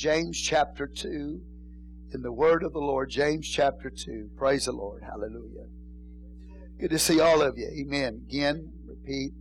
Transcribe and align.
James 0.00 0.40
chapter 0.40 0.86
2 0.86 1.42
in 2.14 2.22
the 2.22 2.32
word 2.32 2.62
of 2.62 2.72
the 2.72 2.78
Lord, 2.78 3.10
James 3.10 3.46
chapter 3.46 3.90
2. 3.90 4.30
Praise 4.34 4.64
the 4.64 4.72
Lord. 4.72 5.02
Hallelujah. 5.02 5.66
Good 6.80 6.88
to 6.88 6.98
see 6.98 7.20
all 7.20 7.42
of 7.42 7.58
you. 7.58 7.68
Amen. 7.82 8.24
Again, 8.26 8.72
repeat. 8.86 9.32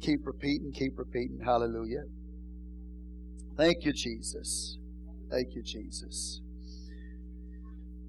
Keep 0.00 0.20
repeating, 0.24 0.72
keep 0.72 0.98
repeating. 0.98 1.40
Hallelujah. 1.44 2.04
Thank 3.58 3.84
you, 3.84 3.92
Jesus. 3.92 4.78
Thank 5.30 5.54
you, 5.54 5.62
Jesus. 5.62 6.40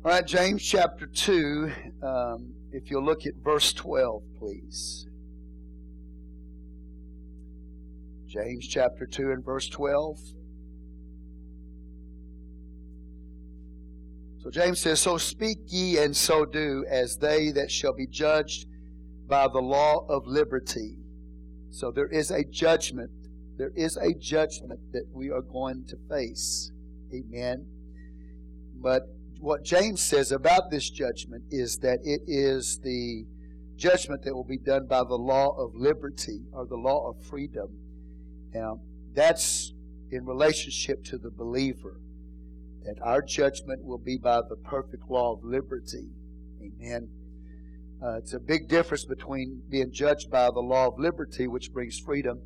All 0.05 0.11
right, 0.11 0.25
James 0.25 0.63
chapter 0.63 1.05
2. 1.05 1.70
Um, 2.02 2.54
if 2.71 2.89
you'll 2.89 3.04
look 3.04 3.25
at 3.25 3.34
verse 3.43 3.73
12, 3.73 4.23
please. 4.39 5.05
James 8.25 8.65
chapter 8.65 9.05
2 9.05 9.31
and 9.31 9.43
verse 9.43 9.68
12. 9.68 10.18
So 14.47 14.51
James 14.51 14.79
says, 14.79 15.01
So 15.01 15.18
speak 15.18 15.57
ye 15.68 15.97
and 15.97 16.15
so 16.15 16.46
do, 16.46 16.86
as 16.89 17.18
they 17.18 17.51
that 17.51 17.69
shall 17.69 17.92
be 17.92 18.07
judged 18.07 18.65
by 19.28 19.50
the 19.50 19.60
law 19.60 20.06
of 20.07 20.25
liberty. 20.25 20.96
So 21.70 21.92
there 21.92 22.07
is 22.07 22.32
a 22.32 22.46
judgment. 22.46 23.11
There 23.57 23.73
is 23.75 23.97
a 23.97 24.14
judgment 24.14 24.79
that 24.93 25.04
we 25.11 25.32
are 25.32 25.42
going 25.42 25.83
to 25.89 25.97
face. 26.10 26.71
Amen. 27.14 27.65
But 28.75 29.01
what 29.42 29.65
James 29.65 30.01
says 30.01 30.32
about 30.32 30.71
this 30.71 30.89
judgment 30.89 31.43
is 31.51 31.79
that 31.79 32.00
it 32.06 32.22
is 32.25 32.80
the 32.81 33.25
judgment 33.75 34.23
that 34.23 34.34
will 34.34 34.45
be 34.45 34.59
done 34.59 34.88
by 34.88 35.03
the 35.03 35.17
law 35.17 35.58
of 35.58 35.75
liberty 35.75 36.39
or 36.53 36.66
the 36.66 36.78
law 36.78 37.09
of 37.09 37.22
freedom. 37.22 37.67
Now, 38.53 38.80
that's 39.14 39.73
in 40.09 40.25
relationship 40.25 41.03
to 41.03 41.17
the 41.17 41.31
believer 41.31 42.00
that 42.88 43.02
our 43.03 43.22
judgment 43.22 43.83
will 43.83 43.97
be 43.97 44.17
by 44.17 44.39
the 44.50 44.55
perfect 44.55 45.03
law 45.09 45.33
of 45.33 45.44
liberty. 45.44 46.08
Amen. 46.62 47.09
Uh, 48.02 48.17
it's 48.17 48.34
a 48.34 48.39
big 48.39 48.70
difference 48.70 49.03
between 49.03 49.62
being 49.70 49.92
judged 49.92 50.31
by 50.31 50.45
the 50.45 50.62
law 50.62 50.88
of 50.88 50.97
liberty, 50.97 51.47
which 51.47 51.73
brings 51.73 52.00
freedom, 52.00 52.39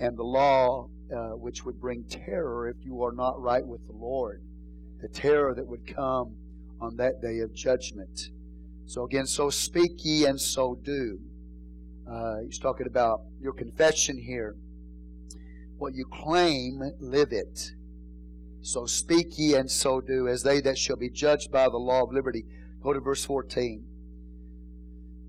and 0.00 0.18
the 0.18 0.24
law 0.24 0.88
uh, 1.14 1.36
which 1.36 1.64
would 1.64 1.80
bring 1.80 2.04
terror 2.04 2.68
if 2.68 2.76
you 2.84 3.00
are 3.00 3.12
not 3.12 3.40
right 3.40 3.64
with 3.64 3.86
the 3.86 3.92
Lord. 3.92 4.42
The 5.00 5.08
terror 5.08 5.54
that 5.54 5.66
would 5.66 5.86
come 5.86 6.34
on 6.80 6.96
that 6.96 7.22
day 7.22 7.38
of 7.38 7.54
judgment. 7.54 8.30
So 8.86 9.04
again, 9.04 9.26
so 9.26 9.50
speak 9.50 9.92
ye 9.98 10.24
and 10.24 10.40
so 10.40 10.76
do. 10.82 11.20
Uh, 12.10 12.38
he's 12.44 12.58
talking 12.58 12.88
about 12.88 13.20
your 13.40 13.52
confession 13.52 14.18
here. 14.18 14.56
What 15.78 15.94
you 15.94 16.06
claim, 16.10 16.80
live 16.98 17.28
it. 17.30 17.70
So 18.66 18.84
speak 18.84 19.38
ye 19.38 19.54
and 19.54 19.70
so 19.70 20.00
do, 20.00 20.26
as 20.26 20.42
they 20.42 20.60
that 20.62 20.76
shall 20.76 20.96
be 20.96 21.08
judged 21.08 21.52
by 21.52 21.68
the 21.68 21.76
law 21.76 22.02
of 22.02 22.12
liberty. 22.12 22.44
Go 22.82 22.92
to 22.92 22.98
verse 22.98 23.24
14. 23.24 23.86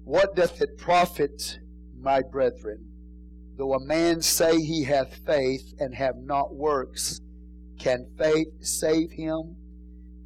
What 0.05 0.35
doth 0.35 0.59
it 0.59 0.75
profit, 0.79 1.59
my 1.95 2.23
brethren, 2.23 2.87
though 3.55 3.75
a 3.75 3.85
man 3.85 4.23
say 4.23 4.59
he 4.59 4.85
hath 4.85 5.19
faith 5.23 5.75
and 5.79 5.93
have 5.93 6.15
not 6.17 6.55
works? 6.55 7.21
Can 7.77 8.07
faith 8.17 8.47
save 8.61 9.11
him? 9.11 9.55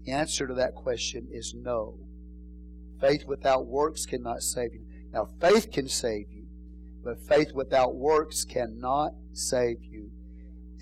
The 0.06 0.14
answer 0.14 0.48
to 0.48 0.53
that 0.53 0.75
question 0.75 1.28
is 1.34 1.53
no. 1.53 2.00
Faith 3.02 3.25
without 3.28 3.66
works 3.66 4.06
cannot 4.06 4.42
save 4.42 4.73
you. 4.73 4.86
Now, 5.12 5.28
faith 5.42 5.70
can 5.70 5.90
save 5.90 6.31
you, 6.31 6.46
but 7.03 7.20
faith 7.20 7.52
without 7.53 7.94
works 7.94 8.46
cannot 8.46 9.12
save 9.34 9.84
you 9.84 10.12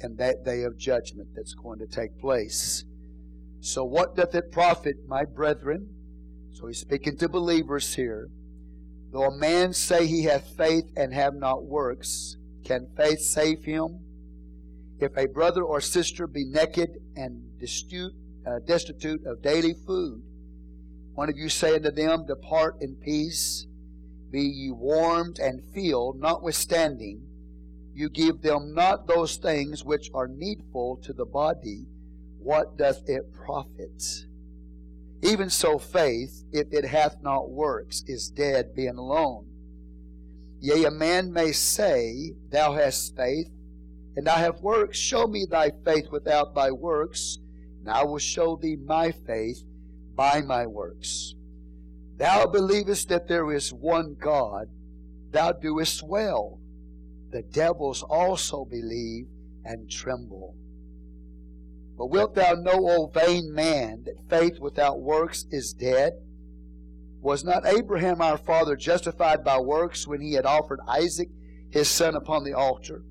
and 0.02 0.18
that 0.18 0.44
day 0.44 0.64
of 0.64 0.78
judgment 0.78 1.30
that's 1.36 1.54
going 1.54 1.80
to 1.80 1.88
take 1.88 2.18
place. 2.20 2.84
So, 3.62 3.84
what 3.84 4.16
doth 4.16 4.36
it 4.36 4.52
profit, 4.52 4.96
my 5.08 5.26
brethren? 5.26 5.90
So, 6.54 6.68
he's 6.68 6.80
speaking 6.80 7.18
to 7.18 7.30
believers 7.30 7.96
here. 7.96 8.30
Though 9.12 9.26
a 9.26 9.38
man 9.38 9.74
say 9.74 10.06
he 10.06 10.24
hath 10.24 10.56
faith 10.56 10.86
and 10.96 11.14
have 11.14 11.34
not 11.34 11.66
works, 11.66 12.38
can 12.64 12.88
faith 12.96 13.20
save 13.20 13.64
him? 13.64 14.00
If 15.00 15.18
a 15.18 15.28
brother 15.28 15.64
or 15.64 15.82
sister 15.82 16.28
be 16.28 16.46
naked 16.46 16.90
and 17.16 17.58
destitute, 17.60 18.14
uh, 18.46 18.60
destitute 18.66 19.26
of 19.26 19.42
daily 19.42 19.74
food, 19.86 20.22
one 21.16 21.30
of 21.30 21.38
you 21.38 21.50
say 21.50 21.76
unto 21.76 21.92
them, 21.92 22.26
Depart 22.28 22.76
in 22.82 22.96
peace, 22.96 23.66
be 24.32 24.42
ye 24.42 24.72
warmed 24.72 25.40
and 25.40 25.64
filled, 25.74 26.20
notwithstanding 26.20 27.29
you 28.00 28.10
give 28.10 28.42
them 28.42 28.74
not 28.74 29.08
those 29.08 29.36
things 29.36 29.84
which 29.84 30.10
are 30.14 30.28
needful 30.30 30.96
to 31.04 31.12
the 31.12 31.26
body, 31.26 31.86
what 32.38 32.78
doth 32.78 33.02
it 33.10 33.34
profit? 33.34 34.26
Even 35.22 35.50
so, 35.50 35.78
faith, 35.78 36.46
if 36.54 36.68
it 36.72 36.86
hath 36.86 37.18
not 37.22 37.50
works, 37.50 38.06
is 38.08 38.30
dead 38.30 38.74
being 38.74 38.96
alone. 38.96 39.46
Yea, 40.62 40.86
a 40.86 40.92
man 40.92 41.34
may 41.34 41.52
say, 41.52 42.32
Thou 42.50 42.74
hast 42.74 43.18
faith, 43.18 43.50
and 44.16 44.30
I 44.30 44.40
have 44.40 44.62
works. 44.62 44.98
Show 44.98 45.28
me 45.28 45.46
thy 45.50 45.70
faith 45.84 46.06
without 46.10 46.56
thy 46.56 46.72
works, 46.72 47.38
and 47.82 47.90
I 47.90 48.06
will 48.06 48.18
show 48.18 48.56
thee 48.56 48.78
my 48.78 49.12
faith 49.12 49.62
by 50.16 50.40
my 50.40 50.66
works. 50.66 51.36
Thou 52.16 52.46
believest 52.46 53.10
that 53.10 53.28
there 53.28 53.52
is 53.52 53.74
one 53.74 54.16
God, 54.18 54.70
thou 55.32 55.52
doest 55.52 56.02
well 56.02 56.60
the 57.32 57.44
devils 57.44 58.04
also 58.04 58.66
believe 58.66 59.28
and 59.64 59.90
tremble. 59.90 60.56
But 61.98 62.08
wilt 62.08 62.36
thou 62.36 62.54
know, 62.54 62.88
O 62.90 63.08
vain 63.08 63.54
man, 63.54 64.06
that 64.06 64.30
faith 64.30 64.60
without 64.60 65.02
works 65.02 65.46
is 65.52 65.74
dead? 65.74 66.14
Was 67.22 67.44
not 67.44 67.68
Abraham 67.68 68.22
our 68.22 68.38
father 68.38 68.78
justified 68.78 69.44
by 69.44 69.60
works 69.60 70.08
when 70.08 70.22
he 70.22 70.34
had 70.34 70.46
offered 70.46 70.80
Isaac 70.88 71.30
his 71.70 71.90
son 71.90 72.16
upon 72.16 72.46
the 72.46 72.54
altar? 72.54 73.04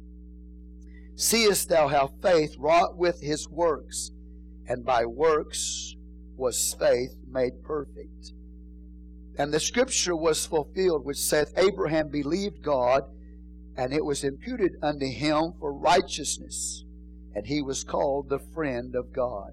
Seest 1.14 1.68
thou 1.68 1.88
how 1.88 2.12
faith 2.22 2.56
wrought 2.58 2.96
with 2.96 3.20
his 3.20 3.48
works, 3.48 4.12
and 4.66 4.84
by 4.84 5.04
works 5.04 5.94
was 6.36 6.74
faith 6.78 7.16
made 7.30 7.62
perfect? 7.62 8.32
And 9.36 9.52
the 9.52 9.60
scripture 9.60 10.16
was 10.16 10.46
fulfilled 10.46 11.04
which 11.04 11.18
saith, 11.18 11.52
Abraham 11.56 12.08
believed 12.08 12.62
God, 12.62 13.02
and 13.78 13.92
it 13.92 14.04
was 14.04 14.24
imputed 14.24 14.72
unto 14.82 15.06
him 15.06 15.52
for 15.60 15.72
righteousness, 15.72 16.84
and 17.32 17.46
he 17.46 17.62
was 17.62 17.84
called 17.84 18.28
the 18.28 18.40
friend 18.52 18.96
of 18.96 19.12
God. 19.12 19.52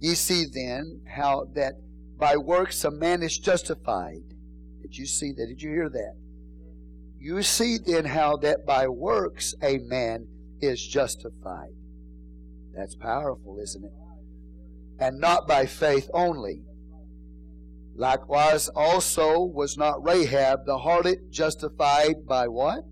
Ye 0.00 0.14
see 0.14 0.44
then 0.52 1.02
how 1.06 1.46
that 1.54 1.74
by 2.18 2.36
works 2.36 2.84
a 2.84 2.90
man 2.90 3.22
is 3.22 3.38
justified. 3.38 4.24
Did 4.82 4.98
you 4.98 5.06
see 5.06 5.30
that? 5.30 5.46
Did 5.46 5.62
you 5.62 5.70
hear 5.70 5.88
that? 5.88 6.16
You 7.20 7.40
see 7.42 7.78
then 7.78 8.04
how 8.04 8.36
that 8.38 8.66
by 8.66 8.88
works 8.88 9.54
a 9.62 9.78
man 9.78 10.26
is 10.60 10.84
justified. 10.84 11.72
That's 12.74 12.96
powerful, 12.96 13.60
isn't 13.62 13.84
it? 13.84 13.92
And 14.98 15.20
not 15.20 15.46
by 15.46 15.66
faith 15.66 16.10
only. 16.12 16.64
Likewise, 17.94 18.68
also 18.70 19.40
was 19.40 19.78
not 19.78 20.04
Rahab 20.04 20.66
the 20.66 20.78
harlot 20.78 21.30
justified 21.30 22.26
by 22.26 22.48
what? 22.48 22.84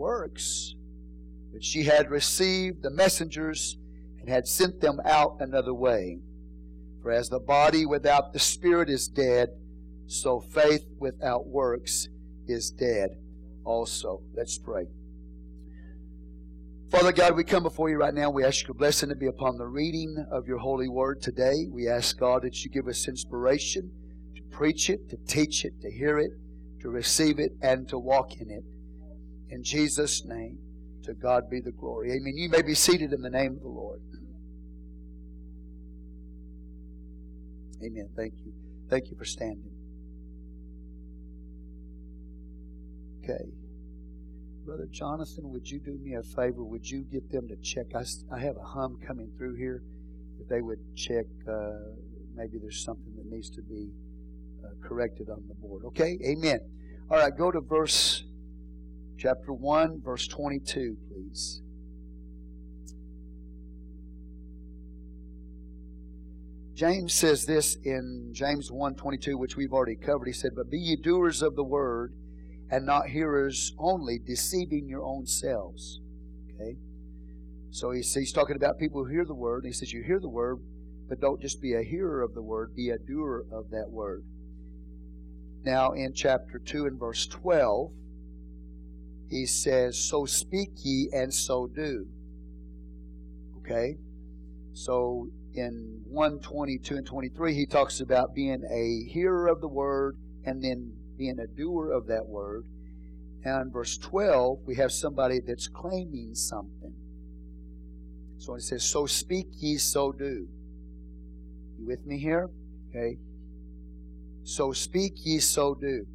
Works. 0.00 0.74
But 1.52 1.62
she 1.62 1.84
had 1.84 2.10
received 2.10 2.82
the 2.82 2.90
messengers 2.90 3.76
and 4.18 4.28
had 4.28 4.48
sent 4.48 4.80
them 4.80 5.00
out 5.04 5.36
another 5.40 5.74
way. 5.74 6.18
For 7.02 7.12
as 7.12 7.28
the 7.28 7.38
body 7.38 7.86
without 7.86 8.32
the 8.32 8.38
spirit 8.38 8.90
is 8.90 9.08
dead, 9.08 9.50
so 10.06 10.40
faith 10.40 10.84
without 10.98 11.46
works 11.46 12.08
is 12.48 12.70
dead 12.70 13.10
also. 13.64 14.22
Let's 14.34 14.58
pray. 14.58 14.86
Father 16.90 17.12
God, 17.12 17.36
we 17.36 17.44
come 17.44 17.62
before 17.62 17.88
you 17.88 17.98
right 17.98 18.12
now. 18.12 18.30
We 18.30 18.44
ask 18.44 18.66
your 18.66 18.74
blessing 18.74 19.10
to 19.10 19.14
be 19.14 19.28
upon 19.28 19.58
the 19.58 19.66
reading 19.66 20.26
of 20.32 20.48
your 20.48 20.58
holy 20.58 20.88
word 20.88 21.22
today. 21.22 21.66
We 21.70 21.88
ask 21.88 22.18
God 22.18 22.42
that 22.42 22.64
you 22.64 22.70
give 22.70 22.88
us 22.88 23.06
inspiration 23.06 23.92
to 24.34 24.42
preach 24.50 24.90
it, 24.90 25.08
to 25.10 25.16
teach 25.28 25.64
it, 25.64 25.80
to 25.82 25.90
hear 25.90 26.18
it, 26.18 26.32
to 26.80 26.90
receive 26.90 27.38
it, 27.38 27.52
and 27.62 27.88
to 27.88 27.98
walk 27.98 28.40
in 28.40 28.50
it. 28.50 28.64
In 29.50 29.64
Jesus' 29.64 30.24
name, 30.24 30.58
to 31.02 31.14
God 31.14 31.50
be 31.50 31.60
the 31.60 31.72
glory. 31.72 32.12
Amen. 32.12 32.36
You 32.36 32.48
may 32.48 32.62
be 32.62 32.74
seated 32.74 33.12
in 33.12 33.20
the 33.20 33.30
name 33.30 33.56
of 33.56 33.62
the 33.62 33.68
Lord. 33.68 34.00
Amen. 37.82 38.08
Thank 38.16 38.34
you. 38.44 38.52
Thank 38.88 39.10
you 39.10 39.16
for 39.16 39.24
standing. 39.24 39.70
Okay. 43.24 43.44
Brother 44.64 44.86
Jonathan, 44.90 45.50
would 45.50 45.68
you 45.68 45.80
do 45.80 45.98
me 45.98 46.14
a 46.14 46.22
favor? 46.22 46.62
Would 46.62 46.88
you 46.88 47.02
get 47.02 47.30
them 47.32 47.48
to 47.48 47.56
check? 47.56 47.86
I, 47.94 48.04
I 48.32 48.38
have 48.38 48.56
a 48.56 48.64
hum 48.64 48.98
coming 49.04 49.32
through 49.36 49.56
here. 49.56 49.82
If 50.38 50.48
they 50.48 50.60
would 50.60 50.78
check, 50.94 51.24
uh, 51.48 51.70
maybe 52.34 52.58
there's 52.60 52.84
something 52.84 53.14
that 53.16 53.26
needs 53.26 53.50
to 53.50 53.62
be 53.62 53.90
uh, 54.64 54.68
corrected 54.86 55.28
on 55.28 55.42
the 55.48 55.54
board. 55.54 55.84
Okay? 55.86 56.18
Amen. 56.24 56.60
All 57.10 57.18
right, 57.18 57.36
go 57.36 57.50
to 57.50 57.60
verse 57.60 58.24
chapter 59.20 59.52
1, 59.52 60.00
verse 60.02 60.26
22, 60.28 60.96
please. 61.08 61.60
James 66.74 67.12
says 67.12 67.44
this 67.44 67.76
in 67.84 68.30
James 68.32 68.70
1:22, 68.70 69.38
which 69.38 69.54
we've 69.54 69.74
already 69.74 69.96
covered. 69.96 70.26
He 70.26 70.32
said, 70.32 70.52
"But 70.56 70.70
be 70.70 70.78
ye 70.78 70.96
doers 70.96 71.42
of 71.42 71.54
the 71.54 71.64
word, 71.64 72.14
and 72.70 72.86
not 72.86 73.10
hearers 73.10 73.74
only, 73.78 74.18
deceiving 74.18 74.88
your 74.88 75.02
own 75.02 75.26
selves." 75.26 76.00
Okay. 76.54 76.78
So 77.68 77.90
he's, 77.90 78.14
he's 78.14 78.32
talking 78.32 78.56
about 78.56 78.78
people 78.78 79.04
who 79.04 79.10
hear 79.10 79.26
the 79.26 79.34
word. 79.34 79.66
he 79.66 79.72
says, 79.72 79.92
"You 79.92 80.02
hear 80.02 80.20
the 80.20 80.30
word, 80.30 80.60
but 81.10 81.20
don't 81.20 81.42
just 81.42 81.60
be 81.60 81.74
a 81.74 81.82
hearer 81.82 82.22
of 82.22 82.32
the 82.32 82.42
word; 82.42 82.74
be 82.74 82.88
a 82.88 82.96
doer 82.96 83.44
of 83.52 83.68
that 83.68 83.90
word." 83.90 84.24
Now, 85.62 85.92
in 85.92 86.14
chapter 86.14 86.58
two 86.58 86.86
and 86.86 86.98
verse 86.98 87.26
12, 87.26 87.92
he 89.30 89.46
says, 89.46 89.96
"So 89.96 90.26
speak 90.26 90.70
ye, 90.84 91.08
and 91.12 91.32
so 91.32 91.66
do." 91.66 92.06
Okay. 93.58 93.96
So 94.72 95.28
in 95.54 96.02
122 96.06 96.96
and 96.96 97.06
23, 97.06 97.54
he 97.54 97.66
talks 97.66 98.00
about 98.00 98.34
being 98.34 98.62
a 98.70 99.10
hearer 99.10 99.48
of 99.48 99.60
the 99.60 99.68
word 99.68 100.16
and 100.44 100.62
then 100.62 100.92
being 101.16 101.38
a 101.38 101.46
doer 101.46 101.90
of 101.90 102.06
that 102.06 102.26
word. 102.26 102.64
Now 103.44 103.60
in 103.60 103.70
verse 103.70 103.98
12, 103.98 104.60
we 104.66 104.76
have 104.76 104.92
somebody 104.92 105.40
that's 105.46 105.68
claiming 105.68 106.34
something. 106.34 106.94
So 108.38 108.54
it 108.54 108.62
says, 108.62 108.84
So 108.84 109.06
speak 109.06 109.46
ye, 109.58 109.76
so 109.76 110.12
do. 110.12 110.48
You 111.78 111.86
with 111.86 112.06
me 112.06 112.18
here? 112.18 112.48
Okay. 112.88 113.18
So 114.44 114.72
speak 114.72 115.12
ye, 115.24 115.38
so 115.38 115.74
do. 115.74 116.06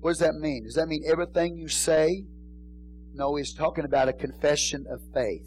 What 0.00 0.10
does 0.10 0.18
that 0.18 0.34
mean? 0.34 0.64
Does 0.64 0.74
that 0.74 0.88
mean 0.88 1.04
everything 1.06 1.56
you 1.56 1.68
say? 1.68 2.24
No, 3.14 3.36
he's 3.36 3.52
talking 3.52 3.84
about 3.84 4.08
a 4.08 4.12
confession 4.12 4.86
of 4.88 5.00
faith. 5.12 5.46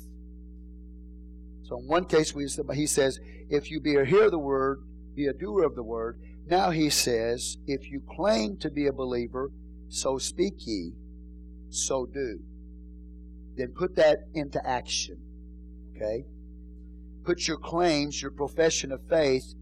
So 1.63 1.79
in 1.79 1.87
one 1.87 2.05
case, 2.05 2.33
we, 2.33 2.47
he 2.73 2.85
says, 2.85 3.19
if 3.49 3.71
you 3.71 3.79
be 3.79 3.95
a 3.95 4.05
hearer 4.05 4.25
of 4.25 4.31
the 4.31 4.39
word, 4.39 4.83
be 5.15 5.25
a 5.25 5.33
doer 5.33 5.63
of 5.63 5.75
the 5.75 5.83
word. 5.83 6.19
Now 6.47 6.69
he 6.69 6.89
says, 6.89 7.57
if 7.65 7.89
you 7.89 8.01
claim 8.07 8.57
to 8.57 8.69
be 8.69 8.85
a 8.85 8.93
believer, 8.93 9.51
so 9.89 10.17
speak 10.17 10.53
ye, 10.59 10.91
so 11.69 12.05
do. 12.05 12.39
Then 13.55 13.73
put 13.75 13.95
that 13.95 14.19
into 14.33 14.65
action. 14.67 15.17
Okay? 15.95 16.25
Put 17.23 17.47
your 17.47 17.57
claims, 17.57 18.21
your 18.21 18.31
profession 18.31 18.91
of 18.91 19.01
faith 19.09 19.55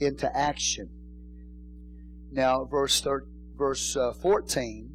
into 0.00 0.34
action. 0.36 0.88
Now, 2.32 2.64
verse, 2.64 3.00
thir- 3.00 3.28
verse 3.56 3.96
uh, 3.96 4.12
14. 4.12 4.93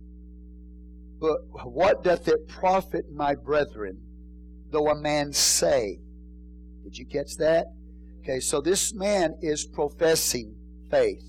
But 1.19 1.39
what 1.65 2.03
doth 2.03 2.27
it 2.27 2.47
profit, 2.47 3.05
my 3.11 3.35
brethren, 3.35 3.99
though 4.71 4.89
a 4.89 4.95
man 4.95 5.33
say, 5.33 5.99
did 6.83 6.97
you 6.97 7.05
catch 7.05 7.35
that? 7.37 7.67
Okay, 8.21 8.39
so 8.39 8.61
this 8.61 8.93
man 8.93 9.35
is 9.41 9.65
professing 9.65 10.55
faith. 10.89 11.23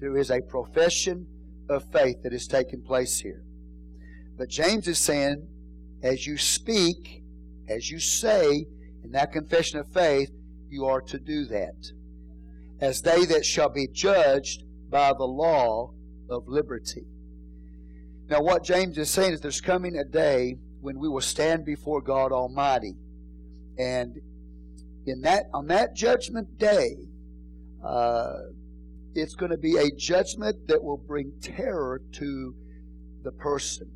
There 0.00 0.16
is 0.16 0.30
a 0.30 0.40
profession 0.40 1.26
of 1.68 1.84
faith 1.92 2.22
that 2.22 2.32
is 2.32 2.46
taking 2.46 2.82
place 2.82 3.18
here. 3.18 3.42
But 4.38 4.48
James 4.48 4.88
is 4.88 4.98
saying, 4.98 5.46
as 6.02 6.26
you 6.26 6.38
speak, 6.38 7.22
as 7.68 7.90
you 7.90 7.98
say 7.98 8.64
in 9.04 9.10
that 9.12 9.32
confession 9.32 9.78
of 9.78 9.92
faith, 9.92 10.30
you 10.68 10.86
are 10.86 11.00
to 11.02 11.18
do 11.18 11.44
that. 11.46 11.92
As 12.80 13.02
they 13.02 13.24
that 13.26 13.44
shall 13.44 13.68
be 13.68 13.88
judged 13.88 14.62
by 14.88 15.12
the 15.12 15.24
law 15.24 15.92
of 16.28 16.48
liberty. 16.48 17.04
Now, 18.30 18.40
what 18.40 18.62
James 18.62 18.96
is 18.96 19.10
saying 19.10 19.32
is 19.32 19.40
there's 19.40 19.60
coming 19.60 19.96
a 19.96 20.04
day 20.04 20.54
when 20.80 21.00
we 21.00 21.08
will 21.08 21.20
stand 21.20 21.64
before 21.64 22.00
God 22.00 22.30
Almighty. 22.30 22.94
And 23.76 24.16
in 25.04 25.22
that 25.22 25.46
on 25.52 25.66
that 25.66 25.96
judgment 25.96 26.56
day, 26.56 26.94
uh, 27.84 28.34
it's 29.16 29.34
going 29.34 29.50
to 29.50 29.58
be 29.58 29.76
a 29.78 29.90
judgment 29.90 30.68
that 30.68 30.80
will 30.80 30.96
bring 30.96 31.32
terror 31.42 32.00
to 32.12 32.54
the 33.24 33.32
person 33.32 33.90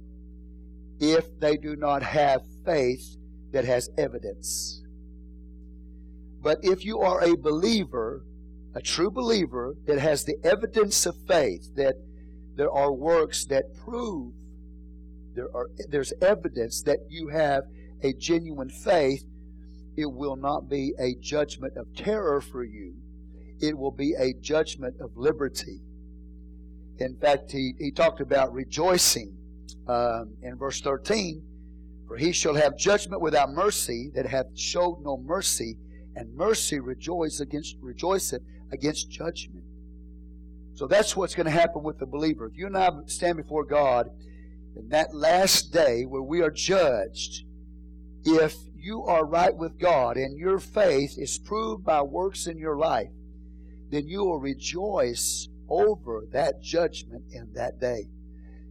if 0.98 1.38
they 1.38 1.56
do 1.56 1.76
not 1.76 2.02
have 2.02 2.40
faith 2.66 3.16
that 3.52 3.64
has 3.64 3.88
evidence. 3.96 4.82
But 6.42 6.58
if 6.62 6.84
you 6.84 6.98
are 7.02 7.22
a 7.22 7.36
believer, 7.36 8.24
a 8.74 8.82
true 8.82 9.12
believer 9.12 9.76
that 9.86 10.00
has 10.00 10.24
the 10.24 10.36
evidence 10.42 11.06
of 11.06 11.14
faith, 11.28 11.72
that 11.76 11.94
there 12.56 12.70
are 12.70 12.92
works 12.92 13.44
that 13.46 13.74
prove 13.74 14.32
there 15.34 15.48
are 15.54 15.68
there's 15.88 16.12
evidence 16.22 16.82
that 16.82 16.98
you 17.08 17.28
have 17.28 17.64
a 18.02 18.12
genuine 18.12 18.68
faith, 18.68 19.24
it 19.96 20.06
will 20.06 20.36
not 20.36 20.68
be 20.68 20.94
a 20.98 21.14
judgment 21.20 21.76
of 21.76 21.86
terror 21.96 22.40
for 22.40 22.64
you. 22.64 22.94
It 23.60 23.76
will 23.76 23.90
be 23.90 24.14
a 24.18 24.34
judgment 24.34 24.96
of 25.00 25.16
liberty. 25.16 25.80
In 26.98 27.16
fact, 27.16 27.50
he, 27.50 27.74
he 27.78 27.90
talked 27.90 28.20
about 28.20 28.52
rejoicing 28.52 29.36
um, 29.88 30.34
in 30.42 30.56
verse 30.56 30.80
13. 30.80 31.42
For 32.06 32.16
he 32.16 32.32
shall 32.32 32.54
have 32.54 32.76
judgment 32.76 33.22
without 33.22 33.50
mercy 33.50 34.10
that 34.14 34.26
hath 34.26 34.46
showed 34.54 35.00
no 35.02 35.16
mercy, 35.16 35.78
and 36.14 36.34
mercy 36.34 36.78
rejoice 36.78 37.40
against, 37.40 37.76
rejoiceth 37.80 38.42
against 38.70 39.10
judgment. 39.10 39.63
So 40.74 40.86
that's 40.86 41.16
what's 41.16 41.34
going 41.34 41.46
to 41.46 41.52
happen 41.52 41.82
with 41.82 41.98
the 41.98 42.06
believer. 42.06 42.46
If 42.46 42.56
you 42.56 42.66
and 42.66 42.76
I 42.76 42.90
stand 43.06 43.36
before 43.36 43.64
God 43.64 44.08
in 44.76 44.88
that 44.88 45.14
last 45.14 45.72
day 45.72 46.02
where 46.02 46.22
we 46.22 46.42
are 46.42 46.50
judged, 46.50 47.44
if 48.24 48.56
you 48.76 49.04
are 49.04 49.24
right 49.24 49.54
with 49.54 49.78
God 49.78 50.16
and 50.16 50.36
your 50.36 50.58
faith 50.58 51.16
is 51.16 51.38
proved 51.38 51.84
by 51.84 52.02
works 52.02 52.46
in 52.46 52.58
your 52.58 52.76
life, 52.76 53.10
then 53.90 54.08
you 54.08 54.24
will 54.24 54.40
rejoice 54.40 55.48
over 55.68 56.24
that 56.32 56.60
judgment 56.60 57.24
in 57.32 57.52
that 57.54 57.80
day. 57.80 58.08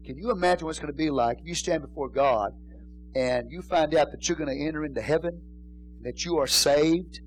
Can 0.06 0.18
you 0.18 0.32
imagine 0.32 0.66
what 0.66 0.72
it's 0.72 0.80
going 0.80 0.92
to 0.92 0.98
be 0.98 1.10
like 1.10 1.40
if 1.40 1.48
you 1.48 1.56
stand 1.56 1.82
before 1.82 2.10
God 2.10 2.52
and 3.16 3.50
you 3.50 3.62
find 3.62 3.96
out 3.96 4.12
that 4.12 4.28
you're 4.28 4.38
going 4.38 4.50
to 4.50 4.66
enter 4.66 4.84
into 4.84 5.02
heaven, 5.02 5.42
that 6.02 6.26
you 6.26 6.38
are 6.38 6.48
saved, 6.48 7.22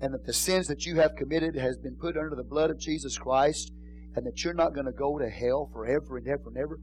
and 0.00 0.14
that 0.14 0.26
the 0.26 0.32
sins 0.32 0.68
that 0.68 0.86
you 0.86 0.96
have 0.96 1.16
committed 1.16 1.56
has 1.56 1.76
been 1.76 1.96
put 1.96 2.16
under 2.16 2.36
the 2.36 2.44
blood 2.44 2.70
of 2.70 2.78
Jesus 2.78 3.18
Christ, 3.18 3.72
and 4.14 4.26
that 4.26 4.44
you're 4.44 4.54
not 4.54 4.74
going 4.74 4.86
to 4.86 4.92
go 4.92 5.18
to 5.18 5.28
hell 5.28 5.70
forever 5.72 6.16
and 6.18 6.28
ever 6.28 6.48
and 6.48 6.58
ever? 6.58 6.78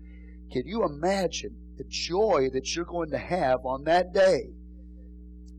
Can 0.51 0.65
you 0.65 0.83
imagine 0.83 1.55
the 1.77 1.83
joy 1.87 2.49
that 2.53 2.75
you're 2.75 2.85
going 2.85 3.11
to 3.11 3.17
have 3.17 3.65
on 3.65 3.83
that 3.83 4.13
day? 4.13 4.49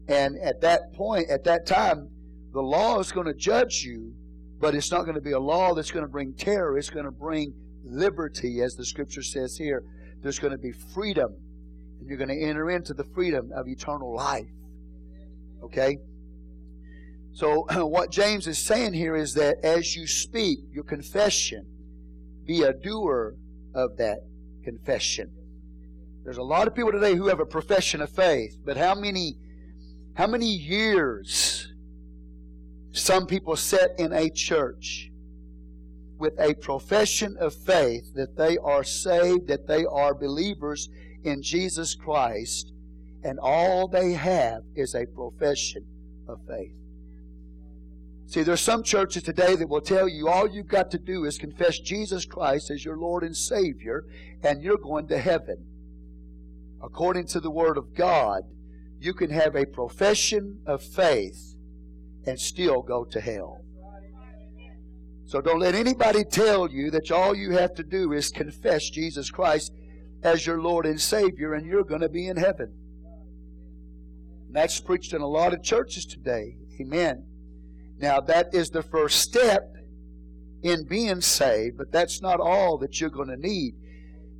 And 0.08 0.36
at 0.42 0.60
that 0.62 0.92
point, 0.94 1.30
at 1.30 1.44
that 1.44 1.66
time, 1.66 2.08
the 2.52 2.60
law 2.60 2.98
is 2.98 3.12
going 3.12 3.26
to 3.26 3.34
judge 3.34 3.82
you, 3.84 4.12
but 4.60 4.74
it's 4.74 4.90
not 4.90 5.02
going 5.02 5.14
to 5.14 5.20
be 5.20 5.32
a 5.32 5.38
law 5.38 5.74
that's 5.74 5.92
going 5.92 6.04
to 6.04 6.10
bring 6.10 6.34
terror. 6.34 6.76
It's 6.76 6.90
going 6.90 7.04
to 7.04 7.12
bring 7.12 7.54
liberty, 7.84 8.60
as 8.60 8.74
the 8.74 8.84
scripture 8.84 9.22
says 9.22 9.56
here. 9.56 9.84
There's 10.22 10.40
going 10.40 10.52
to 10.52 10.58
be 10.58 10.72
freedom, 10.72 11.32
and 12.00 12.08
you're 12.08 12.18
going 12.18 12.28
to 12.28 12.44
enter 12.44 12.70
into 12.70 12.92
the 12.92 13.04
freedom 13.14 13.50
of 13.54 13.68
eternal 13.68 14.14
life. 14.14 14.50
Okay? 15.62 15.98
So, 17.32 17.66
what 17.86 18.10
James 18.10 18.46
is 18.46 18.58
saying 18.58 18.94
here 18.94 19.16
is 19.16 19.34
that 19.34 19.64
as 19.64 19.94
you 19.94 20.06
speak 20.06 20.60
your 20.72 20.84
confession, 20.84 21.66
be 22.46 22.62
a 22.62 22.72
doer 22.72 23.36
of 23.74 23.96
that 23.98 24.18
confession. 24.64 25.30
There's 26.24 26.38
a 26.38 26.42
lot 26.42 26.66
of 26.66 26.74
people 26.74 26.92
today 26.92 27.14
who 27.14 27.28
have 27.28 27.40
a 27.40 27.46
profession 27.46 28.00
of 28.00 28.10
faith, 28.10 28.58
but 28.64 28.76
how 28.76 28.94
many 28.94 29.36
how 30.14 30.26
many 30.26 30.46
years 30.46 31.72
some 32.92 33.26
people 33.26 33.56
sit 33.56 33.92
in 33.98 34.12
a 34.12 34.28
church 34.28 35.10
with 36.18 36.38
a 36.38 36.54
profession 36.54 37.36
of 37.40 37.54
faith 37.54 38.12
that 38.14 38.36
they 38.36 38.58
are 38.58 38.84
saved, 38.84 39.46
that 39.46 39.66
they 39.66 39.86
are 39.86 40.14
believers 40.14 40.90
in 41.24 41.42
Jesus 41.42 41.94
Christ, 41.94 42.72
and 43.24 43.38
all 43.38 43.88
they 43.88 44.12
have 44.12 44.62
is 44.74 44.94
a 44.94 45.06
profession 45.06 45.86
of 46.28 46.40
faith. 46.46 46.74
See, 48.30 48.44
there's 48.44 48.60
some 48.60 48.84
churches 48.84 49.24
today 49.24 49.56
that 49.56 49.68
will 49.68 49.80
tell 49.80 50.08
you 50.08 50.28
all 50.28 50.48
you've 50.48 50.68
got 50.68 50.92
to 50.92 50.98
do 50.98 51.24
is 51.24 51.36
confess 51.36 51.80
Jesus 51.80 52.24
Christ 52.24 52.70
as 52.70 52.84
your 52.84 52.96
Lord 52.96 53.24
and 53.24 53.36
Savior, 53.36 54.04
and 54.44 54.62
you're 54.62 54.78
going 54.78 55.08
to 55.08 55.18
heaven. 55.18 55.66
According 56.80 57.26
to 57.26 57.40
the 57.40 57.50
Word 57.50 57.76
of 57.76 57.92
God, 57.92 58.42
you 59.00 59.14
can 59.14 59.30
have 59.30 59.56
a 59.56 59.66
profession 59.66 60.60
of 60.64 60.80
faith 60.80 61.56
and 62.24 62.38
still 62.38 62.82
go 62.82 63.04
to 63.06 63.20
hell. 63.20 63.64
So 65.26 65.40
don't 65.40 65.58
let 65.58 65.74
anybody 65.74 66.22
tell 66.22 66.70
you 66.70 66.92
that 66.92 67.10
all 67.10 67.34
you 67.34 67.50
have 67.54 67.74
to 67.74 67.82
do 67.82 68.12
is 68.12 68.30
confess 68.30 68.88
Jesus 68.90 69.28
Christ 69.28 69.72
as 70.22 70.46
your 70.46 70.62
Lord 70.62 70.86
and 70.86 71.00
Savior 71.00 71.54
and 71.54 71.66
you're 71.66 71.82
going 71.82 72.02
to 72.02 72.08
be 72.08 72.28
in 72.28 72.36
heaven. 72.36 72.72
And 74.46 74.54
that's 74.54 74.80
preached 74.80 75.14
in 75.14 75.20
a 75.20 75.26
lot 75.26 75.52
of 75.52 75.64
churches 75.64 76.06
today. 76.06 76.58
Amen. 76.80 77.26
Now, 78.00 78.18
that 78.20 78.54
is 78.54 78.70
the 78.70 78.82
first 78.82 79.20
step 79.20 79.76
in 80.62 80.84
being 80.84 81.20
saved, 81.20 81.76
but 81.76 81.92
that's 81.92 82.22
not 82.22 82.40
all 82.40 82.78
that 82.78 82.98
you're 82.98 83.10
going 83.10 83.28
to 83.28 83.36
need 83.36 83.74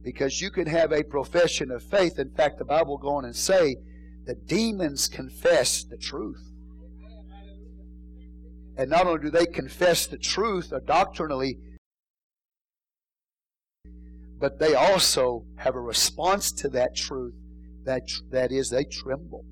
because 0.02 0.40
you 0.40 0.50
can 0.50 0.66
have 0.66 0.92
a 0.92 1.04
profession 1.04 1.70
of 1.70 1.82
faith. 1.82 2.18
In 2.18 2.30
fact, 2.30 2.58
the 2.58 2.64
Bible 2.64 2.96
go 2.96 3.10
on 3.16 3.26
and 3.26 3.36
say 3.36 3.76
the 4.24 4.34
demons 4.34 5.08
confess 5.08 5.84
the 5.84 5.98
truth. 5.98 6.42
And 8.78 8.88
not 8.88 9.06
only 9.06 9.20
do 9.20 9.30
they 9.30 9.44
confess 9.44 10.06
the 10.06 10.16
truth 10.16 10.72
or 10.72 10.80
doctrinally, 10.80 11.58
but 14.38 14.58
they 14.58 14.72
also 14.74 15.44
have 15.56 15.74
a 15.74 15.80
response 15.80 16.50
to 16.52 16.70
that 16.70 16.96
truth. 16.96 17.34
That, 17.84 18.08
that 18.30 18.52
is, 18.52 18.70
they 18.70 18.84
tremble. 18.84 19.44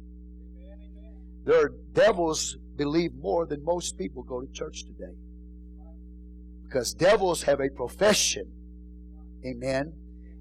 There 1.45 1.63
are 1.63 1.73
devils 1.93 2.57
believe 2.79 3.11
more 3.15 3.45
than 3.45 3.63
most 3.63 3.99
people 3.99 4.23
go 4.23 4.41
to 4.41 4.53
church 4.53 4.85
today. 4.85 5.13
Because 6.65 6.95
devils 6.95 7.43
have 7.43 7.61
a 7.61 7.69
profession. 7.69 8.51
Amen. 9.45 9.93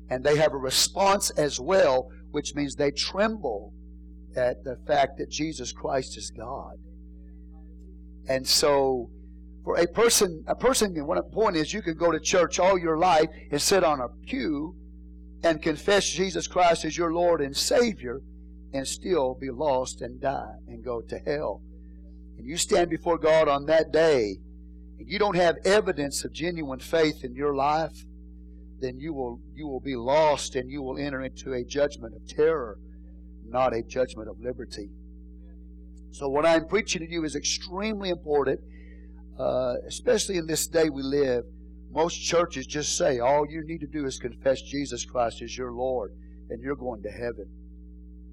And 0.09 0.23
they 0.23 0.37
have 0.37 0.53
a 0.53 0.57
response 0.57 1.31
as 1.31 1.59
well, 1.59 2.09
which 2.31 2.55
means 2.55 2.75
they 2.75 2.91
tremble 2.91 3.73
at 4.35 4.63
the 4.63 4.77
fact 4.87 5.17
that 5.17 5.29
Jesus 5.29 5.73
Christ 5.73 6.17
is 6.17 6.31
God. 6.31 6.75
And 8.29 8.47
so, 8.47 9.09
for 9.63 9.77
a 9.77 9.87
person, 9.87 10.43
a 10.47 10.55
person, 10.55 10.93
one 11.05 11.21
point 11.31 11.57
is 11.57 11.73
you 11.73 11.81
can 11.81 11.97
go 11.97 12.11
to 12.11 12.19
church 12.19 12.59
all 12.59 12.77
your 12.77 12.97
life 12.97 13.27
and 13.51 13.61
sit 13.61 13.83
on 13.83 13.99
a 13.99 14.07
pew 14.25 14.75
and 15.43 15.61
confess 15.61 16.07
Jesus 16.07 16.47
Christ 16.47 16.85
as 16.85 16.97
your 16.97 17.13
Lord 17.13 17.41
and 17.41 17.55
Savior 17.55 18.21
and 18.73 18.87
still 18.87 19.35
be 19.39 19.49
lost 19.49 20.01
and 20.01 20.21
die 20.21 20.55
and 20.67 20.83
go 20.83 21.01
to 21.01 21.17
hell. 21.25 21.61
You 22.47 22.55
stand 22.55 22.89
before 22.89 23.17
God 23.17 23.49
on 23.49 23.65
that 23.65 23.91
day 23.91 24.37
and 24.97 25.05
you 25.05 25.19
don't 25.19 25.35
have 25.35 25.57
evidence 25.65 26.23
of 26.23 26.31
genuine 26.31 26.79
faith 26.79 27.25
in 27.25 27.35
your 27.35 27.53
life, 27.53 28.05
then 28.79 28.97
you 28.97 29.13
will 29.13 29.41
you 29.53 29.67
will 29.67 29.81
be 29.81 29.97
lost 29.97 30.55
and 30.55 30.71
you 30.71 30.81
will 30.81 30.97
enter 30.97 31.21
into 31.21 31.51
a 31.51 31.65
judgment 31.65 32.15
of 32.15 32.25
terror, 32.25 32.79
not 33.45 33.75
a 33.75 33.83
judgment 33.83 34.29
of 34.29 34.39
liberty. 34.39 34.89
So 36.11 36.29
what 36.29 36.45
I'm 36.45 36.69
preaching 36.69 37.05
to 37.05 37.11
you 37.11 37.25
is 37.25 37.35
extremely 37.35 38.11
important, 38.11 38.61
uh, 39.37 39.73
especially 39.85 40.37
in 40.37 40.47
this 40.47 40.67
day 40.67 40.89
we 40.89 41.03
live. 41.03 41.43
Most 41.91 42.15
churches 42.15 42.65
just 42.65 42.97
say 42.97 43.19
all 43.19 43.45
you 43.49 43.61
need 43.65 43.81
to 43.81 43.87
do 43.87 44.05
is 44.05 44.19
confess 44.19 44.61
Jesus 44.61 45.03
Christ 45.03 45.41
as 45.41 45.57
your 45.57 45.73
Lord, 45.73 46.13
and 46.49 46.63
you're 46.63 46.77
going 46.77 47.03
to 47.03 47.11
heaven. 47.11 47.49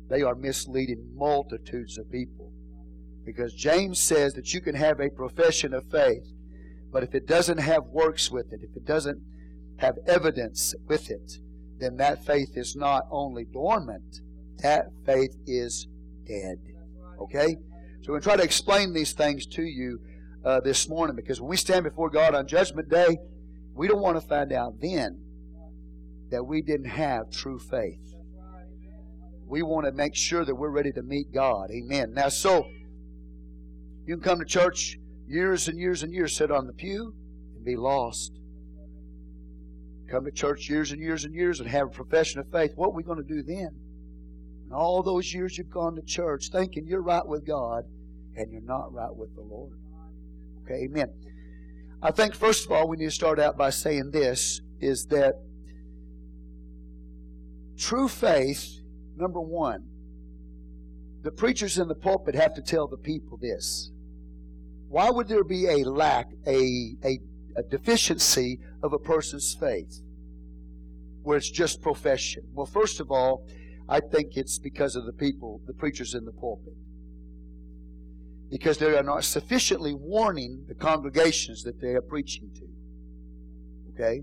They 0.08 0.22
are 0.22 0.36
misleading 0.36 1.10
multitudes 1.16 1.98
of 1.98 2.08
people. 2.12 2.53
Because 3.24 3.54
James 3.54 3.98
says 3.98 4.34
that 4.34 4.52
you 4.52 4.60
can 4.60 4.74
have 4.74 5.00
a 5.00 5.10
profession 5.10 5.72
of 5.72 5.90
faith, 5.90 6.26
but 6.92 7.02
if 7.02 7.14
it 7.14 7.26
doesn't 7.26 7.58
have 7.58 7.84
works 7.86 8.30
with 8.30 8.52
it, 8.52 8.60
if 8.62 8.76
it 8.76 8.84
doesn't 8.84 9.20
have 9.78 9.96
evidence 10.06 10.74
with 10.86 11.10
it, 11.10 11.38
then 11.78 11.96
that 11.96 12.24
faith 12.24 12.56
is 12.56 12.76
not 12.76 13.04
only 13.10 13.44
dormant, 13.44 14.20
that 14.58 14.86
faith 15.04 15.34
is 15.46 15.88
dead. 16.26 16.58
Okay? 17.20 17.56
So 18.02 18.12
we're 18.12 18.20
going 18.20 18.20
to 18.20 18.24
try 18.24 18.36
to 18.36 18.42
explain 18.42 18.92
these 18.92 19.12
things 19.12 19.46
to 19.46 19.62
you 19.62 19.98
uh, 20.44 20.60
this 20.60 20.88
morning 20.88 21.16
because 21.16 21.40
when 21.40 21.50
we 21.50 21.56
stand 21.56 21.84
before 21.84 22.10
God 22.10 22.34
on 22.34 22.46
Judgment 22.46 22.88
Day, 22.88 23.18
we 23.74 23.88
don't 23.88 24.00
want 24.00 24.20
to 24.20 24.26
find 24.26 24.52
out 24.52 24.74
then 24.80 25.20
that 26.30 26.44
we 26.44 26.62
didn't 26.62 26.90
have 26.90 27.30
true 27.30 27.58
faith. 27.58 28.14
We 29.46 29.62
want 29.62 29.86
to 29.86 29.92
make 29.92 30.14
sure 30.14 30.44
that 30.44 30.54
we're 30.54 30.70
ready 30.70 30.92
to 30.92 31.02
meet 31.02 31.32
God. 31.32 31.70
Amen. 31.70 32.12
Now, 32.14 32.28
so 32.28 32.66
you 34.06 34.16
can 34.16 34.22
come 34.22 34.38
to 34.38 34.44
church 34.44 34.98
years 35.26 35.68
and 35.68 35.78
years 35.78 36.02
and 36.02 36.12
years, 36.12 36.36
sit 36.36 36.50
on 36.50 36.66
the 36.66 36.72
pew, 36.72 37.14
and 37.56 37.64
be 37.64 37.76
lost. 37.76 38.32
Come 40.10 40.24
to 40.24 40.30
church 40.30 40.68
years 40.68 40.92
and 40.92 41.00
years 41.00 41.24
and 41.24 41.34
years 41.34 41.60
and 41.60 41.68
have 41.68 41.86
a 41.86 41.90
profession 41.90 42.40
of 42.40 42.50
faith. 42.52 42.72
What 42.76 42.88
are 42.88 42.92
we 42.92 43.02
going 43.02 43.22
to 43.22 43.34
do 43.34 43.42
then? 43.42 43.70
All 44.72 45.02
those 45.02 45.32
years 45.32 45.56
you've 45.56 45.70
gone 45.70 45.94
to 45.96 46.02
church 46.02 46.50
thinking 46.50 46.86
you're 46.86 47.02
right 47.02 47.26
with 47.26 47.46
God 47.46 47.84
and 48.36 48.50
you're 48.50 48.60
not 48.62 48.92
right 48.92 49.14
with 49.14 49.34
the 49.34 49.42
Lord. 49.42 49.78
Okay, 50.64 50.84
amen. 50.84 51.08
I 52.02 52.10
think, 52.10 52.34
first 52.34 52.66
of 52.66 52.72
all, 52.72 52.88
we 52.88 52.96
need 52.96 53.06
to 53.06 53.10
start 53.10 53.38
out 53.38 53.56
by 53.56 53.70
saying 53.70 54.10
this 54.10 54.60
is 54.80 55.06
that 55.06 55.34
true 57.78 58.08
faith, 58.08 58.80
number 59.16 59.40
one, 59.40 59.84
the 61.22 61.30
preachers 61.30 61.78
in 61.78 61.88
the 61.88 61.94
pulpit 61.94 62.34
have 62.34 62.54
to 62.54 62.62
tell 62.62 62.86
the 62.86 62.98
people 62.98 63.38
this. 63.40 63.90
Why 64.94 65.10
would 65.10 65.26
there 65.26 65.42
be 65.42 65.66
a 65.66 65.78
lack, 65.78 66.28
a, 66.46 66.94
a, 67.04 67.18
a 67.56 67.64
deficiency 67.68 68.60
of 68.80 68.92
a 68.92 68.98
person's 69.00 69.56
faith 69.58 70.00
where 71.24 71.36
it's 71.36 71.50
just 71.50 71.82
profession? 71.82 72.44
Well, 72.52 72.66
first 72.66 73.00
of 73.00 73.10
all, 73.10 73.44
I 73.88 73.98
think 73.98 74.36
it's 74.36 74.60
because 74.60 74.94
of 74.94 75.04
the 75.04 75.12
people, 75.12 75.60
the 75.66 75.72
preachers 75.72 76.14
in 76.14 76.24
the 76.24 76.30
pulpit. 76.30 76.74
Because 78.48 78.78
they 78.78 78.96
are 78.96 79.02
not 79.02 79.24
sufficiently 79.24 79.94
warning 79.94 80.64
the 80.68 80.76
congregations 80.76 81.64
that 81.64 81.80
they 81.80 81.94
are 81.94 82.02
preaching 82.02 82.48
to. 82.54 82.68
Okay? 83.94 84.20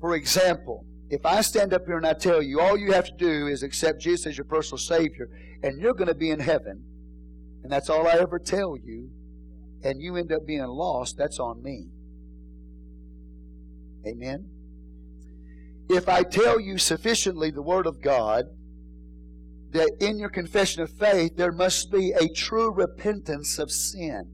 For 0.00 0.14
example, 0.14 0.86
if 1.08 1.26
I 1.26 1.40
stand 1.40 1.74
up 1.74 1.84
here 1.84 1.96
and 1.96 2.06
I 2.06 2.12
tell 2.12 2.40
you 2.40 2.60
all 2.60 2.78
you 2.78 2.92
have 2.92 3.06
to 3.06 3.16
do 3.16 3.48
is 3.48 3.64
accept 3.64 4.02
Jesus 4.02 4.26
as 4.28 4.38
your 4.38 4.44
personal 4.44 4.78
Savior 4.78 5.28
and 5.64 5.80
you're 5.80 5.94
going 5.94 6.06
to 6.06 6.14
be 6.14 6.30
in 6.30 6.38
heaven, 6.38 6.84
and 7.70 7.76
that's 7.76 7.88
all 7.88 8.08
I 8.08 8.14
ever 8.14 8.40
tell 8.40 8.76
you, 8.76 9.10
and 9.84 10.02
you 10.02 10.16
end 10.16 10.32
up 10.32 10.44
being 10.44 10.66
lost, 10.66 11.16
that's 11.16 11.38
on 11.38 11.62
me. 11.62 11.86
Amen? 14.04 14.46
If 15.88 16.08
I 16.08 16.24
tell 16.24 16.58
you 16.58 16.78
sufficiently 16.78 17.52
the 17.52 17.62
Word 17.62 17.86
of 17.86 18.02
God, 18.02 18.46
that 19.70 19.88
in 20.00 20.18
your 20.18 20.30
confession 20.30 20.82
of 20.82 20.90
faith 20.90 21.36
there 21.36 21.52
must 21.52 21.92
be 21.92 22.10
a 22.10 22.26
true 22.34 22.72
repentance 22.72 23.60
of 23.60 23.70
sin. 23.70 24.24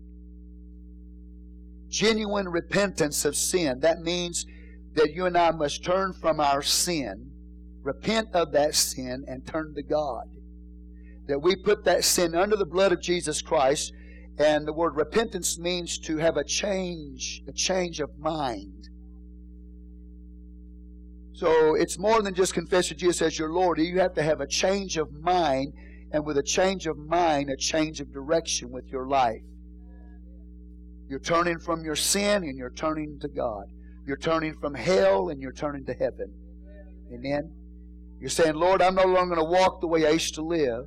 Genuine 1.90 2.48
repentance 2.48 3.26
of 3.26 3.36
sin. 3.36 3.80
That 3.80 3.98
means 4.00 4.46
that 4.94 5.12
you 5.12 5.26
and 5.26 5.36
I 5.36 5.50
must 5.50 5.84
turn 5.84 6.14
from 6.14 6.40
our 6.40 6.62
sin, 6.62 7.32
repent 7.82 8.28
of 8.32 8.52
that 8.52 8.74
sin, 8.74 9.26
and 9.28 9.46
turn 9.46 9.74
to 9.74 9.82
God 9.82 10.24
that 11.26 11.40
we 11.40 11.56
put 11.56 11.85
that 11.85 12.04
sin 12.04 12.35
under 12.35 12.56
the 12.56 12.66
blood 12.66 12.92
of 12.92 13.00
Jesus 13.00 13.42
Christ. 13.42 13.92
And 14.38 14.66
the 14.66 14.73
word 14.73 14.97
repentance 14.97 15.59
means 15.59 15.99
to 16.00 16.18
have 16.18 16.37
a 16.37 16.45
change, 16.45 17.42
a 17.49 17.52
change 17.52 18.00
of 18.00 18.11
mind. 18.18 18.88
So 21.33 21.75
it's 21.75 21.99
more 21.99 22.23
than 22.23 22.35
just 22.35 22.54
confessing 22.54 22.97
Jesus 22.99 23.23
as 23.23 23.38
your 23.38 23.50
Lord. 23.50 23.78
You 23.78 24.00
have 24.00 24.14
to 24.14 24.23
have 24.23 24.40
a 24.40 24.47
change 24.47 24.97
of 24.97 25.12
mind, 25.12 25.73
and 26.12 26.25
with 26.25 26.38
a 26.38 26.42
change 26.42 26.87
of 26.87 26.97
mind, 26.97 27.50
a 27.50 27.56
change 27.56 28.00
of 28.00 28.12
direction 28.12 28.71
with 28.71 28.87
your 28.88 29.06
life. 29.06 29.42
You're 31.09 31.21
turning 31.21 31.59
from 31.59 31.85
your 31.85 31.95
sin 31.95 32.42
and 32.42 32.56
you're 32.56 32.71
turning 32.71 33.18
to 33.21 33.28
God. 33.28 33.64
You're 34.06 34.16
turning 34.16 34.54
from 34.61 34.75
hell 34.75 35.28
and 35.28 35.40
you're 35.40 35.52
turning 35.52 35.85
to 35.87 35.95
heaven. 35.95 36.33
Amen. 37.12 37.52
You're 38.18 38.30
saying, 38.30 38.54
Lord, 38.54 38.83
I'm 38.83 38.95
no 38.95 39.04
longer 39.04 39.37
going 39.37 39.47
to 39.47 39.52
walk 39.52 39.80
the 39.80 39.87
way 39.87 40.06
I 40.06 40.11
used 40.11 40.35
to 40.37 40.42
live. 40.42 40.87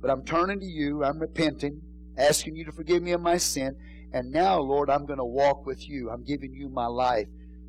But 0.00 0.10
I'm 0.10 0.24
turning 0.24 0.60
to 0.60 0.66
you. 0.66 1.04
I'm 1.04 1.18
repenting, 1.18 1.82
asking 2.16 2.56
you 2.56 2.64
to 2.64 2.72
forgive 2.72 3.02
me 3.02 3.12
of 3.12 3.20
my 3.20 3.36
sin. 3.36 3.76
And 4.12 4.32
now, 4.32 4.58
Lord, 4.58 4.90
I'm 4.90 5.06
going 5.06 5.18
to 5.18 5.24
walk 5.24 5.66
with 5.66 5.88
you. 5.88 6.10
I'm 6.10 6.24
giving 6.24 6.52
you 6.52 6.68
my 6.68 6.86
life. 6.86 7.28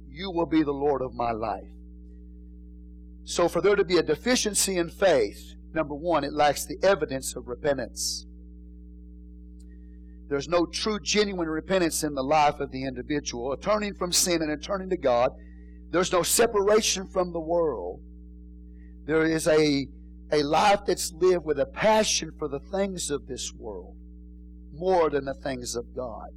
You 0.10 0.32
will 0.32 0.46
be 0.46 0.64
the 0.64 0.72
Lord 0.72 1.02
of 1.02 1.14
my 1.14 1.32
life. 1.32 1.68
So, 3.24 3.48
for 3.48 3.62
there 3.62 3.76
to 3.76 3.86
be 3.86 3.98
a 3.98 4.04
deficiency 4.04 4.78
in 4.78 4.90
faith, 4.90 5.54
number 5.74 5.94
one, 5.94 6.24
it 6.24 6.34
lacks 6.34 6.66
the 6.66 6.78
evidence 6.84 7.36
of 7.36 7.48
repentance. 7.48 8.26
There's 10.28 10.48
no 10.48 10.66
true, 10.66 11.00
genuine 11.00 11.50
repentance 11.50 12.04
in 12.04 12.16
the 12.16 12.24
life 12.24 12.60
of 12.62 12.72
the 12.72 12.86
individual. 12.86 13.52
A 13.52 13.58
turning 13.58 13.94
from 13.94 14.14
sin 14.14 14.42
and 14.42 14.50
a 14.50 14.58
turning 14.58 14.90
to 14.90 14.98
God. 14.98 15.32
There's 15.92 16.14
no 16.14 16.24
separation 16.24 17.06
from 17.06 17.34
the 17.34 17.40
world. 17.40 18.00
There 19.06 19.26
is 19.26 19.46
a 19.48 19.88
a 20.32 20.44
life 20.44 20.82
that's 20.86 21.12
lived 21.14 21.46
with 21.46 21.60
a 21.60 21.66
passion 21.66 22.32
for 22.38 22.48
the 22.48 22.60
things 22.60 23.10
of 23.10 23.28
this 23.28 23.54
world 23.54 23.96
more 24.74 25.10
than 25.10 25.26
the 25.26 25.34
things 25.34 25.76
of 25.76 25.96
God. 25.96 26.30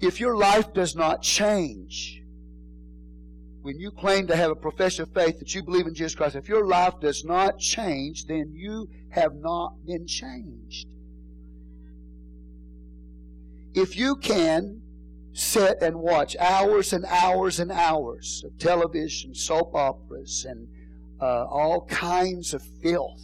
If 0.00 0.20
your 0.20 0.36
life 0.36 0.72
does 0.72 0.94
not 0.94 1.22
change, 1.22 2.22
when 3.62 3.78
you 3.78 3.90
claim 3.90 4.26
to 4.26 4.36
have 4.36 4.50
a 4.50 4.56
profession 4.56 5.04
of 5.04 5.14
faith 5.14 5.38
that 5.38 5.54
you 5.54 5.62
believe 5.62 5.86
in 5.86 5.94
Jesus 5.94 6.14
Christ, 6.14 6.34
if 6.34 6.48
your 6.48 6.66
life 6.66 6.94
does 7.00 7.24
not 7.24 7.58
change, 7.58 8.26
then 8.26 8.52
you 8.52 8.88
have 9.10 9.34
not 9.36 9.74
been 9.86 10.06
changed. 10.06 10.88
If 13.74 13.96
you 13.96 14.16
can 14.16 14.82
sit 15.32 15.80
and 15.80 15.96
watch 15.96 16.36
hours 16.36 16.92
and 16.92 17.04
hours 17.06 17.58
and 17.60 17.70
hours 17.70 18.42
of 18.44 18.58
television, 18.58 19.34
soap 19.34 19.74
operas, 19.74 20.44
and 20.46 20.68
uh, 21.22 21.46
all 21.48 21.86
kinds 21.86 22.52
of 22.52 22.62
filth. 22.82 23.20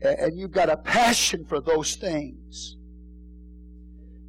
And 0.00 0.38
you've 0.38 0.50
got 0.50 0.70
a 0.70 0.76
passion 0.76 1.44
for 1.44 1.60
those 1.60 1.96
things. 1.96 2.76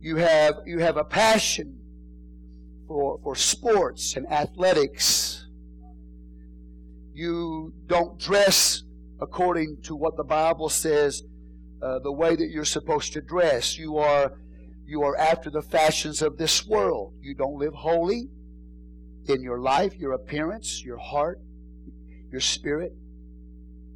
You 0.01 0.17
have, 0.17 0.55
you 0.65 0.79
have 0.79 0.97
a 0.97 1.03
passion 1.03 1.79
for, 2.87 3.19
for 3.23 3.35
sports 3.35 4.15
and 4.15 4.27
athletics. 4.31 5.47
You 7.13 7.73
don't 7.87 8.19
dress 8.19 8.83
according 9.21 9.81
to 9.83 9.95
what 9.95 10.17
the 10.17 10.23
Bible 10.23 10.69
says 10.69 11.23
uh, 11.81 11.99
the 11.99 12.11
way 12.11 12.35
that 12.35 12.49
you're 12.49 12.65
supposed 12.65 13.13
to 13.13 13.21
dress. 13.21 13.77
You 13.77 13.97
are 13.97 14.33
you 14.87 15.01
are 15.01 15.17
after 15.17 15.49
the 15.49 15.63
fashions 15.63 16.21
of 16.21 16.37
this 16.37 16.65
world. 16.67 17.13
You 17.19 17.33
don't 17.33 17.57
live 17.57 17.73
holy 17.73 18.29
in 19.29 19.41
your 19.41 19.59
life, 19.59 19.95
your 19.95 20.13
appearance, 20.13 20.83
your 20.83 20.97
heart, 20.97 21.39
your 22.31 22.41
spirit. 22.41 22.93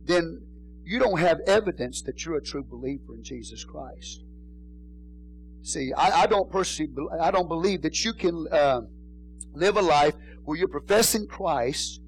Then 0.05 0.41
you 0.83 1.00
don't 1.00 1.19
have 1.19 1.39
evidence 1.45 2.01
that 2.03 2.25
you're 2.25 2.38
a 2.38 2.41
true 2.41 2.63
believer 2.63 3.15
in 3.15 3.24
Jesus 3.24 3.63
Christ. 3.63 4.24
See, 5.62 5.91
I, 5.93 6.21
I 6.21 6.25
don't 6.25 6.50
personally, 6.50 6.91
I 7.21 7.31
don't 7.31 7.48
believe 7.48 7.81
that 7.83 8.03
you 8.03 8.13
can 8.13 8.48
uh, 8.51 8.81
live 9.53 9.77
a 9.77 9.81
life 9.81 10.15
where 10.45 10.57
you're 10.57 10.67
professing 10.67 11.27
Christ, 11.27 12.01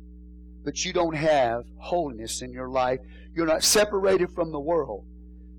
but 0.64 0.84
you 0.84 0.94
don't 0.94 1.16
have 1.16 1.64
holiness 1.78 2.42
in 2.42 2.52
your 2.52 2.70
life. 2.70 3.00
You're 3.36 3.46
not 3.46 3.64
separated 3.64 4.32
from 4.32 4.52
the 4.52 4.60
world, 4.60 5.06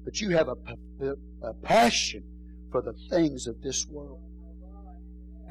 but 0.05 0.21
you 0.21 0.31
have 0.31 0.49
a, 0.49 0.57
a 1.43 1.55
passion 1.63 2.25
for 2.73 2.83
the 2.83 2.95
things 3.11 3.47
of 3.47 3.61
this 3.63 3.87
world. 3.87 4.23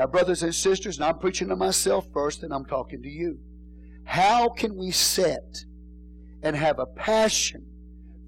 Now, 0.01 0.07
brothers 0.07 0.41
and 0.41 0.55
sisters, 0.55 0.97
and 0.97 1.05
I'm 1.05 1.19
preaching 1.19 1.49
to 1.49 1.55
myself 1.55 2.07
first, 2.11 2.41
and 2.41 2.51
I'm 2.51 2.65
talking 2.65 3.03
to 3.03 3.07
you. 3.07 3.37
How 4.03 4.49
can 4.49 4.75
we 4.75 4.89
set 4.89 5.63
and 6.41 6.55
have 6.55 6.79
a 6.79 6.87
passion 6.87 7.67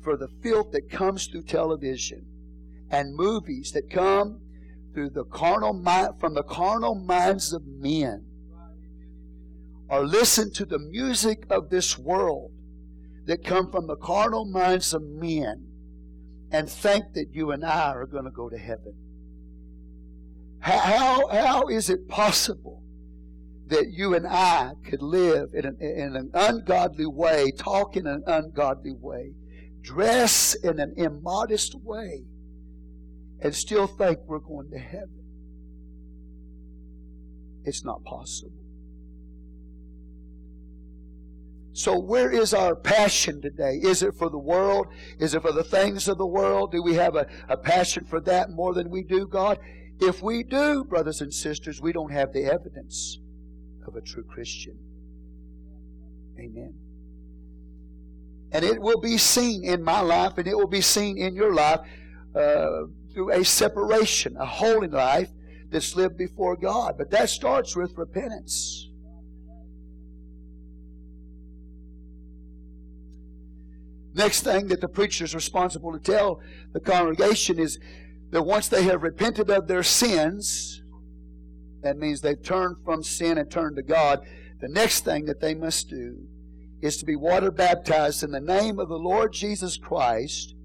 for 0.03 0.15
the 0.15 0.27
filth 0.43 0.71
that 0.73 0.91
comes 0.91 1.25
through 1.25 1.45
television 1.45 2.27
and 2.91 3.15
movies 3.15 3.71
that 3.71 3.89
come 3.89 4.39
through 4.93 5.09
the 5.15 5.23
carnal 5.23 5.73
mind, 5.73 6.19
from 6.19 6.35
the 6.35 6.43
carnal 6.43 6.93
minds 6.93 7.53
of 7.53 7.65
men, 7.65 8.23
or 9.89 10.05
listen 10.05 10.53
to 10.53 10.65
the 10.65 10.77
music 10.77 11.43
of 11.49 11.71
this 11.71 11.97
world 11.97 12.51
that 13.25 13.43
come 13.43 13.71
from 13.71 13.87
the 13.87 13.97
carnal 13.97 14.45
minds 14.45 14.93
of 14.93 15.01
men 15.01 15.69
and 16.51 16.69
think 16.69 17.13
that 17.15 17.31
you 17.31 17.49
and 17.49 17.65
I 17.65 17.93
are 17.93 18.05
going 18.05 18.25
to 18.25 18.29
go 18.29 18.47
to 18.47 18.59
heaven. 18.59 18.93
How, 20.63 21.27
how 21.27 21.67
is 21.67 21.89
it 21.89 22.07
possible 22.07 22.81
that 23.67 23.91
you 23.91 24.15
and 24.15 24.25
I 24.25 24.71
could 24.85 25.01
live 25.01 25.49
in 25.53 25.65
an, 25.65 25.77
in 25.81 26.15
an 26.15 26.31
ungodly 26.33 27.05
way, 27.05 27.51
talk 27.51 27.97
in 27.97 28.07
an 28.07 28.23
ungodly 28.25 28.93
way, 28.93 29.33
dress 29.81 30.55
in 30.55 30.79
an 30.79 30.93
immodest 30.95 31.75
way, 31.75 32.23
and 33.41 33.53
still 33.53 33.87
think 33.87 34.19
we're 34.25 34.39
going 34.39 34.71
to 34.71 34.79
heaven? 34.79 35.25
It's 37.65 37.83
not 37.83 38.01
possible. 38.05 38.53
So, 41.73 41.99
where 41.99 42.31
is 42.31 42.53
our 42.53 42.75
passion 42.75 43.41
today? 43.41 43.79
Is 43.83 44.01
it 44.01 44.15
for 44.15 44.29
the 44.29 44.37
world? 44.37 44.87
Is 45.19 45.33
it 45.33 45.41
for 45.41 45.51
the 45.51 45.63
things 45.63 46.07
of 46.07 46.17
the 46.17 46.25
world? 46.25 46.71
Do 46.71 46.81
we 46.81 46.93
have 46.93 47.17
a, 47.17 47.27
a 47.49 47.57
passion 47.57 48.05
for 48.05 48.21
that 48.21 48.51
more 48.51 48.73
than 48.73 48.89
we 48.89 49.03
do 49.03 49.27
God? 49.27 49.59
If 50.05 50.21
we 50.21 50.43
do, 50.43 50.83
brothers 50.83 51.21
and 51.21 51.33
sisters, 51.33 51.81
we 51.81 51.93
don't 51.93 52.11
have 52.11 52.33
the 52.33 52.45
evidence 52.45 53.19
of 53.87 53.95
a 53.95 54.01
true 54.01 54.23
Christian. 54.23 54.77
Amen. 56.37 56.73
And 58.51 58.65
it 58.65 58.79
will 58.81 58.99
be 58.99 59.17
seen 59.17 59.63
in 59.63 59.81
my 59.81 60.01
life, 60.01 60.37
and 60.37 60.47
it 60.47 60.55
will 60.55 60.67
be 60.67 60.81
seen 60.81 61.17
in 61.17 61.35
your 61.35 61.53
life 61.53 61.79
uh, 62.35 62.83
through 63.13 63.31
a 63.31 63.45
separation, 63.45 64.35
a 64.37 64.45
holy 64.45 64.87
life 64.87 65.29
that's 65.69 65.95
lived 65.95 66.17
before 66.17 66.55
God. 66.55 66.95
But 66.97 67.09
that 67.11 67.29
starts 67.29 67.75
with 67.75 67.97
repentance. 67.97 68.89
Next 74.13 74.41
thing 74.41 74.67
that 74.67 74.81
the 74.81 74.87
preacher 74.87 75.23
is 75.23 75.33
responsible 75.33 75.91
to 75.91 75.99
tell 75.99 76.39
the 76.73 76.79
congregation 76.79 77.57
is 77.57 77.79
that 78.33 78.41
once 78.41 78.67
they 78.67 78.83
have 78.83 79.03
repented 79.03 79.51
of 79.51 79.67
their 79.67 79.83
sins, 79.83 80.81
that 81.83 81.97
means 81.97 82.19
they've 82.19 82.41
turned 82.41 82.75
from 82.83 83.03
sin 83.03 83.37
and 83.37 83.49
turned 83.49 83.75
to 83.75 83.83
God, 83.83 84.25
the 84.59 84.67
next 84.67 85.05
thing 85.05 85.25
that 85.25 85.39
they 85.39 85.53
must 85.53 85.87
do 85.87 86.17
is 86.81 86.97
to 86.97 87.05
be 87.05 87.15
water 87.15 87.51
baptized 87.51 88.23
in 88.23 88.31
the 88.31 88.41
name 88.41 88.79
of 88.79 88.89
the 88.89 88.97
Lord 88.97 89.33
Jesus 89.33 89.77
Christ 89.77 90.55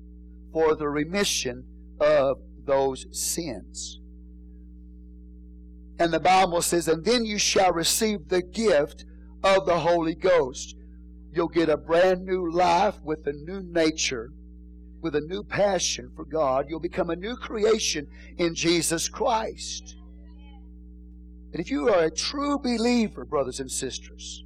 for 0.51 0.75
the 0.75 0.89
remission 0.89 1.65
of 2.01 2.39
those 2.65 3.07
sins. 3.13 4.01
And 5.99 6.11
the 6.11 6.21
Bible 6.21 6.63
says, 6.63 6.89
And 6.89 7.05
then 7.05 7.27
you 7.27 7.37
shall 7.37 7.73
receive 7.75 8.29
the 8.29 8.43
gift 8.43 9.05
of 9.45 9.67
the 9.67 9.81
Holy 9.81 10.15
Ghost. 10.15 10.75
You'll 11.33 11.49
get 11.49 11.69
a 11.69 11.77
brand 11.77 12.25
new 12.25 12.51
life 12.51 12.97
with 13.03 13.27
a 13.27 13.33
new 13.33 13.61
nature, 13.61 14.31
with 15.01 15.15
a 15.15 15.21
new 15.21 15.43
passion 15.43 16.11
for 16.15 16.25
God. 16.25 16.67
You'll 16.69 16.81
become 16.81 17.11
a 17.11 17.17
new 17.17 17.37
creation 17.37 18.07
in 18.37 18.55
Jesus 18.55 19.09
Christ. 19.09 19.97
And 21.53 21.61
if 21.61 21.71
you 21.71 21.89
are 21.89 22.05
a 22.05 22.11
true 22.11 22.59
believer, 22.59 23.25
brothers 23.25 23.61
and 23.61 23.71
sisters, 23.71 24.45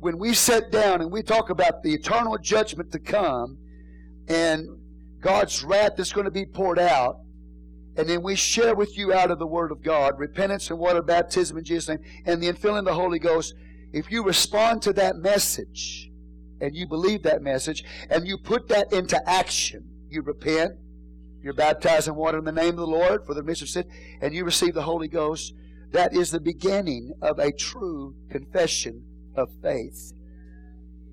when 0.00 0.18
we 0.18 0.34
sit 0.34 0.70
down 0.70 1.00
and 1.00 1.10
we 1.10 1.22
talk 1.22 1.48
about 1.48 1.82
the 1.82 1.94
eternal 1.94 2.36
judgment 2.36 2.92
to 2.92 2.98
come 2.98 3.56
and 4.28 4.68
God's 5.20 5.64
wrath 5.64 5.92
that's 5.96 6.12
going 6.12 6.26
to 6.26 6.30
be 6.30 6.44
poured 6.44 6.78
out, 6.78 7.20
and 7.96 8.08
then 8.08 8.22
we 8.22 8.34
share 8.34 8.74
with 8.74 8.98
you 8.98 9.14
out 9.14 9.30
of 9.30 9.38
the 9.38 9.46
Word 9.46 9.72
of 9.72 9.82
God 9.82 10.18
repentance 10.18 10.68
and 10.68 10.78
water 10.78 11.00
baptism 11.00 11.56
in 11.56 11.64
Jesus' 11.64 11.88
name, 11.88 12.00
and 12.26 12.42
the 12.42 12.52
infilling 12.52 12.80
of 12.80 12.84
the 12.84 12.94
Holy 12.94 13.18
Ghost, 13.18 13.54
if 13.92 14.10
you 14.10 14.22
respond 14.22 14.82
to 14.82 14.92
that 14.94 15.16
message 15.16 16.10
and 16.60 16.74
you 16.74 16.86
believe 16.86 17.22
that 17.22 17.42
message 17.42 17.84
and 18.10 18.26
you 18.26 18.38
put 18.38 18.68
that 18.68 18.92
into 18.92 19.20
action, 19.28 19.88
you 20.08 20.22
repent, 20.22 20.72
you're 21.42 21.54
baptized 21.54 22.08
in 22.08 22.14
water 22.14 22.38
in 22.38 22.44
the 22.44 22.52
name 22.52 22.70
of 22.70 22.76
the 22.76 22.86
Lord 22.86 23.26
for 23.26 23.34
the 23.34 23.42
remission 23.42 23.66
of 23.66 23.70
sin, 23.70 23.84
and 24.22 24.34
you 24.34 24.44
receive 24.44 24.74
the 24.74 24.82
Holy 24.82 25.08
Ghost, 25.08 25.52
that 25.92 26.14
is 26.14 26.30
the 26.30 26.40
beginning 26.40 27.12
of 27.20 27.38
a 27.38 27.52
true 27.52 28.14
confession 28.30 29.04
of 29.36 29.48
faith. 29.62 30.12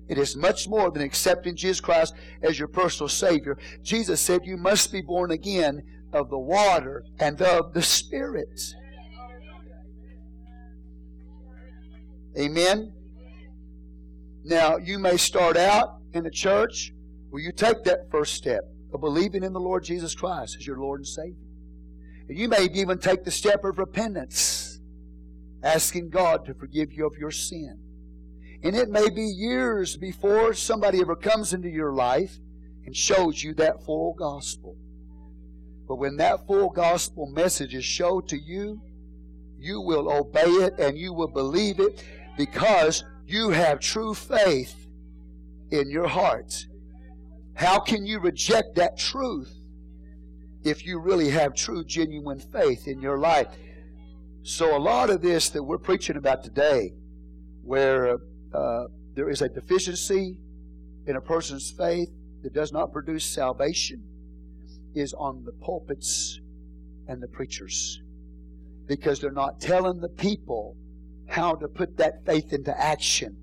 It 0.08 0.18
is 0.18 0.36
much 0.36 0.68
more 0.68 0.90
than 0.90 1.02
accepting 1.02 1.56
Jesus 1.56 1.80
Christ 1.80 2.14
as 2.42 2.58
your 2.58 2.68
personal 2.68 3.08
Savior. 3.08 3.56
Jesus 3.82 4.20
said 4.20 4.40
you 4.44 4.56
must 4.56 4.92
be 4.92 5.00
born 5.00 5.30
again 5.30 5.82
of 6.12 6.28
the 6.28 6.38
water 6.38 7.04
and 7.18 7.40
of 7.40 7.72
the 7.72 7.82
Spirit. 7.82 8.60
Amen. 12.38 12.92
Now, 14.44 14.76
you 14.76 14.98
may 14.98 15.16
start 15.16 15.56
out 15.56 15.98
in 16.14 16.24
the 16.24 16.30
church 16.30 16.92
where 17.30 17.42
you 17.42 17.52
take 17.52 17.84
that 17.84 18.10
first 18.10 18.34
step 18.34 18.62
of 18.92 19.00
believing 19.00 19.44
in 19.44 19.52
the 19.52 19.60
Lord 19.60 19.84
Jesus 19.84 20.14
Christ 20.14 20.56
as 20.58 20.66
your 20.66 20.78
Lord 20.78 21.00
and 21.00 21.06
Savior. 21.06 21.46
And 22.28 22.36
you 22.36 22.48
may 22.48 22.68
even 22.72 22.98
take 22.98 23.24
the 23.24 23.30
step 23.30 23.64
of 23.64 23.78
repentance, 23.78 24.80
asking 25.62 26.10
God 26.10 26.44
to 26.46 26.54
forgive 26.54 26.92
you 26.92 27.06
of 27.06 27.16
your 27.16 27.30
sin. 27.30 27.78
And 28.64 28.76
it 28.76 28.88
may 28.88 29.10
be 29.10 29.22
years 29.22 29.96
before 29.96 30.54
somebody 30.54 31.00
ever 31.00 31.16
comes 31.16 31.52
into 31.52 31.68
your 31.68 31.92
life 31.92 32.38
and 32.84 32.96
shows 32.96 33.42
you 33.42 33.54
that 33.54 33.84
full 33.84 34.14
gospel. 34.14 34.76
But 35.88 35.96
when 35.96 36.16
that 36.16 36.46
full 36.46 36.70
gospel 36.70 37.26
message 37.26 37.74
is 37.74 37.84
shown 37.84 38.26
to 38.26 38.36
you, 38.36 38.80
you 39.58 39.80
will 39.80 40.10
obey 40.10 40.50
it 40.50 40.78
and 40.78 40.98
you 40.98 41.12
will 41.12 41.28
believe 41.28 41.80
it 41.80 42.04
because 42.36 43.04
you 43.26 43.50
have 43.50 43.80
true 43.80 44.14
faith 44.14 44.86
in 45.70 45.90
your 45.90 46.08
heart. 46.08 46.66
How 47.54 47.78
can 47.78 48.04
you 48.04 48.18
reject 48.18 48.74
that 48.76 48.98
truth 48.98 49.52
if 50.64 50.86
you 50.86 50.98
really 50.98 51.30
have 51.30 51.54
true, 51.54 51.84
genuine 51.84 52.38
faith 52.38 52.86
in 52.86 53.00
your 53.00 53.18
life? 53.18 53.48
So, 54.42 54.76
a 54.76 54.78
lot 54.78 55.10
of 55.10 55.22
this 55.22 55.50
that 55.50 55.62
we're 55.62 55.78
preaching 55.78 56.16
about 56.16 56.42
today, 56.42 56.92
where 57.62 58.16
uh, 58.52 58.84
there 59.14 59.30
is 59.30 59.40
a 59.40 59.48
deficiency 59.48 60.38
in 61.06 61.16
a 61.16 61.20
person's 61.20 61.70
faith 61.70 62.08
that 62.42 62.52
does 62.52 62.72
not 62.72 62.92
produce 62.92 63.24
salvation, 63.24 64.02
is 64.94 65.14
on 65.14 65.44
the 65.44 65.52
pulpits 65.52 66.40
and 67.08 67.22
the 67.22 67.28
preachers 67.28 68.00
because 68.86 69.20
they're 69.20 69.30
not 69.30 69.60
telling 69.60 70.00
the 70.00 70.08
people 70.08 70.76
how 71.32 71.54
to 71.54 71.66
put 71.66 71.96
that 71.96 72.24
faith 72.26 72.52
into 72.52 72.78
action. 72.78 73.36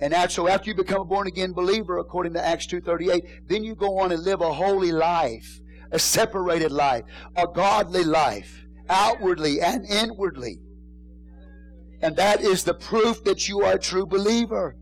And 0.00 0.14
so 0.30 0.48
after 0.48 0.70
you 0.70 0.76
become 0.76 1.02
a 1.02 1.04
born 1.04 1.26
again 1.26 1.52
believer, 1.52 1.98
according 1.98 2.32
to 2.34 2.44
Acts 2.44 2.66
2.38, 2.66 3.48
then 3.48 3.64
you 3.64 3.74
go 3.74 3.98
on 3.98 4.12
and 4.12 4.22
live 4.22 4.40
a 4.40 4.52
holy 4.52 4.92
life, 4.92 5.60
a 5.90 5.98
separated 5.98 6.72
life, 6.72 7.02
a 7.36 7.46
godly 7.46 8.04
life, 8.04 8.64
outwardly 8.88 9.60
and 9.60 9.84
inwardly. 9.84 10.58
And 12.00 12.16
that 12.16 12.40
is 12.40 12.64
the 12.64 12.74
proof 12.74 13.24
that 13.24 13.48
you 13.48 13.62
are 13.62 13.74
a 13.74 13.78
true 13.78 14.06
believer. 14.06 14.76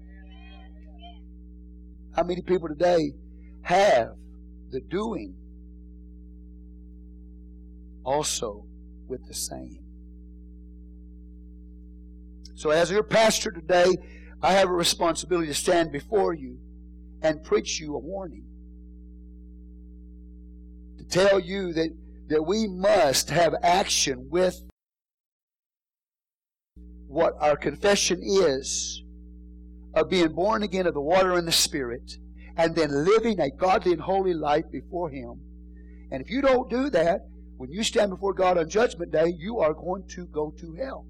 How 2.14 2.22
many 2.22 2.42
people 2.42 2.68
today 2.68 3.12
have 3.62 4.11
the 4.70 4.81
doing 4.81 5.35
also 8.05 8.66
with 9.09 9.26
the 9.26 9.35
same? 9.35 9.86
So, 12.57 12.71
as 12.71 12.90
your 12.90 13.03
pastor 13.03 13.51
today, 13.51 13.97
I 14.42 14.53
have 14.53 14.71
a 14.71 14.73
responsibility 14.73 15.49
to 15.49 15.55
stand 15.55 15.92
before 15.92 16.33
you 16.33 16.59
and 17.23 17.45
preach 17.45 17.79
you 17.79 17.95
a 17.95 17.99
warning. 17.99 18.45
to 20.99 21.05
tell 21.05 21.38
you 21.38 21.75
that, 21.75 21.90
that 22.29 22.42
we 22.42 22.66
must 22.66 23.29
have 23.29 23.55
action 23.62 24.27
with 24.31 24.59
what 27.07 27.35
our 27.40 27.57
confession 27.57 28.21
is 28.23 29.03
of 29.95 30.09
being 30.09 30.33
born 30.33 30.62
again 30.62 30.87
of 30.87 30.95
the 30.95 31.01
water 31.01 31.35
and 31.35 31.47
the 31.47 31.53
Spirit, 31.53 32.16
and 32.57 32.75
then 32.75 33.05
living 33.05 33.38
a 33.38 33.51
godly 33.51 33.92
and 33.92 34.01
holy 34.01 34.35
life 34.35 34.64
before 34.71 35.11
Him. 35.11 35.40
And 36.11 36.23
if 36.23 36.31
you 36.31 36.40
don't 36.40 36.71
do 36.71 36.88
that, 36.90 37.21
when 37.59 37.71
you 37.71 37.83
stand 37.83 38.11
before 38.11 38.33
God 38.33 38.57
on 38.57 38.69
Judgment 38.69 39.12
Day, 39.12 39.35
you 39.38 39.59
are 39.61 39.75
going 39.75 40.07
to 40.09 40.27
go 40.27 40.55
to 40.59 40.75
hell. 40.75 41.07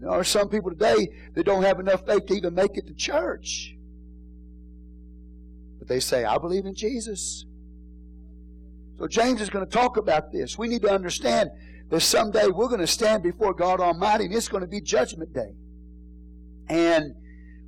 There 0.00 0.10
are 0.10 0.24
some 0.24 0.48
people 0.48 0.70
today 0.70 1.08
that 1.34 1.44
don't 1.44 1.62
have 1.62 1.80
enough 1.80 2.04
faith 2.06 2.26
to 2.26 2.34
even 2.34 2.54
make 2.54 2.76
it 2.76 2.86
to 2.86 2.94
church. 2.94 3.76
But 5.78 5.88
they 5.88 6.00
say, 6.00 6.24
I 6.24 6.38
believe 6.38 6.66
in 6.66 6.74
Jesus. 6.74 7.46
So 8.98 9.06
James 9.06 9.40
is 9.40 9.50
going 9.50 9.64
to 9.64 9.70
talk 9.70 9.96
about 9.96 10.32
this. 10.32 10.56
We 10.58 10.68
need 10.68 10.82
to 10.82 10.90
understand 10.90 11.50
that 11.90 12.00
someday 12.00 12.46
we're 12.46 12.68
going 12.68 12.80
to 12.80 12.86
stand 12.86 13.22
before 13.22 13.54
God 13.54 13.80
Almighty 13.80 14.26
and 14.26 14.34
it's 14.34 14.48
going 14.48 14.62
to 14.62 14.68
be 14.68 14.80
Judgment 14.80 15.32
Day. 15.32 15.54
And 16.68 17.14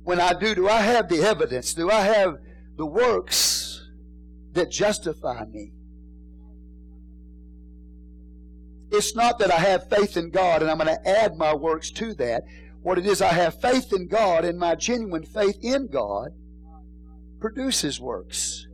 when 0.03 0.19
I 0.19 0.33
do, 0.33 0.55
do 0.55 0.67
I 0.67 0.81
have 0.81 1.09
the 1.09 1.21
evidence? 1.21 1.73
Do 1.73 1.91
I 1.91 2.01
have 2.01 2.37
the 2.77 2.85
works 2.85 3.89
that 4.53 4.71
justify 4.71 5.45
me? 5.45 5.73
It's 8.91 9.15
not 9.15 9.39
that 9.39 9.51
I 9.51 9.59
have 9.59 9.89
faith 9.89 10.15
in 10.17 10.29
God 10.29 10.61
and 10.61 10.71
I'm 10.71 10.77
going 10.77 10.87
to 10.87 11.07
add 11.07 11.37
my 11.37 11.53
works 11.53 11.91
to 11.91 12.13
that. 12.15 12.43
What 12.81 12.97
it 12.97 13.05
is, 13.05 13.21
I 13.21 13.33
have 13.33 13.59
faith 13.59 13.91
in 13.91 14.07
God 14.07 14.45
and 14.45 14.57
my 14.57 14.75
genuine 14.75 15.25
faith 15.25 15.57
in 15.61 15.87
God 15.87 16.31
produces 17.39 17.99
works. 17.99 18.67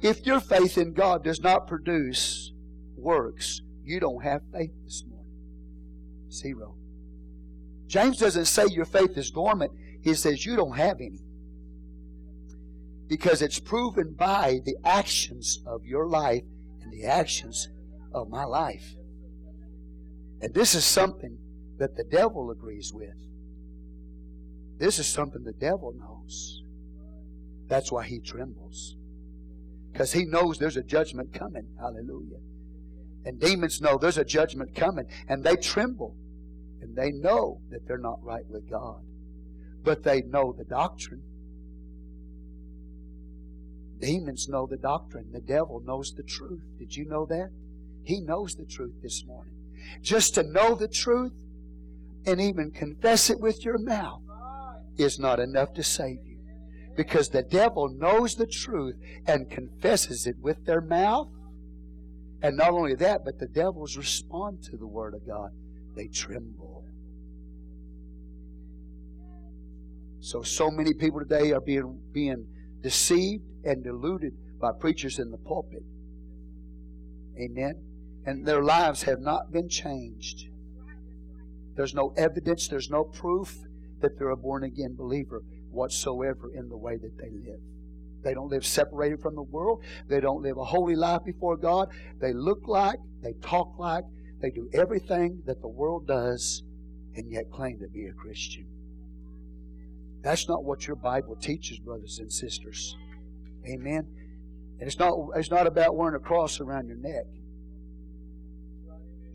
If 0.00 0.24
your 0.24 0.40
faith 0.40 0.78
in 0.78 0.94
God 0.94 1.24
does 1.24 1.40
not 1.40 1.66
produce 1.66 2.52
works, 2.96 3.60
you 3.84 4.00
don't 4.00 4.22
have 4.22 4.40
faith 4.52 4.70
this 4.84 5.04
morning. 5.06 5.26
Zero. 6.32 6.76
James 7.86 8.18
doesn't 8.18 8.46
say 8.46 8.66
your 8.70 8.84
faith 8.84 9.18
is 9.18 9.30
dormant, 9.30 9.72
he 10.02 10.14
says 10.14 10.46
you 10.46 10.56
don't 10.56 10.76
have 10.76 11.00
any. 11.00 11.20
Because 13.08 13.42
it's 13.42 13.58
proven 13.58 14.14
by 14.14 14.60
the 14.64 14.76
actions 14.84 15.60
of 15.66 15.84
your 15.84 16.06
life 16.06 16.44
and 16.80 16.92
the 16.92 17.04
actions 17.04 17.68
of 18.14 18.30
my 18.30 18.44
life. 18.44 18.94
And 20.40 20.54
this 20.54 20.74
is 20.74 20.84
something 20.84 21.38
that 21.78 21.96
the 21.96 22.04
devil 22.04 22.50
agrees 22.50 22.92
with. 22.92 23.14
This 24.78 24.98
is 24.98 25.06
something 25.06 25.44
the 25.44 25.52
devil 25.52 25.92
knows. 25.92 26.62
That's 27.68 27.92
why 27.92 28.04
he 28.04 28.20
trembles. 28.20 28.96
Because 29.92 30.12
he 30.12 30.24
knows 30.24 30.58
there's 30.58 30.76
a 30.76 30.82
judgment 30.82 31.34
coming. 31.34 31.66
Hallelujah. 31.78 32.40
And 33.24 33.38
demons 33.38 33.80
know 33.80 33.98
there's 33.98 34.18
a 34.18 34.24
judgment 34.24 34.74
coming. 34.74 35.06
And 35.28 35.44
they 35.44 35.56
tremble. 35.56 36.16
And 36.80 36.96
they 36.96 37.10
know 37.10 37.60
that 37.70 37.86
they're 37.86 37.98
not 37.98 38.22
right 38.22 38.46
with 38.48 38.70
God. 38.70 39.02
But 39.82 40.02
they 40.02 40.22
know 40.22 40.54
the 40.56 40.64
doctrine. 40.64 41.22
Demons 44.00 44.48
know 44.48 44.66
the 44.66 44.78
doctrine. 44.78 45.30
The 45.32 45.40
devil 45.40 45.82
knows 45.84 46.14
the 46.14 46.22
truth. 46.22 46.62
Did 46.78 46.96
you 46.96 47.04
know 47.04 47.26
that? 47.26 47.50
He 48.02 48.20
knows 48.20 48.54
the 48.54 48.64
truth 48.64 48.94
this 49.02 49.24
morning. 49.26 49.59
Just 50.02 50.34
to 50.34 50.42
know 50.42 50.74
the 50.74 50.88
truth 50.88 51.32
and 52.26 52.40
even 52.40 52.70
confess 52.70 53.30
it 53.30 53.40
with 53.40 53.64
your 53.64 53.78
mouth 53.78 54.22
is 54.96 55.18
not 55.18 55.40
enough 55.40 55.72
to 55.74 55.82
save 55.82 56.18
you. 56.24 56.38
Because 56.96 57.28
the 57.28 57.42
devil 57.42 57.88
knows 57.88 58.34
the 58.34 58.46
truth 58.46 58.96
and 59.26 59.50
confesses 59.50 60.26
it 60.26 60.36
with 60.40 60.64
their 60.66 60.80
mouth. 60.80 61.28
And 62.42 62.56
not 62.56 62.70
only 62.70 62.94
that, 62.96 63.24
but 63.24 63.38
the 63.38 63.46
devils 63.46 63.96
respond 63.96 64.62
to 64.64 64.76
the 64.76 64.86
Word 64.86 65.14
of 65.14 65.26
God. 65.26 65.50
They 65.94 66.08
tremble. 66.08 66.84
So, 70.20 70.42
so 70.42 70.70
many 70.70 70.92
people 70.92 71.20
today 71.20 71.52
are 71.52 71.60
being, 71.60 71.98
being 72.12 72.46
deceived 72.82 73.44
and 73.64 73.82
deluded 73.82 74.32
by 74.60 74.72
preachers 74.78 75.18
in 75.18 75.30
the 75.30 75.38
pulpit. 75.38 75.82
Amen 77.38 77.89
and 78.26 78.46
their 78.46 78.62
lives 78.62 79.02
have 79.02 79.20
not 79.20 79.52
been 79.52 79.68
changed. 79.68 80.48
There's 81.76 81.94
no 81.94 82.12
evidence, 82.16 82.68
there's 82.68 82.90
no 82.90 83.04
proof 83.04 83.58
that 84.00 84.18
they're 84.18 84.30
a 84.30 84.36
born 84.36 84.64
again 84.64 84.94
believer 84.94 85.42
whatsoever 85.70 86.50
in 86.54 86.68
the 86.68 86.76
way 86.76 86.96
that 86.96 87.16
they 87.18 87.30
live. 87.30 87.60
They 88.22 88.34
don't 88.34 88.50
live 88.50 88.66
separated 88.66 89.20
from 89.20 89.34
the 89.34 89.42
world. 89.42 89.82
They 90.08 90.20
don't 90.20 90.42
live 90.42 90.58
a 90.58 90.64
holy 90.64 90.94
life 90.94 91.24
before 91.24 91.56
God. 91.56 91.88
They 92.20 92.32
look 92.32 92.66
like, 92.66 92.98
they 93.22 93.32
talk 93.40 93.78
like, 93.78 94.04
they 94.42 94.50
do 94.50 94.68
everything 94.74 95.42
that 95.46 95.60
the 95.60 95.68
world 95.68 96.06
does 96.06 96.62
and 97.14 97.30
yet 97.30 97.50
claim 97.50 97.78
to 97.78 97.88
be 97.88 98.06
a 98.06 98.12
Christian. 98.12 98.66
That's 100.22 100.48
not 100.48 100.64
what 100.64 100.86
your 100.86 100.96
Bible 100.96 101.36
teaches, 101.36 101.78
brothers 101.78 102.18
and 102.18 102.30
sisters. 102.30 102.96
Amen. 103.66 104.06
And 104.78 104.86
it's 104.86 104.98
not, 104.98 105.14
it's 105.36 105.50
not 105.50 105.66
about 105.66 105.96
wearing 105.96 106.14
a 106.14 106.18
cross 106.18 106.60
around 106.60 106.88
your 106.88 106.96
neck. 106.96 107.24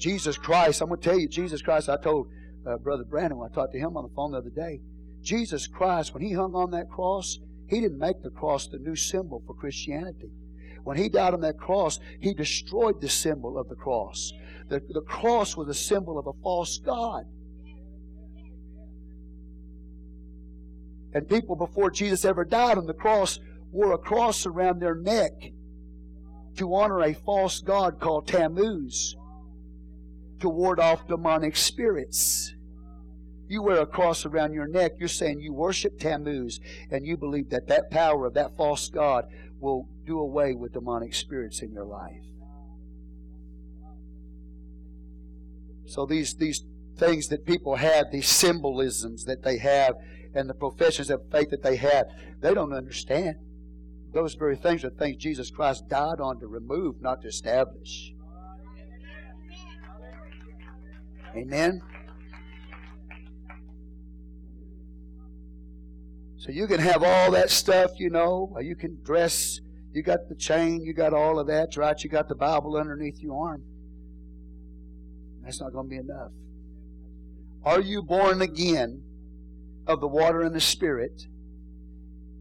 Jesus 0.05 0.37
Christ, 0.37 0.81
I'm 0.81 0.89
going 0.89 1.01
to 1.01 1.09
tell 1.09 1.17
you, 1.17 1.27
Jesus 1.27 1.63
Christ, 1.63 1.89
I 1.89 1.97
told 1.97 2.27
uh, 2.63 2.77
Brother 2.77 3.03
Brandon 3.05 3.39
when 3.39 3.49
I 3.49 3.55
talked 3.55 3.73
to 3.73 3.79
him 3.79 3.97
on 3.97 4.03
the 4.03 4.13
phone 4.15 4.33
the 4.33 4.37
other 4.37 4.51
day, 4.51 4.79
Jesus 5.23 5.65
Christ, 5.65 6.13
when 6.13 6.21
he 6.21 6.31
hung 6.31 6.53
on 6.53 6.69
that 6.71 6.91
cross, 6.91 7.39
he 7.67 7.81
didn't 7.81 7.97
make 7.97 8.21
the 8.21 8.29
cross 8.29 8.67
the 8.67 8.77
new 8.77 8.95
symbol 8.95 9.41
for 9.47 9.55
Christianity. 9.55 10.29
When 10.83 10.95
he 10.95 11.09
died 11.09 11.33
on 11.33 11.41
that 11.41 11.57
cross, 11.57 11.99
he 12.19 12.35
destroyed 12.35 13.01
the 13.01 13.09
symbol 13.09 13.57
of 13.57 13.67
the 13.67 13.73
cross. 13.73 14.31
The, 14.69 14.79
the 14.89 15.01
cross 15.01 15.57
was 15.57 15.69
a 15.69 15.73
symbol 15.73 16.19
of 16.19 16.27
a 16.27 16.39
false 16.43 16.77
God. 16.77 17.23
And 21.15 21.27
people 21.27 21.55
before 21.55 21.89
Jesus 21.89 22.25
ever 22.25 22.45
died 22.45 22.77
on 22.77 22.85
the 22.85 22.93
cross 22.93 23.39
wore 23.71 23.93
a 23.93 23.97
cross 23.97 24.45
around 24.45 24.79
their 24.79 24.93
neck 24.93 25.31
to 26.57 26.75
honor 26.75 27.01
a 27.01 27.15
false 27.15 27.59
god 27.59 27.99
called 27.99 28.27
Tammuz 28.27 29.15
to 30.39 30.49
ward 30.49 30.79
off 30.79 31.07
demonic 31.07 31.55
spirits. 31.55 32.53
You 33.47 33.61
wear 33.61 33.81
a 33.81 33.85
cross 33.85 34.25
around 34.25 34.53
your 34.53 34.67
neck, 34.67 34.93
you're 34.97 35.07
saying 35.07 35.39
you 35.39 35.53
worship 35.53 35.99
Tammuz, 35.99 36.59
and 36.89 37.05
you 37.05 37.15
believe 37.15 37.49
that 37.51 37.67
that 37.67 37.91
power 37.91 38.25
of 38.25 38.33
that 38.33 38.57
false 38.57 38.89
god 38.89 39.25
will 39.59 39.87
do 40.05 40.19
away 40.19 40.53
with 40.53 40.73
demonic 40.73 41.13
spirits 41.13 41.61
in 41.61 41.71
your 41.71 41.85
life. 41.85 42.21
So 45.85 46.05
these 46.05 46.33
these 46.35 46.63
things 46.97 47.27
that 47.27 47.45
people 47.45 47.75
have, 47.75 48.11
these 48.11 48.27
symbolisms 48.27 49.25
that 49.25 49.43
they 49.43 49.57
have, 49.59 49.93
and 50.33 50.49
the 50.49 50.53
professions 50.53 51.09
of 51.09 51.21
faith 51.31 51.49
that 51.51 51.63
they 51.63 51.75
have, 51.75 52.05
they 52.41 52.53
don't 52.53 52.73
understand. 52.73 53.35
Those 54.13 54.35
very 54.35 54.55
things 54.55 54.83
are 54.83 54.89
things 54.89 55.17
Jesus 55.17 55.51
Christ 55.51 55.87
died 55.89 56.19
on 56.19 56.39
to 56.39 56.47
remove, 56.47 57.01
not 57.01 57.21
to 57.21 57.27
establish. 57.27 58.13
Amen. 61.35 61.81
So 66.37 66.51
you 66.51 66.67
can 66.67 66.79
have 66.79 67.03
all 67.03 67.31
that 67.31 67.49
stuff, 67.49 67.91
you 67.97 68.09
know. 68.09 68.55
You 68.61 68.75
can 68.75 68.99
dress. 69.03 69.59
You 69.91 70.03
got 70.03 70.29
the 70.29 70.35
chain. 70.35 70.83
You 70.83 70.93
got 70.93 71.13
all 71.13 71.39
of 71.39 71.47
that, 71.47 71.75
right? 71.75 72.01
You 72.03 72.09
got 72.09 72.29
the 72.29 72.35
Bible 72.35 72.77
underneath 72.77 73.19
your 73.19 73.47
arm. 73.47 73.63
That's 75.43 75.59
not 75.59 75.73
going 75.73 75.85
to 75.85 75.89
be 75.89 75.97
enough. 75.97 76.31
Are 77.63 77.81
you 77.81 78.03
born 78.03 78.41
again 78.41 79.01
of 79.87 80.01
the 80.01 80.07
water 80.07 80.41
and 80.41 80.55
the 80.55 80.61
Spirit? 80.61 81.25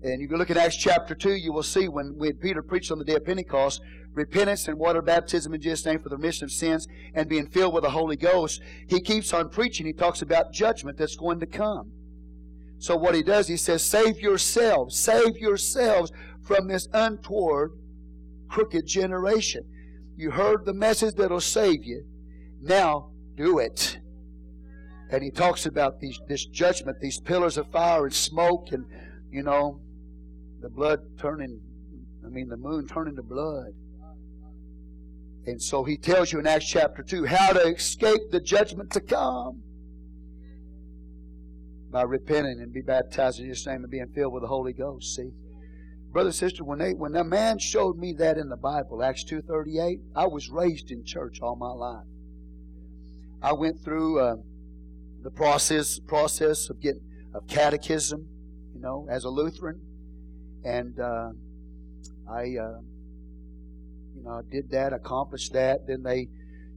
And 0.04 0.20
you 0.20 0.28
look 0.36 0.50
at 0.50 0.58
Acts 0.58 0.76
chapter 0.76 1.14
2, 1.14 1.32
you 1.32 1.50
will 1.50 1.62
see 1.62 1.88
when, 1.88 2.18
when 2.18 2.36
Peter 2.36 2.62
preached 2.62 2.92
on 2.92 2.98
the 2.98 3.06
day 3.06 3.14
of 3.14 3.24
Pentecost, 3.24 3.80
repentance 4.12 4.68
and 4.68 4.78
water 4.78 5.00
baptism 5.00 5.54
in 5.54 5.62
Jesus' 5.62 5.86
name 5.86 5.98
for 5.98 6.10
the 6.10 6.16
remission 6.18 6.44
of 6.44 6.52
sins 6.52 6.86
and 7.14 7.26
being 7.26 7.46
filled 7.46 7.72
with 7.72 7.84
the 7.84 7.90
Holy 7.90 8.16
Ghost. 8.16 8.60
He 8.86 9.00
keeps 9.00 9.32
on 9.32 9.48
preaching. 9.48 9.86
He 9.86 9.94
talks 9.94 10.20
about 10.20 10.52
judgment 10.52 10.98
that's 10.98 11.16
going 11.16 11.40
to 11.40 11.46
come. 11.46 11.90
So 12.78 12.96
what 12.96 13.14
he 13.14 13.22
does, 13.22 13.48
he 13.48 13.56
says, 13.56 13.82
save 13.82 14.20
yourselves, 14.20 14.98
save 14.98 15.38
yourselves 15.38 16.12
from 16.42 16.68
this 16.68 16.86
untoward, 16.92 17.72
crooked 18.50 18.86
generation. 18.86 19.62
You 20.16 20.32
heard 20.32 20.66
the 20.66 20.74
message 20.74 21.14
that'll 21.14 21.40
save 21.40 21.82
you. 21.82 22.04
Now 22.60 23.10
do 23.36 23.58
it. 23.58 24.00
And 25.10 25.22
he 25.22 25.30
talks 25.30 25.64
about 25.64 26.00
these, 26.00 26.20
this 26.28 26.44
judgment, 26.44 26.98
these 27.00 27.20
pillars 27.20 27.56
of 27.56 27.70
fire 27.70 28.04
and 28.04 28.14
smoke 28.14 28.68
and, 28.70 28.84
you 29.30 29.42
know, 29.42 29.80
the 30.64 30.70
blood 30.70 31.00
turning, 31.20 31.60
I 32.24 32.30
mean, 32.30 32.48
the 32.48 32.56
moon 32.56 32.88
turning 32.88 33.16
to 33.16 33.22
blood. 33.22 33.72
And 35.46 35.60
so 35.60 35.84
he 35.84 35.98
tells 35.98 36.32
you 36.32 36.38
in 36.38 36.46
Acts 36.46 36.66
chapter 36.66 37.02
2 37.02 37.26
how 37.26 37.52
to 37.52 37.66
escape 37.66 38.30
the 38.30 38.40
judgment 38.40 38.90
to 38.92 39.00
come 39.00 39.62
by 41.92 42.00
repenting 42.02 42.60
and 42.62 42.72
be 42.72 42.80
baptized 42.80 43.40
in 43.40 43.46
his 43.46 43.66
name 43.66 43.82
and 43.82 43.90
being 43.90 44.10
filled 44.14 44.32
with 44.32 44.42
the 44.42 44.48
Holy 44.48 44.72
Ghost. 44.72 45.14
See? 45.14 45.32
brother 46.12 46.30
sister 46.30 46.62
when 46.62 46.78
they 46.78 46.94
when 46.94 47.16
a 47.16 47.24
man 47.24 47.58
showed 47.58 47.98
me 47.98 48.12
that 48.12 48.38
in 48.38 48.48
the 48.48 48.56
bible 48.56 49.02
acts 49.02 49.24
2.38 49.24 49.96
i 50.14 50.24
was 50.24 50.48
raised 50.48 50.92
in 50.92 51.04
church 51.04 51.40
all 51.42 51.56
my 51.56 51.72
life 51.72 52.06
i 53.42 53.52
went 53.52 53.82
through 53.82 54.20
uh, 54.20 54.36
the 55.24 55.30
process 55.32 55.98
process 56.06 56.70
of 56.70 56.80
getting 56.80 57.02
of 57.34 57.44
catechism 57.48 58.28
you 58.72 58.80
know 58.80 59.08
as 59.10 59.24
a 59.24 59.28
lutheran 59.28 59.80
and 60.64 60.98
uh, 60.98 61.30
i 62.30 62.42
uh, 62.42 62.80
you 64.14 64.22
know 64.24 64.42
did 64.50 64.70
that 64.70 64.92
accomplished 64.92 65.52
that 65.52 65.86
then 65.86 66.02
they 66.02 66.28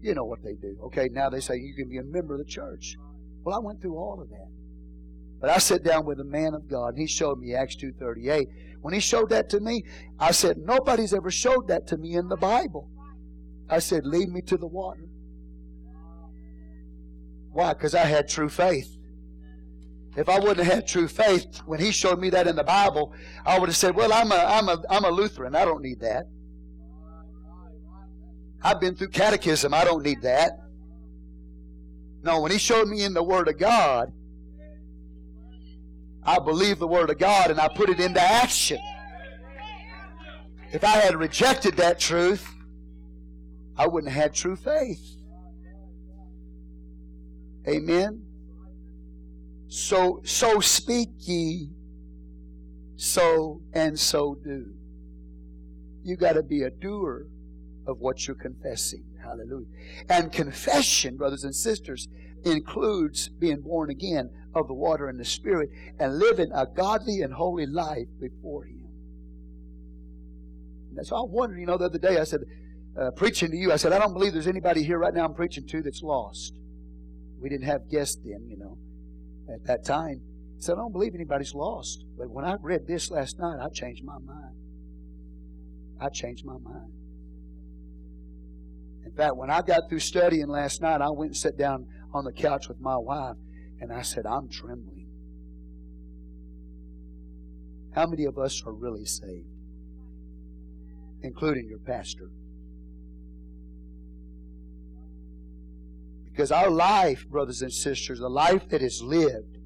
you 0.01 0.13
know 0.13 0.25
what 0.25 0.43
they 0.43 0.53
do 0.53 0.77
okay 0.83 1.09
now 1.11 1.29
they 1.29 1.39
say 1.39 1.55
you 1.55 1.73
can 1.75 1.89
be 1.89 1.97
a 1.97 2.03
member 2.03 2.33
of 2.33 2.39
the 2.39 2.45
church 2.45 2.97
well 3.43 3.55
i 3.55 3.59
went 3.59 3.81
through 3.81 3.97
all 3.97 4.21
of 4.21 4.29
that 4.29 4.47
but 5.39 5.49
I 5.49 5.59
sat 5.59 5.83
down 5.83 6.05
with 6.05 6.19
a 6.19 6.23
man 6.23 6.53
of 6.53 6.67
God, 6.67 6.89
and 6.89 6.97
he 6.97 7.07
showed 7.07 7.39
me 7.39 7.53
Acts 7.53 7.75
2.38. 7.75 8.47
When 8.81 8.93
he 8.93 8.99
showed 8.99 9.29
that 9.29 9.49
to 9.51 9.59
me, 9.59 9.83
I 10.19 10.31
said, 10.31 10.57
nobody's 10.57 11.13
ever 11.13 11.29
showed 11.29 11.67
that 11.67 11.87
to 11.87 11.97
me 11.97 12.15
in 12.15 12.27
the 12.27 12.37
Bible. 12.37 12.89
I 13.69 13.79
said, 13.79 14.05
lead 14.05 14.29
me 14.29 14.41
to 14.43 14.57
the 14.57 14.67
water. 14.67 15.07
Why? 17.51 17.73
Because 17.73 17.93
I 17.93 18.05
had 18.05 18.27
true 18.27 18.49
faith. 18.49 18.96
If 20.17 20.29
I 20.29 20.39
wouldn't 20.39 20.57
have 20.57 20.73
had 20.73 20.87
true 20.87 21.07
faith, 21.07 21.61
when 21.67 21.79
he 21.79 21.91
showed 21.91 22.19
me 22.19 22.31
that 22.31 22.47
in 22.47 22.55
the 22.55 22.63
Bible, 22.63 23.13
I 23.45 23.59
would 23.59 23.69
have 23.69 23.75
said, 23.75 23.95
well, 23.95 24.11
I'm 24.11 24.31
a, 24.31 24.35
I'm 24.35 24.67
a, 24.67 24.81
I'm 24.89 25.05
a 25.05 25.11
Lutheran. 25.11 25.55
I 25.55 25.63
don't 25.63 25.83
need 25.83 25.99
that. 25.99 26.25
I've 28.63 28.81
been 28.81 28.95
through 28.95 29.09
catechism. 29.09 29.75
I 29.75 29.85
don't 29.85 30.01
need 30.03 30.23
that. 30.23 30.59
No, 32.23 32.41
when 32.41 32.51
he 32.51 32.57
showed 32.57 32.87
me 32.87 33.03
in 33.03 33.13
the 33.13 33.21
Word 33.21 33.47
of 33.47 33.59
God, 33.59 34.11
I 36.23 36.39
believe 36.39 36.79
the 36.79 36.87
Word 36.87 37.11
of 37.11 37.19
God 37.19 37.51
and 37.51 37.59
I 37.59 37.67
put 37.67 37.89
it 37.89 37.99
into 37.99 38.19
action. 38.19 38.79
If 40.73 40.83
I 40.83 40.97
had 40.97 41.15
rejected 41.15 41.77
that 41.77 41.99
truth, 41.99 42.51
I 43.77 43.85
wouldn't 43.85 44.11
have 44.11 44.23
had 44.23 44.33
true 44.33 44.55
faith. 44.55 45.15
Amen. 47.67 48.26
So 49.67 50.21
so 50.23 50.59
speak 50.59 51.09
ye, 51.19 51.69
so 52.95 53.61
and 53.73 53.99
so 53.99 54.35
do. 54.43 54.73
You 56.03 56.15
got 56.15 56.33
to 56.33 56.43
be 56.43 56.63
a 56.63 56.69
doer 56.69 57.27
of 57.85 57.99
what 57.99 58.27
you're 58.27 58.35
confessing. 58.35 59.03
Hallelujah. 59.21 59.67
And 60.09 60.31
confession, 60.31 61.17
brothers 61.17 61.43
and 61.43 61.53
sisters, 61.53 62.07
includes 62.45 63.29
being 63.29 63.61
born 63.61 63.89
again 63.89 64.29
of 64.55 64.67
the 64.67 64.73
water 64.73 65.09
and 65.09 65.19
the 65.19 65.25
Spirit 65.25 65.69
and 65.99 66.17
living 66.17 66.49
a 66.53 66.65
godly 66.65 67.21
and 67.21 67.33
holy 67.33 67.65
life 67.65 68.07
before 68.19 68.65
Him. 68.65 68.87
And 70.95 71.05
so 71.05 71.15
I 71.15 71.21
wondered, 71.23 71.59
you 71.59 71.65
know, 71.65 71.77
the 71.77 71.85
other 71.85 71.99
day 71.99 72.17
I 72.17 72.23
said, 72.23 72.41
uh, 72.99 73.11
preaching 73.11 73.51
to 73.51 73.57
you, 73.57 73.71
I 73.71 73.75
said, 73.75 73.91
I 73.91 73.99
don't 73.99 74.13
believe 74.13 74.33
there's 74.33 74.47
anybody 74.47 74.83
here 74.83 74.97
right 74.97 75.13
now 75.13 75.25
I'm 75.25 75.35
preaching 75.35 75.67
to 75.67 75.81
that's 75.83 76.01
lost. 76.01 76.57
We 77.39 77.49
didn't 77.49 77.65
have 77.65 77.89
guests 77.89 78.17
then, 78.23 78.47
you 78.49 78.57
know, 78.57 78.77
at 79.53 79.65
that 79.65 79.85
time. 79.85 80.21
I 80.57 80.59
said, 80.59 80.73
I 80.73 80.77
don't 80.77 80.91
believe 80.91 81.15
anybody's 81.15 81.53
lost. 81.53 82.03
But 82.17 82.29
when 82.29 82.45
I 82.45 82.55
read 82.61 82.87
this 82.87 83.11
last 83.11 83.39
night, 83.39 83.59
I 83.61 83.69
changed 83.69 84.03
my 84.03 84.17
mind. 84.17 84.55
I 85.99 86.09
changed 86.09 86.45
my 86.45 86.57
mind. 86.57 86.91
In 89.05 89.11
fact, 89.13 89.35
when 89.35 89.49
I 89.49 89.61
got 89.61 89.89
through 89.89 89.99
studying 89.99 90.47
last 90.47 90.81
night, 90.81 91.01
I 91.01 91.09
went 91.09 91.29
and 91.29 91.37
sat 91.37 91.57
down 91.57 91.87
on 92.13 92.25
the 92.25 92.33
couch 92.33 92.67
with 92.67 92.79
my 92.79 92.97
wife 92.97 93.37
and 93.79 93.91
I 93.91 94.01
said, 94.01 94.25
I'm 94.25 94.49
trembling. 94.49 95.07
How 97.93 98.05
many 98.05 98.25
of 98.25 98.37
us 98.37 98.61
are 98.65 98.73
really 98.73 99.05
saved? 99.05 99.47
Including 101.23 101.67
your 101.67 101.79
pastor. 101.79 102.29
Because 106.37 106.51
our 106.51 106.69
life, 106.69 107.27
brothers 107.27 107.63
and 107.63 107.73
sisters, 107.73 108.19
the 108.19 108.29
life 108.29 108.69
that 108.69 108.83
is 108.83 109.01
lived, 109.01 109.57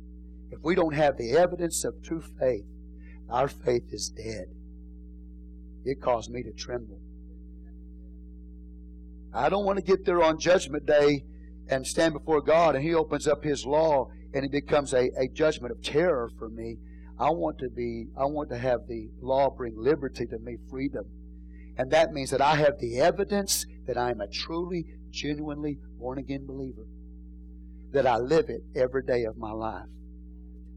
if 0.51 0.59
we 0.63 0.73
don't 0.73 0.93
have 0.93 1.17
the 1.17 1.31
evidence 1.31 1.83
of 1.83 2.01
true 2.01 2.23
faith, 2.39 2.63
our 3.29 3.49
faith 3.49 3.91
is 3.91 4.07
dead. 4.07 4.45
It 5.83 6.01
caused 6.01 6.31
me 6.31 6.43
to 6.43 6.53
tremble. 6.53 7.01
I 9.33 9.49
don't 9.49 9.65
want 9.65 9.79
to 9.79 9.83
get 9.83 10.05
there 10.05 10.23
on 10.23 10.39
Judgment 10.39 10.85
Day 10.85 11.25
and 11.67 11.85
stand 11.85 12.13
before 12.13 12.39
God 12.39 12.75
and 12.75 12.83
He 12.85 12.93
opens 12.93 13.27
up 13.27 13.43
His 13.43 13.65
law 13.65 14.09
and 14.33 14.45
it 14.45 14.51
becomes 14.53 14.93
a, 14.93 15.11
a 15.19 15.27
judgment 15.27 15.73
of 15.73 15.83
terror 15.83 16.31
for 16.39 16.47
me. 16.47 16.77
I 17.19 17.31
want 17.31 17.59
to 17.59 17.69
be, 17.69 18.07
I 18.17 18.23
want 18.23 18.49
to 18.51 18.57
have 18.57 18.87
the 18.87 19.09
law 19.21 19.49
bring 19.49 19.73
liberty 19.75 20.25
to 20.25 20.39
me, 20.39 20.55
freedom. 20.69 21.03
And 21.77 21.91
that 21.91 22.13
means 22.13 22.29
that 22.29 22.39
I 22.39 22.55
have 22.55 22.79
the 22.79 23.01
evidence 23.01 23.65
that 23.87 23.97
I 23.97 24.11
am 24.11 24.21
a 24.21 24.27
truly, 24.27 24.85
genuinely 25.11 25.77
born 25.99 26.17
again 26.17 26.45
believer. 26.45 26.85
That 27.91 28.07
I 28.07 28.17
live 28.17 28.49
it 28.49 28.61
every 28.75 29.03
day 29.03 29.25
of 29.25 29.37
my 29.37 29.51
life. 29.51 29.87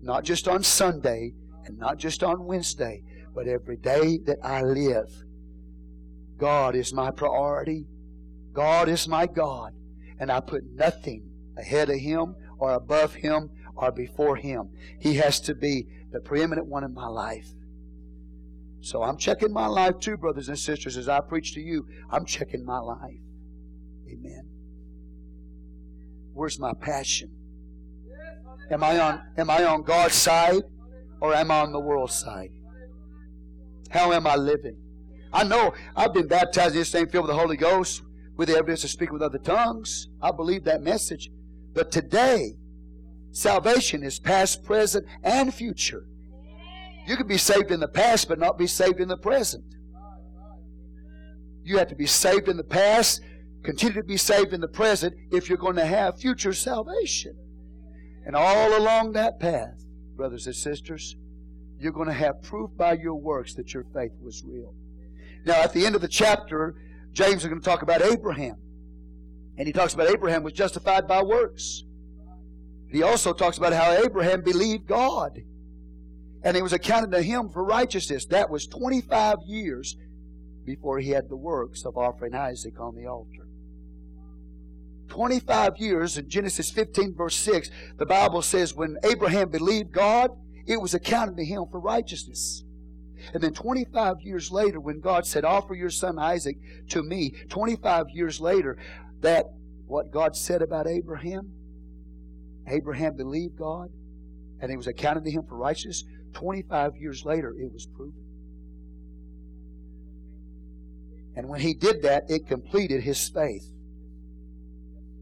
Not 0.02 0.24
just 0.24 0.48
on 0.48 0.62
Sunday 0.62 1.32
and 1.64 1.78
not 1.78 1.98
just 1.98 2.22
on 2.22 2.44
Wednesday, 2.44 3.02
but 3.34 3.46
every 3.46 3.76
day 3.76 4.18
that 4.26 4.38
I 4.42 4.62
live. 4.62 5.08
God 6.36 6.74
is 6.74 6.92
my 6.92 7.10
priority. 7.10 7.86
God 8.52 8.88
is 8.88 9.08
my 9.08 9.26
God 9.26 9.72
and 10.18 10.30
I 10.30 10.40
put 10.40 10.64
nothing 10.64 11.28
ahead 11.56 11.90
of 11.90 11.98
Him 11.98 12.36
or 12.58 12.72
above 12.72 13.14
Him 13.14 13.50
or 13.76 13.90
before 13.90 14.36
Him. 14.36 14.70
He 14.98 15.14
has 15.14 15.40
to 15.40 15.54
be 15.54 15.86
the 16.12 16.20
preeminent 16.20 16.66
one 16.66 16.84
in 16.84 16.94
my 16.94 17.08
life. 17.08 17.48
So 18.80 19.02
I'm 19.02 19.16
checking 19.16 19.52
my 19.52 19.66
life 19.66 19.98
too, 19.98 20.16
brothers 20.16 20.48
and 20.48 20.58
sisters, 20.58 20.96
as 20.96 21.08
I 21.08 21.20
preach 21.20 21.54
to 21.54 21.60
you. 21.60 21.86
I'm 22.10 22.24
checking 22.24 22.64
my 22.64 22.78
life. 22.78 23.23
Amen. 24.08 24.48
Where's 26.32 26.58
my 26.58 26.72
passion? 26.74 27.30
Am 28.70 28.82
I 28.82 28.98
on 28.98 29.22
am 29.36 29.50
I 29.50 29.64
on 29.64 29.82
God's 29.82 30.14
side 30.14 30.62
or 31.20 31.34
am 31.34 31.50
I 31.50 31.60
on 31.60 31.72
the 31.72 31.80
world's 31.80 32.14
side? 32.14 32.50
How 33.90 34.12
am 34.12 34.26
I 34.26 34.36
living? 34.36 34.76
I 35.32 35.44
know 35.44 35.74
I've 35.96 36.14
been 36.14 36.28
baptized 36.28 36.74
in 36.74 36.80
this 36.80 36.90
same 36.90 37.08
filled 37.08 37.26
with 37.26 37.34
the 37.34 37.40
Holy 37.40 37.56
Ghost 37.56 38.02
with 38.36 38.48
the 38.48 38.56
evidence 38.56 38.84
of 38.84 38.90
speaking 38.90 39.12
with 39.12 39.22
other 39.22 39.38
tongues. 39.38 40.08
I 40.20 40.30
believe 40.30 40.64
that 40.64 40.82
message. 40.82 41.30
But 41.72 41.92
today, 41.92 42.54
salvation 43.32 44.02
is 44.02 44.18
past, 44.18 44.64
present, 44.64 45.06
and 45.22 45.52
future. 45.52 46.06
You 47.06 47.16
can 47.16 47.26
be 47.26 47.38
saved 47.38 47.70
in 47.70 47.80
the 47.80 47.88
past, 47.88 48.28
but 48.28 48.38
not 48.38 48.58
be 48.58 48.66
saved 48.66 49.00
in 49.00 49.08
the 49.08 49.16
present. 49.16 49.64
You 51.62 51.78
have 51.78 51.88
to 51.88 51.96
be 51.96 52.06
saved 52.06 52.48
in 52.48 52.56
the 52.56 52.64
past, 52.64 53.20
continue 53.64 54.00
to 54.00 54.06
be 54.06 54.16
saved 54.16 54.52
in 54.52 54.60
the 54.60 54.68
present 54.68 55.14
if 55.32 55.48
you're 55.48 55.58
going 55.58 55.76
to 55.76 55.86
have 55.86 56.20
future 56.20 56.52
salvation. 56.52 57.34
And 58.26 58.36
all 58.36 58.78
along 58.78 59.12
that 59.12 59.40
path, 59.40 59.84
brothers 60.16 60.46
and 60.46 60.54
sisters, 60.54 61.16
you're 61.78 61.92
going 61.92 62.08
to 62.08 62.14
have 62.14 62.42
proof 62.42 62.70
by 62.76 62.92
your 62.94 63.14
works 63.14 63.54
that 63.54 63.74
your 63.74 63.84
faith 63.94 64.12
was 64.22 64.42
real. 64.46 64.74
Now, 65.44 65.54
at 65.62 65.72
the 65.72 65.84
end 65.84 65.94
of 65.94 66.00
the 66.00 66.08
chapter, 66.08 66.74
James 67.12 67.42
is 67.42 67.48
going 67.48 67.60
to 67.60 67.64
talk 67.64 67.82
about 67.82 68.02
Abraham. 68.02 68.56
And 69.56 69.66
he 69.66 69.72
talks 69.72 69.94
about 69.94 70.08
Abraham 70.08 70.42
was 70.42 70.52
justified 70.52 71.06
by 71.06 71.22
works. 71.22 71.84
He 72.90 73.02
also 73.02 73.32
talks 73.32 73.58
about 73.58 73.72
how 73.72 73.92
Abraham 73.92 74.42
believed 74.42 74.86
God. 74.86 75.40
And 76.42 76.56
it 76.56 76.62
was 76.62 76.72
accounted 76.72 77.12
to 77.12 77.22
him 77.22 77.48
for 77.48 77.64
righteousness. 77.64 78.26
That 78.26 78.50
was 78.50 78.66
25 78.66 79.36
years 79.46 79.96
before 80.64 80.98
he 80.98 81.10
had 81.10 81.28
the 81.28 81.36
works 81.36 81.84
of 81.84 81.96
offering 81.96 82.34
Isaac 82.34 82.80
on 82.80 82.94
the 82.94 83.06
altar. 83.06 83.46
25 85.08 85.76
years 85.78 86.18
in 86.18 86.28
Genesis 86.28 86.70
15, 86.70 87.14
verse 87.14 87.36
6, 87.36 87.70
the 87.98 88.06
Bible 88.06 88.42
says 88.42 88.74
when 88.74 88.96
Abraham 89.04 89.50
believed 89.50 89.92
God, 89.92 90.30
it 90.66 90.80
was 90.80 90.94
accounted 90.94 91.36
to 91.36 91.44
him 91.44 91.64
for 91.70 91.80
righteousness. 91.80 92.64
And 93.32 93.42
then 93.42 93.54
25 93.54 94.16
years 94.20 94.50
later, 94.50 94.80
when 94.80 95.00
God 95.00 95.26
said, 95.26 95.44
Offer 95.44 95.74
your 95.74 95.90
son 95.90 96.18
Isaac 96.18 96.56
to 96.90 97.02
me, 97.02 97.32
25 97.48 98.06
years 98.12 98.40
later, 98.40 98.76
that 99.20 99.46
what 99.86 100.10
God 100.10 100.36
said 100.36 100.62
about 100.62 100.86
Abraham, 100.86 101.50
Abraham 102.68 103.16
believed 103.16 103.56
God, 103.56 103.88
and 104.60 104.70
it 104.70 104.76
was 104.76 104.86
accounted 104.86 105.24
to 105.24 105.30
him 105.30 105.42
for 105.48 105.56
righteousness. 105.56 106.04
25 106.34 106.96
years 106.96 107.24
later, 107.24 107.54
it 107.58 107.72
was 107.72 107.86
proven. 107.86 108.24
And 111.36 111.48
when 111.48 111.60
he 111.60 111.74
did 111.74 112.02
that, 112.02 112.24
it 112.28 112.46
completed 112.46 113.02
his 113.02 113.28
faith. 113.28 113.70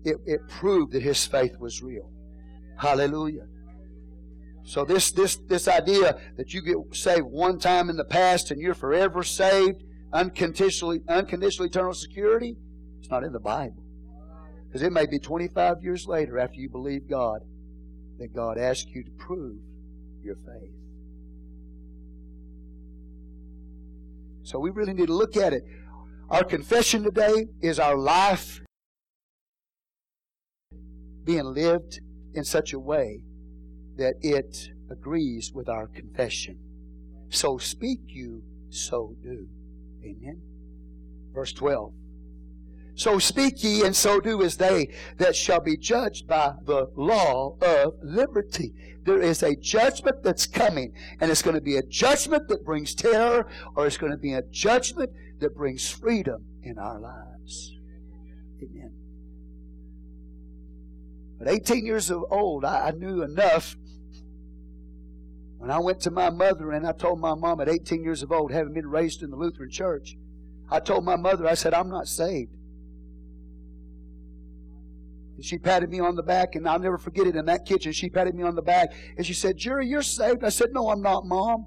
It, 0.05 0.17
it 0.27 0.41
proved 0.49 0.93
that 0.93 1.03
his 1.03 1.25
faith 1.27 1.59
was 1.59 1.83
real. 1.83 2.11
Hallelujah. 2.79 3.47
So 4.65 4.85
this 4.85 5.11
this 5.11 5.37
this 5.49 5.69
idea 5.69 6.19
that 6.37 6.55
you 6.55 6.63
get 6.63 6.77
saved 6.93 7.27
one 7.27 7.59
time 7.59 7.91
in 7.91 7.97
the 7.97 8.05
past 8.05 8.51
and 8.51 8.61
you're 8.61 8.75
forever 8.75 9.23
saved, 9.23 9.83
unconditionally 10.13 11.01
unconditional 11.09 11.67
eternal 11.67 11.95
security, 11.95 12.57
it's 13.01 13.11
not 13.11 13.25
in 13.25 13.33
the 13.33 13.41
Bible. 13.41 13.83
Because 14.67 14.83
it 14.83 14.93
may 14.93 15.07
be 15.07 15.19
25 15.19 15.83
years 15.83 16.07
later 16.07 16.39
after 16.39 16.59
you 16.59 16.71
believe 16.71 17.09
God 17.09 17.41
that 18.19 18.35
God 18.35 18.57
asks 18.57 18.91
you 18.91 19.03
to 19.05 19.11
prove 19.19 19.59
your 20.23 20.37
faith. 20.37 20.73
So 24.45 24.59
we 24.59 24.71
really 24.71 24.95
need 24.95 25.09
to 25.09 25.15
look 25.15 25.37
at 25.37 25.53
it. 25.53 25.65
Our 26.31 26.45
confession 26.45 27.03
today 27.03 27.49
is 27.61 27.79
our 27.79 27.97
life 27.97 28.61
being 31.25 31.45
lived 31.45 32.01
in 32.35 32.45
such 32.45 32.73
a 32.73 32.79
way 32.79 33.23
that 33.97 34.15
it 34.21 34.71
agrees 34.91 35.53
with 35.53 35.69
our 35.69 35.87
confession. 35.87 36.59
So 37.29 37.59
speak 37.59 38.01
you, 38.07 38.43
so 38.71 39.15
do. 39.23 39.49
Amen. 40.05 40.43
Verse 41.33 41.53
12. 41.53 41.93
So 42.95 43.19
speak 43.19 43.65
ye, 43.65 43.85
and 43.85 43.97
so 43.97 44.21
do 44.21 44.43
as 44.43 44.59
they 44.59 44.89
that 45.17 45.35
shall 45.35 45.61
be 45.61 45.77
judged 45.77 46.27
by 46.27 46.55
the 46.65 46.91
law 46.95 47.57
of 47.63 47.95
liberty. 48.03 48.73
There 49.05 49.21
is 49.21 49.43
a 49.43 49.57
judgment 49.57 50.23
that's 50.23 50.47
coming, 50.47 50.93
and 51.21 51.31
it's 51.31 51.43
going 51.43 51.57
to 51.57 51.63
be 51.63 51.77
a 51.77 51.83
judgment 51.83 52.49
that 52.49 52.65
brings 52.65 52.95
terror, 52.95 53.49
or 53.75 53.87
it's 53.87 53.97
going 53.97 54.13
to 54.13 54.19
be 54.19 54.35
a 54.35 54.43
judgment 54.43 55.11
that 55.41 55.57
brings 55.57 55.89
freedom 55.91 56.45
in 56.63 56.79
our 56.79 57.01
lives. 57.01 57.75
Amen. 58.63 58.93
At 61.43 61.49
18 61.49 61.85
years 61.85 62.09
of 62.09 62.25
old, 62.31 62.65
I, 62.65 62.89
I 62.89 62.91
knew 62.93 63.23
enough. 63.23 63.77
When 65.59 65.73
I 65.73 65.79
went 65.81 66.01
to 66.03 66.11
my 66.13 66.31
mother 66.31 66.71
and 66.71 66.87
I 66.87 66.93
told 66.93 67.19
my 67.19 67.35
mom 67.35 67.61
at 67.61 67.69
18 67.69 68.05
years 68.05 68.23
of 68.23 68.31
old, 68.31 68.53
having 68.53 68.73
been 68.73 68.87
raised 68.87 69.23
in 69.23 69.31
the 69.31 69.37
Lutheran 69.37 69.71
church, 69.71 70.17
I 70.71 70.79
told 70.79 71.05
my 71.05 71.17
mother, 71.17 71.47
I 71.47 71.55
said, 71.55 71.75
I'm 71.75 71.91
not 71.91 72.07
saved. 72.07 72.53
And 75.37 75.45
she 75.45 75.59
patted 75.59 75.91
me 75.91 75.99
on 75.99 76.15
the 76.15 76.23
back, 76.23 76.55
and 76.55 76.69
I'll 76.69 76.79
never 76.79 76.99
forget 76.99 77.27
it 77.27 77.35
in 77.35 77.47
that 77.47 77.65
kitchen. 77.65 77.91
She 77.93 78.09
patted 78.09 78.37
me 78.37 78.45
on 78.45 78.55
the 78.55 78.63
back, 78.63 78.93
and 79.17 79.27
she 79.27 79.35
said, 79.35 79.57
Jerry, 79.57 79.89
you're 79.89 80.03
saved. 80.03 80.45
I 80.45 80.49
said, 80.49 80.69
No, 80.73 80.91
I'm 80.91 81.03
not, 81.03 81.27
Mom. 81.27 81.67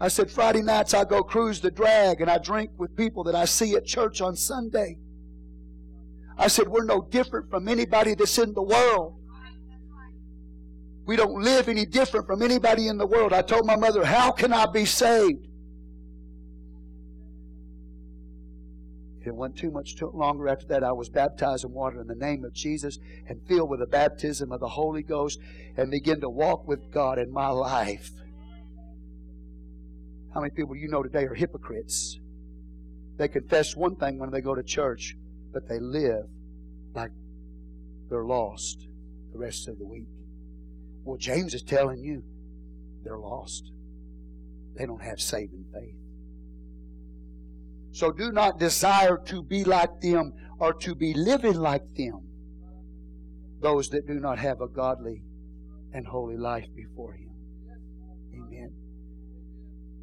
I 0.00 0.08
said, 0.08 0.30
Friday 0.30 0.62
nights 0.62 0.94
I 0.94 1.04
go 1.04 1.22
cruise 1.22 1.60
the 1.60 1.70
drag, 1.70 2.22
and 2.22 2.30
I 2.30 2.38
drink 2.38 2.70
with 2.78 2.96
people 2.96 3.24
that 3.24 3.34
I 3.34 3.44
see 3.44 3.74
at 3.74 3.84
church 3.84 4.22
on 4.22 4.34
Sunday. 4.34 4.96
I 6.38 6.48
said, 6.48 6.68
We're 6.68 6.84
no 6.84 7.02
different 7.02 7.50
from 7.50 7.68
anybody 7.68 8.14
that's 8.14 8.38
in 8.38 8.54
the 8.54 8.62
world. 8.62 9.16
We 11.04 11.16
don't 11.16 11.42
live 11.42 11.68
any 11.68 11.86
different 11.86 12.26
from 12.26 12.42
anybody 12.42 12.86
in 12.86 12.98
the 12.98 13.06
world. 13.06 13.32
I 13.32 13.42
told 13.42 13.66
my 13.66 13.76
mother, 13.76 14.04
How 14.04 14.30
can 14.30 14.52
I 14.52 14.66
be 14.66 14.84
saved? 14.84 15.48
It 19.28 19.34
wasn't 19.34 19.58
too 19.58 19.70
much 19.70 19.96
too 19.96 20.10
longer 20.14 20.48
after 20.48 20.66
that. 20.68 20.82
I 20.82 20.92
was 20.92 21.10
baptized 21.10 21.64
in 21.64 21.72
water 21.72 22.00
in 22.00 22.06
the 22.06 22.14
name 22.14 22.44
of 22.44 22.54
Jesus 22.54 22.98
and 23.28 23.40
filled 23.46 23.68
with 23.68 23.80
the 23.80 23.86
baptism 23.86 24.52
of 24.52 24.60
the 24.60 24.68
Holy 24.68 25.02
Ghost 25.02 25.38
and 25.76 25.90
begin 25.90 26.20
to 26.22 26.30
walk 26.30 26.66
with 26.66 26.90
God 26.90 27.18
in 27.18 27.30
my 27.30 27.48
life. 27.48 28.10
How 30.32 30.40
many 30.40 30.50
people 30.50 30.76
you 30.76 30.88
know 30.88 31.02
today 31.02 31.24
are 31.24 31.34
hypocrites? 31.34 32.18
They 33.18 33.28
confess 33.28 33.76
one 33.76 33.96
thing 33.96 34.18
when 34.18 34.30
they 34.30 34.40
go 34.40 34.54
to 34.54 34.62
church, 34.62 35.14
but 35.52 35.68
they 35.68 35.78
live 35.78 36.26
like 36.94 37.10
they're 38.08 38.24
lost 38.24 38.86
the 39.32 39.38
rest 39.38 39.68
of 39.68 39.78
the 39.78 39.86
week. 39.86 40.06
Well, 41.04 41.16
James 41.18 41.54
is 41.54 41.62
telling 41.62 42.00
you 42.00 42.22
they're 43.04 43.18
lost. 43.18 43.70
They 44.76 44.86
don't 44.86 45.02
have 45.02 45.20
saving 45.20 45.64
faith. 45.72 45.96
So 47.92 48.12
do 48.12 48.30
not 48.30 48.58
desire 48.58 49.18
to 49.26 49.42
be 49.42 49.64
like 49.64 50.00
them 50.00 50.32
or 50.58 50.72
to 50.74 50.94
be 50.94 51.14
living 51.14 51.54
like 51.54 51.82
them. 51.96 52.28
Those 53.60 53.88
that 53.90 54.06
do 54.06 54.20
not 54.20 54.38
have 54.38 54.60
a 54.60 54.68
godly 54.68 55.22
and 55.92 56.06
holy 56.06 56.36
life 56.36 56.68
before 56.76 57.14
Him. 57.14 57.30
Amen. 58.34 58.72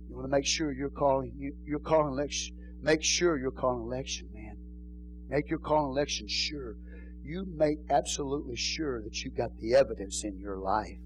You 0.10 0.16
want 0.16 0.26
to 0.26 0.36
make 0.36 0.46
sure 0.46 0.74
you're 0.74 0.90
calling 0.90 1.54
you're 1.66 1.80
calling 1.80 2.14
election. 2.14 2.58
Make 2.82 3.04
sure 3.04 3.38
you're 3.38 3.52
calling 3.52 3.84
election. 3.84 4.28
Make 5.30 5.50
your 5.50 5.60
call 5.60 5.78
calling 5.78 5.92
election 5.92 6.28
sure. 6.28 6.76
You 7.24 7.48
make 7.56 7.80
absolutely 7.90 8.56
sure 8.56 9.02
that 9.02 9.24
you 9.24 9.32
got 9.32 9.50
the 9.60 9.76
evidence 9.76 10.24
in 10.24 10.40
your 10.40 10.58
life. 10.58 10.98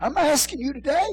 I'm 0.00 0.16
asking 0.16 0.60
you 0.60 0.72
today. 0.72 1.08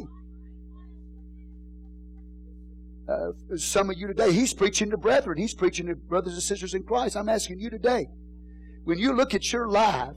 Uh, 3.07 3.31
some 3.57 3.89
of 3.89 3.97
you 3.97 4.07
today, 4.07 4.31
he's 4.31 4.53
preaching 4.53 4.89
to 4.89 4.97
brethren. 4.97 5.37
He's 5.37 5.53
preaching 5.53 5.87
to 5.87 5.95
brothers 5.95 6.33
and 6.33 6.41
sisters 6.41 6.73
in 6.73 6.83
Christ. 6.83 7.17
I'm 7.17 7.27
asking 7.27 7.59
you 7.59 7.69
today, 7.69 8.07
when 8.85 8.97
you 8.97 9.13
look 9.13 9.33
at 9.33 9.51
your 9.51 9.67
life, 9.67 10.15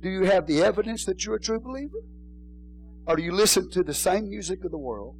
do 0.00 0.08
you 0.08 0.24
have 0.24 0.46
the 0.46 0.62
evidence 0.62 1.04
that 1.06 1.24
you're 1.24 1.36
a 1.36 1.40
true 1.40 1.58
believer? 1.58 1.98
Or 3.06 3.16
do 3.16 3.22
you 3.22 3.32
listen 3.32 3.70
to 3.70 3.82
the 3.82 3.94
same 3.94 4.28
music 4.28 4.64
of 4.64 4.70
the 4.70 4.78
world, 4.78 5.16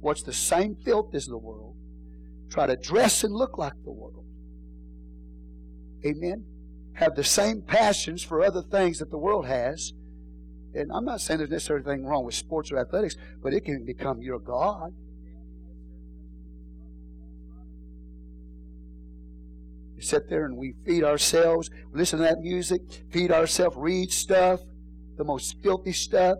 watch 0.00 0.22
the 0.22 0.32
same 0.32 0.76
filth 0.84 1.14
as 1.14 1.26
the 1.26 1.38
world, 1.38 1.69
try 2.50 2.66
to 2.66 2.76
dress 2.76 3.24
and 3.24 3.34
look 3.34 3.58
like 3.58 3.72
the 3.84 3.92
world? 3.92 4.24
Amen? 6.04 6.44
Have 6.94 7.14
the 7.14 7.24
same 7.24 7.62
passions 7.62 8.22
for 8.22 8.42
other 8.42 8.62
things 8.62 8.98
that 8.98 9.10
the 9.10 9.18
world 9.18 9.46
has, 9.46 9.92
and 10.74 10.90
I'm 10.92 11.04
not 11.04 11.20
saying 11.20 11.38
there's 11.38 11.50
necessarily 11.50 11.84
anything 11.86 12.06
wrong 12.06 12.24
with 12.24 12.34
sports 12.34 12.70
or 12.70 12.78
athletics, 12.78 13.16
but 13.42 13.52
it 13.52 13.64
can 13.64 13.84
become 13.84 14.22
your 14.22 14.38
God. 14.38 14.92
We 19.96 20.02
sit 20.02 20.30
there 20.30 20.46
and 20.46 20.56
we 20.56 20.74
feed 20.86 21.04
ourselves, 21.04 21.70
listen 21.92 22.20
to 22.20 22.24
that 22.24 22.40
music, 22.40 22.80
feed 23.10 23.32
ourselves, 23.32 23.76
read 23.76 24.10
stuff, 24.10 24.60
the 25.18 25.24
most 25.24 25.56
filthy 25.62 25.92
stuff, 25.92 26.38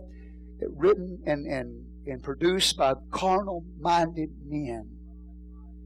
written 0.75 1.21
and, 1.25 1.45
and, 1.45 1.85
and 2.07 2.23
produced 2.23 2.77
by 2.77 2.93
carnal 3.11 3.63
minded 3.79 4.31
men. 4.45 4.89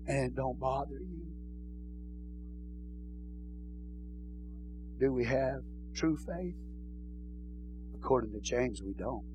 And 0.08 0.36
don't 0.36 0.60
bother 0.60 1.00
you. 1.00 1.26
Do 5.00 5.12
we 5.12 5.26
have 5.26 5.62
true 5.94 6.18
faith? 6.18 6.56
According 7.96 8.34
to 8.34 8.40
James, 8.40 8.82
we 8.82 8.94
don't. 8.94 9.26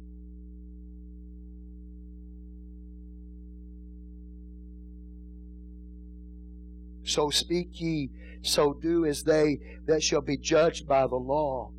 So 7.02 7.30
speak 7.30 7.80
ye, 7.80 8.10
so 8.42 8.72
do 8.72 9.04
as 9.04 9.24
they 9.24 9.58
that 9.86 10.02
shall 10.02 10.20
be 10.20 10.36
judged 10.36 10.86
by 10.86 11.08
the 11.08 11.16
law 11.16 11.72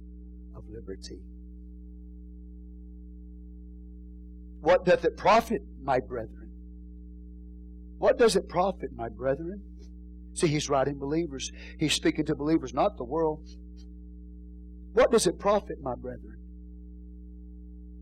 of 0.53 0.63
liberty. 0.69 1.21
What 4.59 4.83
doth 4.85 5.05
it 5.05 5.15
profit, 5.15 5.61
my 5.81 6.01
brethren? 6.01 6.40
What 8.01 8.17
does 8.17 8.35
it 8.35 8.49
profit, 8.49 8.89
my 8.95 9.09
brethren? 9.09 9.61
See, 10.33 10.47
he's 10.47 10.69
writing 10.69 10.97
believers. 10.97 11.51
He's 11.77 11.93
speaking 11.93 12.25
to 12.25 12.35
believers, 12.35 12.73
not 12.73 12.97
the 12.97 13.03
world. 13.03 13.47
What 14.93 15.11
does 15.11 15.27
it 15.27 15.37
profit, 15.37 15.77
my 15.83 15.93
brethren? 15.93 16.37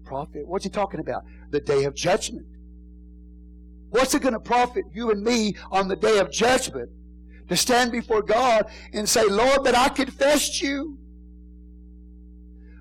profit? 0.05 0.47
What's 0.47 0.63
he 0.63 0.69
talking 0.69 1.01
about? 1.01 1.23
The 1.51 1.59
day 1.59 1.83
of 1.83 1.95
judgment. 1.95 2.47
What's 3.89 4.15
it 4.15 4.21
going 4.21 4.33
to 4.33 4.39
profit 4.39 4.85
you 4.93 5.11
and 5.11 5.21
me 5.21 5.55
on 5.69 5.89
the 5.89 5.97
day 5.97 6.17
of 6.19 6.31
judgment? 6.31 6.89
To 7.49 7.57
stand 7.57 7.91
before 7.91 8.21
God 8.21 8.71
and 8.93 9.07
say, 9.07 9.25
Lord, 9.27 9.65
but 9.65 9.75
I 9.75 9.89
confessed 9.89 10.61
you. 10.61 10.97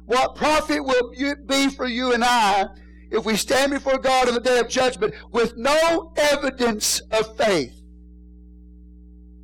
What 0.07 0.37
profit 0.37 0.85
will 0.85 1.11
it 1.15 1.49
be 1.49 1.69
for 1.69 1.89
you 1.89 2.13
and 2.13 2.23
I 2.25 2.67
if 3.11 3.25
we 3.25 3.37
stand 3.37 3.73
before 3.73 3.99
God 3.99 4.29
on 4.29 4.35
the 4.35 4.41
day 4.41 4.59
of 4.59 4.69
judgment 4.69 5.15
with 5.33 5.57
no 5.57 6.13
evidence 6.17 7.01
of 7.11 7.37
faith, 7.37 7.81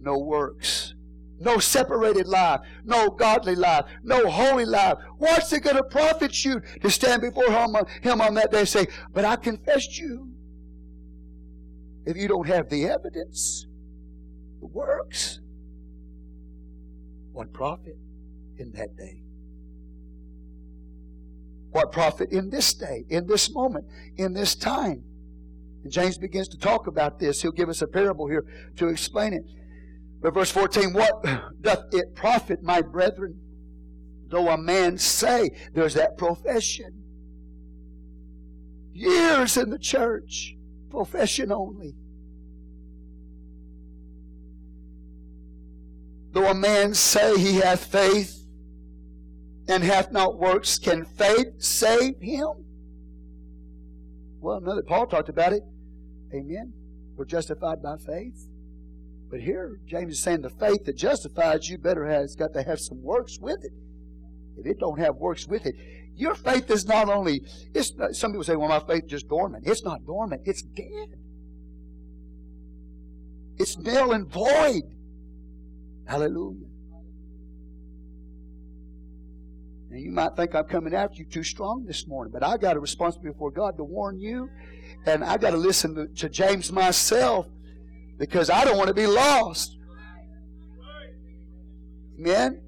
no 0.00 0.18
works? 0.18 0.94
no 1.40 1.58
separated 1.58 2.26
life, 2.26 2.60
no 2.84 3.10
godly 3.10 3.54
life, 3.54 3.84
no 4.02 4.28
holy 4.28 4.64
life. 4.64 4.96
What's 5.18 5.52
it 5.52 5.60
going 5.60 5.76
to 5.76 5.82
profit 5.84 6.44
you 6.44 6.62
to 6.80 6.90
stand 6.90 7.22
before 7.22 7.46
him 7.46 7.76
on, 7.76 7.86
him 8.02 8.20
on 8.20 8.34
that 8.34 8.50
day 8.50 8.60
and 8.60 8.68
say, 8.68 8.86
But 9.12 9.24
I 9.24 9.36
confessed 9.36 9.98
you? 9.98 10.30
If 12.06 12.16
you 12.16 12.28
don't 12.28 12.46
have 12.46 12.68
the 12.68 12.86
evidence, 12.86 13.66
the 14.60 14.66
works, 14.66 15.40
what 17.32 17.52
profit 17.52 17.96
in 18.58 18.72
that 18.72 18.96
day? 18.96 19.23
What 21.74 21.90
profit 21.90 22.30
in 22.30 22.50
this 22.50 22.72
day, 22.72 23.04
in 23.08 23.26
this 23.26 23.52
moment, 23.52 23.84
in 24.16 24.32
this 24.32 24.54
time? 24.54 25.02
And 25.82 25.92
James 25.92 26.16
begins 26.16 26.46
to 26.50 26.56
talk 26.56 26.86
about 26.86 27.18
this. 27.18 27.42
He'll 27.42 27.50
give 27.50 27.68
us 27.68 27.82
a 27.82 27.88
parable 27.88 28.28
here 28.28 28.44
to 28.76 28.86
explain 28.86 29.32
it. 29.32 29.42
But 30.22 30.34
verse 30.34 30.52
14, 30.52 30.92
what 30.92 31.24
doth 31.60 31.86
it 31.92 32.14
profit, 32.14 32.62
my 32.62 32.80
brethren, 32.80 33.40
though 34.28 34.50
a 34.50 34.56
man 34.56 34.98
say, 34.98 35.50
there's 35.72 35.94
that 35.94 36.16
profession. 36.16 37.02
Years 38.92 39.56
in 39.56 39.70
the 39.70 39.78
church, 39.78 40.54
profession 40.90 41.50
only. 41.50 41.96
Though 46.30 46.50
a 46.50 46.54
man 46.54 46.94
say 46.94 47.36
he 47.36 47.54
hath 47.56 47.86
faith 47.86 48.43
and 49.68 49.82
hath 49.82 50.12
not 50.12 50.38
works, 50.38 50.78
can 50.78 51.04
faith 51.04 51.62
save 51.62 52.20
him? 52.20 52.64
Well, 54.40 54.58
another 54.58 54.82
Paul 54.82 55.06
talked 55.06 55.28
about 55.28 55.52
it. 55.52 55.62
Amen. 56.34 56.72
We're 57.16 57.24
justified 57.24 57.82
by 57.82 57.96
faith. 57.96 58.48
But 59.30 59.40
here, 59.40 59.80
James 59.86 60.12
is 60.12 60.22
saying 60.22 60.42
the 60.42 60.50
faith 60.50 60.84
that 60.84 60.96
justifies 60.96 61.68
you 61.68 61.78
better 61.78 62.06
has 62.06 62.36
got 62.36 62.52
to 62.54 62.62
have 62.62 62.78
some 62.78 63.02
works 63.02 63.38
with 63.40 63.64
it. 63.64 63.72
If 64.56 64.66
it 64.66 64.78
don't 64.78 64.98
have 64.98 65.16
works 65.16 65.48
with 65.48 65.66
it, 65.66 65.74
your 66.14 66.34
faith 66.34 66.70
is 66.70 66.86
not 66.86 67.08
only. 67.08 67.42
It's 67.74 67.94
not, 67.96 68.14
some 68.14 68.32
people 68.32 68.44
say, 68.44 68.54
"Well, 68.54 68.68
my 68.68 68.80
faith 68.80 69.04
is 69.04 69.10
just 69.10 69.28
dormant." 69.28 69.66
It's 69.66 69.82
not 69.82 70.04
dormant. 70.06 70.42
It's 70.44 70.62
dead. 70.62 71.18
It's 73.56 73.76
nil 73.78 74.12
and 74.12 74.28
void. 74.30 74.82
Hallelujah. 76.06 76.68
Now, 79.94 80.00
you 80.00 80.10
might 80.10 80.34
think 80.34 80.56
I'm 80.56 80.64
coming 80.64 80.92
after 80.92 81.18
you 81.18 81.24
too 81.24 81.44
strong 81.44 81.84
this 81.86 82.08
morning, 82.08 82.32
but 82.32 82.42
I 82.42 82.56
got 82.56 82.76
a 82.76 82.80
responsibility 82.80 83.32
before 83.32 83.52
God 83.52 83.76
to 83.76 83.84
warn 83.84 84.18
you, 84.18 84.50
and 85.06 85.22
I 85.22 85.36
got 85.36 85.52
to 85.52 85.56
listen 85.56 85.94
to, 85.94 86.08
to 86.08 86.28
James 86.28 86.72
myself 86.72 87.46
because 88.18 88.50
I 88.50 88.64
don't 88.64 88.76
want 88.76 88.88
to 88.88 88.94
be 88.94 89.06
lost. 89.06 89.78
Amen? 92.18 92.60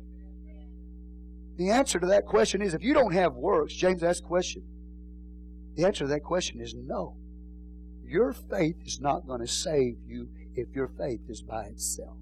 The 1.56 1.70
answer 1.70 1.98
to 1.98 2.06
that 2.06 2.26
question 2.26 2.62
is 2.62 2.74
if 2.74 2.84
you 2.84 2.94
don't 2.94 3.12
have 3.12 3.34
works, 3.34 3.74
James 3.74 4.04
asked 4.04 4.22
the 4.22 4.28
question. 4.28 4.62
The 5.74 5.84
answer 5.84 6.04
to 6.04 6.10
that 6.10 6.22
question 6.22 6.60
is 6.60 6.76
no. 6.76 7.16
Your 8.04 8.34
faith 8.34 8.76
is 8.84 9.00
not 9.00 9.26
going 9.26 9.40
to 9.40 9.48
save 9.48 9.96
you 10.06 10.28
if 10.54 10.68
your 10.76 10.86
faith 10.96 11.22
is 11.28 11.42
by 11.42 11.64
itself. 11.64 12.18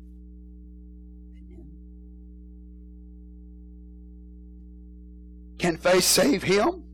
Can 5.65 5.79
faith 5.79 6.05
save 6.05 6.43
him? 6.43 6.85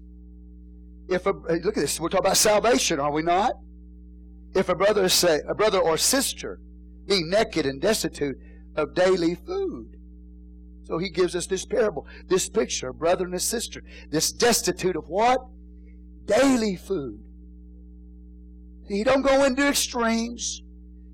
If 1.09 1.27
a, 1.27 1.31
look 1.33 1.77
at 1.77 1.81
this, 1.81 1.99
we're 1.99 2.09
talking 2.09 2.27
about 2.27 2.37
salvation, 2.37 3.01
are 3.01 3.11
we 3.11 3.21
not? 3.21 3.55
If 4.55 4.69
a 4.69 4.77
brother 4.77 5.09
say 5.09 5.41
a 5.49 5.57
brother 5.57 5.81
or 5.81 5.97
sister 5.97 6.61
be 7.09 7.21
naked 7.25 7.67
and 7.67 7.83
destitute 7.83 8.37
of 8.77 8.95
daily 8.95 9.35
food. 9.35 9.97
So 10.85 10.99
he 10.99 11.11
gives 11.11 11.35
us 11.35 11.49
this 11.49 11.67
parable, 11.67 12.07
this 12.29 12.49
picture, 12.49 12.93
brother 12.93 13.25
and 13.25 13.35
a 13.35 13.41
sister, 13.41 13.83
this 14.09 14.31
destitute 14.31 14.95
of 14.95 15.09
what? 15.09 15.41
Daily 16.27 16.77
food. 16.77 17.19
He 18.87 19.03
don't 19.03 19.23
go 19.23 19.43
into 19.43 19.67
extremes. 19.67 20.63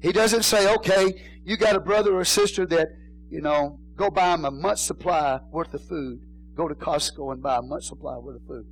He 0.03 0.13
doesn't 0.13 0.43
say, 0.43 0.71
okay, 0.75 1.25
you 1.43 1.57
got 1.57 1.75
a 1.75 1.81
brother 1.81 2.15
or 2.19 2.25
sister 2.27 2.67
that, 2.67 2.89
you 3.31 3.41
know, 3.41 3.81
go 3.97 4.11
buy 4.11 4.35
him 4.35 4.45
a 4.45 4.51
month's 4.51 4.83
supply 4.83 5.41
worth 5.51 5.73
of 5.73 5.83
food 5.83 6.21
go 6.57 6.67
to 6.69 6.75
Costco 6.75 7.33
and 7.33 7.43
buy 7.43 7.59
a 7.59 7.63
month's 7.63 7.89
supply 7.89 8.17
worth 8.17 8.37
of 8.37 8.47
food. 8.47 8.67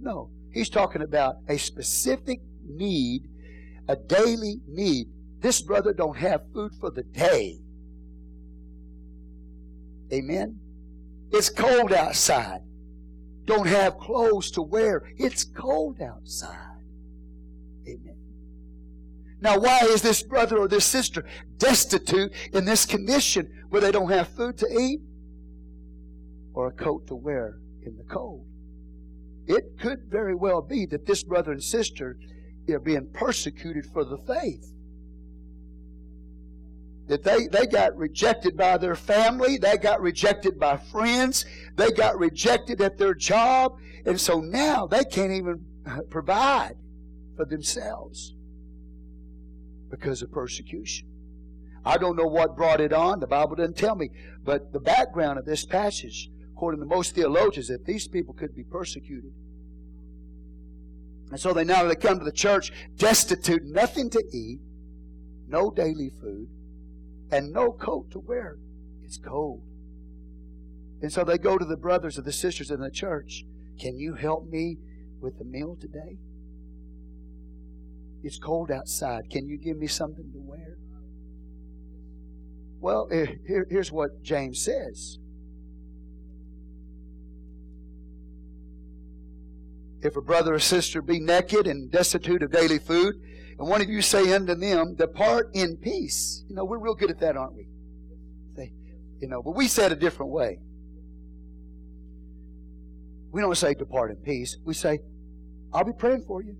No. 0.00 0.30
He's 0.52 0.68
talking 0.68 1.02
about 1.02 1.36
a 1.48 1.58
specific 1.58 2.40
need, 2.64 3.28
a 3.88 3.96
daily 3.96 4.60
need. 4.68 5.08
This 5.40 5.60
brother 5.60 5.92
don't 5.92 6.16
have 6.16 6.42
food 6.52 6.72
for 6.78 6.90
the 6.90 7.02
day. 7.02 7.58
Amen. 10.12 10.60
It's 11.32 11.50
cold 11.50 11.92
outside. 11.92 12.60
Don't 13.46 13.66
have 13.66 13.98
clothes 13.98 14.50
to 14.52 14.62
wear. 14.62 15.02
It's 15.16 15.44
cold 15.44 16.00
outside. 16.00 16.82
Amen. 17.86 18.16
Now, 19.40 19.58
why 19.58 19.80
is 19.80 20.00
this 20.00 20.22
brother 20.22 20.58
or 20.58 20.68
this 20.68 20.86
sister 20.86 21.24
destitute 21.58 22.32
in 22.52 22.64
this 22.64 22.86
condition 22.86 23.66
where 23.68 23.82
they 23.82 23.90
don't 23.90 24.10
have 24.10 24.28
food 24.28 24.56
to 24.58 24.68
eat? 24.68 25.00
Or 26.54 26.68
a 26.68 26.72
coat 26.72 27.06
to 27.08 27.14
wear 27.14 27.58
in 27.84 27.96
the 27.96 28.04
cold. 28.04 28.46
It 29.46 29.78
could 29.78 30.04
very 30.08 30.34
well 30.34 30.62
be 30.62 30.86
that 30.86 31.06
this 31.06 31.22
brother 31.22 31.52
and 31.52 31.62
sister 31.62 32.16
are 32.70 32.78
being 32.78 33.10
persecuted 33.12 33.84
for 33.92 34.04
the 34.04 34.16
faith. 34.18 34.72
That 37.08 37.22
they, 37.22 37.48
they 37.48 37.66
got 37.66 37.94
rejected 37.96 38.56
by 38.56 38.78
their 38.78 38.96
family, 38.96 39.58
they 39.58 39.76
got 39.76 40.00
rejected 40.00 40.58
by 40.58 40.78
friends, 40.78 41.44
they 41.76 41.90
got 41.90 42.18
rejected 42.18 42.80
at 42.80 42.96
their 42.96 43.12
job, 43.12 43.76
and 44.06 44.18
so 44.18 44.40
now 44.40 44.86
they 44.86 45.04
can't 45.04 45.32
even 45.32 45.66
provide 46.08 46.76
for 47.36 47.44
themselves 47.44 48.34
because 49.90 50.22
of 50.22 50.32
persecution. 50.32 51.06
I 51.84 51.98
don't 51.98 52.16
know 52.16 52.26
what 52.26 52.56
brought 52.56 52.80
it 52.80 52.94
on. 52.94 53.20
The 53.20 53.26
Bible 53.26 53.56
doesn't 53.56 53.76
tell 53.76 53.94
me. 53.94 54.08
But 54.42 54.72
the 54.72 54.80
background 54.80 55.38
of 55.38 55.44
this 55.44 55.66
passage 55.66 56.30
according 56.54 56.80
to 56.80 56.86
most 56.86 57.14
theologians, 57.14 57.68
that 57.68 57.84
these 57.84 58.06
people 58.06 58.32
could 58.32 58.54
be 58.54 58.62
persecuted. 58.62 59.32
And 61.30 61.40
so 61.40 61.52
they 61.52 61.64
now 61.64 61.82
they 61.84 61.96
come 61.96 62.18
to 62.18 62.24
the 62.24 62.30
church 62.30 62.72
destitute, 62.96 63.64
nothing 63.64 64.08
to 64.10 64.22
eat, 64.32 64.60
no 65.48 65.70
daily 65.70 66.10
food, 66.20 66.48
and 67.32 67.52
no 67.52 67.72
coat 67.72 68.10
to 68.12 68.20
wear. 68.20 68.56
It's 69.02 69.18
cold. 69.18 69.62
And 71.02 71.12
so 71.12 71.24
they 71.24 71.38
go 71.38 71.58
to 71.58 71.64
the 71.64 71.76
brothers 71.76 72.18
or 72.18 72.22
the 72.22 72.32
sisters 72.32 72.70
in 72.70 72.80
the 72.80 72.90
church. 72.90 73.44
Can 73.80 73.98
you 73.98 74.14
help 74.14 74.48
me 74.48 74.76
with 75.20 75.38
the 75.38 75.44
meal 75.44 75.76
today? 75.80 76.18
It's 78.22 78.38
cold 78.38 78.70
outside. 78.70 79.28
Can 79.28 79.48
you 79.48 79.58
give 79.58 79.76
me 79.76 79.88
something 79.88 80.30
to 80.32 80.38
wear? 80.38 80.76
Well, 82.80 83.08
eh, 83.10 83.26
here, 83.46 83.66
here's 83.68 83.90
what 83.90 84.22
James 84.22 84.64
says 84.64 85.18
If 90.04 90.16
a 90.16 90.22
brother 90.22 90.54
or 90.54 90.58
sister 90.60 91.02
be 91.02 91.18
naked 91.18 91.66
and 91.66 91.90
destitute 91.90 92.42
of 92.42 92.52
daily 92.52 92.78
food, 92.78 93.16
and 93.58 93.68
one 93.68 93.80
of 93.80 93.88
you 93.88 94.02
say 94.02 94.32
unto 94.32 94.54
them, 94.54 94.94
Depart 94.94 95.50
in 95.54 95.76
peace. 95.76 96.44
You 96.48 96.54
know, 96.54 96.64
we're 96.64 96.78
real 96.78 96.94
good 96.94 97.10
at 97.10 97.20
that, 97.20 97.36
aren't 97.36 97.54
we? 97.56 97.66
You 99.24 99.30
know, 99.30 99.42
but 99.42 99.52
we 99.52 99.68
say 99.68 99.86
it 99.86 99.92
a 99.92 99.96
different 99.96 100.32
way. 100.32 100.58
We 103.32 103.40
don't 103.40 103.56
say 103.56 103.72
depart 103.72 104.10
in 104.10 104.16
peace. 104.18 104.58
We 104.64 104.74
say, 104.74 104.98
I'll 105.72 105.84
be 105.84 105.94
praying 105.98 106.24
for 106.26 106.42
you. 106.42 106.56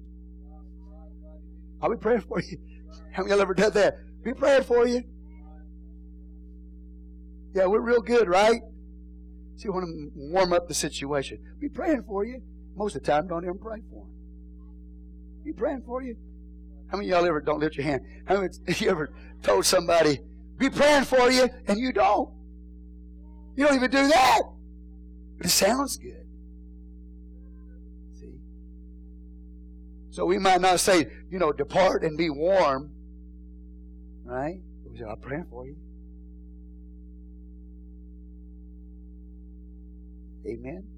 I'll 1.83 1.91
be 1.91 1.99
praying 1.99 2.23
for 2.23 2.41
you. 2.41 2.57
How 3.13 3.23
many 3.23 3.33
of 3.33 3.37
y'all 3.37 3.43
ever 3.43 3.53
done 3.53 3.73
that? 3.73 3.97
Be 4.25 4.33
praying 4.33 4.63
for 4.63 4.87
you. 4.87 5.03
Yeah, 7.55 7.67
we're 7.67 7.83
real 7.83 8.01
good, 8.01 8.29
right? 8.29 8.63
See, 9.57 9.69
we 9.69 9.75
want 9.75 9.87
to 9.87 10.11
warm 10.17 10.55
up 10.55 10.67
the 10.67 10.75
situation. 10.75 11.39
Be 11.61 11.69
praying 11.69 12.05
for 12.05 12.25
you. 12.25 12.41
Most 12.77 12.97
of 12.97 13.03
the 13.03 13.11
time, 13.11 13.29
don't 13.29 13.45
even 13.45 13.59
pray 13.59 13.81
for 13.91 14.05
them. 14.05 14.11
Be 15.45 15.53
praying 15.53 15.83
for 15.87 16.03
you. 16.03 16.17
How 16.91 16.97
many 16.97 17.11
y'all 17.11 17.25
ever 17.25 17.41
don't 17.41 17.61
lift 17.61 17.77
your 17.77 17.85
hand? 17.85 18.03
How 18.27 18.41
many 18.41 18.49
you 18.79 18.89
ever 18.89 19.13
told 19.43 19.65
somebody, 19.67 20.21
be 20.59 20.71
praying 20.71 21.05
for 21.05 21.31
you, 21.31 21.49
and 21.67 21.79
you 21.79 21.93
don't? 21.93 22.31
You 23.57 23.67
don't 23.67 23.77
even 23.77 23.91
do 23.91 24.09
that. 24.09 24.41
But 25.37 25.47
it 25.47 25.51
sounds 25.51 25.97
good. 25.97 26.27
See? 28.15 28.35
So 30.11 30.25
we 30.25 30.39
might 30.39 30.61
not 30.61 30.81
say, 30.81 31.07
you 31.31 31.39
know, 31.39 31.53
depart 31.53 32.03
and 32.03 32.17
be 32.17 32.31
warm. 32.31 32.91
Right? 34.25 34.61
We 34.91 34.99
say, 34.99 35.05
I'm 35.05 35.21
praying 35.21 35.47
for 35.51 35.67
you. 35.67 35.77
Amen. 40.47 40.94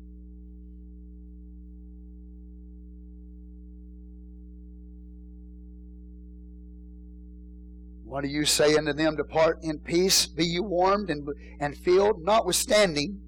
What 8.06 8.22
do 8.22 8.28
you 8.28 8.44
say 8.44 8.76
unto 8.76 8.92
them? 8.92 9.16
Depart 9.16 9.58
in 9.62 9.80
peace, 9.80 10.26
be 10.26 10.46
you 10.46 10.62
warmed 10.62 11.10
and, 11.10 11.28
and 11.58 11.76
filled. 11.76 12.22
Notwithstanding, 12.22 13.20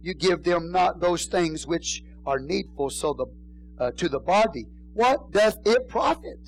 you 0.00 0.14
give 0.14 0.44
them 0.44 0.70
not 0.70 1.00
those 1.00 1.26
things 1.26 1.66
which 1.66 2.02
are 2.24 2.38
needful 2.38 2.88
so 2.90 3.12
the, 3.14 3.26
uh, 3.84 3.90
to 3.96 4.08
the 4.08 4.20
body. 4.20 4.66
What 4.94 5.32
doth 5.32 5.58
it 5.66 5.88
profit? 5.88 6.38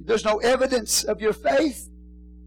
There's 0.00 0.24
no 0.24 0.38
evidence 0.38 1.04
of 1.04 1.20
your 1.20 1.34
faith. 1.34 1.90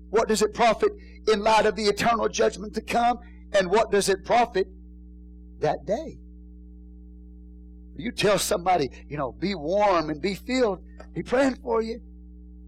What 0.10 0.28
does 0.28 0.42
it 0.42 0.56
profit 0.56 0.92
in 1.28 1.42
light 1.42 1.68
of 1.68 1.76
the 1.76 1.84
eternal 1.84 2.28
judgment 2.28 2.74
to 2.74 2.82
come? 2.82 3.20
And 3.54 3.70
what 3.70 3.92
does 3.92 4.10
it 4.10 4.26
profit 4.26 4.68
that 5.60 5.86
day? 5.86 6.18
You 7.96 8.12
tell 8.12 8.40
somebody, 8.40 8.90
you 9.08 9.18
know, 9.18 9.32
be 9.32 9.54
warm 9.54 10.10
and 10.10 10.20
be 10.20 10.34
filled. 10.34 10.80
Be 11.14 11.22
praying 11.22 11.58
for 11.62 11.84
you. 11.84 12.02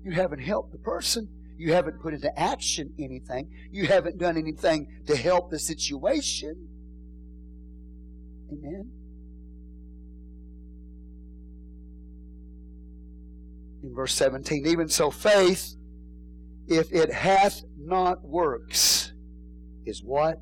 You 0.10 0.16
haven't 0.16 0.40
helped 0.40 0.72
the 0.72 0.80
person. 0.80 1.30
You 1.56 1.74
haven't 1.74 2.02
put 2.02 2.16
into 2.16 2.32
action 2.40 2.96
anything. 2.98 3.48
You 3.72 3.86
haven't 3.86 4.18
done 4.18 4.38
anything 4.38 4.88
to 5.06 5.16
help 5.16 5.52
the 5.52 5.60
situation. 5.60 6.68
Amen. 8.52 8.90
In 13.84 13.94
verse 13.94 14.16
17, 14.16 14.66
even 14.66 14.90
so, 14.90 15.12
faith, 15.12 15.76
if 16.68 16.92
it 16.92 17.14
hath 17.14 17.62
not 17.78 18.24
works, 18.24 19.14
is 19.86 20.02
what? 20.04 20.38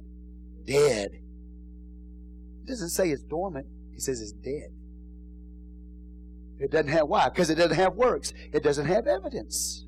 Dead. 0.65 1.11
It 1.11 2.67
doesn't 2.67 2.91
say 2.91 3.09
it's 3.09 3.23
dormant, 3.23 3.67
it 3.93 4.01
says 4.01 4.21
it's 4.21 4.31
dead. 4.31 4.76
It 6.59 6.71
doesn't 6.71 6.89
have 6.89 7.07
why? 7.07 7.29
Because 7.29 7.49
it 7.49 7.55
doesn't 7.55 7.75
have 7.75 7.93
works. 7.93 8.33
It 8.51 8.63
doesn't 8.63 8.85
have 8.85 9.07
evidence. 9.07 9.85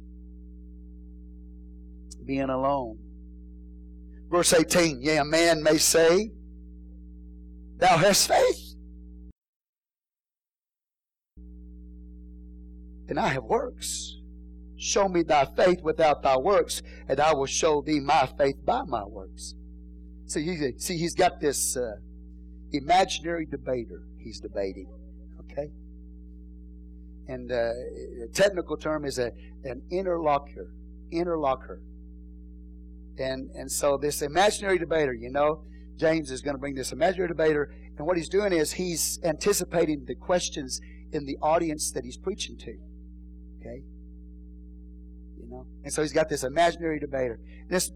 Being 2.26 2.50
alone. 2.50 3.00
Verse 4.30 4.54
18, 4.54 5.02
yea, 5.02 5.18
a 5.18 5.26
man 5.26 5.64
may 5.64 5.78
say, 5.78 6.32
Thou 7.78 7.98
hast 7.98 8.28
faith. 8.28 8.76
And 13.08 13.20
I 13.20 13.30
have 13.30 13.44
works. 13.44 14.18
Show 14.78 15.10
me 15.10 15.24
thy 15.24 15.46
faith 15.58 15.82
without 15.82 16.22
thy 16.22 16.38
works, 16.38 16.84
and 17.08 17.20
I 17.20 17.34
will 17.34 17.48
show 17.48 17.82
thee 17.82 18.00
my 18.00 18.30
faith 18.38 18.64
by 18.64 18.84
my 18.84 19.04
works. 19.04 19.56
See, 20.28 20.44
he, 20.44 20.74
see 20.78 20.98
he's 20.98 21.16
got 21.16 21.42
this 21.42 21.76
uh, 21.76 21.96
imaginary 22.72 23.48
debater 23.48 24.04
he's 24.20 24.40
debating. 24.40 24.88
And 27.30 27.52
uh, 27.52 27.72
technical 28.34 28.76
term 28.76 29.06
is 29.06 29.20
a, 29.20 29.32
an 29.64 29.84
interlocutor. 29.92 30.72
Interlocutor. 31.12 31.80
And, 33.20 33.52
and 33.52 33.72
so 33.72 33.98
this 33.98 34.24
imaginary 34.24 34.80
debater, 34.80 35.14
you 35.14 35.30
know, 35.30 35.64
James 35.96 36.32
is 36.32 36.42
going 36.42 36.56
to 36.56 36.60
bring 36.60 36.74
this 36.74 36.92
imaginary 36.92 37.28
debater, 37.28 37.72
and 37.98 38.08
what 38.08 38.18
he's 38.18 38.30
doing 38.30 38.52
is 38.52 38.72
he's 38.72 39.20
anticipating 39.24 40.06
the 40.06 40.16
questions 40.16 40.82
in 41.12 41.26
the 41.26 41.38
audience 41.42 41.92
that 41.92 42.04
he's 42.04 42.18
preaching 42.18 42.58
to. 42.58 42.72
Okay? 43.60 43.84
You 45.38 45.50
know? 45.50 45.68
And 45.84 45.94
so 45.94 46.02
he's 46.02 46.14
got 46.14 46.30
this 46.30 46.44
imaginary 46.44 47.00
debater. 47.00 47.40
And 47.62 47.70
this 47.70 47.92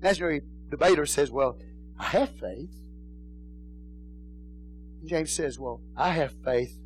imaginary 0.00 0.42
debater 0.70 1.04
says, 1.04 1.32
Well, 1.32 1.58
I 1.98 2.04
have 2.04 2.30
faith. 2.38 2.70
And 5.00 5.08
James 5.08 5.32
says, 5.32 5.58
Well, 5.58 5.80
I 5.96 6.10
have 6.10 6.32
faith, 6.44 6.78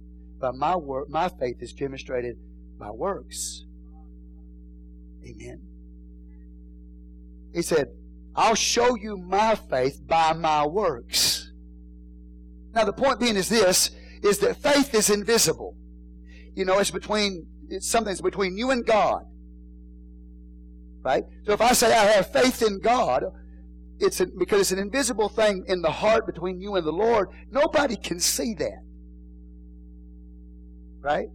but 0.43 0.57
my 0.57 0.75
work 0.77 1.09
my 1.09 1.29
faith 1.29 1.57
is 1.61 1.73
demonstrated 1.73 2.37
by 2.79 2.91
works. 2.91 3.65
Amen. 5.25 5.63
He 7.55 7.63
said, 7.63 7.87
I'll 8.35 8.57
show 8.57 8.97
you 8.97 9.17
my 9.17 9.55
faith 9.55 10.01
by 10.05 10.33
my 10.33 10.67
works. 10.67 11.53
Now 12.75 12.85
the 12.85 12.93
point 12.93 13.21
being 13.21 13.37
is 13.37 13.49
this 13.49 13.93
is 14.25 14.39
that 14.41 14.57
faith 14.57 14.93
is 14.95 15.11
invisible. 15.11 15.77
You 16.55 16.65
know, 16.65 16.79
it's 16.81 16.91
between 16.91 17.47
it's 17.69 17.89
something 17.89 18.11
that's 18.11 18.21
between 18.21 18.59
you 18.59 18.73
and 18.73 18.85
God. 18.85 19.23
Right? 21.05 21.23
So 21.47 21.53
if 21.53 21.61
I 21.61 21.73
say 21.73 21.95
I 21.95 22.05
have 22.05 22.33
faith 22.33 22.63
in 22.63 22.81
God, 22.81 23.25
it's 24.01 24.21
a, 24.21 24.27
because 24.27 24.61
it's 24.61 24.73
an 24.73 24.81
invisible 24.81 25.29
thing 25.29 25.65
in 25.69 25.83
the 25.83 25.91
heart 25.91 26.27
between 26.27 26.61
you 26.61 26.75
and 26.75 26.85
the 26.85 26.93
Lord. 26.93 27.29
Nobody 27.51 27.95
can 27.95 28.19
see 28.19 28.55
that. 28.55 28.83
Right? 31.03 31.29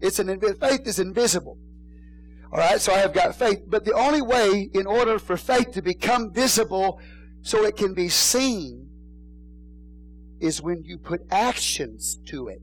It's 0.00 0.18
an 0.18 0.40
faith 0.58 0.86
is 0.86 0.98
invisible. 0.98 1.58
All 2.52 2.58
right, 2.58 2.80
so 2.80 2.92
I 2.92 2.98
have 2.98 3.14
got 3.14 3.36
faith, 3.36 3.60
but 3.66 3.84
the 3.84 3.94
only 3.94 4.20
way 4.20 4.68
in 4.74 4.86
order 4.86 5.18
for 5.18 5.36
faith 5.36 5.70
to 5.72 5.82
become 5.82 6.32
visible 6.32 7.00
so 7.40 7.64
it 7.64 7.76
can 7.76 7.94
be 7.94 8.08
seen 8.08 8.88
is 10.40 10.60
when 10.60 10.82
you 10.84 10.98
put 10.98 11.22
actions 11.30 12.18
to 12.26 12.48
it. 12.48 12.60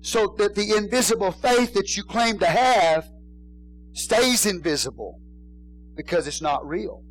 So 0.00 0.34
that 0.38 0.54
the 0.54 0.76
invisible 0.76 1.30
faith 1.30 1.72
that 1.74 1.96
you 1.96 2.02
claim 2.02 2.38
to 2.40 2.46
have 2.46 3.08
stays 3.92 4.44
invisible 4.44 5.20
because 5.96 6.26
it's 6.26 6.42
not 6.42 6.66
real. 6.66 7.02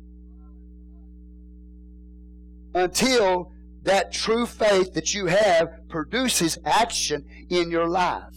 Until 2.74 3.52
that 3.88 4.12
true 4.12 4.44
faith 4.44 4.92
that 4.94 5.14
you 5.14 5.26
have 5.26 5.88
produces 5.88 6.58
action 6.64 7.24
in 7.48 7.70
your 7.70 7.88
life. 7.88 8.34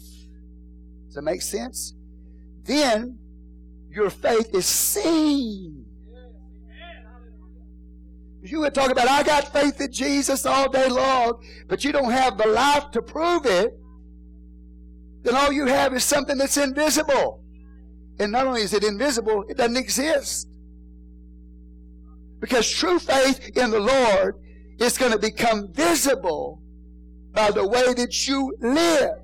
Does 1.05 1.15
that 1.15 1.23
make 1.23 1.41
sense? 1.41 1.93
Then 2.63 3.19
your 3.89 4.09
faith 4.09 4.53
is 4.53 4.65
seen. 4.65 5.85
You 8.43 8.61
would 8.61 8.73
talk 8.73 8.91
about, 8.91 9.09
I 9.09 9.23
got 9.23 9.51
faith 9.51 9.79
in 9.81 9.91
Jesus 9.91 10.45
all 10.45 10.69
day 10.69 10.89
long, 10.89 11.43
but 11.67 11.83
you 11.83 11.91
don't 11.91 12.11
have 12.11 12.37
the 12.37 12.47
life 12.47 12.89
to 12.91 13.01
prove 13.01 13.45
it, 13.45 13.77
then 15.23 15.35
all 15.35 15.51
you 15.51 15.67
have 15.67 15.93
is 15.93 16.03
something 16.03 16.37
that's 16.37 16.57
invisible. 16.57 17.43
And 18.19 18.31
not 18.31 18.47
only 18.47 18.61
is 18.61 18.73
it 18.73 18.83
invisible, 18.83 19.43
it 19.49 19.57
doesn't 19.57 19.77
exist. 19.77 20.47
Because 22.39 22.71
true 22.71 22.97
faith 22.97 23.55
in 23.55 23.69
the 23.69 23.79
Lord 23.79 24.35
is 24.81 24.97
going 24.97 25.11
to 25.11 25.19
become 25.19 25.71
visible 25.71 26.61
by 27.33 27.51
the 27.51 27.67
way 27.67 27.93
that 27.93 28.27
you 28.27 28.55
live. 28.59 29.17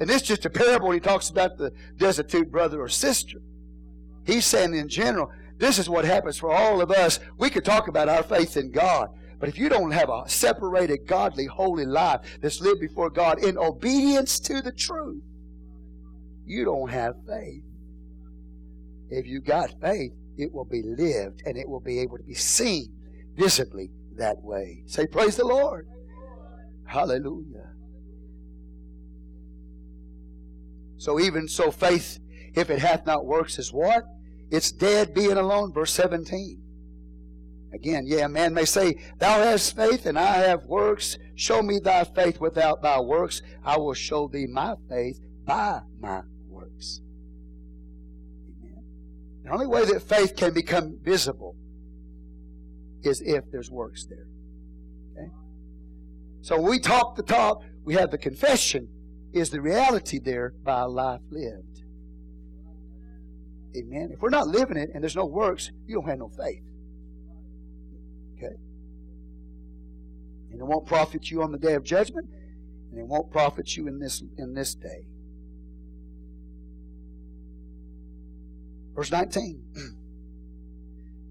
And 0.00 0.10
is 0.10 0.22
just 0.22 0.44
a 0.44 0.50
parable 0.50 0.90
he 0.90 1.00
talks 1.00 1.30
about 1.30 1.58
the 1.58 1.70
destitute 1.96 2.50
brother 2.50 2.80
or 2.80 2.88
sister. 2.88 3.38
He's 4.26 4.46
saying 4.46 4.74
in 4.74 4.88
general, 4.88 5.30
this 5.58 5.78
is 5.78 5.88
what 5.88 6.04
happens 6.04 6.38
for 6.38 6.52
all 6.52 6.80
of 6.80 6.90
us. 6.90 7.20
We 7.38 7.50
could 7.50 7.64
talk 7.64 7.88
about 7.88 8.08
our 8.08 8.22
faith 8.22 8.56
in 8.56 8.72
God. 8.72 9.08
But 9.38 9.48
if 9.48 9.58
you 9.58 9.68
don't 9.68 9.90
have 9.90 10.08
a 10.08 10.28
separated, 10.28 11.06
godly, 11.06 11.46
holy 11.46 11.84
life 11.84 12.20
that's 12.40 12.60
lived 12.60 12.80
before 12.80 13.10
God 13.10 13.42
in 13.44 13.58
obedience 13.58 14.38
to 14.40 14.62
the 14.62 14.72
truth, 14.72 15.22
you 16.44 16.64
don't 16.64 16.88
have 16.88 17.14
faith. 17.26 17.62
If 19.10 19.26
you 19.26 19.40
got 19.40 19.74
faith, 19.80 20.12
it 20.36 20.52
will 20.52 20.64
be 20.64 20.82
lived 20.82 21.42
and 21.44 21.56
it 21.56 21.68
will 21.68 21.80
be 21.80 22.00
able 22.00 22.18
to 22.18 22.24
be 22.24 22.34
seen 22.34 22.92
visibly 23.34 23.90
that 24.16 24.42
way. 24.42 24.82
Say, 24.86 25.06
Praise 25.06 25.36
the 25.36 25.46
Lord. 25.46 25.88
Hallelujah. 26.86 27.70
So, 30.98 31.18
even 31.18 31.48
so, 31.48 31.70
faith, 31.70 32.18
if 32.54 32.70
it 32.70 32.78
hath 32.78 33.06
not 33.06 33.24
works, 33.24 33.58
is 33.58 33.72
what? 33.72 34.04
It's 34.50 34.70
dead 34.70 35.14
being 35.14 35.36
alone. 35.36 35.72
Verse 35.72 35.92
17. 35.92 36.62
Again, 37.74 38.04
yeah, 38.06 38.26
a 38.26 38.28
man 38.28 38.52
may 38.52 38.66
say, 38.66 38.94
Thou 39.18 39.42
hast 39.42 39.74
faith 39.74 40.04
and 40.04 40.18
I 40.18 40.38
have 40.38 40.66
works. 40.66 41.16
Show 41.34 41.62
me 41.62 41.78
thy 41.78 42.04
faith 42.04 42.38
without 42.38 42.82
thy 42.82 43.00
works. 43.00 43.40
I 43.64 43.78
will 43.78 43.94
show 43.94 44.28
thee 44.28 44.46
my 44.46 44.74
faith 44.90 45.18
by 45.44 45.80
my 45.98 46.20
works. 46.46 47.00
Amen. 48.46 48.84
the 49.42 49.50
only 49.50 49.66
way 49.66 49.86
that 49.86 50.02
faith 50.02 50.36
can 50.36 50.52
become 50.52 50.98
visible 51.02 51.56
is 53.02 53.20
if 53.20 53.44
there's 53.50 53.70
works 53.70 54.06
there. 54.06 54.26
Okay? 55.12 55.30
So 56.42 56.60
we 56.60 56.78
talk 56.78 57.16
the 57.16 57.22
talk, 57.22 57.62
we 57.84 57.94
have 57.94 58.10
the 58.10 58.18
confession. 58.18 58.88
Is 59.32 59.50
the 59.50 59.60
reality 59.60 60.18
there 60.18 60.52
by 60.62 60.82
life 60.82 61.22
lived? 61.30 61.82
Amen. 63.76 64.10
If 64.12 64.20
we're 64.20 64.28
not 64.28 64.46
living 64.46 64.76
it 64.76 64.90
and 64.92 65.02
there's 65.02 65.16
no 65.16 65.24
works, 65.24 65.70
you 65.86 65.94
don't 65.96 66.08
have 66.08 66.18
no 66.18 66.28
faith. 66.28 66.62
Okay? 68.36 68.54
And 70.50 70.60
it 70.60 70.64
won't 70.64 70.86
profit 70.86 71.30
you 71.30 71.42
on 71.42 71.52
the 71.52 71.58
day 71.58 71.74
of 71.74 71.82
judgment, 71.82 72.28
and 72.90 73.00
it 73.00 73.06
won't 73.06 73.30
profit 73.30 73.74
you 73.76 73.88
in 73.88 73.98
this 73.98 74.22
in 74.36 74.52
this 74.52 74.74
day. 74.74 75.06
Verse 78.94 79.10
19. 79.10 79.62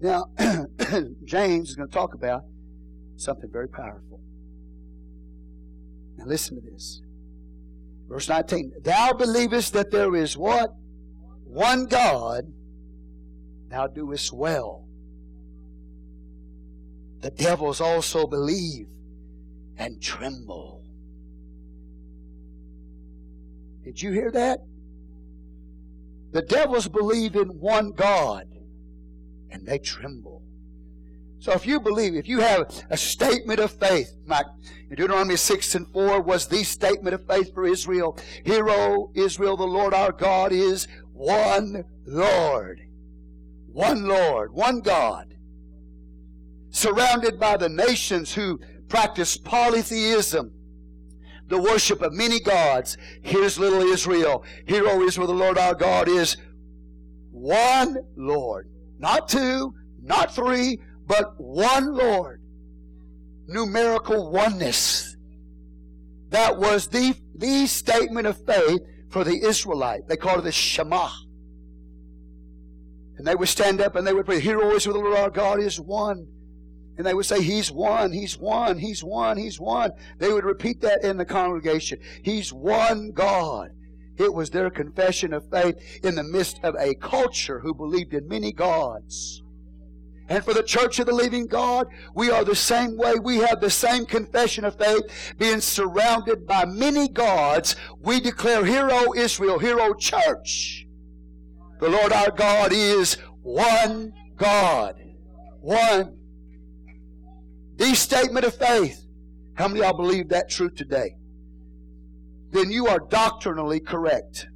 Now, 0.02 0.30
James 1.24 1.70
is 1.70 1.76
going 1.76 1.88
to 1.88 1.94
talk 1.94 2.14
about 2.14 2.42
something 3.16 3.48
very 3.52 3.68
powerful. 3.68 4.20
Now, 6.16 6.24
listen 6.26 6.60
to 6.60 6.70
this. 6.70 7.02
Verse 8.08 8.28
19. 8.28 8.72
Thou 8.82 9.12
believest 9.12 9.72
that 9.74 9.92
there 9.92 10.16
is 10.16 10.36
what? 10.36 10.70
One 11.44 11.86
God. 11.86 12.52
Thou 13.68 13.86
doest 13.86 14.32
well. 14.32 14.88
The 17.20 17.30
devils 17.30 17.80
also 17.80 18.26
believe 18.26 18.88
and 19.76 20.02
tremble. 20.02 20.82
Did 23.84 24.02
you 24.02 24.10
hear 24.10 24.32
that? 24.32 24.58
The 26.32 26.42
devils 26.42 26.88
believe 26.88 27.36
in 27.36 27.60
one 27.60 27.92
God 27.92 28.51
and 29.52 29.66
they 29.66 29.78
tremble. 29.78 30.42
So 31.38 31.52
if 31.52 31.66
you 31.66 31.80
believe, 31.80 32.14
if 32.14 32.28
you 32.28 32.40
have 32.40 32.72
a 32.90 32.96
statement 32.96 33.58
of 33.58 33.72
faith, 33.72 34.14
like 34.26 34.46
Deuteronomy 34.90 35.36
6 35.36 35.74
and 35.74 35.88
4 35.88 36.20
was 36.20 36.46
the 36.46 36.62
statement 36.62 37.14
of 37.14 37.26
faith 37.26 37.52
for 37.52 37.66
Israel. 37.66 38.16
Hear, 38.44 38.68
O 38.68 39.10
Israel, 39.14 39.56
the 39.56 39.64
Lord 39.64 39.92
our 39.92 40.12
God 40.12 40.52
is 40.52 40.86
one 41.12 41.84
Lord. 42.06 42.80
One 43.66 44.06
Lord, 44.06 44.52
one 44.52 44.80
God. 44.80 45.34
Surrounded 46.70 47.40
by 47.40 47.56
the 47.56 47.68
nations 47.68 48.34
who 48.34 48.60
practice 48.88 49.36
polytheism 49.36 50.52
the 51.48 51.60
worship 51.60 52.00
of 52.00 52.14
many 52.14 52.40
gods. 52.40 52.96
Here's 53.20 53.58
little 53.58 53.82
Israel. 53.82 54.42
Hear, 54.66 54.88
O 54.88 55.02
Israel, 55.02 55.26
the 55.26 55.34
Lord 55.34 55.58
our 55.58 55.74
God 55.74 56.08
is 56.08 56.38
one 57.30 57.98
Lord. 58.16 58.71
Not 59.02 59.28
two, 59.28 59.74
not 60.00 60.32
three, 60.32 60.78
but 61.06 61.34
one 61.36 61.92
Lord. 61.92 62.40
Numerical 63.48 64.30
oneness. 64.30 65.16
That 66.28 66.56
was 66.56 66.86
the, 66.86 67.14
the 67.34 67.66
statement 67.66 68.28
of 68.28 68.46
faith 68.46 68.80
for 69.10 69.24
the 69.24 69.44
Israelite. 69.44 70.06
They 70.06 70.16
called 70.16 70.38
it 70.38 70.44
the 70.44 70.52
Shema. 70.52 71.08
And 73.18 73.26
they 73.26 73.34
would 73.34 73.48
stand 73.48 73.80
up 73.80 73.96
and 73.96 74.06
they 74.06 74.14
would 74.14 74.24
pray, 74.24 74.38
Hear, 74.38 74.60
O 74.62 74.70
Israel, 74.70 74.94
the 74.94 75.00
Lord 75.00 75.18
our 75.18 75.30
God 75.30 75.60
is 75.60 75.80
one. 75.80 76.28
And 76.96 77.04
they 77.04 77.12
would 77.12 77.26
say, 77.26 77.42
He's 77.42 77.72
one, 77.72 78.12
He's 78.12 78.38
one, 78.38 78.78
He's 78.78 79.02
one, 79.02 79.36
He's 79.36 79.58
one. 79.58 79.90
They 80.18 80.32
would 80.32 80.44
repeat 80.44 80.80
that 80.82 81.02
in 81.02 81.16
the 81.16 81.24
congregation. 81.24 81.98
He's 82.22 82.52
one 82.52 83.10
God. 83.10 83.70
It 84.18 84.32
was 84.32 84.50
their 84.50 84.70
confession 84.70 85.32
of 85.32 85.48
faith 85.50 85.76
in 86.04 86.14
the 86.14 86.22
midst 86.22 86.60
of 86.62 86.74
a 86.78 86.94
culture 86.94 87.60
who 87.60 87.74
believed 87.74 88.14
in 88.14 88.28
many 88.28 88.52
gods. 88.52 89.42
And 90.28 90.44
for 90.44 90.54
the 90.54 90.62
church 90.62 90.98
of 90.98 91.06
the 91.06 91.12
living 91.12 91.46
God, 91.46 91.88
we 92.14 92.30
are 92.30 92.44
the 92.44 92.54
same 92.54 92.96
way. 92.96 93.14
We 93.22 93.38
have 93.38 93.60
the 93.60 93.70
same 93.70 94.06
confession 94.06 94.64
of 94.64 94.78
faith, 94.78 95.02
being 95.38 95.60
surrounded 95.60 96.46
by 96.46 96.64
many 96.64 97.08
gods. 97.08 97.76
We 98.00 98.20
declare, 98.20 98.64
Hear, 98.64 98.88
O 98.90 99.14
Israel, 99.14 99.58
Hear, 99.58 99.78
O 99.80 99.94
church. 99.94 100.86
The 101.80 101.88
Lord 101.88 102.12
our 102.12 102.30
God 102.30 102.72
is 102.72 103.18
one 103.42 104.14
God. 104.36 105.02
One. 105.60 106.16
The 107.76 107.94
statement 107.94 108.46
of 108.46 108.54
faith. 108.54 109.04
How 109.54 109.68
many 109.68 109.80
of 109.80 109.86
y'all 109.86 109.96
believe 109.96 110.28
that 110.28 110.48
truth 110.48 110.76
today? 110.76 111.16
Then 112.52 112.70
you 112.70 112.86
are 112.86 113.00
doctrinally 113.00 113.80
correct. 113.80 114.46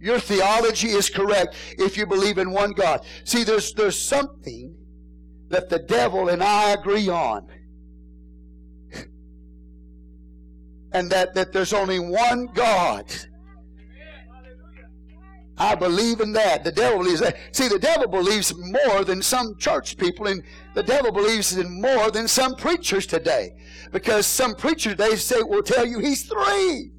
Your 0.00 0.18
theology 0.18 0.88
is 0.88 1.08
correct 1.08 1.54
if 1.78 1.96
you 1.96 2.06
believe 2.06 2.38
in 2.38 2.50
one 2.50 2.72
God. 2.72 3.04
See, 3.24 3.44
there's, 3.44 3.72
there's 3.74 4.00
something 4.00 4.74
that 5.48 5.68
the 5.68 5.78
devil 5.78 6.28
and 6.30 6.42
I 6.42 6.70
agree 6.70 7.08
on. 7.08 7.46
and 10.92 11.08
that, 11.10 11.34
that 11.34 11.52
there's 11.52 11.72
only 11.72 12.00
one 12.00 12.46
God. 12.52 13.04
I 15.62 15.76
believe 15.76 16.20
in 16.20 16.32
that. 16.32 16.64
The 16.64 16.72
devil 16.72 16.98
believes 16.98 17.20
that. 17.20 17.36
See, 17.52 17.68
the 17.68 17.78
devil 17.78 18.08
believes 18.08 18.52
more 18.56 19.04
than 19.04 19.22
some 19.22 19.56
church 19.58 19.96
people, 19.96 20.26
and 20.26 20.42
the 20.74 20.82
devil 20.82 21.12
believes 21.12 21.56
in 21.56 21.80
more 21.80 22.10
than 22.10 22.26
some 22.26 22.56
preachers 22.56 23.06
today. 23.06 23.54
Because 23.92 24.26
some 24.26 24.56
preachers 24.56 24.94
today 24.94 25.14
say 25.14 25.40
will 25.40 25.62
tell 25.62 25.86
you 25.86 26.00
he's 26.00 26.24
three. 26.24 26.90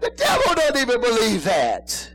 The 0.00 0.10
devil 0.16 0.54
doesn't 0.54 0.76
even 0.76 1.00
believe 1.00 1.44
that. 1.44 2.12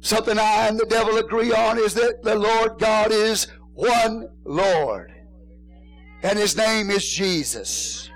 Something 0.00 0.38
I 0.38 0.68
and 0.68 0.78
the 0.78 0.84
devil 0.84 1.16
agree 1.16 1.50
on 1.54 1.78
is 1.78 1.94
that 1.94 2.22
the 2.22 2.34
Lord 2.34 2.78
God 2.78 3.10
is 3.10 3.46
one 3.72 4.28
Lord. 4.44 5.14
And 6.22 6.38
his 6.38 6.58
name 6.58 6.90
is 6.90 7.08
Jesus. 7.08 8.10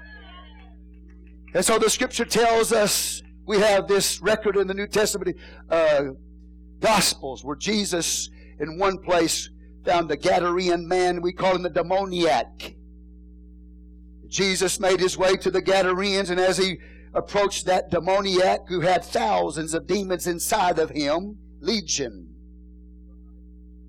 And 1.55 1.64
so 1.64 1.78
the 1.78 1.88
scripture 1.88 2.24
tells 2.24 2.72
us 2.72 3.22
we 3.46 3.59
have 3.59 3.88
this 3.88 4.20
record 4.20 4.57
in 4.57 4.66
the 4.66 4.74
New 4.74 4.86
Testament 4.86 5.36
uh, 5.70 6.05
Gospels 6.80 7.44
where 7.44 7.57
Jesus, 7.57 8.28
in 8.61 8.78
one 8.78 8.99
place, 8.99 9.49
found 9.84 10.11
a 10.11 10.16
Gadarene 10.16 10.84
man. 10.84 11.22
We 11.22 11.32
call 11.32 11.57
him 11.57 11.62
the 11.62 11.70
demoniac. 11.70 12.74
Jesus 14.28 14.78
made 14.78 15.01
his 15.01 15.16
way 15.16 15.36
to 15.36 15.51
the 15.51 15.62
Gadarenes, 15.62 16.28
and 16.28 16.38
as 16.38 16.59
he 16.59 16.78
approached 17.14 17.64
that 17.64 17.90
demoniac 17.90 18.68
who 18.68 18.80
had 18.80 19.03
thousands 19.03 19.72
of 19.72 19.86
demons 19.86 20.26
inside 20.26 20.78
of 20.78 20.90
him, 20.90 21.38
legion, 21.61 22.34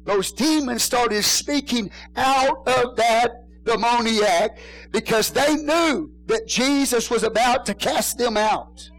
those 0.06 0.32
demons 0.32 0.82
started 0.82 1.24
speaking 1.24 1.92
out 2.16 2.66
of 2.66 2.96
that 2.96 3.39
demoniac 3.64 4.58
because 4.92 5.32
they 5.32 5.56
knew 5.56 6.12
that 6.28 6.48
Jesus 6.48 7.10
was 7.10 7.24
about 7.24 7.66
to 7.68 7.74
cast 7.74 8.18
them 8.18 8.38
out. 8.38 8.90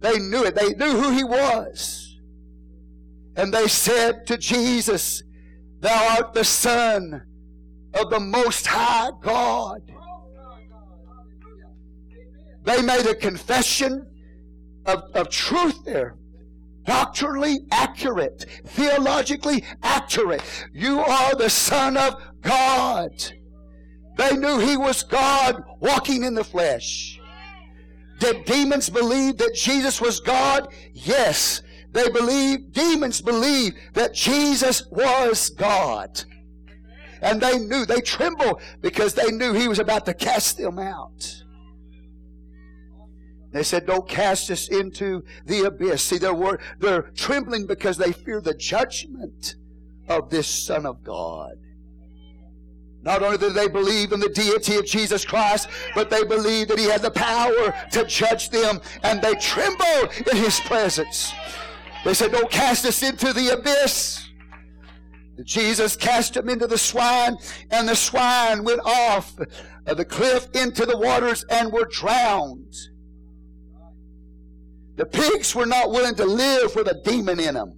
They 0.00 0.18
knew 0.18 0.44
it. 0.44 0.54
They 0.54 0.70
knew 0.70 1.00
who 1.00 1.10
he 1.10 1.24
was. 1.24 2.18
And 3.36 3.52
they 3.52 3.68
said 3.68 4.26
to 4.26 4.36
Jesus, 4.36 5.22
Thou 5.80 6.16
art 6.16 6.34
the 6.34 6.44
Son 6.44 7.22
of 7.94 8.10
the 8.10 8.20
Most 8.20 8.66
High 8.66 9.10
God. 9.20 9.82
They 12.64 12.82
made 12.82 13.06
a 13.06 13.14
confession 13.14 14.06
of, 14.86 15.02
of 15.14 15.28
truth 15.30 15.84
there. 15.84 16.16
Doctrinally 16.84 17.60
accurate, 17.70 18.46
theologically 18.66 19.64
accurate. 19.82 20.42
You 20.72 21.00
are 21.00 21.34
the 21.36 21.50
Son 21.50 21.96
of 21.96 22.14
God. 22.40 23.12
They 24.16 24.36
knew 24.36 24.58
He 24.58 24.76
was 24.76 25.02
God 25.02 25.62
walking 25.80 26.24
in 26.24 26.34
the 26.34 26.44
flesh. 26.44 27.20
Did 28.18 28.44
demons 28.44 28.88
believe 28.88 29.38
that 29.38 29.54
Jesus 29.54 30.00
was 30.00 30.20
God? 30.20 30.68
Yes. 30.92 31.62
They 31.92 32.08
believe, 32.08 32.72
demons 32.72 33.20
believe 33.20 33.74
that 33.94 34.14
Jesus 34.14 34.84
was 34.90 35.50
God. 35.50 36.24
And 37.20 37.40
they 37.40 37.58
knew, 37.58 37.84
they 37.84 38.00
trembled 38.00 38.60
because 38.80 39.14
they 39.14 39.30
knew 39.30 39.52
he 39.52 39.68
was 39.68 39.78
about 39.78 40.06
to 40.06 40.14
cast 40.14 40.58
them 40.58 40.78
out. 40.78 41.44
They 43.52 43.62
said, 43.62 43.86
Don't 43.86 44.08
cast 44.08 44.50
us 44.50 44.68
into 44.68 45.22
the 45.46 45.64
abyss. 45.64 46.02
See, 46.02 46.18
they're, 46.18 46.58
they're 46.78 47.02
trembling 47.14 47.66
because 47.66 47.96
they 47.96 48.12
fear 48.12 48.40
the 48.40 48.54
judgment 48.54 49.56
of 50.08 50.30
this 50.30 50.46
Son 50.46 50.86
of 50.86 51.04
God. 51.04 51.58
Not 53.02 53.22
only 53.22 53.36
did 53.36 53.54
they 53.54 53.68
believe 53.68 54.12
in 54.12 54.20
the 54.20 54.28
deity 54.28 54.76
of 54.76 54.86
Jesus 54.86 55.24
Christ, 55.24 55.68
but 55.94 56.08
they 56.08 56.24
believed 56.24 56.70
that 56.70 56.78
He 56.78 56.86
had 56.86 57.02
the 57.02 57.10
power 57.10 57.74
to 57.92 58.04
judge 58.06 58.48
them, 58.50 58.80
and 59.02 59.20
they 59.20 59.34
trembled 59.34 60.10
in 60.30 60.36
His 60.36 60.60
presence. 60.60 61.32
They 62.04 62.14
said, 62.14 62.32
Don't 62.32 62.50
cast 62.50 62.86
us 62.86 63.02
into 63.02 63.32
the 63.32 63.50
abyss. 63.50 64.28
Jesus 65.44 65.96
cast 65.96 66.34
them 66.34 66.48
into 66.48 66.66
the 66.66 66.78
swine, 66.78 67.36
and 67.70 67.88
the 67.88 67.96
swine 67.96 68.64
went 68.64 68.80
off 68.84 69.34
the 69.84 70.04
cliff 70.04 70.48
into 70.54 70.86
the 70.86 70.96
waters 70.96 71.44
and 71.50 71.72
were 71.72 71.86
drowned. 71.86 72.74
The 74.96 75.06
pigs 75.06 75.54
were 75.54 75.66
not 75.66 75.90
willing 75.90 76.14
to 76.16 76.24
live 76.24 76.74
with 76.74 76.88
a 76.88 77.00
demon 77.02 77.40
in 77.40 77.54
them. 77.54 77.74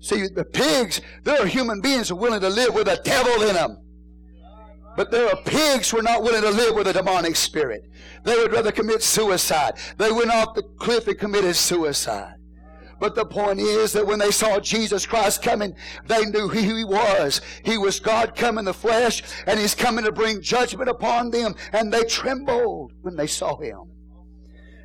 See, 0.00 0.28
the 0.28 0.44
pigs, 0.44 1.00
there 1.24 1.42
are 1.42 1.46
human 1.46 1.80
beings 1.80 2.08
who 2.08 2.16
are 2.16 2.20
willing 2.20 2.40
to 2.40 2.48
live 2.48 2.74
with 2.74 2.88
a 2.88 3.00
devil 3.02 3.42
in 3.42 3.54
them. 3.54 3.76
But 4.96 5.10
there 5.10 5.28
are 5.28 5.42
pigs 5.44 5.90
who 5.90 5.98
are 5.98 6.02
not 6.02 6.22
willing 6.22 6.42
to 6.42 6.50
live 6.50 6.74
with 6.74 6.88
a 6.88 6.92
demonic 6.92 7.36
spirit. 7.36 7.82
They 8.24 8.36
would 8.36 8.52
rather 8.52 8.72
commit 8.72 9.02
suicide. 9.02 9.74
They 9.96 10.10
went 10.10 10.30
off 10.30 10.54
the 10.54 10.62
cliff 10.78 11.06
and 11.06 11.18
committed 11.18 11.54
suicide. 11.54 12.34
But 13.00 13.14
the 13.14 13.24
point 13.24 13.60
is 13.60 13.92
that 13.92 14.06
when 14.06 14.18
they 14.18 14.32
saw 14.32 14.58
Jesus 14.58 15.06
Christ 15.06 15.40
coming, 15.42 15.74
they 16.06 16.24
knew 16.24 16.48
who 16.48 16.58
he 16.58 16.84
was. 16.84 17.40
He 17.64 17.78
was 17.78 18.00
God 18.00 18.34
come 18.34 18.58
in 18.58 18.64
the 18.64 18.74
flesh, 18.74 19.22
and 19.46 19.60
he's 19.60 19.74
coming 19.74 20.04
to 20.04 20.10
bring 20.10 20.42
judgment 20.42 20.88
upon 20.88 21.30
them. 21.30 21.54
And 21.72 21.92
they 21.92 22.02
trembled 22.02 22.92
when 23.02 23.14
they 23.14 23.28
saw 23.28 23.56
him. 23.60 23.92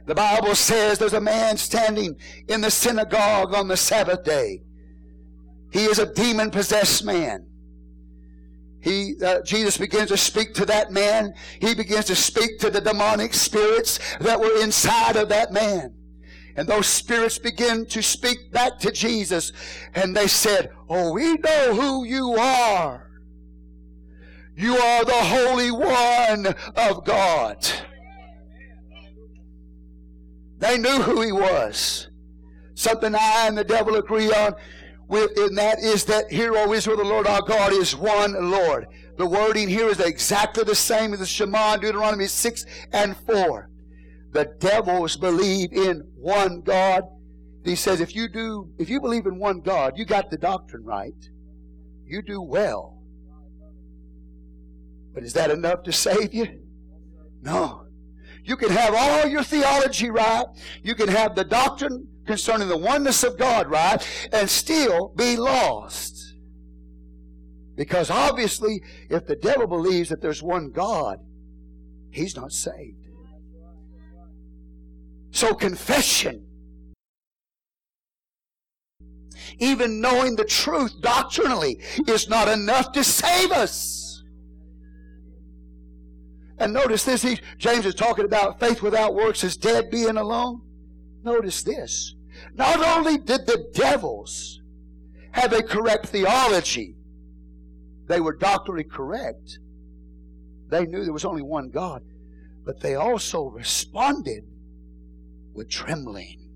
The 0.06 0.16
Bible 0.16 0.56
says 0.56 1.00
there's 1.00 1.14
a 1.14 1.22
man 1.22 1.58
standing 1.58 2.18
in 2.48 2.62
the 2.62 2.72
synagogue 2.72 3.54
on 3.54 3.68
the 3.68 3.78
Sabbath 3.78 4.24
day. 4.24 4.62
He 5.72 5.86
is 5.86 6.00
a 6.00 6.14
demon 6.14 6.52
possessed 6.52 7.06
man. 7.06 7.48
He, 8.82 9.16
uh, 9.24 9.42
Jesus 9.44 9.78
begins 9.78 10.10
to 10.10 10.18
speak 10.18 10.54
to 10.56 10.66
that 10.66 10.92
man. 10.92 11.34
He 11.62 11.74
begins 11.74 12.06
to 12.06 12.16
speak 12.16 12.60
to 12.60 12.70
the 12.70 12.82
demonic 12.82 13.34
spirits 13.34 13.98
that 14.20 14.40
were 14.40 14.62
inside 14.62 15.16
of 15.16 15.30
that 15.30 15.54
man. 15.54 15.96
And 16.58 16.68
those 16.68 16.86
spirits 16.86 17.40
begin 17.40 17.86
to 17.88 18.04
speak 18.04 18.52
back 18.52 18.78
to 18.80 18.92
Jesus. 18.92 19.54
And 19.96 20.16
they 20.16 20.28
said, 20.28 20.70
Oh, 20.90 21.14
we 21.14 21.36
know 21.36 21.74
who 21.74 22.04
you 22.04 22.34
are. 22.34 23.10
You 24.56 24.76
are 24.76 25.06
the 25.06 25.14
Holy 25.14 25.72
One 25.72 26.54
of 26.76 27.06
God. 27.06 27.66
They 30.64 30.78
knew 30.78 31.02
who 31.02 31.22
he 31.22 31.34
was. 31.34 32.08
Something 32.74 33.14
I 33.16 33.48
and 33.48 33.58
the 33.58 33.66
devil 33.66 33.98
agree 33.98 34.32
on 34.32 34.56
with, 35.10 35.38
and 35.38 35.58
that 35.58 35.80
is 35.80 36.06
that 36.06 36.32
Hear, 36.32 36.56
O 36.56 36.72
Israel, 36.72 36.96
the 36.96 37.04
Lord 37.04 37.28
our 37.28 37.42
God 37.42 37.74
is 37.74 37.94
one 37.98 38.50
Lord. 38.50 38.88
The 39.18 39.28
wording 39.28 39.68
here 39.68 39.90
is 39.90 40.00
exactly 40.00 40.64
the 40.64 40.74
same 40.74 41.12
as 41.12 41.20
the 41.20 41.26
Shema 41.26 41.74
in 41.74 41.82
Deuteronomy 41.82 42.28
6 42.28 42.66
and 42.94 43.18
4. 43.28 43.70
The 44.32 44.56
devils 44.60 45.18
believe 45.18 45.74
in 45.74 46.00
one 46.16 46.62
God. 46.62 47.04
He 47.66 47.76
says, 47.76 48.00
if 48.00 48.16
you 48.16 48.30
do, 48.30 48.70
if 48.80 48.90
you 48.90 49.02
believe 49.02 49.26
in 49.26 49.40
one 49.40 49.60
God, 49.60 49.98
you 49.98 50.06
got 50.06 50.30
the 50.30 50.38
doctrine 50.38 50.86
right. 50.86 51.12
You 52.06 52.22
do 52.22 52.42
well. 52.42 53.02
But 55.14 55.24
is 55.24 55.34
that 55.34 55.52
enough 55.52 55.84
to 55.84 55.92
save 55.92 56.34
you? 56.34 56.62
No. 57.42 57.83
You 58.44 58.58
can 58.58 58.70
have 58.70 58.94
all 58.94 59.26
your 59.26 59.44
theology 59.44 60.10
right. 60.10 60.46
You 60.84 60.96
can 60.96 61.08
have 61.08 61.36
the 61.36 61.46
doctrine 61.46 62.08
concerning 62.26 62.68
the 62.68 62.78
oneness 62.78 63.24
of 63.24 63.38
God, 63.38 63.70
right? 63.70 64.06
And 64.32 64.50
still 64.50 65.14
be 65.16 65.38
lost. 65.38 66.36
Because 67.76 68.12
obviously, 68.12 68.82
if 69.10 69.26
the 69.26 69.36
devil 69.36 69.66
believes 69.66 70.10
that 70.10 70.22
there's 70.22 70.44
one 70.44 70.72
God, 70.72 71.20
he's 72.12 72.36
not 72.36 72.52
saved. 72.52 73.08
So 75.32 75.56
confession, 75.56 76.46
even 79.58 80.00
knowing 80.02 80.36
the 80.36 80.46
truth 80.46 80.94
doctrinally, 81.02 81.82
is 82.08 82.30
not 82.30 82.48
enough 82.48 82.92
to 82.92 83.04
save 83.04 83.52
us. 83.52 84.03
And 86.60 86.74
notice 86.74 87.04
this, 87.04 87.22
he, 87.22 87.40
James 87.58 87.86
is 87.86 87.96
talking 87.96 88.26
about 88.26 88.60
faith 88.60 88.82
without 88.82 89.16
works 89.16 89.44
is 89.44 89.58
dead 89.58 89.90
being 89.90 90.18
alone. 90.18 90.62
Notice 91.24 91.64
this. 91.64 92.16
Not 92.54 92.80
only 92.80 93.18
did 93.18 93.46
the 93.46 93.70
devils 93.74 94.62
have 95.32 95.54
a 95.54 95.64
correct 95.64 96.08
theology, 96.08 96.96
they 98.08 98.20
were 98.20 98.36
doctrinally 98.36 98.84
correct. 98.84 99.60
They 100.70 100.86
knew 100.86 101.04
there 101.04 101.14
was 101.14 101.26
only 101.26 101.42
one 101.42 101.70
God, 101.70 102.04
but 102.66 102.80
they 102.82 102.96
also 102.96 103.46
responded 103.46 104.44
with 105.54 105.70
trembling. 105.70 106.50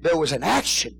There 0.00 0.16
was 0.16 0.32
an 0.32 0.42
action. 0.42 0.96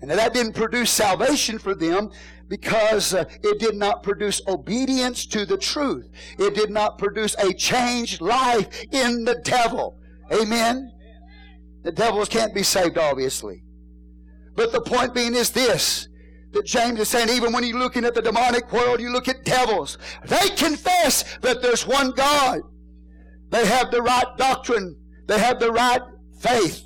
And 0.00 0.10
that 0.10 0.32
didn't 0.32 0.52
produce 0.52 0.90
salvation 0.90 1.58
for 1.58 1.74
them 1.74 2.10
because 2.48 3.14
uh, 3.14 3.24
it 3.42 3.58
did 3.58 3.76
not 3.76 4.02
produce 4.02 4.40
obedience 4.48 5.26
to 5.26 5.44
the 5.44 5.58
truth. 5.58 6.08
It 6.38 6.54
did 6.54 6.70
not 6.70 6.98
produce 6.98 7.34
a 7.36 7.52
changed 7.52 8.20
life 8.20 8.68
in 8.90 9.24
the 9.24 9.40
devil. 9.44 9.98
Amen? 10.32 10.92
The 11.84 11.92
devils 11.92 12.28
can't 12.28 12.54
be 12.54 12.62
saved, 12.62 12.98
obviously. 12.98 13.62
But 14.54 14.72
the 14.72 14.80
point 14.80 15.14
being 15.14 15.34
is 15.34 15.50
this 15.50 16.08
that 16.52 16.64
James 16.64 16.98
is 16.98 17.08
saying, 17.08 17.28
even 17.28 17.52
when 17.52 17.62
you're 17.62 17.78
looking 17.78 18.06
at 18.06 18.14
the 18.14 18.22
demonic 18.22 18.72
world, 18.72 19.00
you 19.00 19.10
look 19.10 19.28
at 19.28 19.44
devils. 19.44 19.98
They 20.24 20.48
confess 20.56 21.36
that 21.42 21.60
there's 21.60 21.86
one 21.86 22.12
God. 22.12 22.60
They 23.50 23.66
have 23.66 23.90
the 23.90 24.02
right 24.02 24.26
doctrine. 24.38 24.96
They 25.26 25.38
have 25.38 25.60
the 25.60 25.70
right 25.70 26.00
faith 26.40 26.84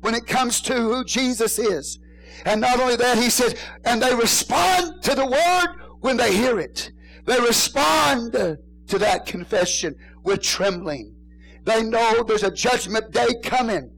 when 0.00 0.14
it 0.14 0.26
comes 0.26 0.60
to 0.62 0.74
who 0.74 1.04
Jesus 1.04 1.58
is. 1.58 1.98
And 2.44 2.60
not 2.60 2.80
only 2.80 2.96
that, 2.96 3.18
he 3.18 3.30
says, 3.30 3.54
and 3.84 4.02
they 4.02 4.14
respond 4.14 5.02
to 5.02 5.14
the 5.14 5.26
word 5.26 5.98
when 6.00 6.16
they 6.16 6.34
hear 6.34 6.58
it. 6.58 6.92
They 7.26 7.38
respond 7.40 8.32
to 8.32 8.98
that 8.98 9.26
confession 9.26 9.94
with 10.22 10.42
trembling. 10.42 11.14
They 11.64 11.82
know 11.82 12.22
there's 12.22 12.44
a 12.44 12.50
judgment 12.50 13.12
day 13.12 13.28
coming. 13.42 13.90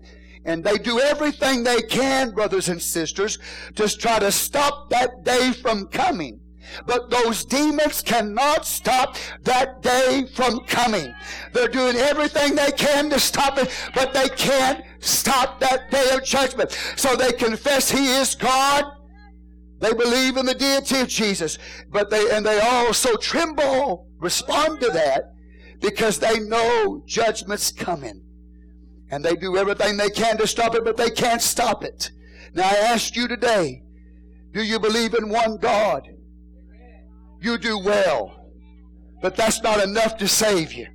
And 0.45 0.65
they 0.65 0.79
do 0.79 0.99
everything 1.01 1.63
they 1.63 1.83
can, 1.83 2.31
brothers 2.31 2.69
and 2.69 2.81
sisters, 2.81 3.39
to 3.77 3.89
try 3.89 4.19
to 4.19 4.33
stop 4.33 4.89
that 4.91 5.23
day 5.23 5.53
from 5.53 5.87
coming. 5.89 6.41
But 6.87 7.11
those 7.11 7.45
demons 7.45 8.01
cannot 8.01 8.67
stop 8.67 9.17
that 9.43 9.83
day 9.83 10.27
from 10.35 10.61
coming. 10.61 11.13
They're 11.53 11.69
doing 11.69 11.97
everything 11.97 12.55
they 12.55 12.71
can 12.73 13.11
to 13.11 13.21
stop 13.21 13.59
it, 13.59 13.71
but 13.95 14.15
they 14.15 14.29
can't 14.31 14.85
stop 15.01 15.61
that 15.61 15.91
day 15.91 16.11
of 16.13 16.25
judgment. 16.25 16.77
So 16.97 17.17
they 17.17 17.33
confess 17.33 17.91
He 17.91 18.07
is 18.07 18.35
God. 18.35 18.85
They 19.81 19.93
believe 19.93 20.37
in 20.37 20.47
the 20.47 20.55
deity 20.55 21.01
of 21.01 21.09
Jesus, 21.09 21.59
but 21.91 22.11
they, 22.11 22.31
and 22.31 22.45
they 22.45 22.61
also 22.61 23.17
tremble, 23.17 24.07
respond 24.19 24.81
to 24.81 24.91
that, 24.91 25.33
because 25.81 26.19
they 26.19 26.39
know 26.39 27.03
judgment's 27.07 27.73
coming. 27.73 28.23
And 29.11 29.25
they 29.25 29.35
do 29.35 29.57
everything 29.57 29.97
they 29.97 30.11
can 30.11 30.37
to 30.37 30.47
stop 30.47 30.75
it, 30.75 30.85
but 30.85 30.97
they 30.97 31.11
can't 31.11 31.43
stop 31.43 31.83
it. 31.83 32.11
Now 32.55 32.69
I 32.69 32.77
ask 32.77 33.17
you 33.17 33.27
today, 33.27 33.83
do 34.53 34.63
you 34.63 34.79
believe 34.79 35.15
in 35.15 35.31
one 35.31 35.57
God? 35.57 36.07
you 37.41 37.59
do 37.59 37.79
well. 37.79 38.37
But 39.23 39.37
that's 39.37 39.63
not 39.63 39.83
enough 39.83 40.17
to 40.19 40.29
save 40.29 40.73
you. 40.73 40.87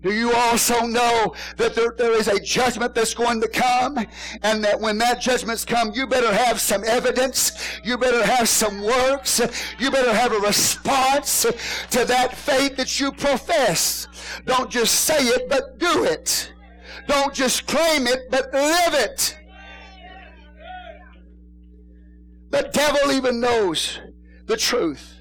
Do 0.00 0.12
you 0.12 0.32
also 0.32 0.86
know 0.86 1.34
that 1.56 1.74
there, 1.74 1.92
there 1.96 2.12
is 2.12 2.28
a 2.28 2.38
judgment 2.38 2.94
that's 2.94 3.14
going 3.14 3.40
to 3.40 3.48
come? 3.48 3.98
And 4.42 4.62
that 4.62 4.80
when 4.80 4.96
that 4.98 5.20
judgment's 5.20 5.64
come, 5.64 5.90
you 5.92 6.06
better 6.06 6.32
have 6.32 6.60
some 6.60 6.84
evidence. 6.84 7.52
You 7.82 7.98
better 7.98 8.24
have 8.24 8.48
some 8.48 8.82
works. 8.82 9.40
You 9.78 9.90
better 9.90 10.14
have 10.14 10.32
a 10.32 10.38
response 10.38 11.42
to 11.90 12.04
that 12.04 12.36
faith 12.36 12.76
that 12.76 13.00
you 13.00 13.10
profess. 13.10 14.06
Don't 14.46 14.70
just 14.70 14.94
say 15.00 15.18
it, 15.18 15.48
but 15.48 15.78
do 15.78 16.04
it. 16.04 16.52
Don't 17.08 17.34
just 17.34 17.66
claim 17.66 18.06
it, 18.06 18.30
but 18.30 18.52
live 18.52 18.94
it. 18.94 19.36
The 22.50 22.70
devil 22.72 23.12
even 23.12 23.40
knows 23.40 23.98
the 24.46 24.56
truth. 24.56 25.16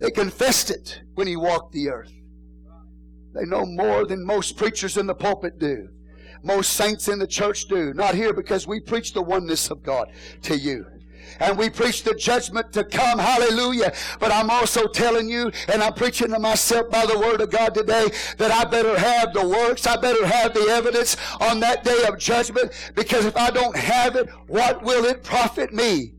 They 0.00 0.10
confessed 0.10 0.70
it 0.70 1.02
when 1.14 1.26
he 1.26 1.36
walked 1.36 1.72
the 1.72 1.90
earth. 1.90 2.12
They 3.34 3.44
know 3.44 3.64
more 3.64 4.06
than 4.06 4.24
most 4.24 4.56
preachers 4.56 4.96
in 4.96 5.06
the 5.06 5.14
pulpit 5.14 5.58
do. 5.58 5.88
Most 6.42 6.72
saints 6.72 7.08
in 7.08 7.18
the 7.18 7.26
church 7.26 7.66
do. 7.66 7.92
Not 7.94 8.14
here 8.14 8.32
because 8.32 8.66
we 8.66 8.80
preach 8.80 9.12
the 9.12 9.22
oneness 9.22 9.70
of 9.70 9.82
God 9.82 10.10
to 10.42 10.56
you. 10.56 10.86
And 11.38 11.56
we 11.56 11.70
preach 11.70 12.02
the 12.02 12.14
judgment 12.14 12.72
to 12.72 12.82
come. 12.82 13.18
Hallelujah. 13.18 13.92
But 14.18 14.32
I'm 14.32 14.50
also 14.50 14.86
telling 14.88 15.28
you, 15.28 15.52
and 15.68 15.82
I'm 15.82 15.92
preaching 15.92 16.30
to 16.30 16.38
myself 16.38 16.90
by 16.90 17.06
the 17.06 17.18
word 17.18 17.40
of 17.40 17.50
God 17.50 17.74
today, 17.74 18.08
that 18.38 18.50
I 18.50 18.64
better 18.64 18.98
have 18.98 19.32
the 19.32 19.46
works. 19.46 19.86
I 19.86 19.96
better 19.96 20.26
have 20.26 20.54
the 20.54 20.66
evidence 20.70 21.16
on 21.40 21.60
that 21.60 21.84
day 21.84 22.04
of 22.08 22.18
judgment. 22.18 22.72
Because 22.94 23.26
if 23.26 23.36
I 23.36 23.50
don't 23.50 23.76
have 23.76 24.16
it, 24.16 24.28
what 24.48 24.82
will 24.82 25.04
it 25.04 25.22
profit 25.22 25.72
me? 25.72 26.14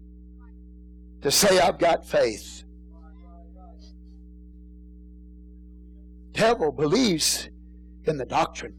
to 1.22 1.32
say 1.32 1.59
I've 1.59 1.78
got 1.78 2.05
faith. 2.05 2.61
Devil 6.32 6.71
believes 6.71 7.49
in 8.05 8.17
the 8.17 8.25
doctrine. 8.25 8.75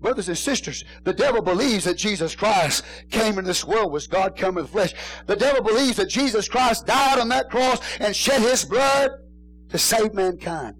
Brothers 0.00 0.28
and 0.28 0.36
sisters, 0.36 0.84
the 1.04 1.12
devil 1.12 1.40
believes 1.40 1.84
that 1.84 1.96
Jesus 1.96 2.34
Christ 2.34 2.84
came 3.10 3.38
in 3.38 3.44
this 3.44 3.64
world 3.64 3.92
was 3.92 4.08
God 4.08 4.36
come 4.36 4.58
in 4.58 4.64
the 4.64 4.70
flesh. 4.70 4.94
The 5.26 5.36
devil 5.36 5.62
believes 5.62 5.96
that 5.96 6.08
Jesus 6.08 6.48
Christ 6.48 6.86
died 6.86 7.20
on 7.20 7.28
that 7.28 7.48
cross 7.50 7.78
and 8.00 8.14
shed 8.14 8.40
his 8.40 8.64
blood 8.64 9.10
to 9.68 9.78
save 9.78 10.12
mankind. 10.12 10.74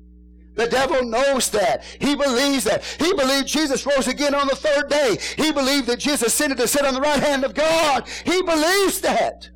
The 0.55 0.67
devil 0.67 1.05
knows 1.05 1.51
that. 1.51 1.85
He 2.01 2.15
believes 2.15 2.65
that. 2.65 2.85
He 2.85 3.15
believed 3.15 3.47
Jesus 3.47 3.87
rose 3.87 4.09
again 4.09 4.35
on 4.35 4.49
the 4.49 4.57
third 4.57 4.89
day. 4.91 5.17
He 5.37 5.53
believed 5.53 5.87
that 5.87 6.01
Jesus 6.01 6.23
ascended 6.23 6.59
to 6.59 6.69
sit 6.69 6.85
on 6.85 6.93
the 6.93 7.01
right 7.01 7.23
hand 7.23 7.45
of 7.45 7.55
God. 7.55 8.09
He 8.25 8.43
believes 8.43 9.01
that. 9.01 9.49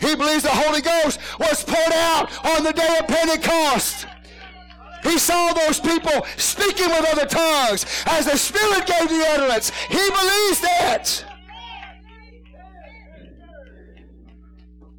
He 0.00 0.14
believes 0.14 0.42
the 0.42 0.50
Holy 0.50 0.80
Ghost 0.80 1.20
was 1.38 1.64
poured 1.64 1.92
out 1.92 2.30
on 2.44 2.64
the 2.64 2.72
day 2.72 2.96
of 3.00 3.06
Pentecost. 3.06 4.06
He 5.02 5.18
saw 5.18 5.52
those 5.52 5.78
people 5.80 6.26
speaking 6.36 6.88
with 6.88 7.06
other 7.12 7.26
tongues 7.26 7.84
as 8.06 8.24
the 8.24 8.36
Spirit 8.36 8.86
gave 8.86 9.08
the 9.08 9.24
utterance. 9.28 9.70
He 9.88 10.10
believes 10.10 10.60
that. 10.60 11.24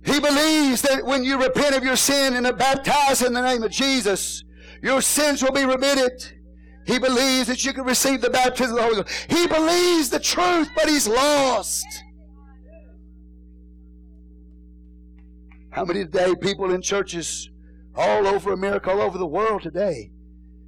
He 0.06 0.20
believes 0.20 0.84
that 0.84 1.04
when 1.04 1.24
you 1.24 1.42
repent 1.42 1.76
of 1.76 1.84
your 1.84 1.96
sin 1.96 2.36
and 2.36 2.46
are 2.46 2.54
baptized 2.54 3.26
in 3.26 3.34
the 3.34 3.42
name 3.42 3.64
of 3.64 3.72
Jesus, 3.72 4.44
your 4.84 5.02
sins 5.02 5.42
will 5.42 5.52
be 5.52 5.66
remitted. 5.66 6.38
He 6.86 7.00
believes 7.00 7.48
that 7.48 7.66
you 7.66 7.74
can 7.74 7.86
receive 7.86 8.22
the 8.22 8.30
baptism 8.30 8.78
of 8.78 8.78
the 8.78 8.84
Holy 8.84 8.96
Ghost. 8.98 9.26
He 9.28 9.48
believes 9.48 10.12
the 10.12 10.20
truth, 10.20 10.70
but 10.76 10.88
he's 10.88 11.08
lost. 11.08 11.88
How 15.76 15.84
many 15.84 16.06
today 16.06 16.34
people 16.40 16.72
in 16.72 16.82
churches 16.82 17.50
all 17.96 18.26
over 18.28 18.54
America, 18.54 18.90
all 18.90 19.02
over 19.02 19.18
the 19.18 19.28
world 19.28 19.62
today, 19.62 20.10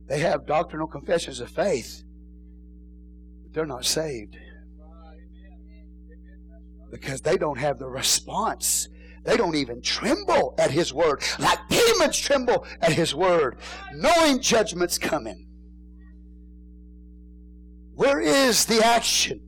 they 0.09 0.19
have 0.19 0.45
doctrinal 0.45 0.85
confessions 0.85 1.39
of 1.39 1.49
faith, 1.49 2.03
but 3.41 3.53
they're 3.53 3.65
not 3.65 3.85
saved 3.85 4.35
because 6.91 7.21
they 7.21 7.37
don't 7.37 7.57
have 7.57 7.79
the 7.79 7.87
response. 7.87 8.89
They 9.23 9.37
don't 9.37 9.55
even 9.55 9.81
tremble 9.81 10.55
at 10.57 10.71
His 10.71 10.93
word 10.93 11.23
like 11.39 11.59
demons 11.69 12.17
tremble 12.17 12.67
at 12.81 12.91
His 12.91 13.15
word, 13.15 13.59
knowing 13.93 14.41
judgment's 14.41 14.97
coming. 14.97 15.47
Where 17.93 18.19
is 18.19 18.65
the 18.65 18.85
action? 18.85 19.39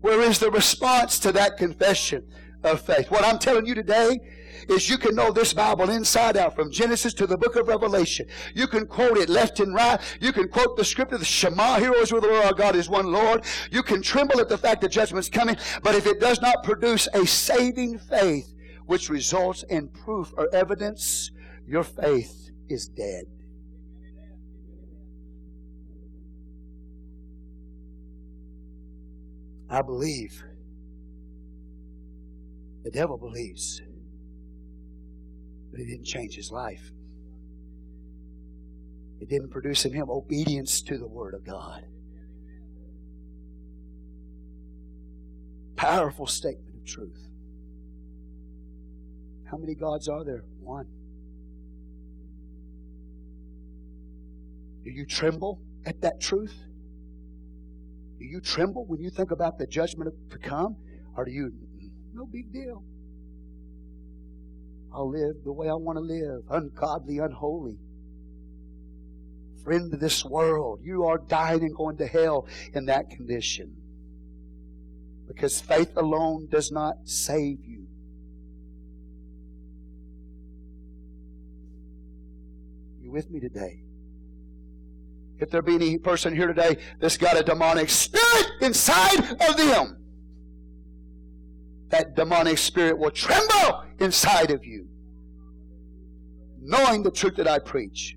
Where 0.00 0.22
is 0.22 0.38
the 0.38 0.50
response 0.50 1.18
to 1.18 1.32
that 1.32 1.58
confession 1.58 2.26
of 2.62 2.80
faith? 2.80 3.10
What 3.10 3.24
I'm 3.24 3.38
telling 3.38 3.66
you 3.66 3.74
today 3.74 4.18
is 4.68 4.88
you 4.88 4.98
can 4.98 5.14
know 5.14 5.30
this 5.30 5.52
Bible 5.52 5.90
inside 5.90 6.36
out 6.36 6.54
from 6.54 6.70
Genesis 6.70 7.14
to 7.14 7.26
the 7.26 7.36
book 7.36 7.56
of 7.56 7.68
Revelation. 7.68 8.26
You 8.54 8.66
can 8.66 8.86
quote 8.86 9.18
it 9.18 9.28
left 9.28 9.60
and 9.60 9.74
right. 9.74 10.00
You 10.20 10.32
can 10.32 10.48
quote 10.48 10.76
the 10.76 10.84
scripture, 10.84 11.18
the 11.18 11.24
Shema, 11.24 11.78
heroes 11.78 12.12
with 12.12 12.22
the 12.22 12.28
Lord 12.28 12.44
our 12.44 12.54
God 12.54 12.76
is 12.76 12.88
one 12.88 13.10
Lord. 13.10 13.44
You 13.70 13.82
can 13.82 14.02
tremble 14.02 14.40
at 14.40 14.48
the 14.48 14.58
fact 14.58 14.80
that 14.82 14.90
judgment's 14.90 15.28
coming, 15.28 15.56
but 15.82 15.94
if 15.94 16.06
it 16.06 16.20
does 16.20 16.40
not 16.40 16.62
produce 16.62 17.08
a 17.14 17.26
saving 17.26 17.98
faith, 17.98 18.54
which 18.86 19.08
results 19.08 19.64
in 19.70 19.88
proof 19.88 20.32
or 20.36 20.48
evidence, 20.54 21.30
your 21.66 21.84
faith 21.84 22.50
is 22.68 22.88
dead. 22.88 23.24
I 29.70 29.82
believe. 29.82 30.44
The 32.84 32.90
devil 32.90 33.16
believes. 33.16 33.80
But 35.74 35.80
it 35.80 35.86
didn't 35.86 36.04
change 36.04 36.36
his 36.36 36.52
life. 36.52 36.92
It 39.20 39.28
didn't 39.28 39.50
produce 39.50 39.84
in 39.84 39.92
him 39.92 40.08
obedience 40.08 40.80
to 40.82 40.96
the 40.96 41.08
Word 41.08 41.34
of 41.34 41.44
God. 41.44 41.84
Powerful 45.74 46.28
statement 46.28 46.76
of 46.76 46.86
truth. 46.86 47.18
How 49.50 49.56
many 49.56 49.74
gods 49.74 50.06
are 50.06 50.24
there? 50.24 50.44
One. 50.60 50.86
Do 54.84 54.90
you 54.90 55.04
tremble 55.04 55.60
at 55.86 56.00
that 56.02 56.20
truth? 56.20 56.54
Do 58.20 58.24
you 58.24 58.40
tremble 58.40 58.84
when 58.86 59.00
you 59.00 59.10
think 59.10 59.32
about 59.32 59.58
the 59.58 59.66
judgment 59.66 60.14
to 60.30 60.38
come? 60.38 60.76
Or 61.16 61.24
do 61.24 61.32
you, 61.32 61.52
no 62.12 62.26
big 62.26 62.52
deal? 62.52 62.84
I'll 64.94 65.10
live 65.10 65.42
the 65.44 65.52
way 65.52 65.68
I 65.68 65.74
want 65.74 65.96
to 65.96 66.00
live, 66.00 66.42
ungodly, 66.50 67.18
unholy. 67.18 67.78
Friend 69.64 69.92
of 69.92 69.98
this 69.98 70.24
world, 70.24 70.80
you 70.84 71.04
are 71.04 71.18
dying 71.18 71.62
and 71.62 71.74
going 71.74 71.96
to 71.96 72.06
hell 72.06 72.46
in 72.74 72.86
that 72.86 73.10
condition. 73.10 73.74
Because 75.26 75.60
faith 75.60 75.96
alone 75.96 76.48
does 76.50 76.70
not 76.70 76.96
save 77.04 77.64
you. 77.64 77.86
You 83.02 83.10
with 83.10 83.30
me 83.30 83.40
today? 83.40 83.80
If 85.40 85.50
there 85.50 85.62
be 85.62 85.74
any 85.74 85.98
person 85.98 86.36
here 86.36 86.46
today 86.46 86.76
that's 87.00 87.16
got 87.16 87.38
a 87.38 87.42
demonic 87.42 87.90
spirit 87.90 88.46
inside 88.60 89.18
of 89.48 89.56
them, 89.56 90.03
that 91.90 92.14
demonic 92.16 92.58
spirit 92.58 92.98
will 92.98 93.10
tremble 93.10 93.84
inside 94.00 94.50
of 94.50 94.64
you, 94.64 94.88
knowing 96.60 97.02
the 97.02 97.10
truth 97.10 97.36
that 97.36 97.48
I 97.48 97.58
preach. 97.58 98.16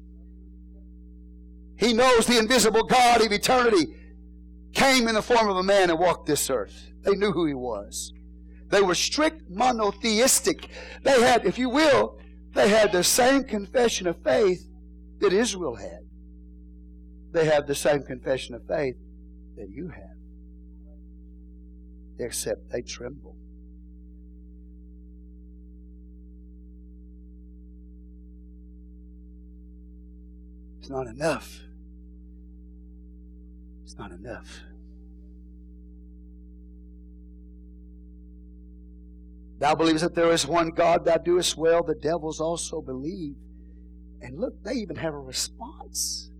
He 1.77 1.93
knows 1.93 2.25
the 2.25 2.39
invisible 2.39 2.83
God 2.83 3.23
of 3.23 3.31
eternity 3.31 3.95
came 4.73 5.07
in 5.07 5.15
the 5.15 5.21
form 5.21 5.49
of 5.49 5.57
a 5.57 5.63
man 5.63 5.89
and 5.89 5.99
walked 5.99 6.25
this 6.27 6.49
earth. 6.49 6.91
They 7.03 7.15
knew 7.15 7.31
who 7.31 7.45
he 7.45 7.53
was. 7.53 8.13
They 8.69 8.81
were 8.81 8.95
strict 8.95 9.43
monotheistic. 9.49 10.69
They 11.03 11.21
had, 11.21 11.45
if 11.45 11.57
you 11.57 11.69
will, 11.69 12.19
they 12.53 12.69
had 12.69 12.91
the 12.91 13.03
same 13.03 13.43
confession 13.43 14.07
of 14.07 14.21
faith 14.23 14.67
that 15.19 15.33
Israel 15.33 15.75
had. 15.75 15.99
They 17.31 17.45
have 17.45 17.67
the 17.67 17.75
same 17.75 18.03
confession 18.03 18.55
of 18.55 18.65
faith 18.67 18.95
that 19.55 19.69
you 19.69 19.89
have. 19.89 20.17
Except 22.19 22.69
they 22.71 22.81
tremble. 22.81 23.35
It's 30.87 30.93
not 30.93 31.07
enough. 31.07 31.59
It's 33.83 33.97
not 33.97 34.11
enough. 34.11 34.61
Thou 39.59 39.75
believest 39.75 40.05
that 40.05 40.15
there 40.15 40.31
is 40.31 40.47
one 40.47 40.69
God, 40.69 41.03
thou 41.03 41.17
doest 41.17 41.57
well. 41.57 41.83
The 41.83 41.93
devils 41.93 42.39
also 42.39 42.81
believe. 42.81 43.35
And 44.21 44.39
look, 44.39 44.63
they 44.63 44.75
even 44.75 44.95
have 44.95 45.13
a 45.13 45.19
response. 45.19 46.31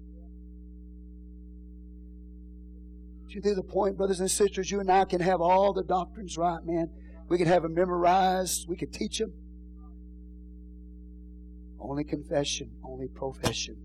Do 3.28 3.34
you 3.34 3.42
see 3.42 3.54
the 3.54 3.64
point, 3.64 3.98
brothers 3.98 4.22
and 4.22 4.32
sisters? 4.32 4.72
You 4.72 4.80
and 4.80 4.90
I 4.90 5.04
can 5.04 5.20
have 5.20 5.42
all 5.42 5.74
the 5.74 5.84
doctrines 5.84 6.38
right, 6.38 6.64
man. 6.64 6.90
We 7.28 7.38
can 7.38 7.48
have 7.48 7.64
them 7.64 7.74
memorized. 7.74 8.70
We 8.70 8.78
can 8.78 8.92
teach 8.92 9.18
them. 9.18 9.34
Only 11.82 12.06
confession, 12.06 12.72
only 12.82 13.10
profession. 13.10 13.76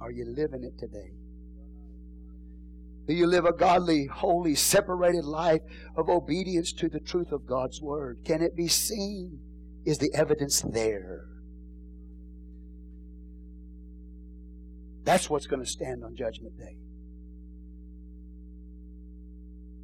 Are 0.00 0.10
you 0.10 0.24
living 0.24 0.64
it 0.64 0.78
today? 0.78 1.12
Do 3.06 3.14
you 3.14 3.26
live 3.26 3.44
a 3.44 3.52
godly, 3.52 4.06
holy, 4.06 4.54
separated 4.54 5.24
life 5.24 5.62
of 5.96 6.08
obedience 6.08 6.72
to 6.74 6.88
the 6.88 7.00
truth 7.00 7.32
of 7.32 7.46
God's 7.46 7.80
Word? 7.82 8.18
Can 8.24 8.42
it 8.42 8.56
be 8.56 8.68
seen? 8.68 9.40
Is 9.84 9.98
the 9.98 10.10
evidence 10.14 10.62
there? 10.62 11.24
That's 15.04 15.28
what's 15.28 15.46
going 15.46 15.64
to 15.64 15.68
stand 15.68 16.04
on 16.04 16.14
Judgment 16.14 16.56
Day. 16.56 16.76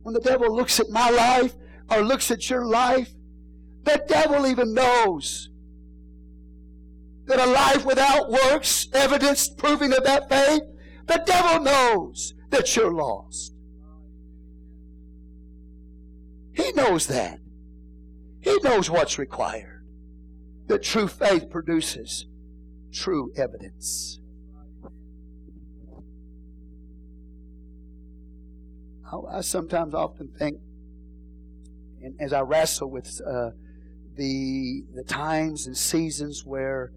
When 0.03 0.15
the 0.15 0.21
devil 0.21 0.55
looks 0.55 0.79
at 0.79 0.89
my 0.91 1.11
life 1.11 1.55
or 1.91 2.05
looks 2.05 2.31
at 2.31 2.49
your 2.49 2.65
life, 2.65 3.11
the 3.83 4.05
devil 4.07 4.47
even 4.47 4.73
knows 4.73 5.51
that 7.27 7.41
a 7.41 7.47
life 7.47 7.85
without 7.85 8.31
works, 8.31 8.89
evidence 8.93 9.49
proving 9.49 9.93
of 9.93 10.05
that 10.05 10.29
faith, 10.29 10.63
the 11.07 11.23
devil 11.27 11.63
knows 11.63 12.35
that 12.51 12.75
you're 12.75 12.93
lost. 12.93 13.53
He 16.53 16.73
knows 16.73 17.07
that. 17.09 17.39
He 18.41 18.57
knows 18.63 18.89
what's 18.89 19.19
required. 19.19 19.85
That 20.69 20.83
true 20.83 21.09
faith 21.09 21.51
produces 21.51 22.27
true 22.93 23.33
evidence. 23.37 24.21
I, 29.31 29.41
sometimes 29.41 29.95
often 29.95 30.29
think, 30.37 30.59
and 32.03 32.15
as 32.21 32.33
I 32.33 32.41
wrestle 32.41 32.91
with 32.91 33.21
uh, 33.25 33.51
the 34.17 34.85
the 34.95 35.05
times 35.05 35.67
and 35.67 35.77
seasons 35.77 36.45
where 36.45 36.93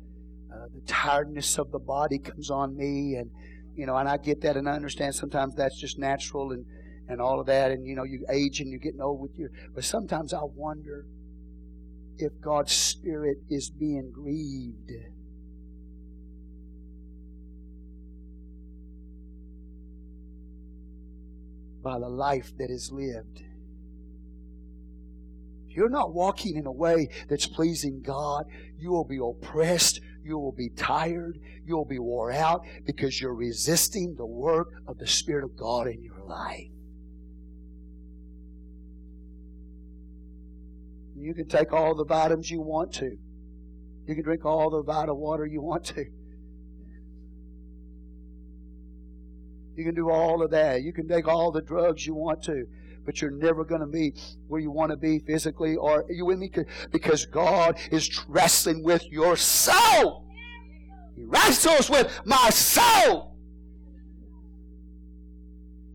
the 0.73 0.81
tiredness 0.87 1.57
of 1.57 1.71
the 1.71 1.79
body 1.79 2.19
comes 2.19 2.49
on 2.49 2.75
me, 2.75 3.15
and 3.15 3.29
you 3.75 3.85
know, 3.85 3.95
and 3.95 4.09
I 4.09 4.17
get 4.17 4.41
that, 4.41 4.57
and 4.57 4.67
I 4.67 4.73
understand 4.73 5.15
sometimes 5.15 5.55
that's 5.55 5.79
just 5.79 5.99
natural, 5.99 6.51
and 6.51 6.65
and 7.09 7.19
all 7.19 7.39
of 7.39 7.47
that, 7.47 7.71
and 7.71 7.85
you 7.85 7.95
know, 7.95 8.03
you 8.03 8.25
age 8.29 8.61
and 8.61 8.69
you're 8.69 8.79
getting 8.79 9.01
old 9.01 9.19
with 9.19 9.37
your. 9.37 9.49
But 9.73 9.83
sometimes 9.83 10.33
I 10.33 10.41
wonder 10.43 11.05
if 12.17 12.31
God's 12.39 12.71
Spirit 12.71 13.37
is 13.49 13.69
being 13.69 14.11
grieved. 14.13 14.91
By 21.81 21.97
the 21.97 22.09
life 22.09 22.51
that 22.57 22.69
is 22.69 22.91
lived. 22.91 23.41
If 25.69 25.75
you're 25.75 25.89
not 25.89 26.13
walking 26.13 26.57
in 26.57 26.65
a 26.65 26.71
way 26.71 27.09
that's 27.29 27.47
pleasing 27.47 28.01
God, 28.01 28.45
you 28.77 28.91
will 28.91 29.05
be 29.05 29.17
oppressed, 29.17 30.01
you 30.29 30.37
will 30.37 30.53
be 30.53 30.69
tired. 30.69 31.39
You 31.65 31.75
will 31.75 31.85
be 31.85 31.99
wore 31.99 32.31
out 32.31 32.61
because 32.85 33.19
you're 33.19 33.35
resisting 33.35 34.15
the 34.15 34.25
work 34.25 34.67
of 34.87 34.97
the 34.97 35.07
Spirit 35.07 35.43
of 35.43 35.57
God 35.57 35.87
in 35.87 36.01
your 36.03 36.23
life. 36.25 36.69
You 41.17 41.33
can 41.33 41.49
take 41.49 41.73
all 41.73 41.95
the 41.95 42.05
vitamins 42.05 42.49
you 42.49 42.61
want 42.61 42.93
to. 42.93 43.17
You 44.07 44.15
can 44.15 44.23
drink 44.23 44.45
all 44.45 44.69
the 44.69 44.83
vital 44.83 45.19
water 45.19 45.45
you 45.45 45.61
want 45.61 45.83
to. 45.85 46.05
You 49.75 49.83
can 49.83 49.95
do 49.95 50.09
all 50.09 50.43
of 50.43 50.51
that. 50.51 50.81
You 50.83 50.93
can 50.93 51.07
take 51.07 51.27
all 51.27 51.51
the 51.51 51.61
drugs 51.61 52.05
you 52.05 52.13
want 52.13 52.43
to 52.43 52.65
but 53.09 53.23
you're 53.23 53.31
never 53.31 53.65
going 53.65 53.81
to 53.81 53.87
be 53.87 54.13
where 54.49 54.61
you 54.61 54.69
want 54.69 54.91
to 54.91 54.95
be 54.95 55.17
physically. 55.17 55.75
Or 55.75 56.05
you 56.09 56.25
with 56.25 56.37
me? 56.37 56.51
Because 56.91 57.25
God 57.25 57.75
is 57.91 58.23
wrestling 58.27 58.83
with 58.83 59.03
your 59.09 59.35
soul. 59.35 60.27
He 61.15 61.23
wrestles 61.25 61.89
with 61.89 62.07
my 62.23 62.51
soul. 62.51 63.35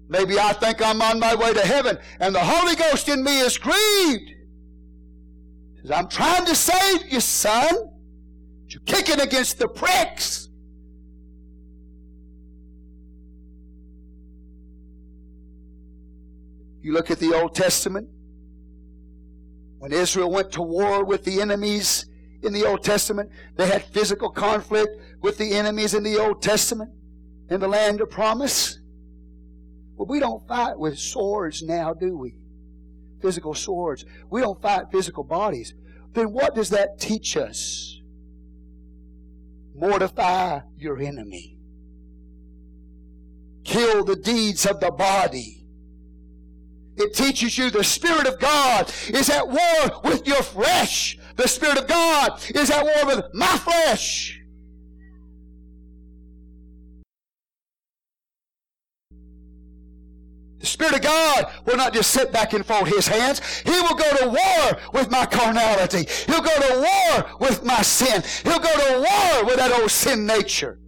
Maybe 0.08 0.40
I 0.40 0.54
think 0.54 0.84
I'm 0.84 1.00
on 1.00 1.20
my 1.20 1.36
way 1.36 1.54
to 1.54 1.60
heaven 1.60 1.98
and 2.18 2.34
the 2.34 2.40
Holy 2.40 2.74
Ghost 2.74 3.08
in 3.08 3.22
me 3.22 3.38
is 3.38 3.58
grieved. 3.58 4.32
Says, 5.82 5.92
I'm 5.92 6.08
trying 6.08 6.46
to 6.46 6.54
save 6.56 7.12
you, 7.12 7.20
son. 7.20 7.92
You're 8.66 8.82
kicking 8.86 9.20
against 9.20 9.60
the 9.60 9.68
pricks. 9.68 10.43
You 16.84 16.92
look 16.92 17.10
at 17.10 17.18
the 17.18 17.32
Old 17.32 17.54
Testament. 17.54 18.10
When 19.78 19.90
Israel 19.90 20.30
went 20.30 20.52
to 20.52 20.60
war 20.60 21.02
with 21.02 21.24
the 21.24 21.40
enemies 21.40 22.04
in 22.42 22.52
the 22.52 22.66
Old 22.66 22.84
Testament, 22.84 23.30
they 23.56 23.66
had 23.66 23.86
physical 23.86 24.28
conflict 24.28 24.90
with 25.22 25.38
the 25.38 25.54
enemies 25.54 25.94
in 25.94 26.02
the 26.02 26.18
Old 26.18 26.42
Testament 26.42 26.90
in 27.48 27.60
the 27.60 27.68
land 27.68 28.02
of 28.02 28.10
promise. 28.10 28.80
But 29.96 30.08
we 30.08 30.20
don't 30.20 30.46
fight 30.46 30.78
with 30.78 30.98
swords 30.98 31.62
now, 31.62 31.94
do 31.94 32.18
we? 32.18 32.34
Physical 33.22 33.54
swords. 33.54 34.04
We 34.28 34.42
don't 34.42 34.60
fight 34.60 34.92
physical 34.92 35.24
bodies. 35.24 35.72
Then 36.12 36.34
what 36.34 36.54
does 36.54 36.68
that 36.68 37.00
teach 37.00 37.38
us? 37.38 37.98
Mortify 39.74 40.60
your 40.76 41.00
enemy. 41.00 41.56
Kill 43.64 44.04
the 44.04 44.16
deeds 44.16 44.66
of 44.66 44.80
the 44.80 44.90
body 44.90 45.63
It 46.96 47.14
teaches 47.14 47.58
you 47.58 47.70
the 47.70 47.82
Spirit 47.82 48.26
of 48.26 48.38
God 48.38 48.92
is 49.08 49.28
at 49.28 49.46
war 49.46 50.00
with 50.04 50.26
your 50.26 50.42
flesh. 50.42 51.18
The 51.36 51.48
Spirit 51.48 51.78
of 51.78 51.88
God 51.88 52.40
is 52.54 52.70
at 52.70 52.84
war 52.84 53.06
with 53.06 53.24
my 53.34 53.46
flesh. 53.58 54.40
The 60.60 60.66
Spirit 60.66 60.94
of 60.94 61.02
God 61.02 61.52
will 61.66 61.76
not 61.76 61.92
just 61.92 62.10
sit 62.10 62.32
back 62.32 62.54
and 62.54 62.64
fold 62.64 62.88
His 62.88 63.06
hands. 63.06 63.40
He 63.64 63.70
will 63.70 63.96
go 63.96 64.16
to 64.16 64.28
war 64.28 64.80
with 64.94 65.10
my 65.10 65.26
carnality. 65.26 66.06
He'll 66.26 66.40
go 66.40 66.58
to 66.58 66.78
war 66.78 67.38
with 67.40 67.64
my 67.64 67.82
sin. 67.82 68.22
He'll 68.44 68.60
go 68.60 68.72
to 68.72 68.98
war 69.00 69.44
with 69.44 69.56
that 69.56 69.78
old 69.78 69.90
sin 69.90 70.24
nature. 70.24 70.78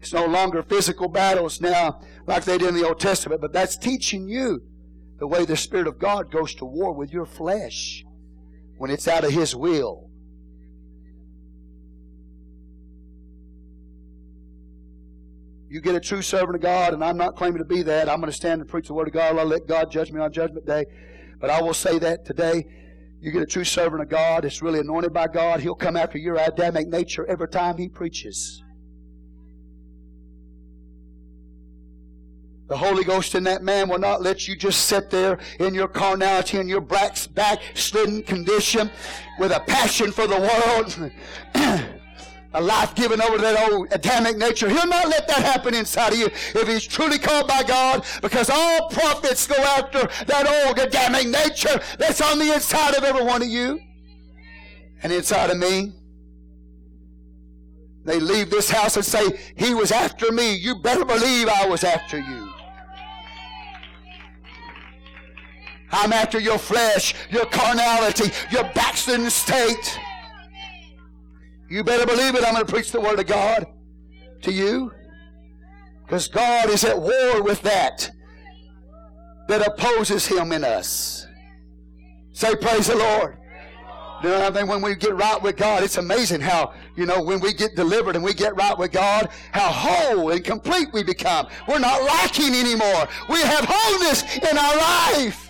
It's 0.00 0.12
no 0.12 0.26
longer 0.26 0.62
physical 0.62 1.08
battles 1.08 1.60
now 1.60 2.00
like 2.26 2.44
they 2.44 2.58
did 2.58 2.70
in 2.70 2.74
the 2.74 2.86
Old 2.86 2.98
Testament, 2.98 3.40
but 3.40 3.52
that's 3.52 3.76
teaching 3.76 4.26
you 4.26 4.62
the 5.18 5.26
way 5.26 5.44
the 5.44 5.56
Spirit 5.56 5.86
of 5.86 5.98
God 5.98 6.30
goes 6.30 6.54
to 6.56 6.64
war 6.64 6.92
with 6.92 7.12
your 7.12 7.26
flesh 7.26 8.04
when 8.78 8.90
it's 8.90 9.08
out 9.08 9.24
of 9.24 9.30
His 9.30 9.54
will. 9.54 10.10
You 15.68 15.80
get 15.80 15.94
a 15.94 16.00
true 16.00 16.22
servant 16.22 16.54
of 16.54 16.62
God, 16.62 16.94
and 16.94 17.02
I'm 17.02 17.16
not 17.16 17.34
claiming 17.36 17.58
to 17.58 17.64
be 17.64 17.82
that. 17.82 18.08
I'm 18.08 18.20
going 18.20 18.30
to 18.30 18.36
stand 18.36 18.60
and 18.60 18.70
preach 18.70 18.86
the 18.86 18.94
Word 18.94 19.08
of 19.08 19.14
God. 19.14 19.36
I'll 19.36 19.44
let 19.44 19.66
God 19.66 19.90
judge 19.90 20.12
me 20.12 20.20
on 20.20 20.32
Judgment 20.32 20.64
Day. 20.64 20.84
But 21.40 21.50
I 21.50 21.60
will 21.60 21.74
say 21.74 21.98
that 21.98 22.24
today. 22.24 22.64
You 23.20 23.32
get 23.32 23.42
a 23.42 23.46
true 23.46 23.64
servant 23.64 24.02
of 24.02 24.08
God, 24.08 24.44
it's 24.44 24.62
really 24.62 24.78
anointed 24.78 25.12
by 25.12 25.26
God. 25.26 25.60
He'll 25.60 25.74
come 25.74 25.96
after 25.96 26.18
your 26.18 26.36
Adamic 26.36 26.86
nature 26.86 27.26
every 27.26 27.48
time 27.48 27.78
he 27.78 27.88
preaches. 27.88 28.62
The 32.68 32.76
Holy 32.76 33.04
Ghost 33.04 33.34
in 33.36 33.44
that 33.44 33.62
man 33.62 33.88
will 33.88 33.98
not 33.98 34.22
let 34.22 34.48
you 34.48 34.56
just 34.56 34.86
sit 34.86 35.08
there 35.08 35.38
in 35.60 35.72
your 35.72 35.86
carnality 35.86 36.58
and 36.58 36.68
your 36.68 36.80
black 36.80 37.16
backslidden 37.34 38.24
condition 38.24 38.90
with 39.38 39.52
a 39.52 39.60
passion 39.60 40.10
for 40.10 40.26
the 40.26 40.40
world. 40.40 41.12
a 42.54 42.60
life 42.60 42.94
given 42.94 43.20
over 43.20 43.36
to 43.36 43.42
that 43.42 43.70
old 43.70 43.92
Adamic 43.92 44.36
nature. 44.36 44.68
He'll 44.68 44.86
not 44.86 45.08
let 45.08 45.28
that 45.28 45.42
happen 45.44 45.74
inside 45.74 46.14
of 46.14 46.18
you 46.18 46.26
if 46.26 46.66
he's 46.66 46.84
truly 46.84 47.18
called 47.18 47.46
by 47.46 47.62
God 47.62 48.04
because 48.22 48.50
all 48.50 48.88
prophets 48.88 49.46
go 49.46 49.56
after 49.62 50.08
that 50.24 50.66
old 50.66 50.78
Adamic 50.78 51.28
nature 51.28 51.80
that's 51.98 52.20
on 52.20 52.38
the 52.38 52.52
inside 52.52 52.96
of 52.96 53.04
every 53.04 53.24
one 53.24 53.42
of 53.42 53.48
you 53.48 53.78
and 55.02 55.12
inside 55.12 55.50
of 55.50 55.58
me. 55.58 55.92
They 58.04 58.20
leave 58.20 58.50
this 58.50 58.70
house 58.70 58.96
and 58.96 59.04
say, 59.04 59.38
He 59.56 59.74
was 59.74 59.92
after 59.92 60.32
me. 60.32 60.54
You 60.54 60.76
better 60.76 61.04
believe 61.04 61.48
I 61.48 61.66
was 61.66 61.84
after 61.84 62.18
you. 62.18 62.55
I'm 65.96 66.12
after 66.12 66.38
your 66.38 66.58
flesh, 66.58 67.14
your 67.30 67.46
carnality, 67.46 68.30
your 68.50 68.64
backslidden 68.74 69.30
state. 69.30 69.98
You 71.68 71.82
better 71.82 72.06
believe 72.06 72.34
it. 72.34 72.44
I'm 72.44 72.54
going 72.54 72.66
to 72.66 72.72
preach 72.72 72.92
the 72.92 73.00
Word 73.00 73.18
of 73.18 73.26
God 73.26 73.66
to 74.42 74.52
you. 74.52 74.92
Because 76.04 76.28
God 76.28 76.68
is 76.70 76.84
at 76.84 77.00
war 77.00 77.42
with 77.42 77.62
that 77.62 78.10
that 79.48 79.66
opposes 79.66 80.26
Him 80.26 80.52
in 80.52 80.62
us. 80.62 81.26
Say, 82.32 82.54
Praise 82.54 82.86
the 82.86 82.96
Lord. 82.96 83.38
You 84.22 84.30
know, 84.30 84.40
what 84.40 84.56
I 84.56 84.60
mean? 84.60 84.68
when 84.68 84.82
we 84.82 84.94
get 84.94 85.14
right 85.14 85.40
with 85.42 85.56
God, 85.56 85.82
it's 85.82 85.98
amazing 85.98 86.40
how, 86.40 86.72
you 86.96 87.04
know, 87.04 87.22
when 87.22 87.38
we 87.38 87.52
get 87.52 87.76
delivered 87.76 88.16
and 88.16 88.24
we 88.24 88.32
get 88.32 88.56
right 88.56 88.76
with 88.76 88.90
God, 88.90 89.28
how 89.52 89.70
whole 89.70 90.30
and 90.30 90.42
complete 90.42 90.88
we 90.92 91.02
become. 91.02 91.46
We're 91.68 91.78
not 91.78 92.02
lacking 92.02 92.54
anymore. 92.54 93.08
We 93.28 93.40
have 93.42 93.66
wholeness 93.68 94.22
in 94.36 94.56
our 94.56 94.76
life. 94.76 95.45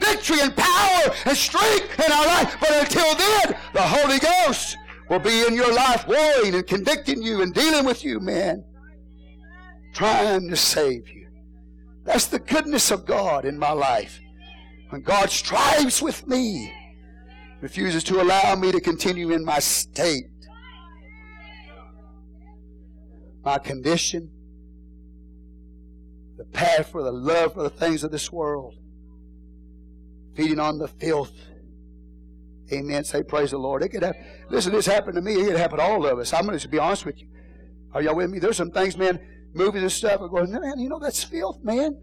Victory 0.00 0.40
and 0.40 0.56
power 0.56 1.14
and 1.26 1.36
strength 1.36 1.98
in 1.98 2.12
our 2.12 2.26
life. 2.26 2.56
But 2.60 2.70
until 2.70 3.14
then, 3.14 3.56
the 3.72 3.82
Holy 3.82 4.18
Ghost 4.18 4.76
will 5.08 5.18
be 5.18 5.46
in 5.46 5.54
your 5.54 5.72
life 5.72 6.06
warring 6.06 6.54
and 6.54 6.66
convicting 6.66 7.22
you 7.22 7.42
and 7.42 7.52
dealing 7.54 7.84
with 7.84 8.04
you, 8.04 8.20
man. 8.20 8.64
Trying 9.94 10.48
to 10.48 10.56
save 10.56 11.08
you. 11.08 11.28
That's 12.04 12.26
the 12.26 12.38
goodness 12.38 12.90
of 12.90 13.04
God 13.04 13.44
in 13.44 13.58
my 13.58 13.72
life. 13.72 14.20
When 14.90 15.02
God 15.02 15.30
strives 15.30 16.00
with 16.00 16.26
me, 16.26 16.72
refuses 17.60 18.04
to 18.04 18.22
allow 18.22 18.54
me 18.54 18.72
to 18.72 18.80
continue 18.80 19.30
in 19.32 19.44
my 19.44 19.58
state, 19.58 20.30
my 23.44 23.58
condition, 23.58 24.30
the 26.38 26.44
path 26.44 26.90
for 26.90 27.02
the 27.02 27.12
love 27.12 27.54
for 27.54 27.62
the 27.62 27.70
things 27.70 28.04
of 28.04 28.10
this 28.10 28.30
world, 28.32 28.77
feeding 30.38 30.60
on 30.60 30.78
the 30.78 30.88
filth 30.88 31.32
Amen. 32.72 33.04
Say 33.04 33.22
praise 33.22 33.52
the 33.52 33.58
Lord. 33.58 33.82
It 33.82 33.88
could 33.88 34.02
have. 34.02 34.16
Listen, 34.50 34.72
this 34.72 34.86
happened 34.86 35.14
to 35.14 35.22
me. 35.22 35.34
It 35.34 35.46
could 35.46 35.56
happen 35.56 35.78
to 35.78 35.84
all 35.84 36.04
of 36.06 36.18
us. 36.18 36.32
I'm 36.32 36.46
going 36.46 36.58
to 36.58 36.68
be 36.68 36.78
honest 36.78 37.06
with 37.06 37.20
you. 37.20 37.28
Are 37.92 38.02
y'all 38.02 38.14
with 38.14 38.30
me? 38.30 38.38
There's 38.38 38.58
some 38.58 38.70
things, 38.70 38.96
man, 38.96 39.18
movies 39.54 39.82
and 39.82 39.92
stuff. 39.92 40.20
I'm 40.20 40.28
going, 40.28 40.52
man, 40.52 40.78
you 40.78 40.88
know 40.88 40.98
that's 40.98 41.24
filth, 41.24 41.62
man. 41.62 41.98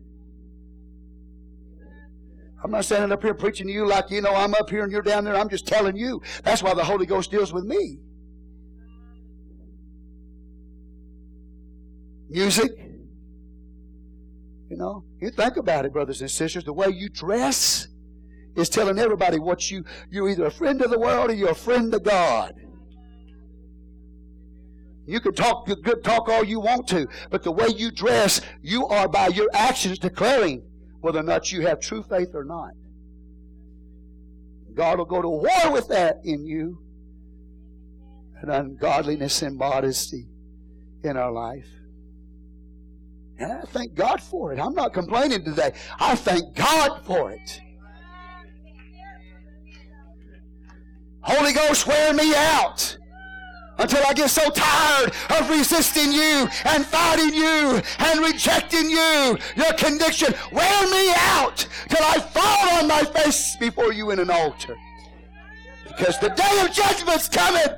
I'm 2.63 2.71
not 2.71 2.83
standing 2.83 3.11
up 3.11 3.21
here 3.21 3.35
preaching 3.35 3.67
to 3.67 3.73
you 3.73 3.85
like 3.85 4.09
you 4.09 4.21
know 4.21 4.33
I'm 4.33 4.55
up 4.55 4.71
here 4.71 4.81
and 4.83 4.91
you're 4.91 5.03
down 5.03 5.23
there. 5.23 5.35
I'm 5.35 5.49
just 5.49 5.67
telling 5.67 5.95
you. 5.95 6.19
That's 6.43 6.63
why 6.63 6.73
the 6.73 6.83
Holy 6.83 7.05
Ghost 7.05 7.29
deals 7.29 7.53
with 7.53 7.63
me. 7.63 7.99
Music. 12.27 12.71
You 14.71 14.77
know, 14.77 15.03
you 15.21 15.29
think 15.29 15.57
about 15.57 15.85
it, 15.85 15.93
brothers 15.93 16.21
and 16.21 16.31
sisters. 16.31 16.63
The 16.63 16.73
way 16.73 16.87
you 16.89 17.07
dress 17.07 17.87
is 18.55 18.69
telling 18.69 18.99
everybody 18.99 19.39
what 19.39 19.69
you, 19.69 19.83
you're 20.09 20.29
either 20.29 20.45
a 20.45 20.51
friend 20.51 20.81
of 20.81 20.89
the 20.89 20.99
world 20.99 21.29
or 21.29 21.33
you're 21.33 21.49
a 21.49 21.55
friend 21.55 21.93
of 21.93 22.03
God. 22.03 22.53
You 25.07 25.19
can 25.19 25.33
talk 25.33 25.67
good 25.67 26.03
talk 26.03 26.29
all 26.29 26.43
you 26.43 26.59
want 26.59 26.87
to, 26.87 27.07
but 27.29 27.43
the 27.43 27.51
way 27.51 27.67
you 27.67 27.91
dress, 27.91 28.41
you 28.61 28.87
are 28.87 29.07
by 29.07 29.27
your 29.27 29.49
actions 29.53 29.99
declaring 29.99 30.63
whether 31.01 31.19
or 31.19 31.23
not 31.23 31.51
you 31.51 31.61
have 31.61 31.79
true 31.79 32.01
faith 32.01 32.29
or 32.33 32.43
not. 32.43 32.71
God 34.73 34.97
will 34.97 35.05
go 35.05 35.21
to 35.21 35.29
war 35.29 35.71
with 35.71 35.87
that 35.89 36.17
in 36.23 36.45
you. 36.45 36.81
And 38.41 38.51
ungodliness 38.51 39.41
and 39.41 39.57
modesty 39.57 40.27
in 41.03 41.17
our 41.17 41.31
life. 41.31 41.67
And 43.37 43.51
I 43.51 43.61
thank 43.61 43.95
God 43.95 44.21
for 44.21 44.53
it. 44.53 44.59
I'm 44.59 44.73
not 44.73 44.93
complaining 44.93 45.43
today. 45.43 45.71
I 45.99 46.15
thank 46.15 46.55
God 46.55 47.05
for 47.05 47.31
it. 47.31 47.61
Holy 51.25 51.53
Ghost, 51.53 51.87
wear 51.87 52.13
me 52.13 52.35
out 52.35 52.97
until 53.79 54.03
I 54.05 54.13
get 54.13 54.29
so 54.29 54.47
tired 54.51 55.11
of 55.31 55.49
resisting 55.49 56.11
you 56.11 56.47
and 56.65 56.85
fighting 56.85 57.33
you 57.33 57.81
and 57.99 58.19
rejecting 58.21 58.89
you, 58.89 59.37
your 59.55 59.73
conviction. 59.73 60.33
Wear 60.51 60.91
me 60.91 61.13
out 61.15 61.67
till 61.89 62.05
I 62.05 62.19
fall 62.19 62.79
on 62.79 62.87
my 62.87 63.03
face 63.03 63.55
before 63.59 63.91
you 63.91 64.11
in 64.11 64.19
an 64.19 64.29
altar. 64.29 64.75
Because 65.83 66.19
the 66.19 66.29
day 66.29 66.61
of 66.61 66.71
judgment's 66.71 67.27
coming. 67.27 67.75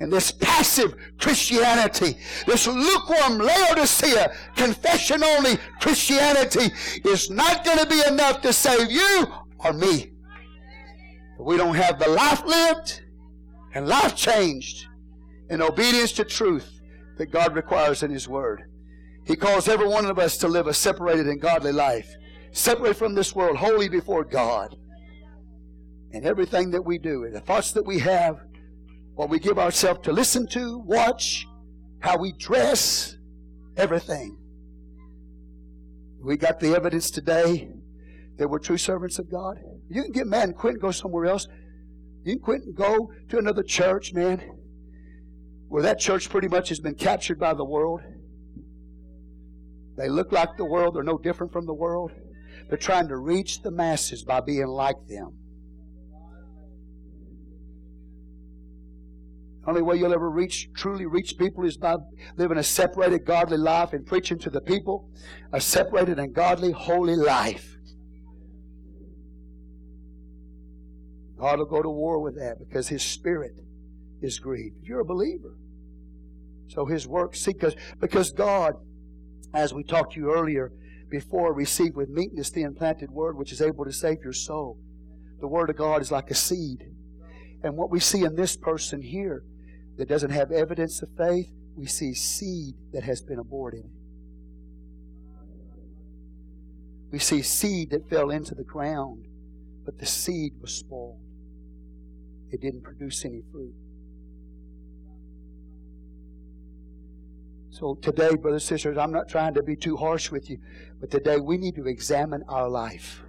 And 0.00 0.12
this 0.12 0.30
passive 0.30 0.94
Christianity, 1.18 2.18
this 2.46 2.66
lukewarm 2.66 3.38
Laodicea, 3.38 4.34
confession 4.54 5.22
only 5.22 5.56
Christianity 5.80 6.74
is 7.04 7.30
not 7.30 7.64
going 7.64 7.78
to 7.78 7.86
be 7.86 8.02
enough 8.06 8.42
to 8.42 8.52
save 8.52 8.90
you 8.90 9.26
or 9.58 9.72
me. 9.72 10.15
We 11.38 11.56
don't 11.56 11.74
have 11.74 11.98
the 11.98 12.08
life 12.08 12.44
lived 12.44 13.02
and 13.74 13.86
life 13.86 14.16
changed 14.16 14.86
in 15.50 15.60
obedience 15.60 16.12
to 16.12 16.24
truth 16.24 16.80
that 17.18 17.26
God 17.26 17.54
requires 17.54 18.02
in 18.02 18.10
His 18.10 18.28
Word. 18.28 18.62
He 19.26 19.36
calls 19.36 19.68
every 19.68 19.88
one 19.88 20.06
of 20.06 20.18
us 20.18 20.36
to 20.38 20.48
live 20.48 20.66
a 20.66 20.74
separated 20.74 21.26
and 21.26 21.40
godly 21.40 21.72
life, 21.72 22.14
separate 22.52 22.96
from 22.96 23.14
this 23.14 23.34
world, 23.34 23.56
holy 23.56 23.88
before 23.88 24.24
God. 24.24 24.74
And 26.12 26.24
everything 26.24 26.70
that 26.70 26.82
we 26.82 26.98
do, 26.98 27.24
and 27.24 27.34
the 27.34 27.40
thoughts 27.40 27.72
that 27.72 27.84
we 27.84 27.98
have, 27.98 28.38
what 29.14 29.28
we 29.28 29.38
give 29.38 29.58
ourselves 29.58 30.00
to 30.04 30.12
listen 30.12 30.46
to, 30.48 30.78
watch, 30.78 31.46
how 32.00 32.16
we 32.16 32.32
dress, 32.32 33.16
everything. 33.76 34.38
We 36.22 36.36
got 36.36 36.60
the 36.60 36.74
evidence 36.74 37.10
today 37.10 37.68
that 38.38 38.48
we're 38.48 38.58
true 38.58 38.78
servants 38.78 39.18
of 39.18 39.30
God. 39.30 39.58
You 39.88 40.02
can 40.02 40.12
get 40.12 40.26
mad 40.26 40.44
and 40.44 40.56
quit 40.56 40.74
and 40.74 40.82
go 40.82 40.90
somewhere 40.90 41.26
else. 41.26 41.46
You 42.24 42.34
can 42.34 42.42
quit 42.42 42.62
and 42.62 42.74
go 42.74 43.12
to 43.28 43.38
another 43.38 43.62
church, 43.62 44.12
man, 44.12 44.42
where 45.68 45.82
that 45.82 45.98
church 45.98 46.28
pretty 46.28 46.48
much 46.48 46.68
has 46.70 46.80
been 46.80 46.94
captured 46.94 47.38
by 47.38 47.54
the 47.54 47.64
world. 47.64 48.00
They 49.96 50.08
look 50.08 50.32
like 50.32 50.56
the 50.56 50.64
world, 50.64 50.96
they're 50.96 51.02
no 51.02 51.18
different 51.18 51.52
from 51.52 51.66
the 51.66 51.74
world. 51.74 52.10
They're 52.68 52.78
trying 52.78 53.08
to 53.08 53.16
reach 53.16 53.62
the 53.62 53.70
masses 53.70 54.24
by 54.24 54.40
being 54.40 54.66
like 54.66 54.96
them. 55.08 55.38
Only 59.66 59.82
way 59.82 59.96
you'll 59.96 60.14
ever 60.14 60.30
reach, 60.30 60.68
truly 60.74 61.06
reach 61.06 61.38
people 61.38 61.64
is 61.64 61.76
by 61.76 61.96
living 62.36 62.58
a 62.58 62.62
separated, 62.62 63.24
godly 63.24 63.56
life 63.56 63.92
and 63.92 64.06
preaching 64.06 64.38
to 64.40 64.50
the 64.50 64.60
people 64.60 65.10
a 65.52 65.60
separated 65.60 66.18
and 66.18 66.32
godly, 66.32 66.70
holy 66.70 67.16
life. 67.16 67.75
God 71.38 71.58
will 71.58 71.66
go 71.66 71.82
to 71.82 71.90
war 71.90 72.20
with 72.20 72.36
that 72.36 72.58
because 72.58 72.88
His 72.88 73.02
Spirit 73.02 73.52
is 74.22 74.38
grieved. 74.38 74.76
You're 74.82 75.00
a 75.00 75.04
believer. 75.04 75.54
So 76.68 76.86
His 76.86 77.06
work, 77.06 77.36
see, 77.36 77.52
because, 77.52 77.76
because 78.00 78.32
God, 78.32 78.74
as 79.54 79.72
we 79.72 79.84
talked 79.84 80.14
to 80.14 80.20
you 80.20 80.32
earlier, 80.32 80.72
before 81.08 81.52
receive 81.52 81.94
with 81.94 82.08
meekness 82.08 82.50
the 82.50 82.62
implanted 82.62 83.10
word 83.10 83.36
which 83.36 83.52
is 83.52 83.62
able 83.62 83.84
to 83.84 83.92
save 83.92 84.18
your 84.22 84.32
soul. 84.32 84.78
The 85.40 85.46
word 85.46 85.70
of 85.70 85.76
God 85.76 86.00
is 86.02 86.10
like 86.10 86.30
a 86.30 86.34
seed. 86.34 86.84
And 87.62 87.76
what 87.76 87.90
we 87.90 88.00
see 88.00 88.22
in 88.22 88.34
this 88.34 88.56
person 88.56 89.02
here 89.02 89.42
that 89.98 90.08
doesn't 90.08 90.30
have 90.30 90.50
evidence 90.50 91.02
of 91.02 91.08
faith, 91.16 91.48
we 91.76 91.86
see 91.86 92.14
seed 92.14 92.74
that 92.92 93.02
has 93.04 93.22
been 93.22 93.38
aborted. 93.38 93.84
We 97.12 97.18
see 97.18 97.42
seed 97.42 97.90
that 97.90 98.08
fell 98.10 98.30
into 98.30 98.54
the 98.54 98.64
ground, 98.64 99.26
but 99.84 99.98
the 99.98 100.06
seed 100.06 100.54
was 100.60 100.74
spoiled. 100.74 101.20
It 102.56 102.62
didn't 102.62 102.84
produce 102.84 103.22
any 103.26 103.42
fruit. 103.52 103.74
So 107.68 107.98
today, 108.00 108.34
brothers 108.34 108.62
and 108.62 108.68
sisters, 108.68 108.96
I'm 108.96 109.12
not 109.12 109.28
trying 109.28 109.52
to 109.54 109.62
be 109.62 109.76
too 109.76 109.98
harsh 109.98 110.30
with 110.30 110.48
you, 110.48 110.56
but 110.98 111.10
today 111.10 111.36
we 111.38 111.58
need 111.58 111.74
to 111.74 111.86
examine 111.86 112.42
our 112.48 112.70
life. 112.70 113.22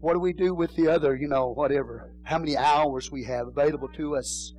What 0.00 0.14
do 0.14 0.18
we 0.18 0.32
do 0.32 0.52
with 0.52 0.74
the 0.74 0.88
other, 0.88 1.14
you 1.14 1.28
know, 1.28 1.52
whatever? 1.52 2.12
How 2.24 2.38
many 2.38 2.56
hours 2.56 3.12
we 3.12 3.22
have 3.22 3.46
available 3.46 3.88
to 3.94 4.16
us? 4.16 4.52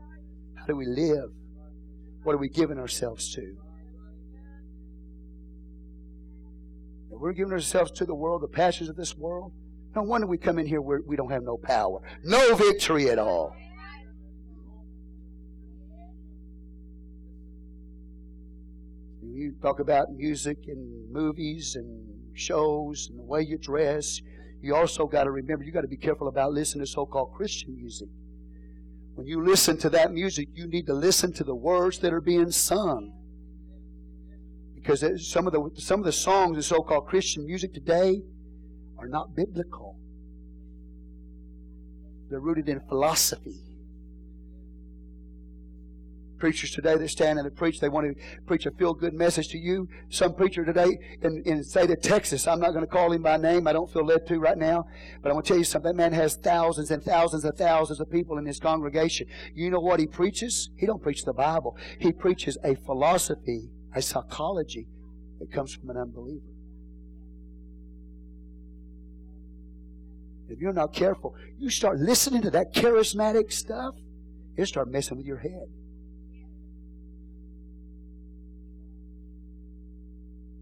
How 0.55 0.65
do 0.65 0.77
we 0.77 0.85
live? 0.85 1.29
What 2.23 2.35
are 2.35 2.37
we 2.37 2.47
giving 2.47 2.79
ourselves 2.79 3.35
to? 3.35 3.41
If 7.11 7.19
we're 7.19 7.33
giving 7.33 7.51
ourselves 7.51 7.91
to 7.91 8.05
the 8.05 8.15
world, 8.15 8.41
the 8.41 8.47
passions 8.47 8.87
of 8.87 8.95
this 8.95 9.17
world. 9.17 9.51
No 9.95 10.01
wonder 10.01 10.25
we 10.25 10.37
come 10.37 10.57
in 10.57 10.65
here 10.65 10.81
where 10.81 11.01
we 11.05 11.15
don't 11.15 11.31
have 11.31 11.43
no 11.43 11.57
power, 11.57 11.99
no 12.23 12.55
victory 12.55 13.09
at 13.09 13.19
all. 13.19 13.55
You 19.21 19.55
talk 19.61 19.79
about 19.79 20.11
music 20.11 20.57
and 20.67 21.11
movies 21.11 21.75
and 21.75 22.37
shows 22.37 23.07
and 23.09 23.19
the 23.19 23.23
way 23.23 23.41
you 23.41 23.57
dress. 23.57 24.19
You 24.61 24.75
also 24.75 25.05
got 25.05 25.25
to 25.25 25.31
remember, 25.31 25.63
you 25.63 25.71
got 25.71 25.81
to 25.81 25.87
be 25.87 25.97
careful 25.97 26.27
about 26.27 26.51
listening 26.53 26.85
to 26.85 26.91
so 26.91 27.05
called 27.05 27.33
Christian 27.35 27.75
music. 27.75 28.09
When 29.15 29.27
you 29.27 29.43
listen 29.43 29.77
to 29.79 29.89
that 29.91 30.11
music, 30.11 30.47
you 30.53 30.67
need 30.67 30.87
to 30.87 30.93
listen 30.93 31.33
to 31.33 31.43
the 31.43 31.55
words 31.55 31.99
that 31.99 32.13
are 32.13 32.21
being 32.21 32.51
sung. 32.51 33.13
Because 34.73 35.03
some 35.31 35.45
of 35.45 35.53
the, 35.53 35.69
some 35.75 35.99
of 35.99 36.05
the 36.05 36.11
songs 36.11 36.57
in 36.57 36.63
so 36.63 36.81
called 36.81 37.07
Christian 37.07 37.45
music 37.45 37.73
today 37.73 38.21
are 39.03 39.07
not 39.07 39.35
biblical, 39.35 39.97
they're 42.29 42.39
rooted 42.39 42.69
in 42.69 42.79
philosophy 42.87 43.59
preachers 46.43 46.71
today 46.71 46.97
that 46.97 47.07
stand 47.07 47.39
and 47.39 47.55
preach, 47.55 47.79
they 47.79 47.87
want 47.87 48.05
to 48.05 48.21
preach 48.45 48.65
a 48.65 48.71
feel 48.71 48.93
good 48.93 49.13
message 49.13 49.47
to 49.47 49.57
you. 49.57 49.87
Some 50.09 50.33
preacher 50.35 50.65
today 50.65 50.89
in, 51.21 51.41
in 51.45 51.59
of 51.59 52.01
Texas, 52.01 52.47
I'm 52.47 52.59
not 52.59 52.71
going 52.71 52.83
to 52.83 52.91
call 52.91 53.13
him 53.13 53.21
by 53.21 53.37
name, 53.37 53.65
I 53.65 53.71
don't 53.71 53.89
feel 53.89 54.05
led 54.05 54.27
to 54.27 54.39
right 54.39 54.57
now, 54.57 54.83
but 55.21 55.29
I'm 55.29 55.35
going 55.35 55.43
to 55.43 55.47
tell 55.47 55.57
you 55.57 55.63
something. 55.63 55.91
That 55.91 55.95
man 55.95 56.11
has 56.11 56.35
thousands 56.35 56.91
and 56.91 57.01
thousands 57.01 57.45
and 57.45 57.57
thousands 57.57 58.01
of 58.01 58.11
people 58.11 58.37
in 58.37 58.45
his 58.45 58.59
congregation. 58.59 59.27
You 59.55 59.69
know 59.69 59.79
what 59.79 60.01
he 60.01 60.05
preaches? 60.05 60.69
He 60.75 60.85
don't 60.85 61.01
preach 61.01 61.23
the 61.23 61.31
Bible. 61.31 61.77
He 61.99 62.11
preaches 62.11 62.57
a 62.61 62.75
philosophy, 62.75 63.69
a 63.95 64.01
psychology 64.01 64.87
that 65.39 65.49
comes 65.49 65.73
from 65.73 65.91
an 65.91 65.97
unbeliever. 65.97 66.52
If 70.53 70.59
you're 70.59 70.71
not 70.71 70.93
careful, 70.93 71.35
you 71.57 71.71
start 71.71 71.97
listening 71.97 72.43
to 72.43 72.51
that 72.51 72.75
charismatic 72.75 73.51
stuff, 73.51 73.95
it'll 74.55 74.67
start 74.67 74.87
messing 74.87 75.17
with 75.17 75.25
your 75.25 75.39
head. 75.39 75.65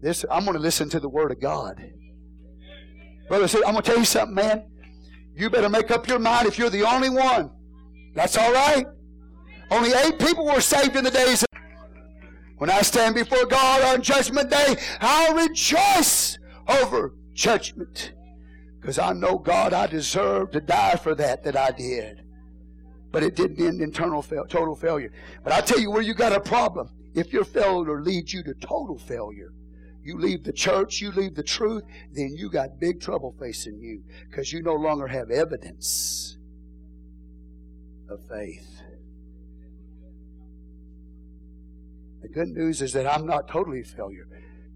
This, 0.00 0.24
I'm 0.30 0.44
going 0.44 0.56
to 0.56 0.62
listen 0.62 0.88
to 0.88 0.98
the 0.98 1.10
Word 1.10 1.30
of 1.30 1.42
God. 1.42 1.76
Brother, 3.28 3.46
see, 3.46 3.58
I'm 3.58 3.72
going 3.72 3.82
to 3.82 3.90
tell 3.90 3.98
you 3.98 4.06
something, 4.06 4.34
man. 4.34 4.64
You 5.36 5.50
better 5.50 5.68
make 5.68 5.90
up 5.90 6.08
your 6.08 6.18
mind 6.18 6.48
if 6.48 6.56
you're 6.56 6.70
the 6.70 6.84
only 6.84 7.10
one. 7.10 7.50
That's 8.14 8.38
all 8.38 8.52
right. 8.52 8.86
Only 9.70 9.92
eight 9.92 10.18
people 10.18 10.46
were 10.46 10.62
saved 10.62 10.96
in 10.96 11.04
the 11.04 11.10
days. 11.10 11.44
When 12.56 12.70
I 12.70 12.80
stand 12.80 13.14
before 13.14 13.44
God 13.44 13.82
on 13.94 14.00
Judgment 14.00 14.48
Day, 14.48 14.76
I'll 15.00 15.34
rejoice 15.34 16.38
over 16.66 17.14
judgment. 17.34 18.14
Because 18.82 18.98
I 18.98 19.12
know, 19.12 19.38
God, 19.38 19.72
I 19.72 19.86
deserve 19.86 20.50
to 20.50 20.60
die 20.60 20.96
for 20.96 21.14
that 21.14 21.44
that 21.44 21.56
I 21.56 21.70
did. 21.70 22.24
But 23.12 23.22
it 23.22 23.36
didn't 23.36 23.64
end 23.64 23.80
in 23.80 23.92
fail, 23.92 24.44
total 24.48 24.74
failure. 24.74 25.12
But 25.44 25.52
I 25.52 25.60
tell 25.60 25.78
you 25.78 25.92
where 25.92 26.02
you 26.02 26.14
got 26.14 26.32
a 26.32 26.40
problem. 26.40 26.90
If 27.14 27.32
your 27.32 27.44
failure 27.44 28.02
leads 28.02 28.32
you 28.32 28.42
to 28.42 28.54
total 28.54 28.98
failure, 28.98 29.52
you 30.02 30.18
leave 30.18 30.42
the 30.42 30.52
church, 30.52 31.00
you 31.00 31.12
leave 31.12 31.36
the 31.36 31.44
truth, 31.44 31.84
then 32.12 32.34
you 32.34 32.50
got 32.50 32.80
big 32.80 33.00
trouble 33.00 33.36
facing 33.38 33.78
you 33.78 34.02
because 34.28 34.52
you 34.52 34.62
no 34.62 34.74
longer 34.74 35.06
have 35.06 35.30
evidence 35.30 36.36
of 38.10 38.18
faith. 38.28 38.82
The 42.22 42.28
good 42.28 42.48
news 42.48 42.82
is 42.82 42.92
that 42.94 43.06
I'm 43.06 43.26
not 43.26 43.46
totally 43.46 43.82
a 43.82 43.84
failure. 43.84 44.26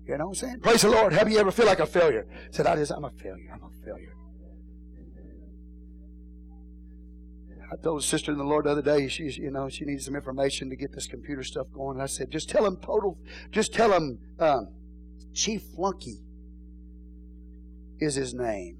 You 0.08 0.18
know 0.18 0.26
what 0.26 0.30
I'm 0.30 0.34
saying? 0.34 0.60
Praise 0.60 0.82
the 0.82 0.90
Lord. 0.90 1.12
Have 1.12 1.30
you 1.30 1.38
ever 1.38 1.50
feel 1.50 1.66
like 1.66 1.80
a 1.80 1.86
failure? 1.86 2.26
Said, 2.50 2.66
I 2.66 2.76
just, 2.76 2.92
I'm 2.92 3.04
a 3.04 3.10
failure. 3.10 3.50
I'm 3.52 3.62
a 3.62 3.84
failure. 3.84 4.12
I 7.72 7.76
told 7.82 8.00
a 8.00 8.04
sister 8.04 8.30
in 8.30 8.38
the 8.38 8.44
Lord 8.44 8.66
the 8.66 8.70
other 8.70 8.82
day, 8.82 9.08
she's, 9.08 9.36
you 9.36 9.50
know, 9.50 9.68
she 9.68 9.84
needs 9.84 10.04
some 10.04 10.14
information 10.14 10.70
to 10.70 10.76
get 10.76 10.92
this 10.92 11.08
computer 11.08 11.42
stuff 11.42 11.66
going. 11.72 11.96
And 11.96 12.02
I 12.02 12.06
said, 12.06 12.30
just 12.30 12.48
tell 12.48 12.64
him 12.64 12.76
total, 12.76 13.18
just 13.50 13.74
tell 13.74 13.92
him, 13.92 14.20
um, 14.38 14.68
Chief 15.34 15.62
Flunky 15.74 16.20
is 17.98 18.14
his 18.14 18.34
name. 18.34 18.78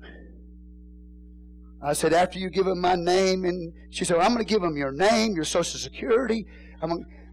I 1.83 1.95
said, 1.95 2.13
after 2.13 2.39
you 2.39 2.49
give 2.49 2.67
him 2.67 2.81
my 2.81 2.95
name, 2.95 3.45
and 3.45 3.73
she 3.91 4.05
said, 4.05 4.17
well, 4.17 4.27
I'm 4.27 4.33
going 4.33 4.45
to 4.45 4.51
give 4.51 4.63
him 4.63 4.77
your 4.77 4.93
name, 4.93 5.35
your 5.35 5.45
social 5.45 5.81
security. 5.81 6.47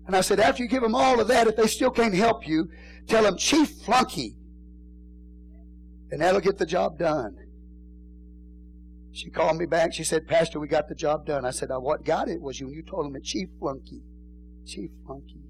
And 0.05 0.15
I 0.15 0.21
said, 0.21 0.39
after 0.39 0.63
you 0.63 0.69
give 0.69 0.81
them 0.81 0.95
all 0.95 1.19
of 1.19 1.27
that, 1.29 1.47
if 1.47 1.55
they 1.55 1.67
still 1.67 1.91
can't 1.91 2.13
help 2.13 2.47
you, 2.47 2.69
tell 3.07 3.23
them 3.23 3.37
Chief 3.37 3.69
Flunky. 3.85 4.35
And 6.11 6.21
that'll 6.21 6.41
get 6.41 6.57
the 6.57 6.65
job 6.65 6.99
done. 6.99 7.35
She 9.11 9.29
called 9.29 9.57
me 9.57 9.65
back. 9.65 9.93
She 9.93 10.03
said, 10.03 10.27
Pastor, 10.27 10.59
we 10.59 10.67
got 10.67 10.89
the 10.89 10.95
job 10.95 11.25
done. 11.25 11.45
I 11.45 11.51
said, 11.51 11.69
what 11.69 12.03
got 12.03 12.27
it 12.27 12.41
was 12.41 12.59
you. 12.59 12.69
You 12.69 12.83
told 12.83 13.05
them 13.05 13.21
Chief 13.21 13.47
Flunky. 13.59 14.01
Chief 14.65 14.89
Flunky. 15.05 15.43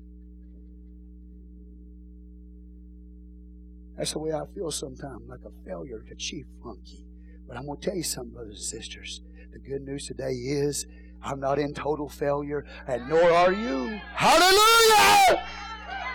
That's 3.97 4.13
the 4.13 4.19
way 4.19 4.33
I 4.33 4.41
feel 4.55 4.71
sometimes, 4.71 5.21
like 5.27 5.41
a 5.45 5.67
failure 5.67 6.03
to 6.07 6.15
chief 6.15 6.45
flunky. 6.61 7.05
But 7.47 7.57
I'm 7.57 7.65
going 7.65 7.79
to 7.79 7.85
tell 7.85 7.95
you 7.95 8.03
something, 8.03 8.33
brothers 8.33 8.55
and 8.57 8.81
sisters. 8.81 9.21
The 9.51 9.59
good 9.59 9.83
news 9.83 10.07
today 10.07 10.31
is 10.31 10.85
I'm 11.23 11.39
not 11.39 11.59
in 11.59 11.73
total 11.73 12.09
failure, 12.09 12.65
and 12.87 13.07
nor 13.07 13.31
are 13.31 13.51
you. 13.51 13.99
Hallelujah! 14.13 15.43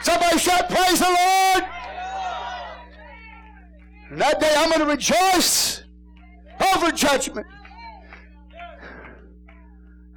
Somebody 0.03 0.39
shout, 0.39 0.69
Praise 0.69 1.01
the 1.01 1.07
Lord! 1.07 1.65
And 4.11 4.21
that 4.21 4.41
day 4.41 4.53
I'm 4.57 4.69
going 4.69 4.81
to 4.81 4.87
rejoice 4.87 5.83
over 6.75 6.91
judgment. 6.93 7.47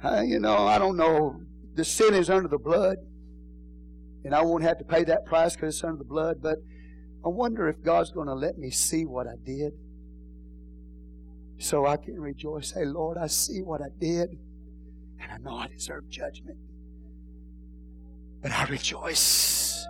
Uh, 0.02 0.22
you 0.22 0.40
know, 0.40 0.66
I 0.66 0.78
don't 0.78 0.96
know. 0.96 1.40
The 1.74 1.84
sin 1.84 2.14
is 2.14 2.28
under 2.28 2.48
the 2.48 2.58
blood, 2.58 2.98
and 4.24 4.34
I 4.34 4.42
won't 4.42 4.62
have 4.62 4.78
to 4.78 4.84
pay 4.84 5.04
that 5.04 5.24
price 5.24 5.54
because 5.54 5.76
it's 5.76 5.84
under 5.84 5.98
the 5.98 6.04
blood, 6.04 6.42
but 6.42 6.58
I 7.24 7.28
wonder 7.28 7.68
if 7.68 7.82
God's 7.82 8.10
going 8.10 8.26
to 8.26 8.34
let 8.34 8.58
me 8.58 8.70
see 8.70 9.04
what 9.04 9.26
I 9.26 9.36
did 9.44 9.72
so 11.58 11.86
I 11.86 11.96
can 11.96 12.20
rejoice. 12.20 12.72
Say, 12.74 12.84
Lord, 12.84 13.16
I 13.16 13.28
see 13.28 13.62
what 13.62 13.80
I 13.80 13.88
did, 13.98 14.38
and 15.22 15.32
I 15.32 15.38
know 15.38 15.56
I 15.56 15.68
deserve 15.68 16.08
judgment. 16.08 16.58
But 18.42 18.52
I 18.52 18.64
rejoice 18.64 19.86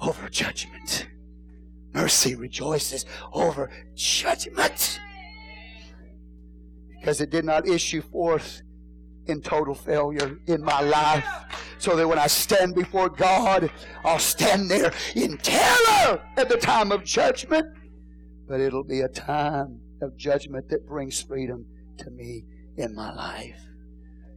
over 0.00 0.28
judgment. 0.28 1.08
Mercy 1.92 2.34
rejoices 2.34 3.04
over 3.32 3.70
judgment 3.94 5.00
because 6.98 7.20
it 7.20 7.30
did 7.30 7.44
not 7.44 7.66
issue 7.66 8.00
forth 8.00 8.62
in 9.26 9.42
total 9.42 9.74
failure 9.74 10.38
in 10.46 10.62
my 10.62 10.80
life. 10.80 11.26
So 11.78 11.96
that 11.96 12.06
when 12.06 12.18
I 12.18 12.28
stand 12.28 12.76
before 12.76 13.08
God, 13.08 13.70
I'll 14.04 14.20
stand 14.20 14.70
there 14.70 14.92
in 15.16 15.36
terror 15.38 16.22
at 16.36 16.48
the 16.48 16.56
time 16.56 16.92
of 16.92 17.02
judgment. 17.04 17.66
But 18.48 18.60
it'll 18.60 18.84
be 18.84 19.00
a 19.00 19.08
time 19.08 19.80
of 20.00 20.16
judgment 20.16 20.68
that 20.68 20.86
brings 20.86 21.20
freedom 21.20 21.66
to 21.98 22.10
me 22.10 22.44
in 22.76 22.94
my 22.94 23.12
life. 23.14 23.60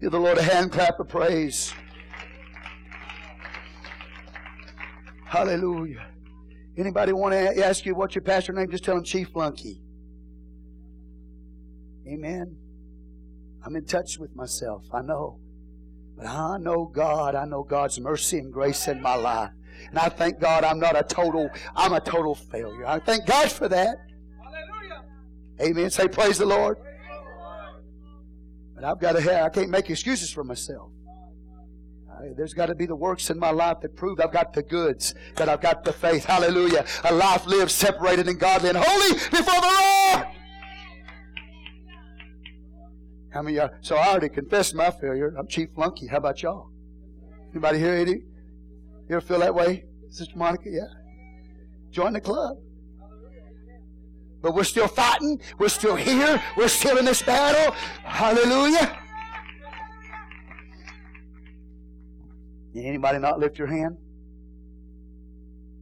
Give 0.01 0.11
the 0.11 0.19
Lord 0.19 0.37
a 0.37 0.43
hand 0.43 0.71
clap 0.71 0.99
of 0.99 1.07
praise. 1.07 1.73
Hallelujah. 5.25 6.07
Anybody 6.77 7.13
want 7.13 7.33
to 7.33 7.65
ask 7.65 7.85
you 7.85 7.95
what's 7.95 8.15
your 8.15 8.21
pastor 8.21 8.53
name? 8.53 8.69
Just 8.69 8.83
tell 8.83 8.97
him 8.97 9.03
Chief 9.03 9.29
Flunky. 9.29 9.81
Amen. 12.07 12.55
I'm 13.65 13.75
in 13.75 13.85
touch 13.85 14.19
with 14.19 14.35
myself. 14.35 14.83
I 14.93 15.01
know. 15.01 15.39
But 16.17 16.27
I 16.27 16.57
know 16.57 16.85
God. 16.85 17.35
I 17.35 17.45
know 17.45 17.63
God's 17.63 17.99
mercy 17.99 18.37
and 18.37 18.53
grace 18.53 18.87
in 18.87 19.01
my 19.01 19.15
life. 19.15 19.51
And 19.89 19.99
I 19.99 20.09
thank 20.09 20.39
God 20.39 20.63
I'm 20.63 20.79
not 20.79 20.97
a 20.97 21.03
total, 21.03 21.49
I'm 21.75 21.93
a 21.93 21.99
total 21.99 22.35
failure. 22.35 22.85
I 22.85 22.99
thank 22.99 23.25
God 23.25 23.51
for 23.51 23.67
that. 23.69 23.97
Hallelujah. 24.41 25.03
Amen. 25.61 25.89
Say 25.89 26.07
praise 26.07 26.37
the 26.37 26.45
Lord. 26.45 26.77
But 28.75 28.83
I've 28.83 28.99
got 28.99 29.13
to 29.13 29.21
have, 29.21 29.45
I 29.45 29.49
can't 29.49 29.69
make 29.69 29.89
excuses 29.89 30.31
for 30.31 30.43
myself. 30.43 30.91
There's 32.37 32.53
got 32.53 32.67
to 32.67 32.75
be 32.75 32.85
the 32.85 32.95
works 32.95 33.29
in 33.29 33.37
my 33.37 33.51
life 33.51 33.81
that 33.81 33.95
prove 33.95 34.19
I've 34.21 34.31
got 34.31 34.53
the 34.53 34.63
goods, 34.63 35.13
that 35.35 35.49
I've 35.49 35.61
got 35.61 35.83
the 35.83 35.91
faith. 35.91 36.25
Hallelujah. 36.25 36.85
A 37.03 37.13
life 37.13 37.45
lived 37.45 37.71
separated 37.71 38.27
and 38.27 38.39
godly 38.39 38.69
and 38.69 38.77
holy 38.77 39.13
before 39.13 39.61
the 39.61 40.15
Lord. 40.15 40.27
How 43.33 43.41
many 43.41 43.57
y'all? 43.57 43.69
So 43.81 43.97
I 43.97 44.07
already 44.07 44.29
confessed 44.29 44.73
my 44.75 44.91
failure. 44.91 45.35
I'm 45.37 45.47
chief 45.47 45.69
flunky. 45.75 46.07
How 46.07 46.17
about 46.17 46.41
y'all? 46.41 46.69
Anybody 47.51 47.79
here, 47.79 47.93
Eddie? 47.93 48.23
You 49.09 49.17
ever 49.17 49.21
feel 49.21 49.39
that 49.39 49.53
way? 49.53 49.83
Sister 50.09 50.37
Monica? 50.37 50.69
Yeah. 50.69 50.87
Join 51.91 52.13
the 52.13 52.21
club. 52.21 52.57
But 54.45 54.53
we're 54.53 54.63
still 54.63 54.87
fighting. 54.87 55.41
We're 55.57 55.69
still 55.69 55.95
here. 55.95 56.39
We're 56.55 56.67
still 56.67 56.99
in 56.99 57.05
this 57.05 57.23
battle. 57.23 57.73
Hallelujah. 58.03 58.95
Did 62.71 62.85
anybody 62.85 63.17
not 63.17 63.39
lift 63.39 63.57
your 63.57 63.65
hand? 63.65 63.97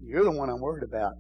You're 0.02 0.24
the 0.24 0.32
one 0.32 0.50
I'm 0.50 0.62
worried 0.62 0.84
about. 0.84 1.16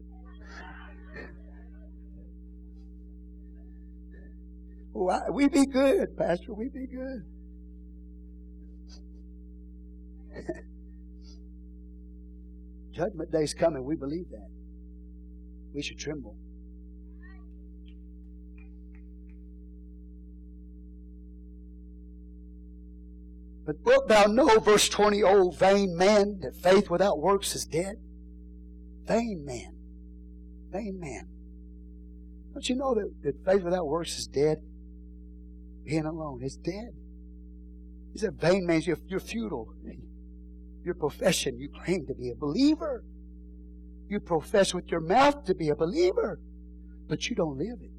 We 5.29 5.49
be 5.49 5.65
good, 5.65 6.15
Pastor. 6.15 6.53
We 6.53 6.69
be 6.69 6.87
good. 6.87 7.25
Judgment 12.93 13.33
day's 13.33 13.53
coming. 13.53 13.83
We 13.83 13.97
believe 13.97 14.29
that. 14.31 14.47
We 15.73 15.81
should 15.81 15.99
tremble. 15.99 16.37
But 23.65 23.77
wilt 23.83 24.07
thou 24.07 24.25
know, 24.25 24.59
verse 24.59 24.89
20, 24.89 25.23
O 25.23 25.51
vain 25.51 25.95
man, 25.95 26.39
that 26.41 26.55
faith 26.55 26.89
without 26.89 27.19
works 27.19 27.55
is 27.55 27.65
dead? 27.65 27.95
Vain 29.05 29.43
man. 29.45 29.75
Vain 30.71 30.99
man. 30.99 31.27
Don't 32.53 32.67
you 32.67 32.75
know 32.75 32.93
that, 32.93 33.13
that 33.23 33.45
faith 33.45 33.63
without 33.63 33.87
works 33.87 34.17
is 34.17 34.27
dead? 34.27 34.57
Being 35.85 36.05
alone 36.05 36.43
is 36.43 36.57
dead. 36.57 36.91
He 38.11 38.19
said, 38.19 38.39
vain 38.39 38.65
man, 38.65 38.81
you're, 38.81 38.99
you're 39.07 39.19
futile. 39.19 39.73
Your 40.83 40.93
profession, 40.93 41.57
you 41.57 41.69
claim 41.69 42.05
to 42.07 42.13
be 42.13 42.29
a 42.29 42.35
believer. 42.35 43.03
You 44.09 44.19
profess 44.19 44.73
with 44.73 44.89
your 44.89 44.99
mouth 44.99 45.45
to 45.45 45.55
be 45.55 45.69
a 45.69 45.75
believer, 45.75 46.39
but 47.07 47.29
you 47.29 47.35
don't 47.35 47.57
live 47.57 47.79
it. 47.81 47.91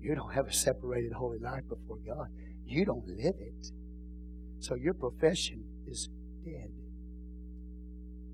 You 0.00 0.14
don't 0.14 0.34
have 0.34 0.48
a 0.48 0.52
separated 0.52 1.12
holy 1.12 1.38
life 1.38 1.62
before 1.68 1.98
God. 2.06 2.28
You 2.66 2.84
don't 2.84 3.06
live 3.06 3.34
it. 3.38 3.70
So 4.58 4.74
your 4.74 4.94
profession 4.94 5.64
is 5.86 6.08
dead. 6.44 6.70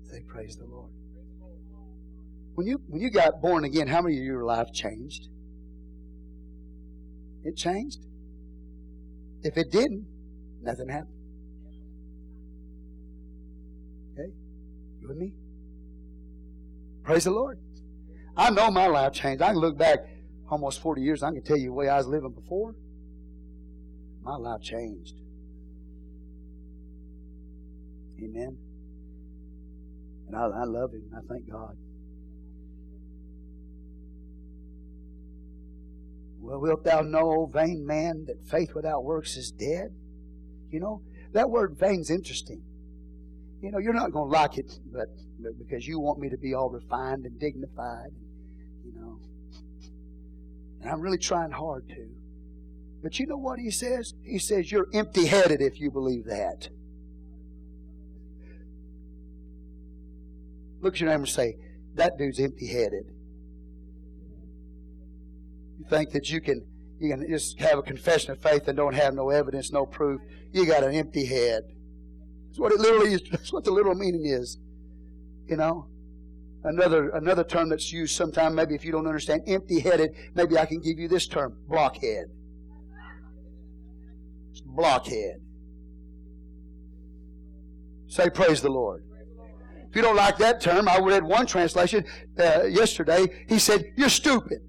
Say, 0.09 0.23
praise 0.27 0.57
the 0.57 0.65
Lord. 0.65 0.91
When 2.55 2.67
you, 2.67 2.81
when 2.87 3.01
you 3.01 3.09
got 3.09 3.41
born 3.41 3.63
again, 3.63 3.87
how 3.87 4.01
many 4.01 4.17
of 4.17 4.23
your 4.23 4.43
life 4.43 4.67
changed? 4.73 5.27
It 7.43 7.55
changed. 7.55 7.99
If 9.41 9.57
it 9.57 9.71
didn't, 9.71 10.05
nothing 10.61 10.89
happened. 10.89 11.13
Okay? 14.13 14.31
You 15.01 15.07
with 15.07 15.17
me? 15.17 15.33
Praise 17.03 17.25
the 17.25 17.31
Lord. 17.31 17.59
I 18.37 18.49
know 18.49 18.71
my 18.71 18.87
life 18.87 19.13
changed. 19.13 19.41
I 19.41 19.47
can 19.47 19.57
look 19.57 19.77
back 19.77 19.99
almost 20.49 20.81
40 20.81 21.01
years. 21.01 21.21
I 21.21 21.31
can 21.31 21.43
tell 21.43 21.57
you 21.57 21.67
the 21.67 21.73
way 21.73 21.89
I 21.89 21.97
was 21.97 22.07
living 22.07 22.31
before. 22.31 22.75
My 24.23 24.37
life 24.37 24.61
changed. 24.61 25.15
Amen. 28.23 28.57
And 30.27 30.35
I, 30.35 30.43
I 30.43 30.63
love 30.63 30.93
Him. 30.93 31.11
I 31.13 31.19
thank 31.27 31.51
God. 31.51 31.75
Well, 36.39 36.59
wilt 36.59 36.83
thou 36.83 37.01
know, 37.01 37.49
vain 37.53 37.85
man, 37.85 38.25
that 38.27 38.43
faith 38.49 38.73
without 38.75 39.03
works 39.03 39.37
is 39.37 39.51
dead? 39.51 39.95
You 40.69 40.79
know, 40.79 41.01
that 41.33 41.49
word 41.49 41.77
vain's 41.77 42.09
interesting. 42.09 42.61
You 43.61 43.71
know, 43.71 43.77
you're 43.77 43.93
not 43.93 44.11
going 44.11 44.29
to 44.29 44.37
like 44.37 44.57
it, 44.57 44.79
but, 44.91 45.07
but 45.39 45.57
because 45.57 45.87
you 45.87 45.99
want 45.99 46.19
me 46.19 46.29
to 46.29 46.37
be 46.37 46.53
all 46.53 46.69
refined 46.69 47.25
and 47.25 47.39
dignified, 47.39 48.11
you 48.83 48.93
know. 48.93 49.19
And 50.81 50.91
I'm 50.91 50.99
really 50.99 51.17
trying 51.17 51.51
hard 51.51 51.87
to. 51.89 52.22
But 53.03 53.19
you 53.19 53.27
know 53.27 53.37
what 53.37 53.59
he 53.59 53.69
says? 53.69 54.13
He 54.23 54.39
says, 54.39 54.71
You're 54.71 54.87
empty 54.93 55.25
headed 55.25 55.61
if 55.61 55.79
you 55.79 55.91
believe 55.91 56.23
that. 56.25 56.69
Look 60.79 60.95
at 60.95 61.01
your 61.01 61.09
neighbor 61.09 61.23
and 61.23 61.29
say, 61.29 61.57
That 61.95 62.17
dude's 62.17 62.39
empty 62.39 62.67
headed. 62.67 63.11
You 65.77 65.85
think 65.89 66.11
that 66.11 66.31
you 66.31 66.39
can 66.39 66.65
you 66.99 67.09
can 67.09 67.27
just 67.27 67.59
have 67.59 67.77
a 67.77 67.81
confession 67.81 68.31
of 68.31 68.41
faith 68.41 68.69
and 68.69 68.77
don't 68.77 68.93
have 68.93 69.13
no 69.13 69.29
evidence, 69.29 69.73
no 69.73 69.85
proof. 69.85 70.21
You 70.53 70.65
got 70.65 70.83
an 70.83 70.95
empty 70.95 71.25
head. 71.25 71.63
That's 72.47 72.59
what 72.59 72.71
it 72.71 72.79
literally 72.79 73.15
is. 73.15 73.21
That's 73.31 73.51
what 73.51 73.65
the 73.65 73.71
literal 73.71 73.95
meaning 73.95 74.25
is. 74.25 74.57
You 75.45 75.57
know? 75.57 75.89
Another 76.63 77.09
another 77.09 77.43
term 77.43 77.67
that's 77.67 77.91
used 77.91 78.15
sometimes. 78.15 78.55
maybe 78.55 78.75
if 78.75 78.85
you 78.85 78.93
don't 78.93 79.07
understand 79.07 79.41
empty 79.47 79.81
headed, 79.81 80.11
maybe 80.33 80.57
I 80.57 80.65
can 80.65 80.79
give 80.79 80.97
you 80.97 81.09
this 81.09 81.27
term, 81.27 81.57
blockhead. 81.67 82.27
Blockhead. 84.73 85.39
Say 88.07 88.29
praise 88.29 88.61
the 88.61 88.69
Lord. 88.69 89.03
If 89.89 89.95
you 89.95 90.01
don't 90.01 90.15
like 90.15 90.37
that 90.39 90.59
term, 90.59 90.87
I 90.89 90.99
read 90.99 91.23
one 91.23 91.45
translation 91.45 92.03
uh, 92.39 92.63
yesterday. 92.63 93.45
He 93.47 93.59
said, 93.59 93.85
You're 93.95 94.09
stupid. 94.09 94.61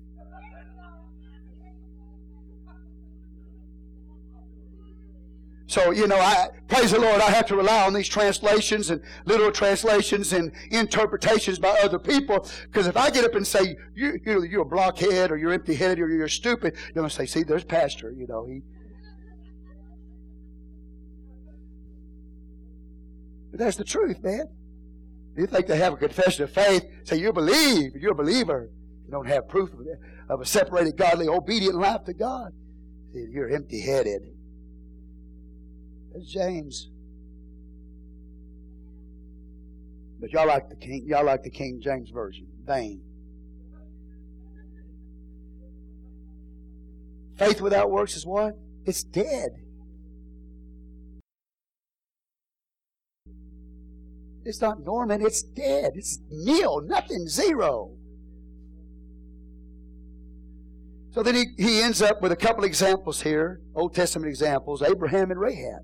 So, 5.66 5.90
you 5.90 6.06
know, 6.06 6.16
I 6.16 6.50
praise 6.68 6.92
the 6.92 7.00
Lord, 7.00 7.20
I 7.20 7.30
have 7.30 7.46
to 7.46 7.56
rely 7.56 7.84
on 7.84 7.94
these 7.94 8.08
translations 8.08 8.90
and 8.90 9.02
literal 9.24 9.50
translations 9.50 10.32
and 10.32 10.52
interpretations 10.70 11.58
by 11.58 11.70
other 11.82 11.98
people. 11.98 12.46
Because 12.66 12.86
if 12.86 12.96
I 12.96 13.10
get 13.10 13.24
up 13.24 13.34
and 13.34 13.46
say, 13.46 13.74
you, 13.94 14.20
you 14.24 14.44
you're 14.44 14.62
a 14.62 14.64
blockhead 14.64 15.32
or 15.32 15.36
you're 15.36 15.52
empty 15.52 15.74
headed 15.74 16.00
or 16.00 16.08
you're 16.10 16.28
stupid, 16.28 16.74
you're 16.76 16.94
going 16.94 17.08
to 17.08 17.14
say, 17.14 17.26
see, 17.26 17.42
there's 17.42 17.64
Pastor, 17.64 18.12
you 18.12 18.26
know, 18.26 18.46
he. 18.46 18.62
But 23.54 23.66
that's 23.66 23.76
the 23.76 23.84
truth, 23.84 24.20
man. 24.20 24.48
You 25.36 25.46
think 25.46 25.68
they 25.68 25.76
have 25.76 25.92
a 25.92 25.96
confession 25.96 26.42
of 26.42 26.50
faith, 26.50 26.82
say 27.04 27.18
you 27.18 27.32
believe, 27.32 27.92
you're 27.94 28.10
a 28.10 28.14
believer. 28.16 28.68
You 29.06 29.12
don't 29.12 29.28
have 29.28 29.48
proof 29.48 29.72
of, 29.72 29.78
of 30.28 30.40
a 30.40 30.44
separated, 30.44 30.96
godly, 30.96 31.28
obedient 31.28 31.76
life 31.76 32.02
to 32.06 32.14
God. 32.14 32.50
You're 33.12 33.50
empty 33.50 33.80
headed. 33.80 34.22
That's 36.12 36.26
James. 36.26 36.90
But 40.18 40.32
y'all 40.32 40.48
like 40.48 40.68
the 40.68 40.74
King, 40.74 41.04
y'all 41.06 41.24
like 41.24 41.44
the 41.44 41.50
King 41.50 41.80
James 41.80 42.10
Version. 42.10 42.48
Vain. 42.66 43.02
Faith 47.38 47.60
without 47.60 47.88
works 47.88 48.16
is 48.16 48.26
what? 48.26 48.54
It's 48.84 49.04
dead. 49.04 49.50
It's 54.44 54.60
not 54.60 54.80
Norman, 54.84 55.22
it's 55.22 55.42
dead. 55.42 55.92
It's 55.96 56.20
nil, 56.30 56.82
nothing, 56.82 57.28
zero. 57.28 57.92
So 61.12 61.22
then 61.22 61.34
he, 61.36 61.44
he 61.56 61.80
ends 61.80 62.02
up 62.02 62.20
with 62.22 62.32
a 62.32 62.36
couple 62.36 62.64
examples 62.64 63.22
here, 63.22 63.60
Old 63.74 63.94
Testament 63.94 64.28
examples, 64.30 64.82
Abraham 64.82 65.30
and 65.30 65.40
Rahab. 65.40 65.82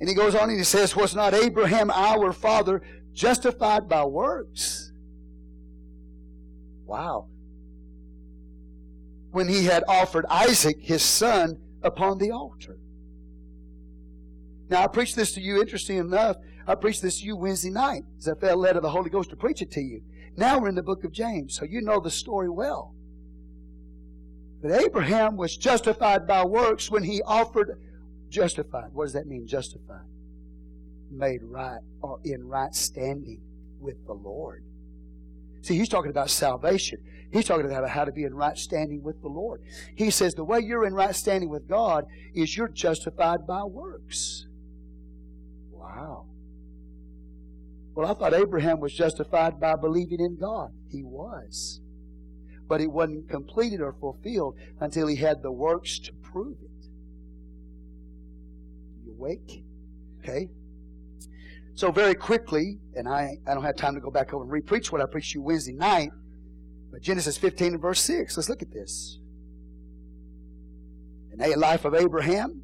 And 0.00 0.08
he 0.08 0.14
goes 0.14 0.34
on 0.34 0.50
and 0.50 0.58
he 0.58 0.64
says, 0.64 0.96
Was 0.96 1.14
not 1.14 1.34
Abraham 1.34 1.90
our 1.90 2.32
father 2.32 2.82
justified 3.14 3.88
by 3.88 4.04
works? 4.04 4.92
Wow. 6.86 7.28
when 9.30 9.48
he 9.48 9.64
had 9.64 9.82
offered 9.88 10.26
Isaac, 10.30 10.76
his 10.80 11.02
son, 11.02 11.58
upon 11.82 12.18
the 12.18 12.30
altar. 12.30 12.78
Now, 14.68 14.82
I 14.82 14.86
preached 14.86 15.16
this 15.16 15.32
to 15.34 15.40
you, 15.40 15.60
interesting 15.60 15.98
enough. 15.98 16.36
I 16.66 16.74
preached 16.74 17.02
this 17.02 17.20
to 17.20 17.26
you 17.26 17.36
Wednesday 17.36 17.70
night 17.70 18.04
as 18.18 18.28
I 18.28 18.34
felt 18.34 18.58
led 18.58 18.76
of 18.76 18.82
the 18.82 18.90
Holy 18.90 19.10
Ghost 19.10 19.30
to 19.30 19.36
preach 19.36 19.60
it 19.60 19.70
to 19.72 19.80
you. 19.80 20.02
Now 20.36 20.58
we're 20.58 20.68
in 20.68 20.74
the 20.74 20.82
book 20.82 21.04
of 21.04 21.12
James, 21.12 21.54
so 21.56 21.64
you 21.64 21.80
know 21.80 22.00
the 22.00 22.10
story 22.10 22.48
well. 22.48 22.94
But 24.62 24.72
Abraham 24.80 25.36
was 25.36 25.56
justified 25.56 26.26
by 26.26 26.44
works 26.44 26.90
when 26.90 27.02
he 27.02 27.22
offered, 27.22 27.78
justified. 28.30 28.92
What 28.92 29.04
does 29.04 29.12
that 29.12 29.26
mean, 29.26 29.46
justified? 29.46 30.06
Made 31.10 31.42
right 31.42 31.80
or 32.00 32.18
in 32.24 32.48
right 32.48 32.74
standing 32.74 33.42
with 33.78 34.04
the 34.06 34.14
Lord. 34.14 34.64
See, 35.60 35.76
he's 35.76 35.88
talking 35.88 36.10
about 36.10 36.30
salvation. 36.30 36.98
He's 37.30 37.44
talking 37.44 37.66
about 37.66 37.88
how 37.90 38.04
to 38.04 38.12
be 38.12 38.24
in 38.24 38.34
right 38.34 38.56
standing 38.56 39.02
with 39.02 39.20
the 39.20 39.28
Lord. 39.28 39.62
He 39.94 40.10
says 40.10 40.34
the 40.34 40.44
way 40.44 40.60
you're 40.60 40.86
in 40.86 40.94
right 40.94 41.14
standing 41.14 41.50
with 41.50 41.68
God 41.68 42.06
is 42.34 42.56
you're 42.56 42.68
justified 42.68 43.46
by 43.46 43.64
works. 43.64 44.43
Wow. 45.94 46.26
Well, 47.94 48.10
I 48.10 48.14
thought 48.14 48.34
Abraham 48.34 48.80
was 48.80 48.92
justified 48.92 49.60
by 49.60 49.76
believing 49.76 50.18
in 50.20 50.36
God. 50.40 50.70
He 50.90 51.02
was. 51.04 51.80
But 52.68 52.80
it 52.80 52.90
wasn't 52.90 53.28
completed 53.28 53.80
or 53.80 53.94
fulfilled 54.00 54.56
until 54.80 55.06
he 55.06 55.16
had 55.16 55.42
the 55.42 55.52
works 55.52 55.98
to 56.00 56.12
prove 56.12 56.56
it. 56.62 56.88
You 59.04 59.12
awake? 59.12 59.62
Okay. 60.20 60.48
So 61.74 61.92
very 61.92 62.14
quickly, 62.14 62.78
and 62.94 63.08
I, 63.08 63.36
I 63.46 63.54
don't 63.54 63.64
have 63.64 63.76
time 63.76 63.94
to 63.94 64.00
go 64.00 64.10
back 64.10 64.32
over 64.32 64.44
and 64.44 64.52
repreach 64.52 64.90
what 64.90 65.00
I 65.00 65.06
preached 65.06 65.34
you 65.34 65.42
Wednesday 65.42 65.72
night, 65.72 66.10
but 66.90 67.02
Genesis 67.02 67.36
15 67.36 67.74
and 67.74 67.82
verse 67.82 68.00
6, 68.00 68.36
let's 68.36 68.48
look 68.48 68.62
at 68.62 68.72
this. 68.72 69.18
In 71.32 71.38
the 71.38 71.56
life 71.58 71.84
of 71.84 71.94
Abraham, 71.94 72.62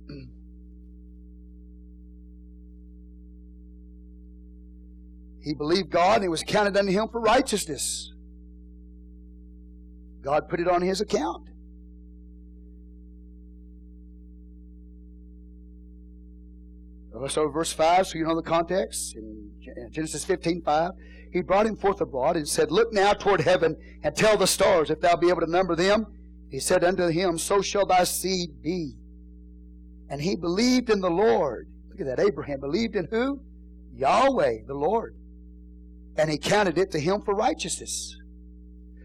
He 5.42 5.54
believed 5.54 5.90
God 5.90 6.16
and 6.16 6.24
it 6.24 6.28
was 6.28 6.42
counted 6.42 6.76
unto 6.76 6.92
him 6.92 7.08
for 7.08 7.20
righteousness. 7.20 8.12
God 10.22 10.48
put 10.48 10.60
it 10.60 10.68
on 10.68 10.82
his 10.82 11.00
account. 11.00 11.48
Let's 17.12 17.36
over 17.36 17.50
verse 17.50 17.72
5 17.72 18.06
so 18.06 18.18
you 18.18 18.24
know 18.24 18.34
the 18.34 18.42
context. 18.42 19.14
In 19.14 19.50
Genesis 19.90 20.24
15 20.24 20.62
5, 20.62 20.92
he 21.32 21.42
brought 21.42 21.66
him 21.66 21.76
forth 21.76 22.00
abroad 22.00 22.36
and 22.36 22.48
said, 22.48 22.70
Look 22.70 22.92
now 22.94 23.12
toward 23.12 23.42
heaven 23.42 23.76
and 24.02 24.16
tell 24.16 24.38
the 24.38 24.46
stars 24.46 24.90
if 24.90 25.00
thou 25.00 25.16
be 25.16 25.28
able 25.28 25.40
to 25.40 25.50
number 25.50 25.76
them. 25.76 26.06
He 26.50 26.60
said 26.60 26.82
unto 26.82 27.08
him, 27.08 27.36
So 27.36 27.60
shall 27.60 27.84
thy 27.84 28.04
seed 28.04 28.62
be. 28.62 28.94
And 30.08 30.20
he 30.20 30.34
believed 30.34 30.88
in 30.88 31.00
the 31.00 31.10
Lord. 31.10 31.68
Look 31.90 32.00
at 32.00 32.06
that. 32.06 32.20
Abraham 32.20 32.60
believed 32.60 32.96
in 32.96 33.06
who? 33.10 33.40
Yahweh, 33.92 34.60
the 34.66 34.74
Lord 34.74 35.14
and 36.16 36.30
he 36.30 36.38
counted 36.38 36.78
it 36.78 36.90
to 36.92 37.00
him 37.00 37.22
for 37.22 37.34
righteousness. 37.34 38.16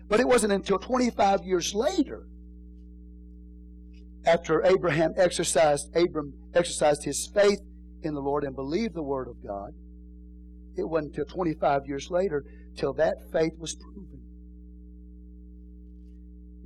But 0.07 0.19
it 0.19 0.27
wasn't 0.27 0.53
until 0.53 0.77
25 0.77 1.43
years 1.43 1.73
later, 1.73 2.27
after 4.25 4.63
Abraham 4.63 5.13
exercised, 5.17 5.95
Abram 5.95 6.33
exercised 6.53 7.03
his 7.03 7.29
faith 7.33 7.59
in 8.01 8.13
the 8.13 8.21
Lord 8.21 8.43
and 8.43 8.55
believed 8.55 8.95
the 8.95 9.03
word 9.03 9.27
of 9.27 9.35
God, 9.45 9.71
it 10.77 10.83
wasn't 10.83 11.15
until 11.15 11.25
25 11.25 11.87
years 11.87 12.09
later 12.09 12.43
till 12.75 12.93
that 12.93 13.15
faith 13.31 13.53
was 13.57 13.75
proven. 13.75 14.21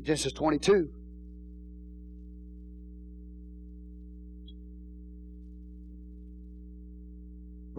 Genesis 0.02 0.34
22. 0.34 0.90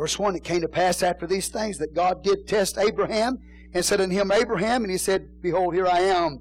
Verse 0.01 0.18
1 0.18 0.35
It 0.35 0.44
came 0.44 0.62
to 0.62 0.68
pass 0.68 1.02
after 1.02 1.27
these 1.27 1.48
things 1.48 1.77
that 1.77 1.94
God 1.94 2.24
did 2.24 2.48
test 2.48 2.78
Abraham 2.78 3.39
and 3.74 3.85
said 3.85 4.01
unto 4.01 4.16
him, 4.16 4.32
Abraham, 4.32 4.82
and 4.82 4.90
he 4.90 4.97
said, 4.97 5.28
Behold, 5.43 5.74
here 5.74 5.86
I 5.86 6.01
am. 6.01 6.40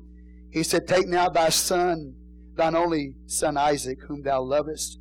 He 0.49 0.63
said, 0.63 0.87
Take 0.87 1.09
now 1.09 1.27
thy 1.27 1.49
son, 1.49 2.15
thine 2.55 2.73
only 2.73 3.15
son 3.25 3.57
Isaac, 3.57 3.99
whom 4.07 4.23
thou 4.23 4.41
lovest. 4.43 4.97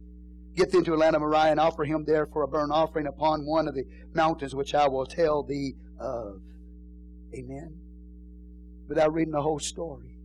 Get 0.56 0.72
thee 0.72 0.78
into 0.78 0.92
a 0.92 0.96
land 0.96 1.14
of 1.14 1.22
Moriah 1.22 1.52
and 1.52 1.60
offer 1.60 1.84
him 1.84 2.04
there 2.04 2.26
for 2.26 2.42
a 2.42 2.48
burnt 2.48 2.72
offering 2.72 3.06
upon 3.06 3.46
one 3.46 3.68
of 3.68 3.76
the 3.76 3.84
mountains 4.12 4.56
which 4.56 4.74
I 4.74 4.88
will 4.88 5.06
tell 5.06 5.44
thee 5.44 5.74
of. 6.00 6.40
Amen. 7.32 7.78
Without 8.88 9.12
reading 9.12 9.34
the 9.34 9.42
whole 9.42 9.60
story. 9.60 10.16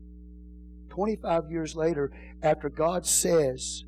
25 0.89 1.51
years 1.51 1.75
later, 1.75 2.11
after 2.41 2.67
God 2.67 3.05
says 3.05 3.83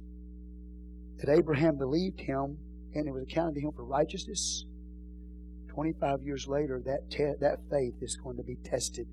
that 1.17 1.35
Abraham 1.35 1.79
believed 1.79 2.21
him 2.21 2.59
and 2.95 3.07
it 3.07 3.11
was 3.11 3.23
accounted 3.23 3.55
to 3.55 3.61
him 3.61 3.71
for 3.71 3.83
righteousness. 3.83 4.65
25 5.69 6.23
years 6.23 6.47
later, 6.47 6.81
that, 6.85 7.11
te- 7.11 7.33
that 7.41 7.59
faith 7.69 7.95
is 8.01 8.15
going 8.15 8.37
to 8.37 8.43
be 8.43 8.55
tested. 8.63 9.07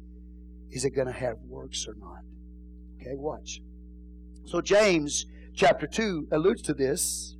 Is 0.70 0.84
it 0.84 0.90
going 0.90 1.08
to 1.08 1.12
have 1.12 1.36
works 1.48 1.86
or 1.88 1.94
not? 1.98 2.20
Okay, 3.00 3.16
watch. 3.16 3.60
So, 4.44 4.60
James 4.60 5.26
chapter 5.54 5.86
2 5.86 6.28
alludes 6.30 6.62
to 6.62 6.74
this. 6.74 7.36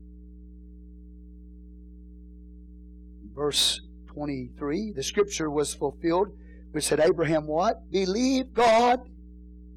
Verse 3.35 3.81
23 4.09 4.93
the 4.94 5.02
scripture 5.02 5.51
was 5.51 5.73
fulfilled, 5.73 6.28
which 6.73 6.85
said, 6.85 7.01
Abraham 7.01 7.47
what? 7.47 7.90
Believe 7.90 8.52
God. 8.52 9.01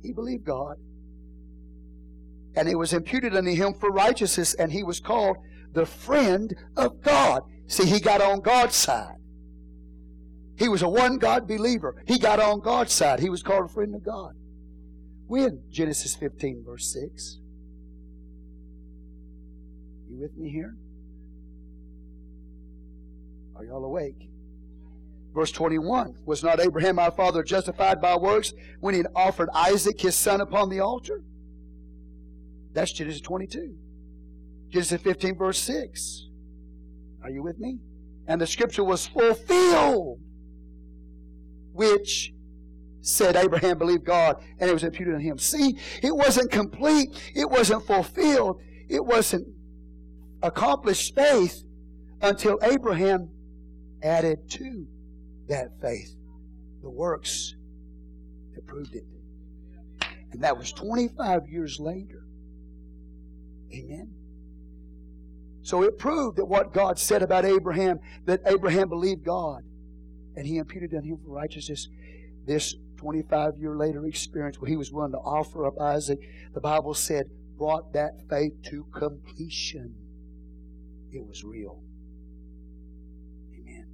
He 0.01 0.11
believed 0.11 0.43
God. 0.43 0.77
And 2.55 2.67
it 2.67 2.75
was 2.75 2.93
imputed 2.93 3.35
unto 3.35 3.53
him 3.53 3.73
for 3.73 3.91
righteousness, 3.91 4.53
and 4.55 4.71
he 4.71 4.83
was 4.83 4.99
called 4.99 5.37
the 5.75 5.85
friend 5.85 6.55
of 6.75 7.01
God. 7.01 7.43
See, 7.67 7.85
he 7.85 7.99
got 7.99 8.21
on 8.21 8.41
God's 8.41 8.75
side. 8.75 9.17
He 10.57 10.69
was 10.69 10.81
a 10.81 10.89
one 10.89 11.17
God 11.17 11.47
believer. 11.47 12.01
He 12.07 12.17
got 12.17 12.39
on 12.39 12.61
God's 12.61 12.93
side. 12.93 13.19
He 13.19 13.29
was 13.29 13.43
called 13.43 13.65
a 13.65 13.73
friend 13.73 13.93
of 13.93 14.03
God. 14.03 14.33
When? 15.27 15.63
Genesis 15.69 16.15
15, 16.15 16.63
verse 16.65 16.91
6. 16.93 17.39
You 20.09 20.19
with 20.19 20.37
me 20.37 20.49
here? 20.49 20.75
Are 23.55 23.65
y'all 23.65 23.83
awake? 23.83 24.29
Verse 25.33 25.51
21 25.51 26.15
Was 26.25 26.43
not 26.43 26.61
Abraham 26.61 26.99
our 26.99 27.11
father 27.11 27.43
justified 27.43 27.99
by 27.99 28.15
works 28.15 28.53
when 28.79 28.95
he 28.95 29.03
offered 29.13 29.49
Isaac 29.53 29.99
his 29.99 30.15
son 30.15 30.39
upon 30.39 30.69
the 30.69 30.79
altar? 30.79 31.21
That's 32.71 32.93
Genesis 32.93 33.21
22. 33.21 33.75
Genesis 34.75 35.01
15, 35.03 35.37
verse 35.37 35.59
6. 35.59 36.27
Are 37.23 37.29
you 37.29 37.41
with 37.41 37.57
me? 37.57 37.77
And 38.27 38.41
the 38.41 38.45
scripture 38.45 38.83
was 38.83 39.07
fulfilled, 39.07 40.19
which 41.71 42.33
said 42.99 43.37
Abraham 43.37 43.77
believed 43.77 44.03
God 44.03 44.35
and 44.59 44.69
it 44.69 44.73
was 44.73 44.83
imputed 44.83 45.13
on 45.13 45.21
him. 45.21 45.37
See, 45.37 45.77
it 46.03 46.13
wasn't 46.13 46.51
complete, 46.51 47.07
it 47.33 47.49
wasn't 47.49 47.87
fulfilled, 47.87 48.59
it 48.89 48.99
wasn't 49.05 49.47
accomplished 50.43 51.15
faith 51.15 51.63
until 52.21 52.59
Abraham 52.61 53.29
added 54.03 54.49
to 54.49 54.85
that 55.47 55.69
faith 55.81 56.13
the 56.81 56.89
works 56.89 57.55
that 58.53 58.67
proved 58.67 58.93
it. 58.93 59.05
And 60.33 60.43
that 60.43 60.57
was 60.57 60.73
25 60.73 61.47
years 61.47 61.79
later. 61.79 62.25
Amen. 63.73 64.11
So 65.65 65.81
it 65.81 65.97
proved 65.97 66.37
that 66.37 66.45
what 66.45 66.73
God 66.73 66.99
said 66.99 67.23
about 67.23 67.43
Abraham, 67.43 67.99
that 68.25 68.39
Abraham 68.45 68.87
believed 68.87 69.25
God 69.25 69.63
and 70.35 70.45
he 70.45 70.57
imputed 70.57 70.93
on 70.93 71.03
him 71.03 71.17
for 71.17 71.31
righteousness. 71.31 71.87
This 72.45 72.75
25 72.97 73.57
year 73.57 73.75
later 73.75 74.05
experience 74.05 74.61
where 74.61 74.69
he 74.69 74.77
was 74.77 74.91
willing 74.91 75.13
to 75.13 75.17
offer 75.17 75.65
up 75.65 75.81
Isaac, 75.81 76.19
the 76.53 76.61
Bible 76.61 76.93
said, 76.93 77.25
brought 77.57 77.93
that 77.93 78.11
faith 78.29 78.53
to 78.65 78.85
completion. 78.93 79.95
It 81.11 81.25
was 81.25 81.43
real. 81.43 81.81
Amen. 83.59 83.87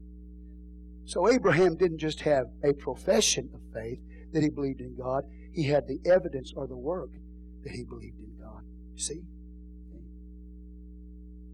So 1.06 1.30
Abraham 1.30 1.78
didn't 1.78 2.00
just 2.00 2.20
have 2.20 2.48
a 2.66 2.74
profession 2.74 3.50
of 3.54 3.62
faith 3.74 4.00
that 4.34 4.44
he 4.44 4.50
believed 4.50 4.82
in 4.82 4.98
God, 4.98 5.24
he 5.54 5.68
had 5.68 5.88
the 5.88 6.00
evidence 6.06 6.52
or 6.54 6.68
the 6.68 6.76
work 6.76 7.12
that 7.64 7.72
he 7.72 7.86
believed 7.86 8.20
in 8.20 8.34
God. 8.44 8.64
See? 8.98 9.22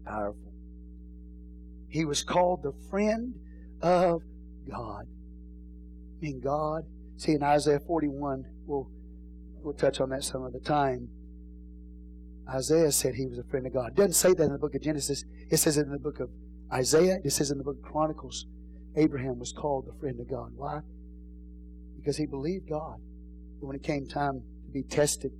Powerful. 0.08 0.52
He 1.88 2.04
was 2.04 2.22
called 2.22 2.62
the 2.62 2.72
friend 2.90 3.34
of 3.82 4.22
God. 4.70 5.06
I 5.06 6.20
mean, 6.20 6.40
God. 6.40 6.82
See, 7.16 7.32
in 7.32 7.42
Isaiah 7.42 7.80
41, 7.80 8.44
we'll, 8.66 8.88
we'll 9.62 9.74
touch 9.74 10.00
on 10.00 10.10
that 10.10 10.24
some 10.24 10.44
other 10.44 10.60
time. 10.60 11.08
Isaiah 12.48 12.92
said 12.92 13.14
he 13.14 13.26
was 13.26 13.38
a 13.38 13.44
friend 13.44 13.66
of 13.66 13.74
God. 13.74 13.88
It 13.88 13.96
doesn't 13.96 14.12
say 14.12 14.34
that 14.34 14.42
in 14.42 14.52
the 14.52 14.58
book 14.58 14.74
of 14.74 14.82
Genesis. 14.82 15.24
It 15.50 15.58
says 15.58 15.76
it 15.76 15.86
in 15.86 15.92
the 15.92 15.98
book 15.98 16.20
of 16.20 16.30
Isaiah. 16.72 17.18
It 17.24 17.30
says 17.30 17.50
in 17.50 17.58
the 17.58 17.64
book 17.64 17.76
of 17.76 17.90
Chronicles. 17.90 18.46
Abraham 18.96 19.38
was 19.38 19.52
called 19.52 19.86
the 19.86 19.98
friend 20.00 20.18
of 20.20 20.28
God. 20.30 20.52
Why? 20.56 20.80
Because 21.96 22.16
he 22.16 22.26
believed 22.26 22.68
God. 22.68 22.96
And 23.60 23.68
when 23.68 23.76
it 23.76 23.82
came 23.82 24.06
time 24.06 24.42
to 24.66 24.72
be 24.72 24.82
tested, 24.82 25.32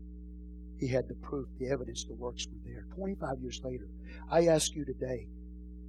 He 0.78 0.86
had 0.86 1.08
the 1.08 1.14
proof, 1.14 1.48
the 1.58 1.68
evidence, 1.68 2.04
the 2.04 2.14
works 2.14 2.46
were 2.46 2.70
there. 2.70 2.86
25 2.94 3.40
years 3.40 3.60
later, 3.64 3.88
I 4.30 4.46
ask 4.46 4.74
you 4.74 4.84
today, 4.84 5.26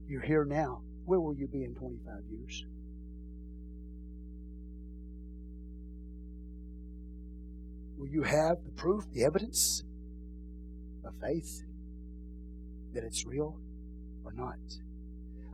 you're 0.07 0.21
here 0.21 0.45
now. 0.45 0.81
Where 1.05 1.19
will 1.19 1.35
you 1.35 1.47
be 1.47 1.63
in 1.63 1.75
25 1.75 2.23
years? 2.31 2.65
Will 7.97 8.07
you 8.07 8.23
have 8.23 8.63
the 8.63 8.71
proof, 8.71 9.05
the 9.13 9.23
evidence 9.23 9.83
of 11.05 11.13
faith 11.21 11.63
that 12.93 13.03
it's 13.03 13.25
real 13.25 13.59
or 14.23 14.33
not? 14.33 14.57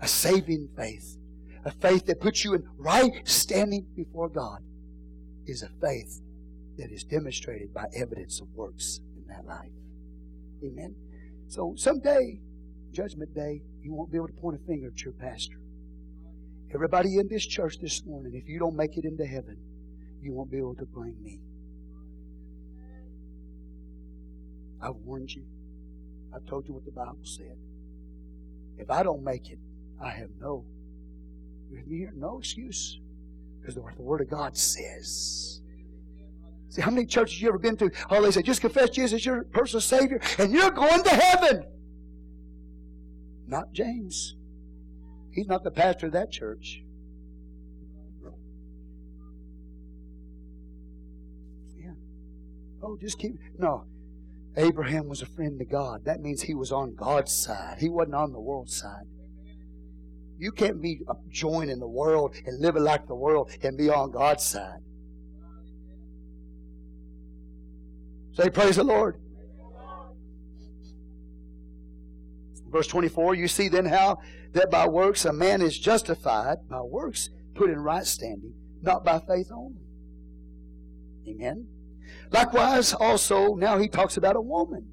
A 0.02 0.08
saving 0.08 0.70
faith, 0.78 1.18
a 1.66 1.72
faith 1.72 2.06
that 2.06 2.22
puts 2.22 2.46
you 2.46 2.54
in 2.54 2.64
right 2.78 3.12
standing 3.26 3.86
before 3.96 4.30
God, 4.30 4.60
is 5.46 5.62
a 5.62 5.70
faith 5.82 6.22
that 6.78 6.92
is 6.92 7.04
demonstrated 7.04 7.74
by 7.74 7.86
evidence 7.96 8.40
of 8.40 8.48
works 8.54 9.02
that 9.28 9.46
life. 9.46 9.72
Amen. 10.64 10.96
So 11.48 11.74
someday, 11.78 12.40
Judgment 12.92 13.34
Day, 13.34 13.62
you 13.82 13.94
won't 13.94 14.12
be 14.12 14.18
able 14.18 14.28
to 14.28 14.34
point 14.34 14.60
a 14.62 14.66
finger 14.66 14.88
at 14.88 15.02
your 15.02 15.14
pastor. 15.14 15.58
Everybody 16.74 17.18
in 17.18 17.28
this 17.30 17.46
church 17.46 17.78
this 17.80 18.04
morning, 18.06 18.34
if 18.36 18.50
you 18.50 18.60
don't 18.60 18.76
make 18.76 18.98
it 18.98 19.06
into 19.06 19.26
heaven, 19.26 19.58
you 20.22 20.34
won't 20.34 20.52
be 20.52 20.58
able 20.58 20.76
to 20.76 20.86
blame 20.86 21.22
me. 21.22 21.40
I've 24.82 24.96
warned 24.96 25.32
you. 25.32 25.44
I've 26.34 26.46
told 26.46 26.68
you 26.68 26.74
what 26.74 26.86
the 26.86 26.92
Bible 26.92 27.20
said. 27.24 27.56
If 28.78 28.90
I 28.90 29.04
don't 29.04 29.24
make 29.24 29.50
it, 29.50 29.60
I 30.04 30.10
have 30.10 30.30
no, 30.40 30.66
no 32.16 32.40
excuse. 32.40 33.00
Because 33.60 33.76
the 33.76 33.82
Word 33.98 34.22
of 34.22 34.30
God 34.30 34.58
says. 34.58 35.62
See, 36.70 36.82
how 36.82 36.92
many 36.92 37.06
churches 37.06 37.42
you 37.42 37.48
ever 37.50 37.58
been 37.58 37.78
to? 37.78 37.92
All 38.10 38.22
they 38.22 38.32
say, 38.32 38.42
just 38.42 38.62
confess 38.62 38.90
Jesus 38.90 39.26
your 39.26 39.44
personal 39.44 39.82
Savior, 39.82 40.20
and 40.38 40.52
you're 40.52 40.72
going 40.72 41.04
to 41.04 41.10
heaven. 41.10 41.64
Not 43.48 43.72
James. 43.72 44.36
He's 45.32 45.48
not 45.48 45.64
the 45.64 45.72
pastor 45.72 46.08
of 46.08 46.14
that 46.14 46.32
church. 46.32 46.82
Yeah. 51.78 51.92
Oh, 52.82 52.98
just 53.00 53.20
keep. 53.20 53.34
No. 53.58 53.86
Abraham 54.58 55.10
was 55.10 55.22
a 55.22 55.26
friend 55.26 55.60
to 55.60 55.66
God. 55.66 56.06
That 56.06 56.22
means 56.22 56.42
he 56.42 56.56
was 56.56 56.72
on 56.72 56.96
God's 56.96 57.34
side. 57.34 57.78
He 57.80 57.90
wasn't 57.90 58.16
on 58.16 58.32
the 58.32 58.40
world's 58.40 58.76
side. 58.76 59.06
You 60.38 60.52
can't 60.52 60.82
be 60.82 61.02
joining 61.30 61.80
the 61.80 61.88
world 61.88 62.36
and 62.46 62.62
living 62.62 62.84
like 62.84 63.08
the 63.08 63.16
world 63.16 63.52
and 63.62 63.78
be 63.78 63.90
on 63.90 64.12
God's 64.12 64.46
side. 64.46 64.80
Say, 68.36 68.50
Praise 68.50 68.76
the 68.76 68.84
Lord. 68.84 69.20
Verse 72.70 72.88
24, 72.88 73.36
you 73.36 73.48
see 73.48 73.70
then 73.70 73.86
how 73.86 74.18
that 74.52 74.70
by 74.70 74.88
works 74.88 75.24
a 75.24 75.32
man 75.32 75.62
is 75.62 75.80
justified, 75.80 76.58
by 76.70 76.82
works 76.82 77.30
put 77.54 77.70
in 77.70 77.80
right 77.80 78.06
standing, 78.06 78.54
not 78.82 79.06
by 79.06 79.20
faith 79.20 79.50
only. 79.54 79.82
Amen. 81.28 81.68
Likewise, 82.32 82.94
also, 82.94 83.56
now 83.56 83.78
he 83.78 83.88
talks 83.88 84.18
about 84.18 84.36
a 84.36 84.42
woman. 84.42 84.86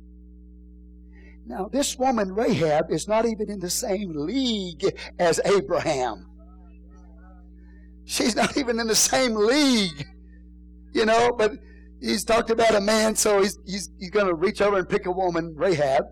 Now, 1.44 1.69
this 1.73 1.98
woman, 1.98 2.32
Rahab, 2.32 2.90
is 2.90 3.09
not 3.09 3.27
even 3.27 3.51
in 3.51 3.59
the 3.59 3.70
same 3.70 4.12
league 4.14 4.85
as 5.19 5.40
Abraham. 5.44 6.28
She's 8.05 8.36
not 8.36 8.56
even 8.56 8.78
in 8.78 8.86
the 8.86 8.94
same 8.94 9.35
league, 9.35 10.06
you 10.93 11.05
know, 11.05 11.35
but 11.36 11.52
he's 12.02 12.24
talked 12.24 12.50
about 12.50 12.74
a 12.74 12.80
man, 12.80 13.14
so 13.14 13.40
he's, 13.40 13.58
he's, 13.64 13.90
he's 13.98 14.10
going 14.10 14.26
to 14.26 14.34
reach 14.34 14.60
over 14.60 14.78
and 14.78 14.88
pick 14.88 15.06
a 15.06 15.12
woman, 15.12 15.54
Rahab. 15.56 16.04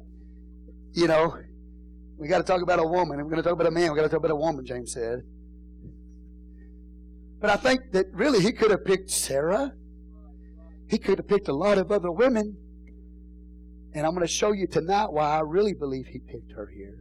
You 0.93 1.09
know, 1.09 1.37
we 2.17 2.29
got 2.29 2.39
to 2.39 2.45
talk 2.45 2.63
about 2.63 2.79
a 2.79 2.87
woman. 2.87 3.19
We're 3.19 3.25
going 3.25 3.37
to 3.37 3.43
talk 3.43 3.53
about 3.53 3.67
a 3.67 3.71
man. 3.71 3.91
We've 3.91 3.97
got 3.97 4.03
to 4.03 4.09
talk 4.09 4.19
about 4.19 4.31
a 4.31 4.37
woman, 4.37 4.65
James 4.65 4.93
said. 4.93 5.21
But 7.41 7.51
I 7.51 7.57
think 7.57 7.93
that 7.93 8.07
really 8.13 8.41
he 8.41 8.53
could 8.53 8.71
have 8.71 8.85
picked 8.85 9.11
Sarah. 9.11 9.73
He 10.89 10.99
could 10.99 11.19
have 11.19 11.29
picked 11.29 11.49
a 11.49 11.55
lot 11.55 11.79
of 11.79 11.91
other 11.91 12.11
women. 12.11 12.57
And 13.95 14.07
I'm 14.07 14.15
going 14.15 14.27
to 14.27 14.33
show 14.33 14.53
you 14.53 14.67
tonight 14.67 15.07
why 15.11 15.37
I 15.37 15.41
really 15.41 15.75
believe 15.75 16.07
he 16.07 16.21
picked 16.21 16.53
her 16.53 16.71
here. 16.75 16.99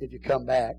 If 0.00 0.12
you 0.12 0.20
come 0.20 0.46
back. 0.46 0.76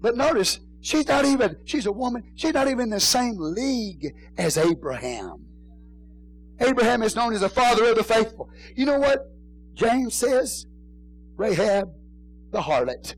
But 0.00 0.16
notice, 0.16 0.60
she's 0.86 1.08
not 1.08 1.24
even, 1.24 1.56
she's 1.64 1.86
a 1.86 1.92
woman, 1.92 2.22
she's 2.36 2.54
not 2.54 2.68
even 2.68 2.84
in 2.84 2.90
the 2.90 3.00
same 3.00 3.34
league 3.38 4.14
as 4.38 4.56
Abraham. 4.56 5.44
Abraham 6.60 7.02
is 7.02 7.16
known 7.16 7.34
as 7.34 7.40
the 7.40 7.48
father 7.48 7.90
of 7.90 7.96
the 7.96 8.04
faithful. 8.04 8.48
You 8.76 8.86
know 8.86 9.00
what 9.00 9.32
James 9.74 10.14
says? 10.14 10.66
Rahab, 11.36 11.92
the 12.52 12.60
harlot. 12.60 13.16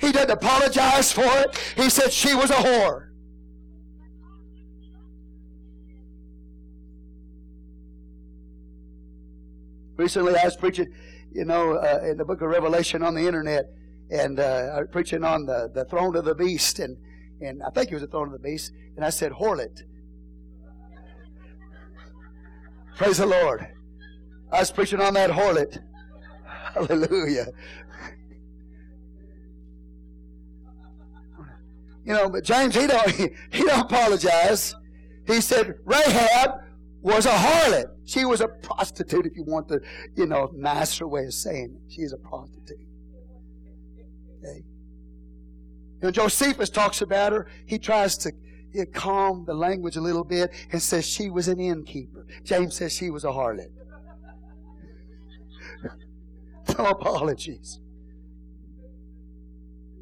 He 0.00 0.10
didn't 0.10 0.30
apologize 0.30 1.12
for 1.12 1.22
it. 1.22 1.58
He 1.76 1.90
said 1.90 2.12
she 2.12 2.34
was 2.34 2.50
a 2.50 2.54
whore. 2.54 3.10
Recently, 9.98 10.34
I 10.34 10.46
was 10.46 10.56
preaching, 10.56 10.92
you 11.30 11.44
know, 11.44 11.74
uh, 11.74 12.00
in 12.04 12.16
the 12.16 12.24
book 12.24 12.40
of 12.40 12.48
Revelation 12.48 13.02
on 13.02 13.14
the 13.14 13.24
internet, 13.24 13.66
and 14.12 14.38
uh, 14.38 14.84
preaching 14.92 15.24
on 15.24 15.46
the, 15.46 15.70
the 15.74 15.86
throne 15.86 16.14
of 16.16 16.26
the 16.26 16.34
beast, 16.34 16.78
and, 16.78 16.98
and 17.40 17.62
I 17.62 17.70
think 17.70 17.90
it 17.90 17.94
was 17.94 18.02
the 18.02 18.08
throne 18.08 18.26
of 18.26 18.32
the 18.32 18.38
beast, 18.38 18.72
and 18.94 19.04
I 19.04 19.10
said, 19.10 19.32
harlot. 19.32 19.82
Praise 22.96 23.16
the 23.16 23.26
Lord. 23.26 23.66
I 24.52 24.60
was 24.60 24.70
preaching 24.70 25.00
on 25.00 25.14
that 25.14 25.30
harlot. 25.30 25.78
Hallelujah. 26.74 27.46
You 32.04 32.12
know, 32.12 32.28
but 32.28 32.44
James, 32.44 32.74
he 32.74 32.86
don't, 32.86 33.10
he, 33.10 33.28
he 33.50 33.64
don't 33.64 33.80
apologize. 33.80 34.74
He 35.26 35.40
said 35.40 35.74
Rahab 35.84 36.60
was 37.00 37.24
a 37.24 37.30
harlot. 37.30 37.86
She 38.04 38.26
was 38.26 38.42
a 38.42 38.48
prostitute, 38.48 39.24
if 39.24 39.36
you 39.36 39.44
want 39.44 39.68
the, 39.68 39.80
you 40.16 40.26
know, 40.26 40.50
nicer 40.54 41.08
way 41.08 41.24
of 41.24 41.32
saying 41.32 41.78
it. 41.80 41.92
She's 41.92 42.12
a 42.12 42.18
prostitute. 42.18 42.91
Okay. 44.44 44.62
You 46.00 46.08
know, 46.08 46.10
Josephus 46.10 46.70
talks 46.70 47.00
about 47.00 47.32
her. 47.32 47.46
He 47.66 47.78
tries 47.78 48.16
to 48.18 48.32
calm 48.92 49.44
the 49.44 49.54
language 49.54 49.96
a 49.96 50.00
little 50.00 50.24
bit 50.24 50.50
and 50.72 50.82
says 50.82 51.06
she 51.06 51.30
was 51.30 51.48
an 51.48 51.60
innkeeper. 51.60 52.26
James 52.44 52.76
says 52.76 52.92
she 52.92 53.10
was 53.10 53.24
a 53.24 53.28
harlot. 53.28 53.70
no 56.78 56.86
apologies. 56.86 57.80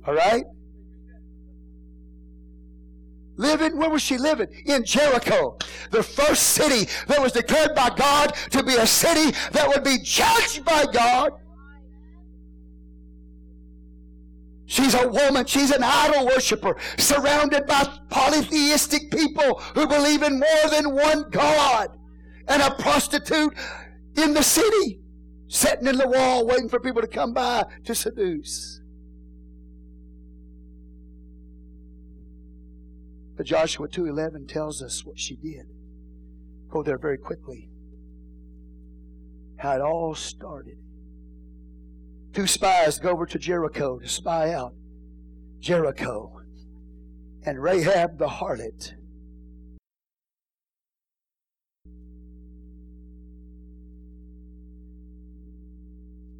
All 0.06 0.14
right? 0.14 0.44
Living, 3.36 3.76
where 3.76 3.88
was 3.88 4.02
she 4.02 4.18
living? 4.18 4.48
In 4.66 4.84
Jericho. 4.84 5.56
The 5.90 6.02
first 6.02 6.42
city 6.50 6.90
that 7.06 7.20
was 7.20 7.32
declared 7.32 7.74
by 7.74 7.90
God 7.90 8.34
to 8.50 8.62
be 8.62 8.74
a 8.74 8.86
city 8.86 9.34
that 9.52 9.66
would 9.68 9.82
be 9.82 9.96
judged 10.02 10.64
by 10.64 10.84
God. 10.92 11.32
She's 14.70 14.94
a 14.94 15.08
woman. 15.08 15.46
She's 15.46 15.72
an 15.72 15.82
idol 15.82 16.26
worshiper, 16.26 16.76
surrounded 16.96 17.66
by 17.66 17.88
polytheistic 18.08 19.10
people 19.10 19.58
who 19.74 19.88
believe 19.88 20.22
in 20.22 20.38
more 20.38 20.70
than 20.70 20.94
one 20.94 21.28
God, 21.30 21.88
and 22.46 22.62
a 22.62 22.70
prostitute 22.76 23.52
in 24.14 24.32
the 24.32 24.44
city, 24.44 25.00
sitting 25.48 25.88
in 25.88 25.96
the 25.96 26.06
wall 26.06 26.46
waiting 26.46 26.68
for 26.68 26.78
people 26.78 27.02
to 27.02 27.08
come 27.08 27.32
by 27.32 27.66
to 27.84 27.96
seduce. 27.96 28.80
But 33.36 33.46
Joshua 33.46 33.88
2:11 33.88 34.46
tells 34.46 34.84
us 34.84 35.04
what 35.04 35.18
she 35.18 35.34
did. 35.34 35.66
Go 36.68 36.84
there 36.84 36.98
very 36.98 37.18
quickly. 37.18 37.70
How 39.56 39.74
it 39.74 39.80
all 39.80 40.14
started. 40.14 40.78
Two 42.32 42.46
spies 42.46 42.98
go 42.98 43.10
over 43.10 43.26
to 43.26 43.38
Jericho 43.38 43.98
to 43.98 44.08
spy 44.08 44.52
out 44.52 44.74
Jericho. 45.58 46.40
And 47.44 47.60
Rahab 47.60 48.18
the 48.18 48.28
harlot 48.28 48.92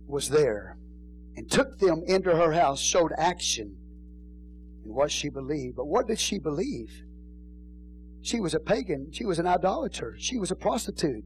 was 0.07 0.29
there 0.29 0.77
and 1.37 1.51
took 1.51 1.79
them 1.79 2.03
into 2.07 2.37
her 2.37 2.53
house, 2.53 2.81
showed 2.81 3.13
action 3.17 3.77
and 4.85 4.95
what 4.95 5.11
she 5.11 5.29
believed. 5.29 5.77
But 5.77 5.87
what 5.87 6.07
did 6.07 6.19
she 6.19 6.39
believe? 6.39 7.03
She 8.23 8.41
was 8.41 8.55
a 8.55 8.61
pagan. 8.61 9.11
She 9.13 9.25
was 9.25 9.39
an 9.39 9.47
idolater. 9.47 10.15
She 10.19 10.39
was 10.39 10.51
a 10.51 10.57
prostitute. 10.57 11.25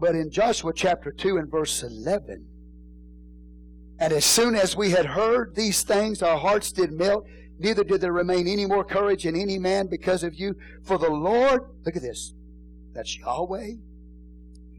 But 0.00 0.14
in 0.14 0.30
Joshua 0.30 0.72
chapter 0.74 1.12
2 1.12 1.36
and 1.36 1.50
verse 1.50 1.82
11, 1.82 2.46
and 4.00 4.14
as 4.14 4.24
soon 4.24 4.54
as 4.54 4.74
we 4.74 4.90
had 4.90 5.04
heard 5.04 5.54
these 5.54 5.82
things, 5.82 6.22
our 6.22 6.38
hearts 6.38 6.72
did 6.72 6.90
melt. 6.90 7.26
neither 7.58 7.84
did 7.84 8.00
there 8.00 8.14
remain 8.14 8.48
any 8.48 8.64
more 8.64 8.82
courage 8.82 9.26
in 9.26 9.36
any 9.36 9.58
man 9.58 9.86
because 9.86 10.24
of 10.24 10.34
you. 10.34 10.56
For 10.84 10.96
the 10.96 11.10
Lord, 11.10 11.60
look 11.84 11.96
at 11.96 12.02
this, 12.02 12.32
that's 12.94 13.18
Yahweh, 13.18 13.72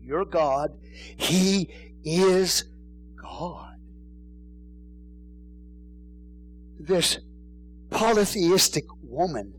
your 0.02 0.26
God. 0.26 0.72
He 1.18 1.72
is 2.03 2.64
God. 3.15 3.76
This 6.80 7.19
polytheistic 7.91 8.85
woman, 9.03 9.53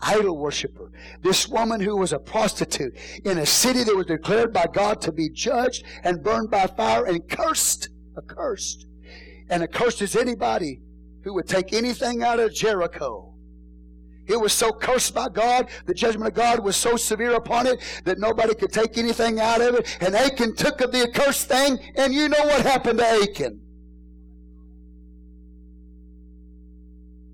idol 0.00 0.38
worshiper, 0.38 0.92
this 1.22 1.48
woman 1.48 1.80
who 1.80 1.96
was 1.96 2.12
a 2.12 2.20
prostitute 2.20 2.94
in 3.24 3.38
a 3.38 3.46
city 3.46 3.82
that 3.82 3.96
was 3.96 4.06
declared 4.06 4.52
by 4.52 4.66
God 4.72 5.00
to 5.00 5.10
be 5.10 5.28
judged 5.28 5.82
and 6.04 6.22
burned 6.22 6.52
by 6.52 6.68
fire 6.68 7.04
and 7.06 7.28
cursed, 7.28 7.88
accursed. 8.16 8.87
And 9.50 9.62
accursed 9.62 10.02
is 10.02 10.16
anybody 10.16 10.80
who 11.22 11.34
would 11.34 11.48
take 11.48 11.72
anything 11.72 12.22
out 12.22 12.40
of 12.40 12.54
Jericho. 12.54 13.34
It 14.26 14.38
was 14.38 14.52
so 14.52 14.72
cursed 14.72 15.14
by 15.14 15.30
God, 15.30 15.68
the 15.86 15.94
judgment 15.94 16.28
of 16.28 16.34
God 16.34 16.60
was 16.62 16.76
so 16.76 16.96
severe 16.96 17.34
upon 17.34 17.66
it 17.66 17.80
that 18.04 18.18
nobody 18.18 18.54
could 18.54 18.72
take 18.72 18.98
anything 18.98 19.40
out 19.40 19.62
of 19.62 19.74
it. 19.74 19.96
And 20.00 20.14
Achan 20.14 20.54
took 20.54 20.82
of 20.82 20.92
the 20.92 21.02
accursed 21.02 21.48
thing, 21.48 21.78
and 21.96 22.12
you 22.12 22.28
know 22.28 22.44
what 22.44 22.60
happened 22.64 22.98
to 22.98 23.06
Achan. 23.06 23.60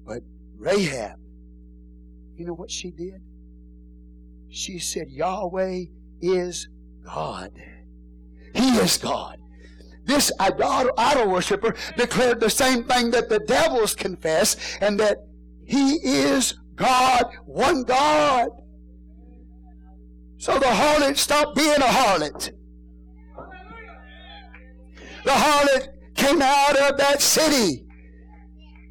But 0.07 0.23
Rahab, 0.57 1.19
you 2.37 2.47
know 2.47 2.55
what 2.55 2.71
she 2.71 2.93
did? 2.93 3.21
She 4.49 4.79
said, 4.79 5.09
Yahweh 5.11 5.87
is 6.21 6.69
God. 7.05 7.51
He 8.55 8.77
is 8.77 8.99
God. 8.99 9.41
This 10.05 10.31
idol, 10.39 10.93
worshiper 11.29 11.75
declared 11.97 12.41
the 12.41 12.51
same 12.51 12.85
thing 12.85 13.11
that 13.13 13.29
the 13.29 13.41
devils 13.41 13.95
confess, 13.95 14.57
and 14.81 15.01
that 15.01 15.19
he 15.65 15.95
is 15.95 16.55
God, 16.77 17.25
one 17.47 17.85
God. 17.85 18.51
So 20.39 20.59
the 20.59 20.67
harlot 20.67 21.17
stopped 21.17 21.57
being 21.57 21.77
a 21.77 21.87
harlot. 21.87 22.53
The 25.25 25.31
harlot 25.31 25.89
came 26.15 26.43
out 26.43 26.77
of 26.77 26.99
that 26.99 27.23
city. 27.23 27.87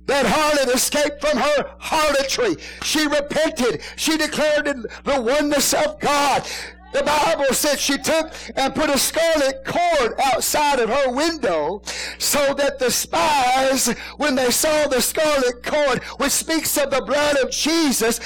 That 0.07 0.25
harlot 0.25 0.73
escaped 0.73 1.21
from 1.21 1.37
her 1.37 1.75
harlotry. 1.79 2.55
She 2.83 3.07
repented. 3.07 3.81
She 3.95 4.17
declared 4.17 4.65
the 4.65 5.21
oneness 5.21 5.73
of 5.73 5.99
God. 5.99 6.43
The 6.93 7.03
Bible 7.03 7.53
said 7.53 7.79
she 7.79 7.97
took 7.97 8.31
and 8.55 8.75
put 8.75 8.89
a 8.89 8.97
scarlet 8.97 9.65
cord 9.65 10.13
outside 10.25 10.79
of 10.79 10.89
her 10.89 11.11
window 11.11 11.81
so 12.19 12.53
that 12.53 12.77
the 12.77 12.91
spies, 12.91 13.87
when 14.17 14.35
they 14.35 14.51
saw 14.51 14.87
the 14.87 15.01
scarlet 15.01 15.63
cord, 15.63 16.03
which 16.19 16.31
speaks 16.31 16.77
of 16.77 16.91
the 16.91 17.01
blood 17.01 17.37
of 17.37 17.49
Jesus, 17.49 18.19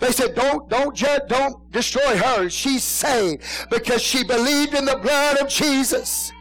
they 0.00 0.10
said, 0.10 0.34
don't, 0.34 0.68
don't 0.70 0.96
don't 1.28 1.70
destroy 1.70 2.16
her. 2.16 2.48
She's 2.48 2.82
saved 2.82 3.42
because 3.70 4.02
she 4.02 4.24
believed 4.24 4.74
in 4.74 4.86
the 4.86 4.96
blood 4.96 5.38
of 5.38 5.48
Jesus. 5.48 6.32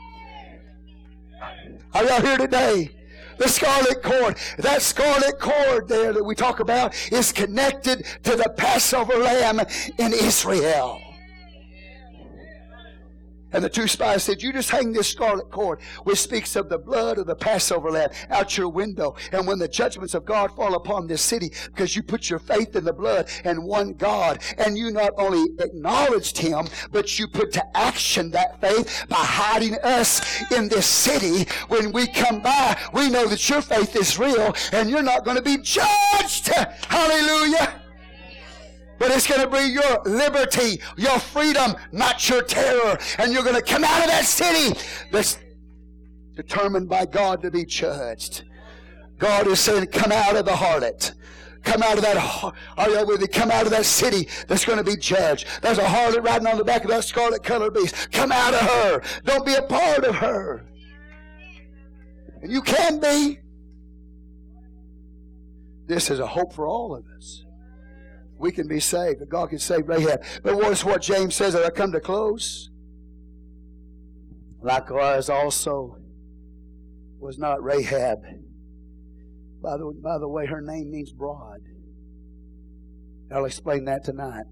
Are 1.94 2.04
y'all 2.06 2.22
here 2.22 2.38
today? 2.38 2.92
the 3.38 3.50
scarlet 3.50 4.02
cord. 4.02 4.38
That 4.60 4.82
scarlet 4.82 5.40
cord 5.40 5.90
there 5.90 6.14
that 6.14 6.24
we 6.24 6.36
talk 6.36 6.62
about 6.62 6.96
is 7.12 7.34
connected 7.34 8.06
to 8.24 8.36
the 8.38 8.54
Passover 8.56 9.18
lamb 9.18 9.60
in 9.60 10.14
Israel. 10.14 11.02
And 13.56 13.64
the 13.64 13.70
two 13.70 13.88
spies 13.88 14.24
said, 14.24 14.44
You 14.44 14.52
just 14.52 14.70
hang 14.70 14.92
this 14.92 15.08
scarlet 15.08 15.50
cord, 15.50 15.82
which 16.04 16.20
speaks 16.20 16.58
of 16.58 16.68
the 16.68 16.78
blood 16.78 17.18
of 17.18 17.26
the 17.26 17.38
Passover 17.38 17.90
lamb, 17.90 18.10
out 18.30 18.58
your 18.58 18.68
window. 18.68 19.16
And 19.32 19.48
when 19.48 19.60
the 19.60 19.68
judgments 19.70 20.14
of 20.14 20.26
God 20.26 20.54
fall 20.54 20.76
upon 20.76 21.08
this 21.08 21.22
city, 21.22 21.54
because 21.68 21.96
you 21.96 22.04
put 22.04 22.30
your 22.30 22.40
faith 22.40 22.76
in 22.76 22.84
the 22.84 22.92
blood 22.92 23.30
and 23.46 23.64
one 23.64 23.94
God, 23.94 24.42
and 24.58 24.78
you 24.78 24.92
not 24.92 25.14
only 25.18 25.46
acknowledged 25.60 26.38
Him, 26.38 26.68
but 26.92 27.18
you 27.18 27.30
put 27.30 27.54
to 27.54 27.78
action 27.78 28.30
that 28.32 28.60
faith 28.60 29.06
by 29.08 29.16
hiding 29.16 29.78
us 29.84 30.52
in 30.52 30.68
this 30.68 30.86
city. 30.86 31.50
When 31.70 31.94
we 31.94 32.08
come 32.08 32.42
by, 32.42 32.78
we 32.94 33.10
know 33.10 33.26
that 33.26 33.48
your 33.48 33.62
faith 33.62 33.96
is 33.96 34.20
real 34.20 34.54
and 34.74 34.90
you're 34.90 35.02
not 35.02 35.24
going 35.24 35.38
to 35.38 35.44
be 35.44 35.60
judged. 35.60 36.50
Hallelujah. 36.90 37.85
But 38.98 39.12
it's 39.12 39.28
going 39.28 39.42
to 39.42 39.50
be 39.50 39.74
your 39.74 40.02
liberty, 40.06 40.82
your 40.98 41.20
freedom, 41.20 41.76
not 41.92 42.28
your 42.30 42.42
terror. 42.42 42.98
And 43.18 43.34
you're 43.34 43.44
going 43.44 43.56
to 43.56 43.62
come 43.62 43.84
out 43.84 44.02
of 44.02 44.08
that 44.08 44.26
city 44.26 44.80
that's 45.12 45.38
determined 46.36 46.90
by 46.90 47.06
God 47.06 47.42
to 47.42 47.52
be 47.52 47.66
judged. 47.66 48.44
God 49.18 49.48
is 49.48 49.60
saying, 49.60 49.88
come 49.88 50.12
out 50.12 50.36
of 50.36 50.46
the 50.46 50.52
harlot. 50.52 51.14
Come 51.64 51.82
out 51.82 51.98
of 51.98 52.04
that, 52.04 52.54
are 52.78 52.90
you 52.90 53.06
with 53.08 53.22
me? 53.22 53.28
Come 53.28 53.50
out 53.50 53.66
of 53.66 53.72
that 53.72 53.86
city 53.86 54.28
that's 54.48 54.64
going 54.64 54.78
to 54.78 54.84
be 54.84 54.96
judged. 54.96 55.48
There's 55.62 55.80
a 55.80 55.84
harlot 55.84 56.24
riding 56.24 56.48
on 56.48 56.58
the 56.58 56.64
back 56.64 56.84
of 56.84 56.92
that 56.92 57.04
scarlet 57.04 57.44
colored 57.44 57.74
beast. 57.74 58.12
Come 58.12 58.32
out 58.32 58.54
of 58.54 58.60
her. 58.60 59.02
Don't 59.26 59.46
be 59.46 59.56
a 59.56 59.64
part 59.64 60.04
of 60.04 60.16
her. 60.16 60.66
And 62.42 62.52
you 62.52 62.62
can 62.62 63.00
be. 63.00 63.40
This 65.88 66.10
is 66.10 66.20
a 66.20 66.28
hope 66.28 66.54
for 66.54 66.68
all 66.68 66.96
of 66.96 67.06
us 67.18 67.45
we 68.46 68.52
can 68.52 68.68
be 68.68 68.80
saved, 68.80 69.18
But 69.22 69.30
God 69.30 69.50
can 69.50 69.58
save 69.58 69.88
Rahab. 69.88 70.24
But 70.44 70.56
is 70.72 70.86
what 70.86 71.02
James 71.02 71.34
says 71.34 71.56
I 71.56 71.72
come 71.72 71.92
to 71.94 72.00
close? 72.00 72.70
Likewise, 74.62 75.30
also 75.30 75.98
was 77.18 77.40
not 77.40 77.64
Rahab. 77.64 78.20
By 79.64 79.78
the, 79.78 80.00
by 80.00 80.20
the 80.20 80.28
way, 80.28 80.46
her 80.46 80.62
name 80.62 80.92
means 80.92 81.12
broad. 81.12 81.62
I'll 83.32 83.46
explain 83.46 83.86
that 83.86 84.04
tonight. 84.04 84.46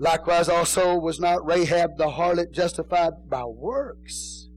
Likewise, 0.00 0.48
also 0.48 0.96
was 0.96 1.20
not 1.20 1.46
Rahab 1.46 1.98
the 1.98 2.08
harlot 2.08 2.50
justified 2.50 3.12
by 3.28 3.44
works 3.44 4.48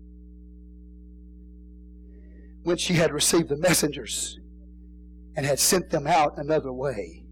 when 2.64 2.78
she 2.78 2.96
had 2.96 3.12
received 3.12 3.50
the 3.50 3.58
messengers 3.58 4.40
and 5.36 5.46
had 5.46 5.60
sent 5.60 5.90
them 5.90 6.08
out 6.08 6.38
another 6.38 6.72
way. 6.72 7.24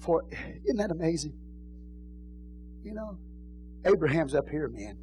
For 0.00 0.24
isn't 0.64 0.76
that 0.76 0.90
amazing? 0.90 1.34
You 2.82 2.94
know, 2.94 3.18
Abraham's 3.84 4.34
up 4.34 4.48
here, 4.48 4.68
man. 4.68 4.96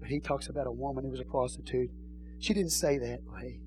But 0.00 0.08
he 0.08 0.20
talks 0.20 0.48
about 0.48 0.66
a 0.66 0.72
woman 0.72 1.04
who 1.04 1.10
was 1.10 1.20
a 1.20 1.24
prostitute. 1.24 1.90
She 2.38 2.54
didn't 2.54 2.72
say 2.72 2.98
that 2.98 3.20
way. 3.26 3.60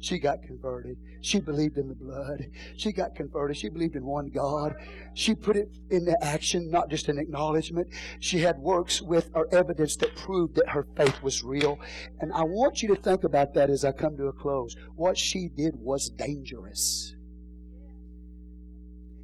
She 0.00 0.18
got 0.18 0.42
converted. 0.42 0.96
She 1.20 1.40
believed 1.40 1.76
in 1.76 1.88
the 1.88 1.94
blood. 1.94 2.46
She 2.76 2.92
got 2.92 3.14
converted. 3.14 3.56
She 3.56 3.68
believed 3.68 3.96
in 3.96 4.04
one 4.04 4.28
God. 4.28 4.74
She 5.14 5.34
put 5.34 5.56
it 5.56 5.68
into 5.90 6.16
action, 6.22 6.70
not 6.70 6.88
just 6.88 7.08
an 7.08 7.18
acknowledgement. 7.18 7.88
She 8.20 8.38
had 8.38 8.58
works 8.58 9.02
with 9.02 9.30
or 9.34 9.52
evidence 9.52 9.96
that 9.96 10.14
proved 10.14 10.54
that 10.54 10.68
her 10.68 10.86
faith 10.96 11.20
was 11.22 11.42
real. 11.42 11.80
And 12.20 12.32
I 12.32 12.42
want 12.42 12.82
you 12.82 12.94
to 12.94 13.00
think 13.00 13.24
about 13.24 13.54
that 13.54 13.70
as 13.70 13.84
I 13.84 13.92
come 13.92 14.16
to 14.16 14.26
a 14.26 14.32
close. 14.32 14.76
What 14.94 15.18
she 15.18 15.48
did 15.48 15.74
was 15.74 16.10
dangerous. 16.10 17.14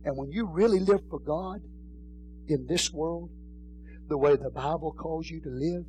And 0.04 0.16
when 0.16 0.30
you 0.30 0.46
really 0.46 0.80
live 0.80 1.00
for 1.08 1.20
God 1.20 1.62
in 2.48 2.66
this 2.66 2.92
world, 2.92 3.30
the 4.08 4.18
way 4.18 4.36
the 4.36 4.50
Bible 4.50 4.92
calls 4.92 5.30
you 5.30 5.40
to 5.40 5.48
live, 5.48 5.84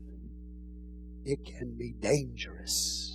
it 1.26 1.44
can 1.44 1.76
be 1.76 1.94
dangerous. 2.00 3.15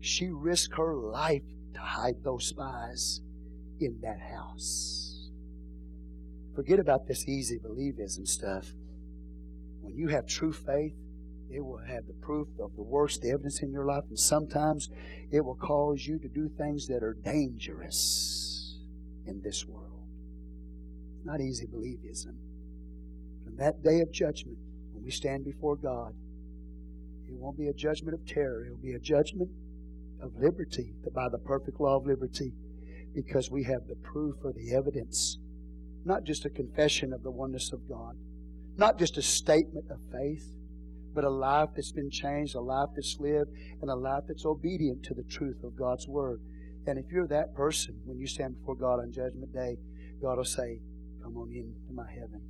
She 0.00 0.28
risked 0.28 0.76
her 0.76 0.94
life 0.94 1.42
to 1.74 1.80
hide 1.80 2.22
those 2.24 2.46
spies 2.46 3.20
in 3.78 4.00
that 4.02 4.20
house. 4.20 5.30
Forget 6.54 6.78
about 6.78 7.06
this 7.06 7.28
easy 7.28 7.58
believism 7.58 8.26
stuff. 8.26 8.72
When 9.80 9.94
you 9.94 10.08
have 10.08 10.26
true 10.26 10.52
faith, 10.52 10.94
it 11.50 11.60
will 11.60 11.78
have 11.78 12.06
the 12.06 12.14
proof 12.14 12.48
of 12.60 12.74
the 12.76 12.82
works, 12.82 13.18
the 13.18 13.30
evidence 13.30 13.62
in 13.62 13.72
your 13.72 13.84
life, 13.84 14.04
and 14.08 14.18
sometimes 14.18 14.88
it 15.30 15.44
will 15.44 15.56
cause 15.56 16.06
you 16.06 16.18
to 16.18 16.28
do 16.28 16.48
things 16.48 16.86
that 16.88 17.02
are 17.02 17.14
dangerous 17.14 18.78
in 19.26 19.40
this 19.42 19.66
world. 19.66 20.06
It's 21.16 21.26
Not 21.26 21.40
easy 21.40 21.66
believism. 21.66 22.36
From 23.44 23.56
that 23.56 23.82
day 23.82 24.00
of 24.00 24.12
judgment, 24.12 24.58
when 24.92 25.04
we 25.04 25.10
stand 25.10 25.44
before 25.44 25.76
God, 25.76 26.14
it 27.26 27.34
won't 27.34 27.58
be 27.58 27.68
a 27.68 27.72
judgment 27.72 28.14
of 28.14 28.26
terror. 28.26 28.64
It 28.66 28.70
will 28.70 28.76
be 28.76 28.94
a 28.94 29.00
judgment 29.00 29.50
of 30.22 30.36
liberty, 30.36 30.94
by 31.14 31.28
the 31.28 31.38
perfect 31.38 31.80
law 31.80 31.96
of 31.96 32.06
liberty, 32.06 32.52
because 33.14 33.50
we 33.50 33.64
have 33.64 33.86
the 33.88 33.96
proof 33.96 34.36
or 34.44 34.52
the 34.52 34.74
evidence, 34.74 35.38
not 36.04 36.24
just 36.24 36.44
a 36.44 36.50
confession 36.50 37.12
of 37.12 37.22
the 37.22 37.30
oneness 37.30 37.72
of 37.72 37.88
God, 37.88 38.16
not 38.76 38.98
just 38.98 39.16
a 39.18 39.22
statement 39.22 39.86
of 39.90 39.98
faith, 40.12 40.50
but 41.14 41.24
a 41.24 41.30
life 41.30 41.70
that's 41.74 41.92
been 41.92 42.10
changed, 42.10 42.54
a 42.54 42.60
life 42.60 42.88
that's 42.94 43.16
lived, 43.18 43.50
and 43.82 43.90
a 43.90 43.94
life 43.94 44.22
that's 44.28 44.46
obedient 44.46 45.02
to 45.04 45.14
the 45.14 45.24
truth 45.24 45.62
of 45.64 45.76
God's 45.76 46.06
Word. 46.06 46.40
And 46.86 46.98
if 46.98 47.06
you're 47.10 47.26
that 47.28 47.54
person, 47.54 48.00
when 48.04 48.18
you 48.18 48.26
stand 48.26 48.58
before 48.58 48.76
God 48.76 49.00
on 49.00 49.12
Judgment 49.12 49.52
Day, 49.52 49.76
God 50.22 50.38
will 50.38 50.44
say, 50.44 50.80
Come 51.22 51.36
on 51.36 51.50
into 51.52 51.92
my 51.92 52.08
heaven. 52.10 52.40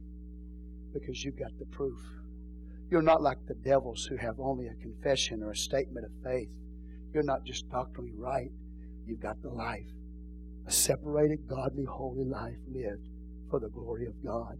Because 0.92 1.24
you've 1.24 1.38
got 1.38 1.58
the 1.58 1.66
proof. 1.66 1.98
You're 2.90 3.02
not 3.02 3.22
like 3.22 3.38
the 3.46 3.54
devils 3.54 4.04
who 4.04 4.16
have 4.16 4.38
only 4.38 4.66
a 4.66 4.74
confession 4.74 5.42
or 5.42 5.52
a 5.52 5.56
statement 5.56 6.06
of 6.06 6.12
faith. 6.24 6.48
You're 7.12 7.22
not 7.22 7.44
just 7.44 7.68
doctrinally 7.70 8.14
right. 8.16 8.50
You've 9.06 9.20
got 9.20 9.40
the 9.42 9.48
life. 9.48 9.86
A 10.66 10.70
separated, 10.70 11.48
godly, 11.48 11.84
holy 11.84 12.24
life 12.24 12.58
lived 12.72 13.08
for 13.50 13.60
the 13.60 13.68
glory 13.68 14.06
of 14.06 14.14
God. 14.24 14.56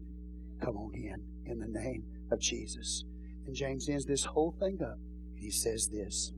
Come 0.61 0.77
on 0.77 0.93
in, 0.95 1.23
in 1.47 1.59
the 1.59 1.69
name 1.69 2.05
of 2.31 2.41
Jesus. 2.41 3.05
And 3.47 3.55
James 3.55 3.89
ends 3.89 4.05
this 4.05 4.25
whole 4.25 4.55
thing 4.59 4.79
up. 4.83 4.99
He 5.35 5.51
says 5.51 5.89
this 5.89 6.33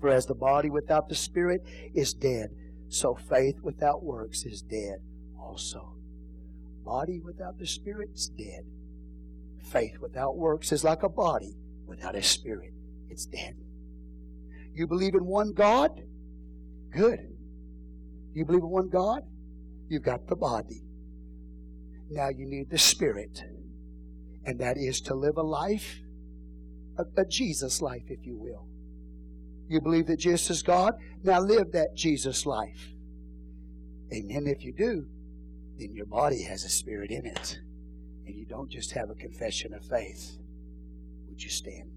For 0.00 0.08
as 0.08 0.26
the 0.26 0.34
body 0.34 0.70
without 0.70 1.08
the 1.08 1.14
spirit 1.14 1.62
is 1.94 2.12
dead, 2.12 2.50
so 2.88 3.14
faith 3.14 3.56
without 3.62 4.02
works 4.02 4.44
is 4.44 4.62
dead 4.62 4.98
also. 5.38 5.94
Body 6.84 7.20
without 7.24 7.58
the 7.58 7.66
spirit 7.66 8.10
is 8.14 8.28
dead. 8.36 8.64
Faith 9.62 9.98
without 10.00 10.36
works 10.36 10.72
is 10.72 10.84
like 10.84 11.02
a 11.02 11.08
body 11.08 11.56
without 11.86 12.16
a 12.16 12.22
spirit. 12.22 12.72
It's 13.08 13.26
dead. 13.26 13.54
You 14.74 14.86
believe 14.86 15.14
in 15.14 15.26
one 15.26 15.52
God? 15.52 15.90
Good. 16.90 17.20
You 18.34 18.44
believe 18.44 18.62
in 18.62 18.70
one 18.70 18.88
God? 18.88 19.22
You've 19.88 20.02
got 20.02 20.26
the 20.26 20.36
body. 20.36 20.82
Now 22.10 22.28
you 22.28 22.46
need 22.46 22.70
the 22.70 22.78
spirit. 22.78 23.42
And 24.44 24.58
that 24.60 24.76
is 24.76 25.00
to 25.02 25.14
live 25.14 25.36
a 25.36 25.42
life, 25.42 26.00
a, 26.98 27.04
a 27.20 27.24
Jesus 27.24 27.80
life, 27.80 28.04
if 28.08 28.26
you 28.26 28.36
will. 28.36 28.66
You 29.68 29.80
believe 29.80 30.06
that 30.06 30.18
Jesus 30.18 30.50
is 30.50 30.62
God? 30.62 30.94
Now 31.22 31.40
live 31.40 31.72
that 31.72 31.94
Jesus 31.94 32.44
life. 32.44 32.92
Amen. 34.12 34.46
If 34.46 34.64
you 34.64 34.72
do, 34.72 35.06
then 35.78 35.94
your 35.94 36.06
body 36.06 36.42
has 36.42 36.64
a 36.64 36.68
spirit 36.68 37.10
in 37.10 37.26
it. 37.26 37.58
And 38.26 38.34
you 38.34 38.44
don't 38.46 38.70
just 38.70 38.92
have 38.92 39.10
a 39.10 39.14
confession 39.14 39.72
of 39.72 39.84
faith. 39.84 40.38
Would 41.28 41.42
you 41.42 41.50
stand? 41.50 41.90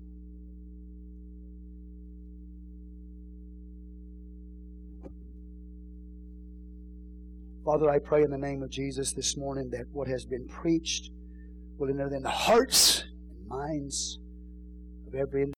Father, 7.66 7.90
I 7.90 7.98
pray 7.98 8.22
in 8.22 8.30
the 8.30 8.38
name 8.38 8.62
of 8.62 8.70
Jesus 8.70 9.14
this 9.14 9.36
morning 9.36 9.72
that 9.72 9.88
what 9.92 10.08
has 10.08 10.24
been 10.24 10.48
preached 10.48 11.10
will 11.80 11.90
enter 11.90 12.14
in 12.16 12.22
the 12.22 12.30
hearts 12.30 13.06
and 13.32 13.48
minds 13.48 14.20
of 15.08 15.16
every 15.16 15.42